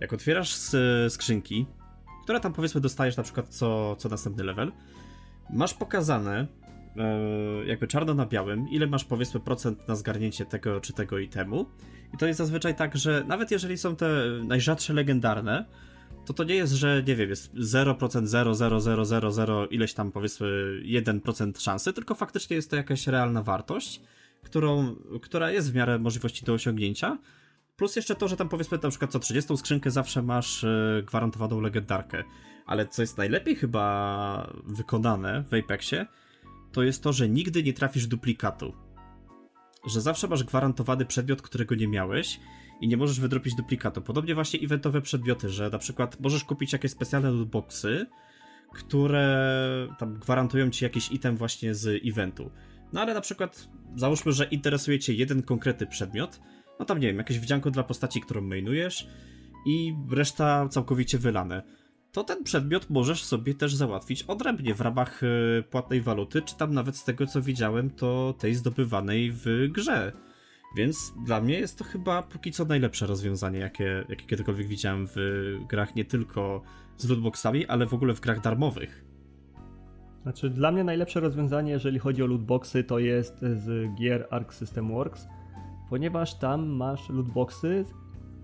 jak 0.01 0.12
otwierasz 0.12 0.57
skrzynki, 1.09 1.66
które 2.24 2.40
tam 2.40 2.53
powiedzmy 2.53 2.81
dostajesz 2.81 3.16
na 3.16 3.23
przykład 3.23 3.49
co, 3.49 3.97
co 3.97 4.09
następny 4.09 4.45
level, 4.45 4.73
masz 5.51 5.74
pokazane 5.74 6.47
e, 6.97 7.66
jakby 7.66 7.86
czarno 7.86 8.15
na 8.15 8.27
białym, 8.27 8.69
ile 8.69 8.86
masz 8.86 9.05
powiedzmy 9.05 9.40
procent 9.40 9.89
na 9.89 9.95
zgarnięcie 9.95 10.47
tego 10.47 10.81
czy 10.81 10.93
tego 10.93 11.19
itemu. 11.19 11.66
I 12.15 12.16
to 12.16 12.27
jest 12.27 12.39
zazwyczaj 12.39 12.74
tak, 12.74 12.97
że 12.97 13.24
nawet 13.27 13.51
jeżeli 13.51 13.78
są 13.78 13.97
te 13.97 14.09
najrzadsze 14.45 14.93
legendarne, 14.93 15.65
to 16.28 16.34
to 16.34 16.44
nie 16.44 16.55
jest, 16.55 16.72
że 16.72 17.02
nie 17.06 17.16
wiem, 17.16 17.30
jest 17.30 17.55
0%, 17.55 18.26
0, 18.26 18.55
0, 18.55 18.80
0, 18.80 19.05
0, 19.05 19.32
0, 19.32 19.66
ileś 19.66 19.94
tam 19.94 20.12
powiedzmy 20.12 20.48
1% 20.84 21.60
szansy, 21.60 21.92
tylko 21.92 22.14
faktycznie 22.14 22.56
jest 22.56 22.70
to 22.70 22.76
jakaś 22.76 23.06
realna 23.06 23.42
wartość, 23.42 24.00
którą, 24.42 24.96
która 25.22 25.50
jest 25.50 25.72
w 25.72 25.74
miarę 25.74 25.98
możliwości 25.98 26.44
do 26.44 26.52
osiągnięcia. 26.52 27.18
Plus 27.76 27.96
jeszcze 27.96 28.14
to, 28.14 28.28
że 28.28 28.36
tam 28.36 28.48
powiedzmy 28.48 28.78
na 28.82 28.90
przykład 28.90 29.10
co 29.10 29.18
30 29.18 29.56
skrzynkę 29.56 29.90
zawsze 29.90 30.22
masz 30.22 30.64
e, 30.64 31.02
gwarantowaną 31.06 31.60
legendarkę. 31.60 32.24
Ale 32.66 32.86
co 32.86 33.02
jest 33.02 33.18
najlepiej 33.18 33.56
chyba 33.56 34.52
wykonane 34.66 35.44
w 35.50 35.55
Apexie, 35.55 36.06
to 36.72 36.82
jest 36.82 37.02
to, 37.02 37.12
że 37.12 37.28
nigdy 37.28 37.62
nie 37.62 37.72
trafisz 37.72 38.06
duplikatu. 38.06 38.72
Że 39.86 40.00
zawsze 40.00 40.28
masz 40.28 40.44
gwarantowany 40.44 41.05
przedmiot, 41.05 41.42
którego 41.42 41.74
nie 41.74 41.88
miałeś 41.88 42.40
i 42.80 42.88
nie 42.88 42.96
możesz 42.96 43.20
wydropić 43.20 43.55
duplikatu. 43.55 44.02
Podobnie 44.02 44.34
właśnie 44.34 44.60
eventowe 44.60 45.00
przedmioty, 45.00 45.48
że 45.48 45.70
na 45.70 45.78
przykład 45.78 46.20
możesz 46.20 46.44
kupić 46.44 46.72
jakieś 46.72 46.90
specjalne 46.90 47.30
lootboxy, 47.30 48.06
które 48.74 49.88
tam 49.98 50.14
gwarantują 50.14 50.70
ci 50.70 50.84
jakiś 50.84 51.12
item 51.12 51.36
właśnie 51.36 51.74
z 51.74 52.02
eventu. 52.06 52.50
No 52.92 53.00
ale 53.00 53.14
na 53.14 53.20
przykład 53.20 53.68
załóżmy, 53.96 54.32
że 54.32 54.44
interesuje 54.44 54.98
cię 54.98 55.14
jeden 55.14 55.42
konkretny 55.42 55.86
przedmiot, 55.86 56.40
no 56.78 56.84
tam 56.84 56.98
nie 56.98 57.06
wiem, 57.06 57.18
jakieś 57.18 57.38
wdzianko 57.38 57.70
dla 57.70 57.82
postaci, 57.82 58.20
którą 58.20 58.40
mainujesz 58.40 59.09
i 59.66 59.94
reszta 60.10 60.68
całkowicie 60.68 61.18
wylane. 61.18 61.62
To 62.12 62.24
ten 62.24 62.44
przedmiot 62.44 62.90
możesz 62.90 63.24
sobie 63.24 63.55
też 63.55 63.74
załatwić 63.74 64.22
odrębnie 64.22 64.74
w 64.74 64.80
ramach 64.80 65.22
y, 65.22 65.64
płatnej 65.70 66.00
waluty, 66.00 66.42
czy 66.42 66.56
tam 66.56 66.74
nawet 66.74 66.96
z 66.96 67.05
tego 67.05 67.26
co 67.26 67.42
widziałem, 67.42 67.90
to 67.90 68.34
tej 68.38 68.55
zdobywanej 68.55 69.32
w 69.32 69.46
grze. 69.70 70.12
Więc 70.77 71.15
dla 71.24 71.40
mnie 71.40 71.59
jest 71.59 71.78
to 71.78 71.85
chyba 71.85 72.23
póki 72.23 72.53
co 72.53 72.65
najlepsze 72.65 73.07
rozwiązanie, 73.07 73.59
jakie, 73.59 74.05
jakie 74.09 74.27
kiedykolwiek 74.27 74.66
widziałem 74.66 75.07
w 75.07 75.16
grach 75.69 75.95
nie 75.95 76.05
tylko 76.05 76.62
z 76.97 77.09
lootboxami, 77.09 77.66
ale 77.66 77.86
w 77.86 77.95
ogóle 77.95 78.15
w 78.15 78.20
grach 78.20 78.40
darmowych. 78.40 79.05
Znaczy, 80.23 80.51
dla 80.51 80.73
mnie 80.73 80.85
najlepsze 80.85 81.20
rozwiązanie, 81.20 81.73
jeżeli 81.73 81.99
chodzi 81.99 82.23
o 82.23 82.27
lootboxy, 82.27 82.85
to 82.85 82.99
jest 82.99 83.40
z 83.40 83.95
gier 83.95 84.27
Arc 84.31 84.55
System 84.55 84.89
Works, 84.89 85.28
ponieważ 85.90 86.39
tam 86.39 86.66
masz 86.66 87.09
lootboxy, 87.09 87.85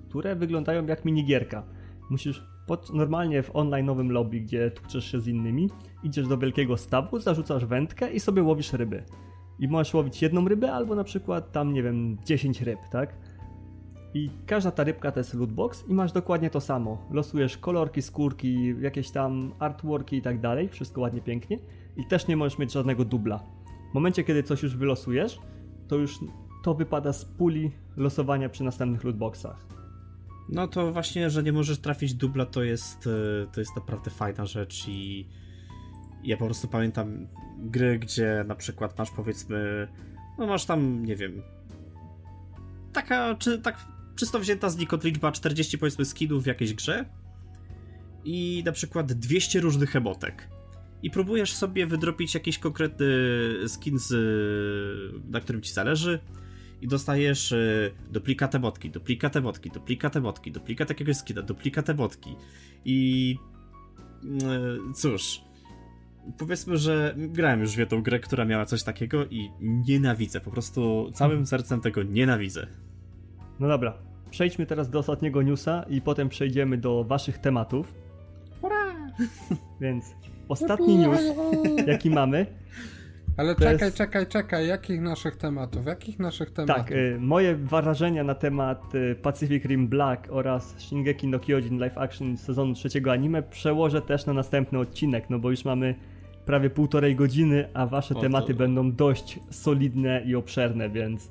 które 0.09 0.37
wyglądają 0.37 0.87
jak 0.87 1.05
minigierka. 1.05 1.63
Musisz 2.11 2.45
pod, 2.67 2.95
normalnie 2.95 3.43
w 3.43 3.53
online'owym 3.53 4.11
lobby, 4.11 4.41
gdzie 4.41 4.71
tłuczesz 4.71 5.13
się 5.13 5.21
z 5.21 5.29
innymi, 5.29 5.71
idziesz 6.03 6.29
do 6.29 6.39
wielkiego 6.39 6.77
stawu, 6.77 7.19
zarzucasz 7.19 7.65
wędkę 7.65 8.13
i 8.13 8.21
sobie 8.21 8.43
łowisz 8.43 8.73
ryby. 8.73 9.05
I 9.59 9.69
możesz 9.69 9.95
łowić 9.95 10.23
jedną 10.23 10.49
rybę, 10.49 10.73
albo 10.73 10.95
na 10.95 11.05
przykład 11.05 11.53
tam, 11.53 11.73
nie 11.73 11.83
wiem, 11.83 12.17
10 12.25 12.63
ryb, 12.63 12.79
tak? 12.91 13.15
I 14.15 14.31
każda 14.47 14.71
ta 14.71 14.85
rybka 14.85 15.13
to 15.13 15.21
jest 15.21 15.35
lootbox 15.35 15.89
i 15.89 15.95
masz 15.95 16.13
dokładnie 16.13 16.51
to 16.51 16.61
samo. 16.61 16.99
Losujesz 17.11 17.59
kolorki, 17.59 18.03
skórki, 18.03 18.75
jakieś 18.81 19.11
tam 19.11 19.53
artworki 19.59 20.17
i 20.17 20.23
tak 20.23 20.41
dalej, 20.41 20.69
wszystko 20.69 21.01
ładnie, 21.01 21.21
pięknie. 21.21 21.59
I 21.97 22.07
też 22.07 22.29
nie 22.29 22.37
możesz 22.37 22.59
mieć 22.59 22.73
żadnego 22.73 23.05
dubla. 23.05 23.39
W 23.91 23.95
momencie, 23.95 24.25
kiedy 24.25 24.43
coś 24.43 24.63
już 24.63 24.77
wylosujesz, 24.77 25.39
to 25.89 25.97
już 25.97 26.19
to 26.65 26.75
wypada 26.75 27.13
z 27.13 27.25
puli 27.25 27.71
losowania 27.97 28.49
przy 28.49 28.65
następnych 28.65 29.05
lootboxach. 29.05 29.67
No 30.49 30.69
to 30.69 30.93
właśnie, 30.93 31.31
że 31.31 31.43
nie 31.43 31.53
możesz 31.53 31.79
trafić 31.79 32.15
dubla, 32.15 32.47
to 32.47 32.63
jest, 32.63 33.07
e, 33.07 33.47
to 33.53 33.61
jest 33.61 33.77
naprawdę 33.77 34.11
fajna 34.11 34.47
rzecz 34.47 34.89
i 34.89 35.29
ja 36.25 36.37
po 36.37 36.45
prostu 36.45 36.69
pamiętam 36.69 37.27
gry, 37.59 37.99
gdzie 37.99 38.45
na 38.47 38.55
przykład 38.55 38.99
masz 38.99 39.11
powiedzmy, 39.11 39.89
no 40.39 40.47
masz 40.47 40.65
tam, 40.65 41.05
nie 41.05 41.17
wiem, 41.17 41.43
taka, 42.93 43.35
czy 43.35 43.59
tak 43.59 43.87
czysto 44.17 44.41
wzięta 44.41 44.71
znikąd 44.71 45.05
liczba 45.05 45.33
40 45.33 45.79
powiedzmy 45.79 46.05
skinów 46.05 46.43
w 46.43 46.47
jakiejś 46.47 46.75
grze 46.75 47.05
i 48.25 48.63
na 48.67 48.73
przykład 48.73 49.13
200 49.13 49.61
różnych 49.61 49.97
emotek. 49.97 50.49
I 51.03 51.11
próbujesz 51.11 51.53
sobie 51.53 51.87
wydropić 51.87 52.35
jakiś 52.35 52.59
konkretny 52.59 53.07
skin, 53.69 53.99
z, 53.99 54.13
na 55.31 55.41
którym 55.41 55.63
ci 55.63 55.73
zależy 55.73 56.21
i 56.81 56.89
dostajesz 56.89 57.53
y, 57.53 57.95
duplikat 58.11 58.55
emotki, 58.55 58.91
duplikat 58.91 59.37
emotki, 59.37 59.71
duplikat 59.71 60.19
duplikat 60.53 60.89
jakiegoś 60.89 61.17
skina, 61.17 61.43
duplikat 61.43 61.91
emotki 61.91 62.37
i 62.85 63.39
y, 64.25 64.95
cóż 64.95 65.41
powiedzmy, 66.39 66.77
że 66.77 67.15
grałem 67.17 67.61
już 67.61 67.77
w 67.77 67.79
jedną 67.79 68.03
grę, 68.03 68.19
która 68.19 68.45
miała 68.45 68.67
coś 68.67 68.83
takiego 68.83 69.27
i 69.27 69.51
nienawidzę, 69.61 70.41
po 70.41 70.51
prostu 70.51 71.11
całym 71.15 71.47
sercem 71.47 71.81
tego 71.81 72.03
nienawidzę. 72.03 72.67
No 73.61 73.69
dobra, 73.69 73.99
przejdźmy 74.31 74.67
teraz 74.67 74.91
do 74.91 74.99
ostatniego 74.99 75.43
newsa 75.43 75.85
i 75.89 76.01
potem 76.01 76.29
przejdziemy 76.29 76.79
do 76.79 77.05
waszych 77.05 77.39
tematów. 77.39 77.95
Ura! 78.63 78.95
Więc 79.81 80.15
ostatni 80.49 80.99
news, 80.99 81.21
jaki 81.87 82.11
mamy. 82.11 82.47
Ale 83.37 83.55
czekaj, 83.55 83.79
jest... 83.81 83.97
czekaj, 83.97 84.27
czekaj, 84.27 84.69
jakich 84.69 85.01
naszych 85.01 85.37
tematów? 85.37 85.87
Jakich 85.87 86.19
naszych 86.19 86.51
tematów? 86.51 86.85
Tak, 86.85 86.93
y, 86.93 87.17
moje 87.21 87.57
wrażenia 87.57 88.25
na 88.25 88.35
temat 88.35 88.95
y, 88.95 89.15
Pacific 89.23 89.65
Rim 89.65 89.89
Black 89.89 90.27
oraz 90.31 90.79
Shingeki 90.79 91.29
no 91.29 91.41
Kyojin 91.41 91.79
live 91.79 91.99
action 91.99 92.37
sezonu 92.37 92.75
trzeciego 92.75 93.13
anime 93.13 93.43
przełożę 93.43 94.03
też 94.03 94.27
na 94.27 94.33
następny 94.33 94.79
odcinek, 94.79 95.31
no 95.31 95.39
bo 95.39 95.51
już 95.51 95.65
mamy 95.65 95.95
prawie 96.47 96.71
półtorej 96.71 97.17
godziny, 97.17 97.69
a 97.75 97.87
wasze 97.87 98.15
o, 98.15 98.21
tematy 98.21 98.53
to... 98.53 98.59
będą 98.59 98.93
dość 98.93 99.41
solidne 99.51 100.23
i 100.27 100.35
obszerne, 100.35 100.91
więc 100.91 101.31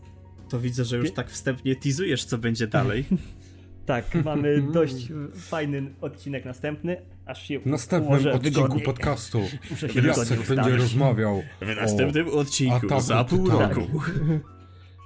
to 0.50 0.60
widzę, 0.60 0.86
że 0.86 0.98
już 0.98 1.12
tak 1.12 1.30
wstępnie 1.30 1.76
teasujesz, 1.76 2.26
co 2.26 2.38
będzie 2.38 2.68
dalej. 2.68 3.06
tak, 3.86 4.06
mamy 4.26 4.62
dość 4.62 5.08
fajny 5.36 5.94
odcinek 6.02 6.46
następny, 6.46 6.98
aż 7.26 7.48
się 7.48 7.60
W 7.60 7.66
następnym 7.66 8.36
odcinku 8.36 8.80
podcastu 8.80 9.42
Jacek 10.08 10.48
będzie 10.48 10.78
rozmawiał 10.78 11.44
W 11.62 11.76
następnym 11.76 12.28
o 12.28 12.32
odcinku 12.32 13.00
za 13.00 13.24
pół 13.30 13.50
roku. 13.50 13.82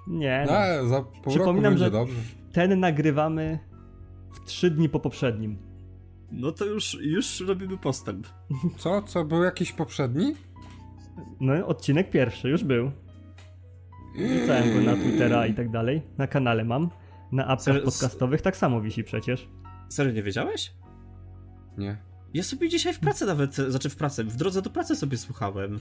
Nie, 0.08 0.48
no. 0.48 0.88
za 0.88 1.02
pół 1.02 1.34
Przypominam, 1.34 1.74
roku 1.74 1.84
że 1.84 1.92
dobrze. 1.92 2.16
ten 2.54 2.80
nagrywamy 2.80 3.60
w 4.32 4.46
trzy 4.46 4.72
dni 4.72 4.90
po 4.90 5.00
poprzednim. 5.00 5.67
No 6.32 6.52
to 6.52 6.66
już, 6.66 6.98
już 7.02 7.40
robimy 7.40 7.78
postęp. 7.78 8.28
Co? 8.78 9.02
Co? 9.02 9.26
Był 9.26 9.44
jakiś 9.44 9.72
poprzedni? 9.72 10.36
No, 11.40 11.68
odcinek 11.68 12.10
pierwszy 12.10 12.50
już 12.50 12.64
był. 12.64 12.92
Wrzucałem 14.18 14.74
go 14.74 14.92
na 14.92 14.98
Twittera 14.98 15.48
i 15.48 15.54
tak 15.54 15.72
dalej. 15.72 16.02
Na 16.18 16.28
kanale 16.28 16.66
mam. 16.66 16.90
Na 17.32 17.44
apkach 17.44 17.64
Ser 17.64 17.84
podcastowych 17.84 18.42
tak 18.42 18.58
samo 18.58 18.82
wisi 18.82 19.04
przecież. 19.04 19.50
Serio 19.90 20.14
nie 20.14 20.24
wiedziałeś? 20.24 20.74
Nie. 21.78 21.98
Ja 22.34 22.44
sobie 22.44 22.70
dzisiaj 22.70 22.94
w 22.94 23.00
pracy 23.00 23.26
nawet, 23.26 23.56
znaczy 23.56 23.90
w 23.90 23.96
pracy, 23.96 24.24
w 24.24 24.36
drodze 24.36 24.62
do 24.62 24.70
pracy 24.70 24.96
sobie 24.96 25.18
słuchałem. 25.18 25.80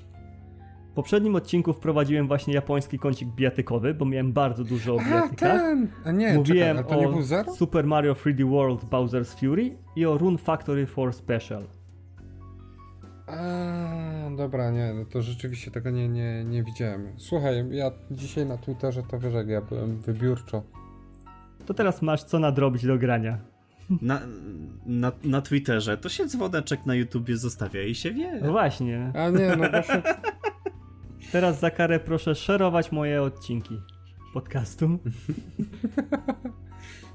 W 0.97 1.03
poprzednim 1.05 1.37
odcinku 1.37 1.73
wprowadziłem 1.73 2.29
właśnie 2.29 2.55
japoński 2.55 2.99
kącik 2.99 3.29
bijatykowy, 3.29 3.95
bo 3.95 4.05
miałem 4.05 4.33
bardzo 4.33 4.65
dużo 4.65 4.95
o 4.95 4.99
bijatykach. 4.99 5.63
A 6.05 6.13
nie, 6.13 6.35
Mówiłem 6.35 6.77
czekaj, 6.77 7.07
o 7.07 7.55
Super 7.55 7.87
Mario 7.87 8.15
3D 8.15 8.51
World 8.51 8.85
Bowser's 8.85 9.41
Fury 9.41 9.77
i 9.97 10.07
o 10.07 10.19
Rune 10.19 10.39
Factory 10.39 10.87
4 10.87 11.13
Special. 11.13 11.63
A, 13.27 13.37
dobra, 14.37 14.71
nie, 14.71 14.95
no 14.95 15.05
to 15.05 15.23
rzeczywiście 15.23 15.71
tego 15.71 15.91
nie, 15.91 16.09
nie, 16.09 16.45
nie 16.45 16.63
widziałem. 16.63 17.13
Słuchaj, 17.17 17.65
ja 17.71 17.91
dzisiaj 18.11 18.47
na 18.47 18.57
Twitterze 18.57 19.03
to 19.11 19.19
wiesz, 19.19 19.35
jak 19.35 19.49
ja 19.49 19.61
byłem 19.61 20.01
wybiórczo. 20.01 20.63
To 21.67 21.75
teraz 21.75 22.03
masz 22.03 22.25
co 22.25 22.39
nadrobić 22.39 22.87
do 22.87 22.99
grania. 22.99 23.39
Na, 24.03 24.21
na, 24.87 25.13
na 25.25 25.43
Twitterze 25.43 25.99
to 25.99 26.09
się 26.09 26.27
dzwoneczek 26.27 26.87
na 26.87 26.95
YouTubie 26.95 27.37
zostawia 27.37 27.83
i 27.83 27.95
się 27.95 28.13
wie. 28.13 28.41
No 28.43 28.53
właśnie. 28.53 29.13
A 29.15 29.31
nie, 29.31 29.57
no 29.57 29.71
właśnie. 29.71 30.03
Teraz 31.33 31.61
za 31.61 31.71
karę 31.71 32.01
proszę 32.01 32.35
szerować 32.35 32.93
moje 32.93 33.23
odcinki 33.23 33.81
podcastu. 34.33 34.89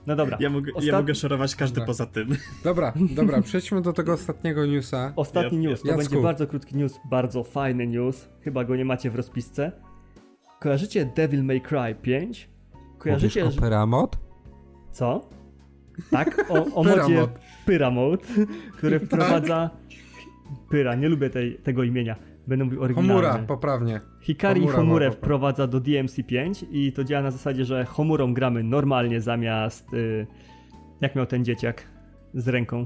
No 0.07 0.15
dobra. 0.15 0.38
Ja 0.39 0.49
mogę, 0.49 0.71
Ostat... 0.71 0.83
ja 0.83 0.97
mogę 0.97 1.15
szerować 1.15 1.55
każdy 1.55 1.75
dobra. 1.75 1.88
poza 1.88 2.05
tym. 2.05 2.35
Dobra, 2.63 2.93
dobra, 3.15 3.41
przejdźmy 3.41 3.81
do 3.81 3.93
tego 3.93 4.13
ostatniego 4.13 4.65
newsa. 4.65 5.13
Ostatni 5.15 5.57
yep. 5.57 5.67
news, 5.67 5.81
to 5.81 5.88
Jacku. 5.88 6.03
będzie 6.03 6.23
bardzo 6.23 6.47
krótki 6.47 6.77
news, 6.77 6.99
bardzo 7.09 7.43
fajny 7.43 7.88
news. 7.88 8.29
Chyba 8.41 8.63
go 8.63 8.75
nie 8.75 8.85
macie 8.85 9.09
w 9.09 9.15
rozpisce. 9.15 9.71
Kojarzycie 10.59 11.05
Devil 11.15 11.43
May 11.43 11.61
Cry 11.61 11.95
5? 12.01 12.49
Kojarzycie... 12.97 13.43
Mówisz 13.43 13.57
o 13.57 13.61
Pyramod? 13.61 14.17
Co? 14.91 15.29
Tak, 16.11 16.45
o, 16.49 16.75
o 16.75 16.83
modzie 16.83 17.27
Pyramod, 17.65 18.27
który 18.77 18.99
wprowadza... 18.99 19.69
Pyra, 20.69 20.95
nie 20.95 21.09
lubię 21.09 21.29
tej, 21.29 21.55
tego 21.55 21.83
imienia 21.83 22.15
będę 22.51 22.65
mówił 22.65 22.83
oryginalnie. 22.83 23.13
Homura, 23.13 23.47
poprawnie. 23.47 24.01
Hikari 24.21 24.59
Homura 24.59 24.77
Homurę 24.77 25.11
wprowadza 25.11 25.67
do 25.67 25.81
DMC5 25.81 26.65
i 26.71 26.91
to 26.91 27.03
działa 27.03 27.23
na 27.23 27.31
zasadzie, 27.31 27.65
że 27.65 27.85
Homurą 27.85 28.33
gramy 28.33 28.63
normalnie 28.63 29.21
zamiast 29.21 29.93
y, 29.93 30.27
jak 31.01 31.15
miał 31.15 31.25
ten 31.25 31.45
dzieciak 31.45 31.83
z 32.33 32.47
ręką. 32.47 32.85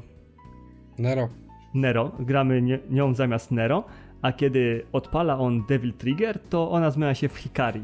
Nero. 0.98 1.30
Nero, 1.74 2.12
gramy 2.20 2.62
nią 2.90 3.14
zamiast 3.14 3.52
Nero, 3.52 3.84
a 4.22 4.32
kiedy 4.32 4.86
odpala 4.92 5.40
on 5.40 5.66
Devil 5.66 5.94
Trigger, 5.94 6.40
to 6.40 6.72
ona 6.72 6.92
zmienia 6.92 7.16
się 7.16 7.30
w 7.30 7.38
Hikari. 7.38 7.82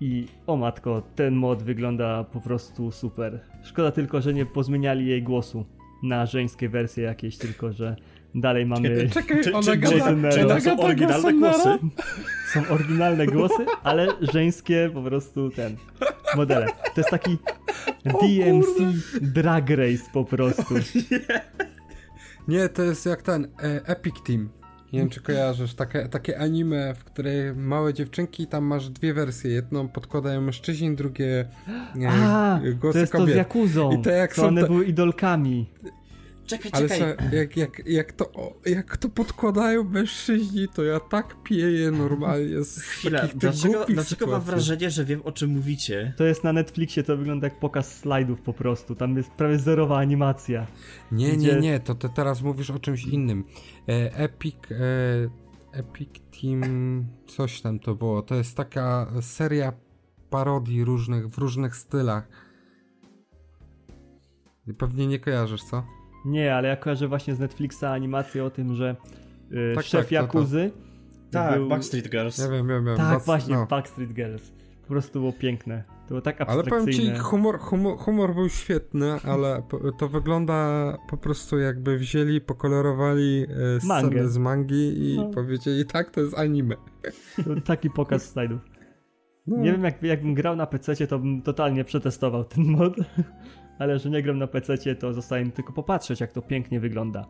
I 0.00 0.26
o 0.46 0.56
matko, 0.56 1.02
ten 1.14 1.34
mod 1.34 1.62
wygląda 1.62 2.24
po 2.24 2.40
prostu 2.40 2.90
super. 2.90 3.40
Szkoda 3.62 3.90
tylko, 3.90 4.20
że 4.20 4.34
nie 4.34 4.46
pozmieniali 4.46 5.06
jej 5.06 5.22
głosu 5.22 5.64
na 6.02 6.26
żeńskie 6.26 6.68
wersje 6.68 7.04
jakieś, 7.04 7.38
tylko 7.38 7.72
że 7.72 7.96
dalej 8.34 8.66
mamy... 8.66 9.08
Czekaj, 9.08 9.44
Czy, 9.44 9.54
ona 9.54 9.62
czy, 9.62 9.80
czy, 9.80 10.50
czy 10.56 10.60
są 10.60 10.80
oryginalne 10.80 11.32
głosy? 11.32 11.68
Są 12.52 12.68
oryginalne 12.68 13.26
głosy, 13.26 13.66
ale 13.82 14.08
żeńskie 14.20 14.90
po 14.94 15.02
prostu 15.02 15.50
ten 15.50 15.76
modele. 16.36 16.66
To 16.66 17.00
jest 17.00 17.10
taki 17.10 17.38
DMC 18.04 19.02
Drag 19.20 19.70
Race 19.70 20.04
po 20.12 20.24
prostu. 20.24 20.74
Nie, 22.48 22.68
to 22.68 22.82
jest 22.82 23.06
jak 23.06 23.22
ten 23.22 23.44
e, 23.44 23.86
Epic 23.86 24.14
Team. 24.26 24.48
Nie 24.92 25.00
wiem, 25.00 25.08
czy 25.08 25.20
kojarzysz, 25.20 25.74
takie, 25.74 26.08
takie 26.08 26.38
anime, 26.38 26.94
w 26.94 27.04
której 27.04 27.54
małe 27.54 27.94
dziewczynki, 27.94 28.46
tam 28.46 28.64
masz 28.64 28.88
dwie 28.88 29.14
wersje. 29.14 29.50
Jedną 29.50 29.88
podkładają 29.88 30.40
mężczyźni, 30.40 30.96
drugie 30.96 31.48
e, 32.02 32.08
A, 32.08 32.60
głosy 32.80 32.92
to 32.92 32.98
jest 32.98 33.12
to 33.12 33.18
z 33.18 33.20
kobiet. 33.20 33.36
Jakuzą, 33.36 33.92
I 33.92 34.02
to 34.02 34.10
jak 34.10 34.34
są 34.36 34.46
one 34.46 34.60
te- 34.60 34.66
były 34.66 34.84
idolkami. 34.84 35.66
Czekaj, 36.46 36.70
Ale 36.74 36.88
czekaj. 36.88 37.16
jak, 37.32 37.56
jak, 37.56 37.82
jak, 37.86 38.12
to, 38.12 38.32
jak 38.66 38.96
to 38.96 39.08
podkładają 39.08 39.84
mężczyźni, 39.84 40.68
to 40.74 40.84
ja 40.84 41.00
tak 41.00 41.42
pieję 41.42 41.90
normalnie 41.90 42.64
z 42.64 42.78
Chwila, 42.80 43.20
takich 43.20 43.36
dlaczego, 43.36 43.84
dlaczego 43.88 44.26
mam 44.26 44.40
wrażenie, 44.40 44.90
że 44.90 45.04
wiem 45.04 45.22
o 45.24 45.32
czym 45.32 45.50
mówicie? 45.50 46.14
To 46.16 46.24
jest 46.24 46.44
na 46.44 46.52
Netflixie, 46.52 47.02
to 47.02 47.16
wygląda 47.16 47.46
jak 47.46 47.58
pokaz 47.60 47.98
slajdów 47.98 48.42
po 48.42 48.52
prostu. 48.52 48.94
Tam 48.94 49.16
jest 49.16 49.30
prawie 49.30 49.58
zerowa 49.58 49.98
animacja. 49.98 50.66
Nie, 51.12 51.28
nie, 51.36 51.36
Gdzie- 51.48 51.60
nie, 51.60 51.80
to 51.80 51.94
ty 51.94 52.08
teraz 52.14 52.42
mówisz 52.42 52.70
o 52.70 52.78
czymś 52.78 53.04
innym. 53.04 53.44
E, 53.88 54.14
Epic, 54.16 54.56
e, 54.70 55.78
Epic 55.78 56.10
Team, 56.40 57.04
coś 57.26 57.60
tam 57.60 57.78
to 57.78 57.94
było. 57.94 58.22
To 58.22 58.34
jest 58.34 58.56
taka 58.56 59.12
seria 59.20 59.72
parodii 60.30 60.84
różnych, 60.84 61.28
w 61.28 61.38
różnych 61.38 61.76
stylach. 61.76 62.28
Pewnie 64.78 65.06
nie 65.06 65.18
kojarzysz, 65.18 65.62
co? 65.64 65.84
Nie, 66.24 66.54
ale 66.54 66.68
ja 66.68 66.76
kojarzę 66.76 67.08
właśnie 67.08 67.34
z 67.34 67.38
Netflixa 67.38 67.84
animację 67.84 68.44
o 68.44 68.50
tym, 68.50 68.74
że 68.74 68.96
y, 69.52 69.72
Tak, 69.74 69.84
szef 69.84 70.00
tak. 70.04 70.12
Jakuzy 70.12 70.70
Tak, 71.30 71.58
był... 71.58 71.68
Backstreet 71.68 72.10
Girls. 72.10 72.38
Ja 72.38 72.48
wiem, 72.48 72.68
wiem, 72.68 72.84
wiem. 72.84 72.96
Tak, 72.96 73.18
Bac- 73.18 73.24
właśnie, 73.26 73.54
no. 73.54 73.66
Backstreet 73.66 74.12
Girls. 74.12 74.52
Po 74.82 74.88
prostu 74.88 75.20
było 75.20 75.32
piękne. 75.32 75.84
To 76.02 76.08
było 76.08 76.20
tak 76.20 76.40
Ale 76.40 76.46
powiem 76.46 76.58
abstrakcyjne. 76.74 77.14
ci, 77.16 77.20
humor, 77.20 77.58
humor, 77.58 77.98
humor 77.98 78.34
był 78.34 78.48
świetny, 78.48 79.12
ale 79.24 79.62
to 79.98 80.08
wygląda 80.08 80.92
po 81.10 81.16
prostu 81.16 81.58
jakby 81.58 81.98
wzięli, 81.98 82.40
pokolorowali 82.40 83.46
e, 83.76 83.80
sceny 83.80 84.02
Mangę. 84.02 84.28
z 84.28 84.38
mangi 84.38 85.10
i 85.12 85.16
No. 85.16 85.30
powiedzieli 85.30 85.84
tak, 85.86 86.10
to 86.10 86.20
jest 86.20 86.38
anime. 86.38 86.74
To 87.44 87.60
taki 87.64 87.90
pokaz 87.90 88.22
slajdów. 88.32 88.60
No. 89.46 89.56
Nie 89.56 89.72
wiem, 89.72 89.84
jak, 89.84 90.02
jakbym 90.02 90.34
grał 90.34 90.56
na 90.56 90.66
PC, 90.66 91.06
to 91.06 91.18
bym 91.18 91.42
totalnie 91.42 91.84
przetestował 91.84 92.44
ten 92.44 92.64
mod. 92.64 92.94
Ale 93.78 93.98
że 93.98 94.10
nie 94.10 94.22
gram 94.22 94.38
na 94.38 94.46
PC, 94.46 94.94
to 94.94 95.14
zostaje 95.14 95.44
mi 95.44 95.52
tylko 95.52 95.72
popatrzeć, 95.72 96.20
jak 96.20 96.32
to 96.32 96.42
pięknie 96.42 96.80
wygląda. 96.80 97.26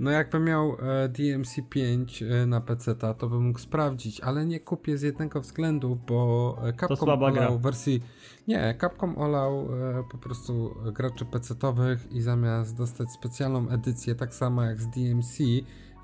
No 0.00 0.10
jakbym 0.10 0.44
miał 0.44 0.72
e, 0.72 1.08
DMC5 1.08 2.24
e, 2.24 2.46
na 2.46 2.60
PC, 2.60 2.94
to 2.94 3.28
bym 3.28 3.46
mógł 3.46 3.58
sprawdzić, 3.58 4.20
ale 4.20 4.46
nie 4.46 4.60
kupię 4.60 4.98
z 4.98 5.02
jednego 5.02 5.40
względu, 5.40 5.98
bo 6.08 6.56
e, 6.62 6.72
Capcom 6.72 7.18
gra. 7.18 7.28
olał 7.28 7.58
wersji... 7.58 8.02
Nie, 8.48 8.74
Capcom 8.80 9.18
olał 9.18 9.68
e, 10.00 10.04
po 10.10 10.18
prostu 10.18 10.74
graczy 10.92 11.24
PC-towych 11.24 12.12
i 12.12 12.20
zamiast 12.20 12.76
dostać 12.76 13.12
specjalną 13.12 13.68
edycję, 13.68 14.14
tak 14.14 14.34
samo 14.34 14.62
jak 14.62 14.80
z 14.80 14.86
DMC, 14.86 15.38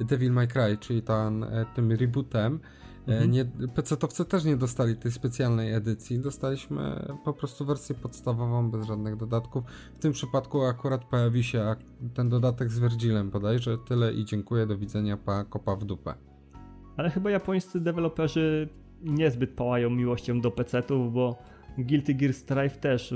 Devil 0.00 0.32
May 0.32 0.48
Cry, 0.48 0.76
czyli 0.80 1.02
tam, 1.02 1.44
e, 1.44 1.66
tym 1.74 1.92
rebootem, 1.92 2.60
Mhm. 3.06 3.30
nie, 3.30 3.44
PC-towcy 3.44 4.24
też 4.24 4.44
nie 4.44 4.56
dostali 4.56 4.96
tej 4.96 5.12
specjalnej 5.12 5.72
edycji, 5.72 6.18
dostaliśmy 6.18 7.14
po 7.24 7.32
prostu 7.32 7.64
wersję 7.64 7.94
podstawową, 7.94 8.70
bez 8.70 8.86
żadnych 8.86 9.16
dodatków. 9.16 9.64
W 9.94 9.98
tym 9.98 10.12
przypadku 10.12 10.62
akurat 10.62 11.04
pojawi 11.04 11.44
się 11.44 11.76
ten 12.14 12.28
dodatek 12.28 12.70
z 12.70 12.80
Virgilem 12.80 13.30
bodajże. 13.30 13.78
Tyle 13.78 14.12
i 14.12 14.24
dziękuję, 14.24 14.66
do 14.66 14.78
widzenia, 14.78 15.16
pa, 15.16 15.44
kopa 15.44 15.76
w 15.76 15.84
dupę. 15.84 16.14
Ale 16.96 17.10
chyba 17.10 17.30
japońscy 17.30 17.80
deweloperzy 17.80 18.68
niezbyt 19.02 19.50
pałają 19.50 19.90
miłością 19.90 20.40
do 20.40 20.50
PC-ów, 20.50 21.12
bo 21.12 21.38
Guilty 21.78 22.14
Gear 22.14 22.34
Strive 22.34 22.78
też 22.78 23.14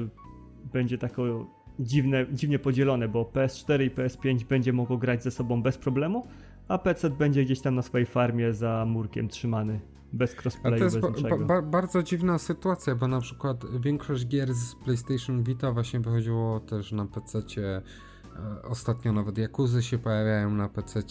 będzie 0.73 0.99
tako 0.99 1.47
dziwne, 1.81 2.27
dziwnie 2.33 2.59
podzielone, 2.59 3.09
bo 3.09 3.23
PS4 3.23 3.85
i 3.85 3.91
PS5 3.91 4.45
będzie 4.45 4.73
mogło 4.73 4.99
grać 4.99 5.23
ze 5.23 5.31
sobą 5.31 5.63
bez 5.63 5.79
problemu, 5.79 6.27
a 6.69 6.79
PC 6.79 7.11
będzie 7.11 7.45
gdzieś 7.45 7.61
tam 7.61 7.75
na 7.75 7.83
swojej 7.83 8.07
farmie 8.07 8.55
za 8.55 8.85
murkiem 8.89 9.29
trzymany. 9.29 9.81
Bez 10.13 10.35
A 10.39 10.43
crossplayu, 10.43 10.79
to 10.79 10.85
jest 10.85 10.97
bez 10.97 11.03
ba- 11.11 11.17
niczego. 11.17 11.39
ba- 11.39 11.45
ba- 11.47 11.63
bardzo 11.63 12.03
dziwna 12.03 12.39
sytuacja, 12.39 12.95
bo 12.95 13.09
na 13.09 13.21
przykład 13.21 13.81
większość 13.81 14.27
gier 14.27 14.55
z 14.55 14.75
PlayStation 14.75 15.43
Vita 15.43 15.73
właśnie 15.73 16.01
wychodziło 16.01 16.61
też 16.61 16.93
na 16.93 17.07
PC. 17.07 17.43
Ostatnio 18.65 19.13
nawet 19.13 19.39
Jakuzy 19.39 19.83
się 19.83 19.99
pojawiają 19.99 20.51
na 20.51 20.69
PC. 20.69 21.03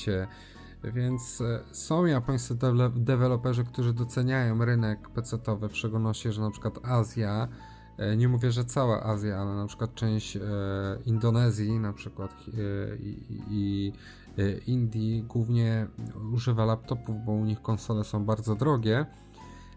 Więc 0.83 1.41
e, 1.41 1.59
są 1.71 2.05
japońscy 2.05 2.55
deweloperzy, 2.95 3.63
którzy 3.63 3.93
doceniają 3.93 4.65
rynek 4.65 5.09
PC-towy, 5.09 5.69
w 5.69 5.77
szczególności, 5.77 6.31
że 6.31 6.41
na 6.41 6.51
przykład 6.51 6.79
Azja, 6.85 7.47
e, 7.97 8.17
nie 8.17 8.27
mówię, 8.27 8.51
że 8.51 8.65
cała 8.65 9.03
Azja, 9.03 9.37
ale 9.37 9.55
na 9.55 9.67
przykład 9.67 9.95
część 9.95 10.35
e, 10.37 10.41
Indonezji, 11.05 11.79
na 11.79 11.93
przykład 11.93 12.31
e, 12.31 12.95
i, 12.97 13.25
i 13.49 13.93
Indii 14.67 15.23
głównie 15.23 15.87
używa 16.33 16.65
laptopów, 16.65 17.15
bo 17.25 17.31
u 17.31 17.45
nich 17.45 17.61
konsole 17.61 18.03
są 18.03 18.25
bardzo 18.25 18.55
drogie. 18.55 19.05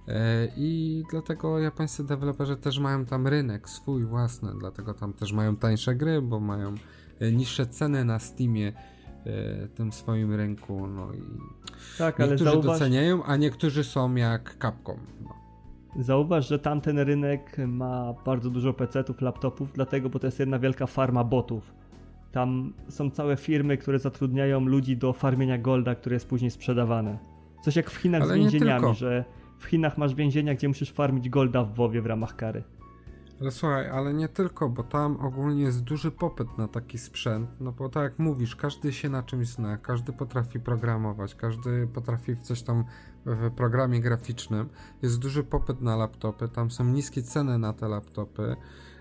E, 0.09 0.49
I 0.57 1.03
dlatego 1.11 1.59
japońscy 1.59 2.05
deweloperzy 2.05 2.57
też 2.57 2.79
mają 2.79 3.05
tam 3.07 3.27
rynek 3.27 3.69
swój 3.69 4.05
własny, 4.05 4.51
dlatego 4.59 4.95
tam 4.95 5.13
też 5.13 5.33
mają 5.33 5.57
tańsze 5.57 5.95
gry, 5.95 6.23
bo 6.23 6.41
mają 6.41 6.75
e, 7.21 7.33
niższe 7.33 7.67
ceny 7.67 8.05
na 8.05 8.19
Steamie, 8.19 8.73
tym 9.75 9.93
swoim 9.93 10.35
rynku. 10.35 10.87
No 10.87 11.13
i 11.13 11.23
tak, 11.99 12.21
ale 12.21 12.29
niektórzy 12.29 12.51
zauważ, 12.51 12.79
doceniają, 12.79 13.25
a 13.25 13.37
niektórzy 13.37 13.85
są 13.85 14.15
jak 14.15 14.57
Capcom. 14.63 14.97
No. 15.21 15.35
zauważ, 16.03 16.49
że 16.49 16.59
tamten 16.59 16.99
rynek 16.99 17.57
ma 17.67 18.15
bardzo 18.25 18.51
dużo 18.51 18.73
PC-ów, 18.73 19.21
laptopów, 19.21 19.73
dlatego, 19.73 20.11
bo 20.11 20.19
to 20.19 20.27
jest 20.27 20.39
jedna 20.41 20.59
wielka 20.59 20.87
farma 20.87 21.25
botów. 21.25 21.80
Tam 22.33 22.73
są 22.89 23.11
całe 23.11 23.37
firmy, 23.37 23.77
które 23.77 23.99
zatrudniają 23.99 24.61
ludzi 24.61 24.97
do 24.97 25.13
farmienia 25.13 25.59
golda, 25.59 25.95
które 25.95 26.15
jest 26.15 26.29
później 26.29 26.51
sprzedawane. 26.51 27.19
Coś 27.63 27.77
jak 27.77 27.91
w 27.91 27.97
Chinach 27.97 28.23
Ale 28.23 28.35
z 28.35 28.37
więzieniami, 28.37 28.95
że 28.95 29.25
w 29.59 29.65
Chinach 29.65 29.99
masz 29.99 30.15
więzienia, 30.15 30.55
gdzie 30.55 30.69
musisz 30.69 30.93
farmić 30.93 31.29
golda 31.29 31.65
w 31.65 31.75
WoWie 31.75 32.03
w 32.03 32.07
ramach 32.07 32.37
kary. 32.37 32.65
Ale 33.41 33.51
słuchaj, 33.51 33.91
ale 33.91 34.15
nie 34.15 34.29
tylko, 34.29 34.69
bo 34.69 34.83
tam 34.83 35.17
ogólnie 35.21 35.63
jest 35.63 35.83
duży 35.83 36.11
popyt 36.11 36.59
na 36.59 36.69
taki 36.69 36.99
sprzęt, 36.99 37.51
no 37.61 37.73
bo 37.73 37.89
tak 37.89 38.03
jak 38.03 38.19
mówisz, 38.19 38.57
każdy 38.57 38.93
się 38.93 39.09
na 39.09 39.23
czymś 39.23 39.49
zna, 39.49 39.77
każdy 39.77 40.13
potrafi 40.13 40.61
programować, 40.61 41.35
każdy 41.35 41.87
potrafi 41.87 42.35
w 42.35 42.41
coś 42.41 42.63
tam 42.63 42.85
w 43.27 43.51
programie 43.51 44.01
graficznym. 44.01 44.69
Jest 45.03 45.19
duży 45.19 45.45
popyt 45.45 45.81
na 45.81 45.97
laptopy, 45.97 46.49
tam 46.49 46.71
są 46.71 46.85
niskie 46.85 47.23
ceny 47.23 47.59
na 47.59 47.73
te 47.73 47.89
laptopy. 47.89 48.57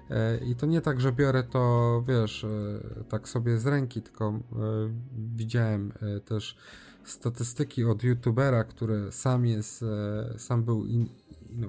E, 0.10 0.38
I 0.38 0.56
to 0.56 0.66
nie 0.66 0.82
tak, 0.82 1.02
że 1.02 1.12
biorę 1.12 1.44
to, 1.44 2.04
wiesz, 2.08 2.44
e, 2.44 3.04
tak 3.10 3.30
sobie 3.30 3.58
z 3.58 3.68
ręki, 3.68 4.02
tylko 4.02 4.30
e, 4.30 4.40
widziałem 5.36 5.94
też 6.26 6.58
statystyki 7.04 7.84
od 7.84 8.04
youtubera, 8.04 8.64
który 8.64 9.12
sam 9.12 9.46
jest, 9.46 9.86
sam 10.38 10.64
był 10.64 10.86
in, 10.86 11.10
no, 11.50 11.68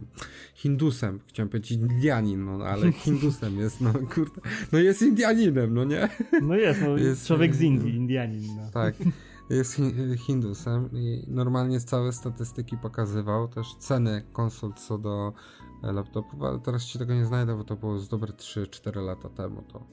Hindusem, 0.55 1.21
chciałem 1.27 1.49
powiedzieć 1.49 1.71
Indianin, 1.71 2.45
no 2.45 2.65
ale 2.65 2.93
Hindusem 3.05 3.59
jest, 3.59 3.81
no 3.81 3.93
kurde, 3.93 4.41
no 4.73 4.79
jest 4.79 5.03
Indianinem, 5.03 5.75
no 5.75 5.85
nie? 5.85 6.09
No 6.43 6.55
jest, 6.55 6.81
no 6.83 6.97
Jest, 6.97 7.27
człowiek 7.27 7.55
z 7.55 7.61
Indii, 7.61 7.97
Indianin. 7.97 8.57
No. 8.57 8.71
Tak, 8.73 8.95
jest 9.51 9.75
hi- 9.75 10.17
Hindusem 10.17 10.89
i 10.93 11.25
normalnie 11.29 11.81
całe 11.81 12.13
statystyki 12.13 12.77
pokazywał, 12.77 13.49
też 13.49 13.75
ceny 13.79 14.23
konsol 14.33 14.73
co 14.75 14.99
do 14.99 15.33
laptopów, 15.83 16.43
ale 16.43 16.59
teraz 16.59 16.85
ci 16.85 16.99
tego 16.99 17.15
nie 17.15 17.25
znajdę, 17.25 17.57
bo 17.57 17.65
to 17.65 17.77
było 17.77 17.99
z 17.99 18.09
dobre 18.09 18.33
3-4 18.33 19.03
lata 19.03 19.29
temu, 19.29 19.63
to 19.63 19.87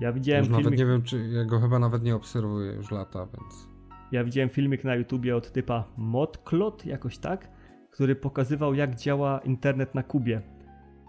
Ja 0.00 0.12
widziałem 0.12 0.44
już 0.44 0.48
nawet 0.48 0.64
filmik, 0.64 0.78
nie 0.78 0.86
wiem, 0.86 1.02
czy 1.02 1.28
ja 1.28 1.44
go 1.44 1.60
chyba 1.60 1.78
nawet 1.78 2.02
nie 2.02 2.16
obserwuję 2.16 2.72
już 2.72 2.90
lata, 2.90 3.26
więc... 3.26 3.68
ja 4.12 4.24
widziałem 4.24 4.50
filmik 4.50 4.84
na 4.84 4.94
YouTubie 4.94 5.36
od 5.36 5.52
typa 5.52 5.84
Modklot, 5.96 6.86
jakoś 6.86 7.18
tak, 7.18 7.48
który 7.90 8.16
pokazywał 8.16 8.74
jak 8.74 8.94
działa 8.94 9.38
internet 9.38 9.94
na 9.94 10.02
Kubie. 10.02 10.42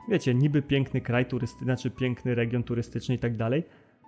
Wiecie, 0.09 0.35
niby 0.35 0.61
piękny 0.61 1.01
kraj 1.01 1.25
turystyczny, 1.25 1.65
znaczy 1.65 1.91
piękny 1.91 2.35
region 2.35 2.63
turystyczny 2.63 3.15
i 3.15 3.19
tak 3.19 3.35
dalej, 3.35 3.63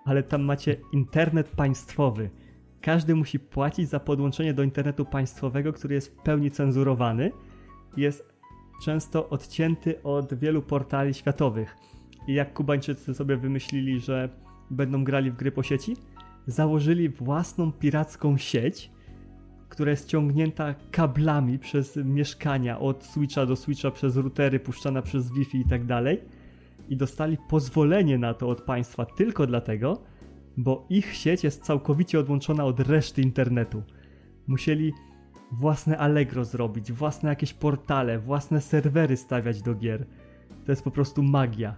ale 0.05 0.23
tam 0.23 0.41
macie 0.41 0.75
internet 0.91 1.49
państwowy. 1.49 2.29
Każdy 2.81 3.15
musi 3.15 3.39
płacić 3.39 3.89
za 3.89 3.99
podłączenie 3.99 4.53
do 4.53 4.63
internetu 4.63 5.05
państwowego, 5.05 5.73
który 5.73 5.95
jest 5.95 6.07
w 6.07 6.23
pełni 6.23 6.51
cenzurowany. 6.51 7.31
Jest 7.97 8.34
często 8.83 9.29
odcięty 9.29 10.03
od 10.03 10.33
wielu 10.33 10.61
portali 10.61 11.13
światowych. 11.13 11.77
I 12.27 12.33
jak 12.33 12.53
Kubańczycy 12.53 13.13
sobie 13.13 13.37
wymyślili, 13.37 13.99
że 13.99 14.29
będą 14.71 15.03
grali 15.03 15.31
w 15.31 15.35
gry 15.35 15.51
po 15.51 15.63
sieci, 15.63 15.97
założyli 16.47 17.09
własną 17.09 17.71
piracką 17.71 18.37
sieć, 18.37 18.91
która 19.69 19.91
jest 19.91 20.07
ciągnięta 20.07 20.75
kablami 20.91 21.59
przez 21.59 21.95
mieszkania 21.95 22.79
od 22.79 23.03
switcha 23.03 23.45
do 23.45 23.55
switcha, 23.55 23.91
przez 23.91 24.17
routery, 24.17 24.59
puszczana 24.59 25.01
przez 25.01 25.31
Wi-Fi 25.33 25.57
i 25.57 25.65
tak 25.69 25.85
dalej. 25.85 26.21
I 26.89 26.97
dostali 26.97 27.37
pozwolenie 27.49 28.17
na 28.17 28.33
to 28.33 28.49
od 28.49 28.61
państwa 28.61 29.05
tylko 29.05 29.47
dlatego, 29.47 30.01
bo 30.57 30.85
ich 30.89 31.15
sieć 31.15 31.43
jest 31.43 31.63
całkowicie 31.63 32.19
odłączona 32.19 32.65
od 32.65 32.79
reszty 32.79 33.21
internetu. 33.21 33.83
Musieli 34.47 34.93
własne 35.51 35.97
Allegro 35.97 36.45
zrobić, 36.45 36.91
własne 36.91 37.29
jakieś 37.29 37.53
portale, 37.53 38.19
własne 38.19 38.61
serwery 38.61 39.17
stawiać 39.17 39.61
do 39.61 39.75
gier. 39.75 40.05
To 40.65 40.71
jest 40.71 40.83
po 40.83 40.91
prostu 40.91 41.23
magia. 41.23 41.75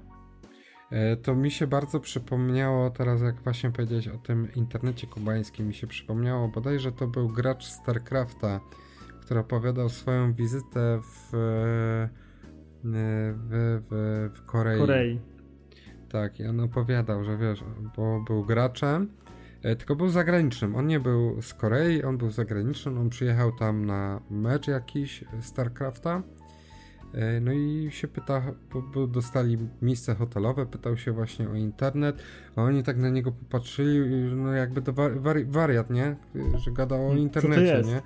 E, 0.91 1.17
to 1.17 1.35
mi 1.35 1.51
się 1.51 1.67
bardzo 1.67 1.99
przypomniało, 1.99 2.89
teraz 2.89 3.21
jak 3.21 3.41
właśnie 3.41 3.71
powiedziałeś 3.71 4.07
o 4.07 4.17
tym 4.17 4.47
internecie 4.55 5.07
kubańskim, 5.07 5.67
mi 5.67 5.73
się 5.73 5.87
przypomniało 5.87 6.47
bodajże 6.47 6.91
to 6.91 7.07
był 7.07 7.29
gracz 7.29 7.65
StarCrafta, 7.65 8.59
który 9.21 9.39
opowiadał 9.39 9.89
swoją 9.89 10.33
wizytę 10.33 10.99
w, 11.01 11.33
e, 11.33 12.09
w, 12.83 13.83
w, 13.89 14.31
w 14.35 14.45
Korei. 14.45 14.79
Korei. 14.79 15.19
Tak, 16.09 16.39
i 16.39 16.45
on 16.45 16.59
opowiadał, 16.59 17.23
że 17.23 17.37
wiesz, 17.37 17.63
bo 17.97 18.23
był 18.27 18.45
graczem, 18.45 19.09
tylko 19.61 19.95
był 19.95 20.09
zagranicznym. 20.09 20.75
On 20.75 20.87
nie 20.87 20.99
był 20.99 21.41
z 21.41 21.53
Korei, 21.53 22.03
on 22.03 22.17
był 22.17 22.29
zagranicznym. 22.29 22.97
On 22.97 23.09
przyjechał 23.09 23.51
tam 23.51 23.85
na 23.85 24.21
mecz 24.29 24.67
jakiś 24.67 25.23
StarCrafta 25.41 26.23
E, 27.13 27.41
no 27.41 27.51
i 27.51 27.87
się 27.91 28.07
pyta, 28.07 28.41
bo, 28.73 28.81
bo, 28.81 29.07
dostali 29.07 29.57
miejsce 29.81 30.15
hotelowe, 30.15 30.65
pytał 30.65 30.97
się 30.97 31.11
właśnie 31.11 31.49
o 31.49 31.55
internet, 31.55 32.23
a 32.55 32.61
oni 32.61 32.83
tak 32.83 32.97
na 32.97 33.09
niego 33.09 33.31
popatrzyli, 33.31 33.99
no 34.35 34.51
jakby 34.51 34.81
to 34.81 34.93
wari 34.93 35.45
wariat, 35.45 35.89
nie? 35.89 36.15
Że 36.57 36.71
gadał 36.71 37.09
o 37.09 37.15
internecie, 37.15 37.81
nie? 37.85 38.01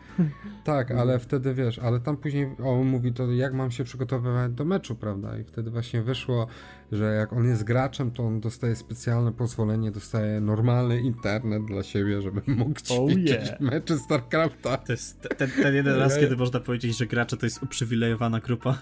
Tak, 0.63 0.91
ale 1.01 1.19
wtedy 1.19 1.53
wiesz, 1.53 1.79
ale 1.79 1.99
tam 1.99 2.17
później 2.17 2.55
on 2.63 2.85
mówi 2.85 3.13
to, 3.13 3.31
jak 3.31 3.53
mam 3.53 3.71
się 3.71 3.83
przygotowywać 3.83 4.51
do 4.51 4.65
meczu, 4.65 4.95
prawda? 4.95 5.37
I 5.37 5.43
wtedy 5.43 5.71
właśnie 5.71 6.01
wyszło, 6.01 6.47
że 6.91 7.15
jak 7.15 7.33
on 7.33 7.47
jest 7.47 7.63
graczem, 7.63 8.11
to 8.11 8.23
on 8.23 8.39
dostaje 8.39 8.75
specjalne 8.75 9.31
pozwolenie, 9.31 9.91
dostaje 9.91 10.41
normalny 10.41 11.01
internet 11.01 11.65
dla 11.65 11.83
siebie, 11.83 12.21
żeby 12.21 12.41
mógł 12.55 12.79
ćwiczyć 12.79 12.97
oh 12.97 13.45
yeah. 13.47 13.59
mecze 13.59 13.97
StarCrafta. 13.97 14.77
To 14.77 14.91
jest 14.91 15.27
ten, 15.37 15.51
ten 15.51 15.75
jeden 15.75 15.99
raz, 15.99 16.17
kiedy 16.19 16.37
można 16.37 16.59
powiedzieć, 16.59 16.97
że 16.97 17.05
gracze 17.05 17.37
to 17.37 17.45
jest 17.45 17.63
uprzywilejowana 17.63 18.39
grupa. 18.39 18.77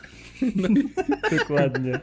No, 0.55 0.67
dokładnie. 1.39 1.99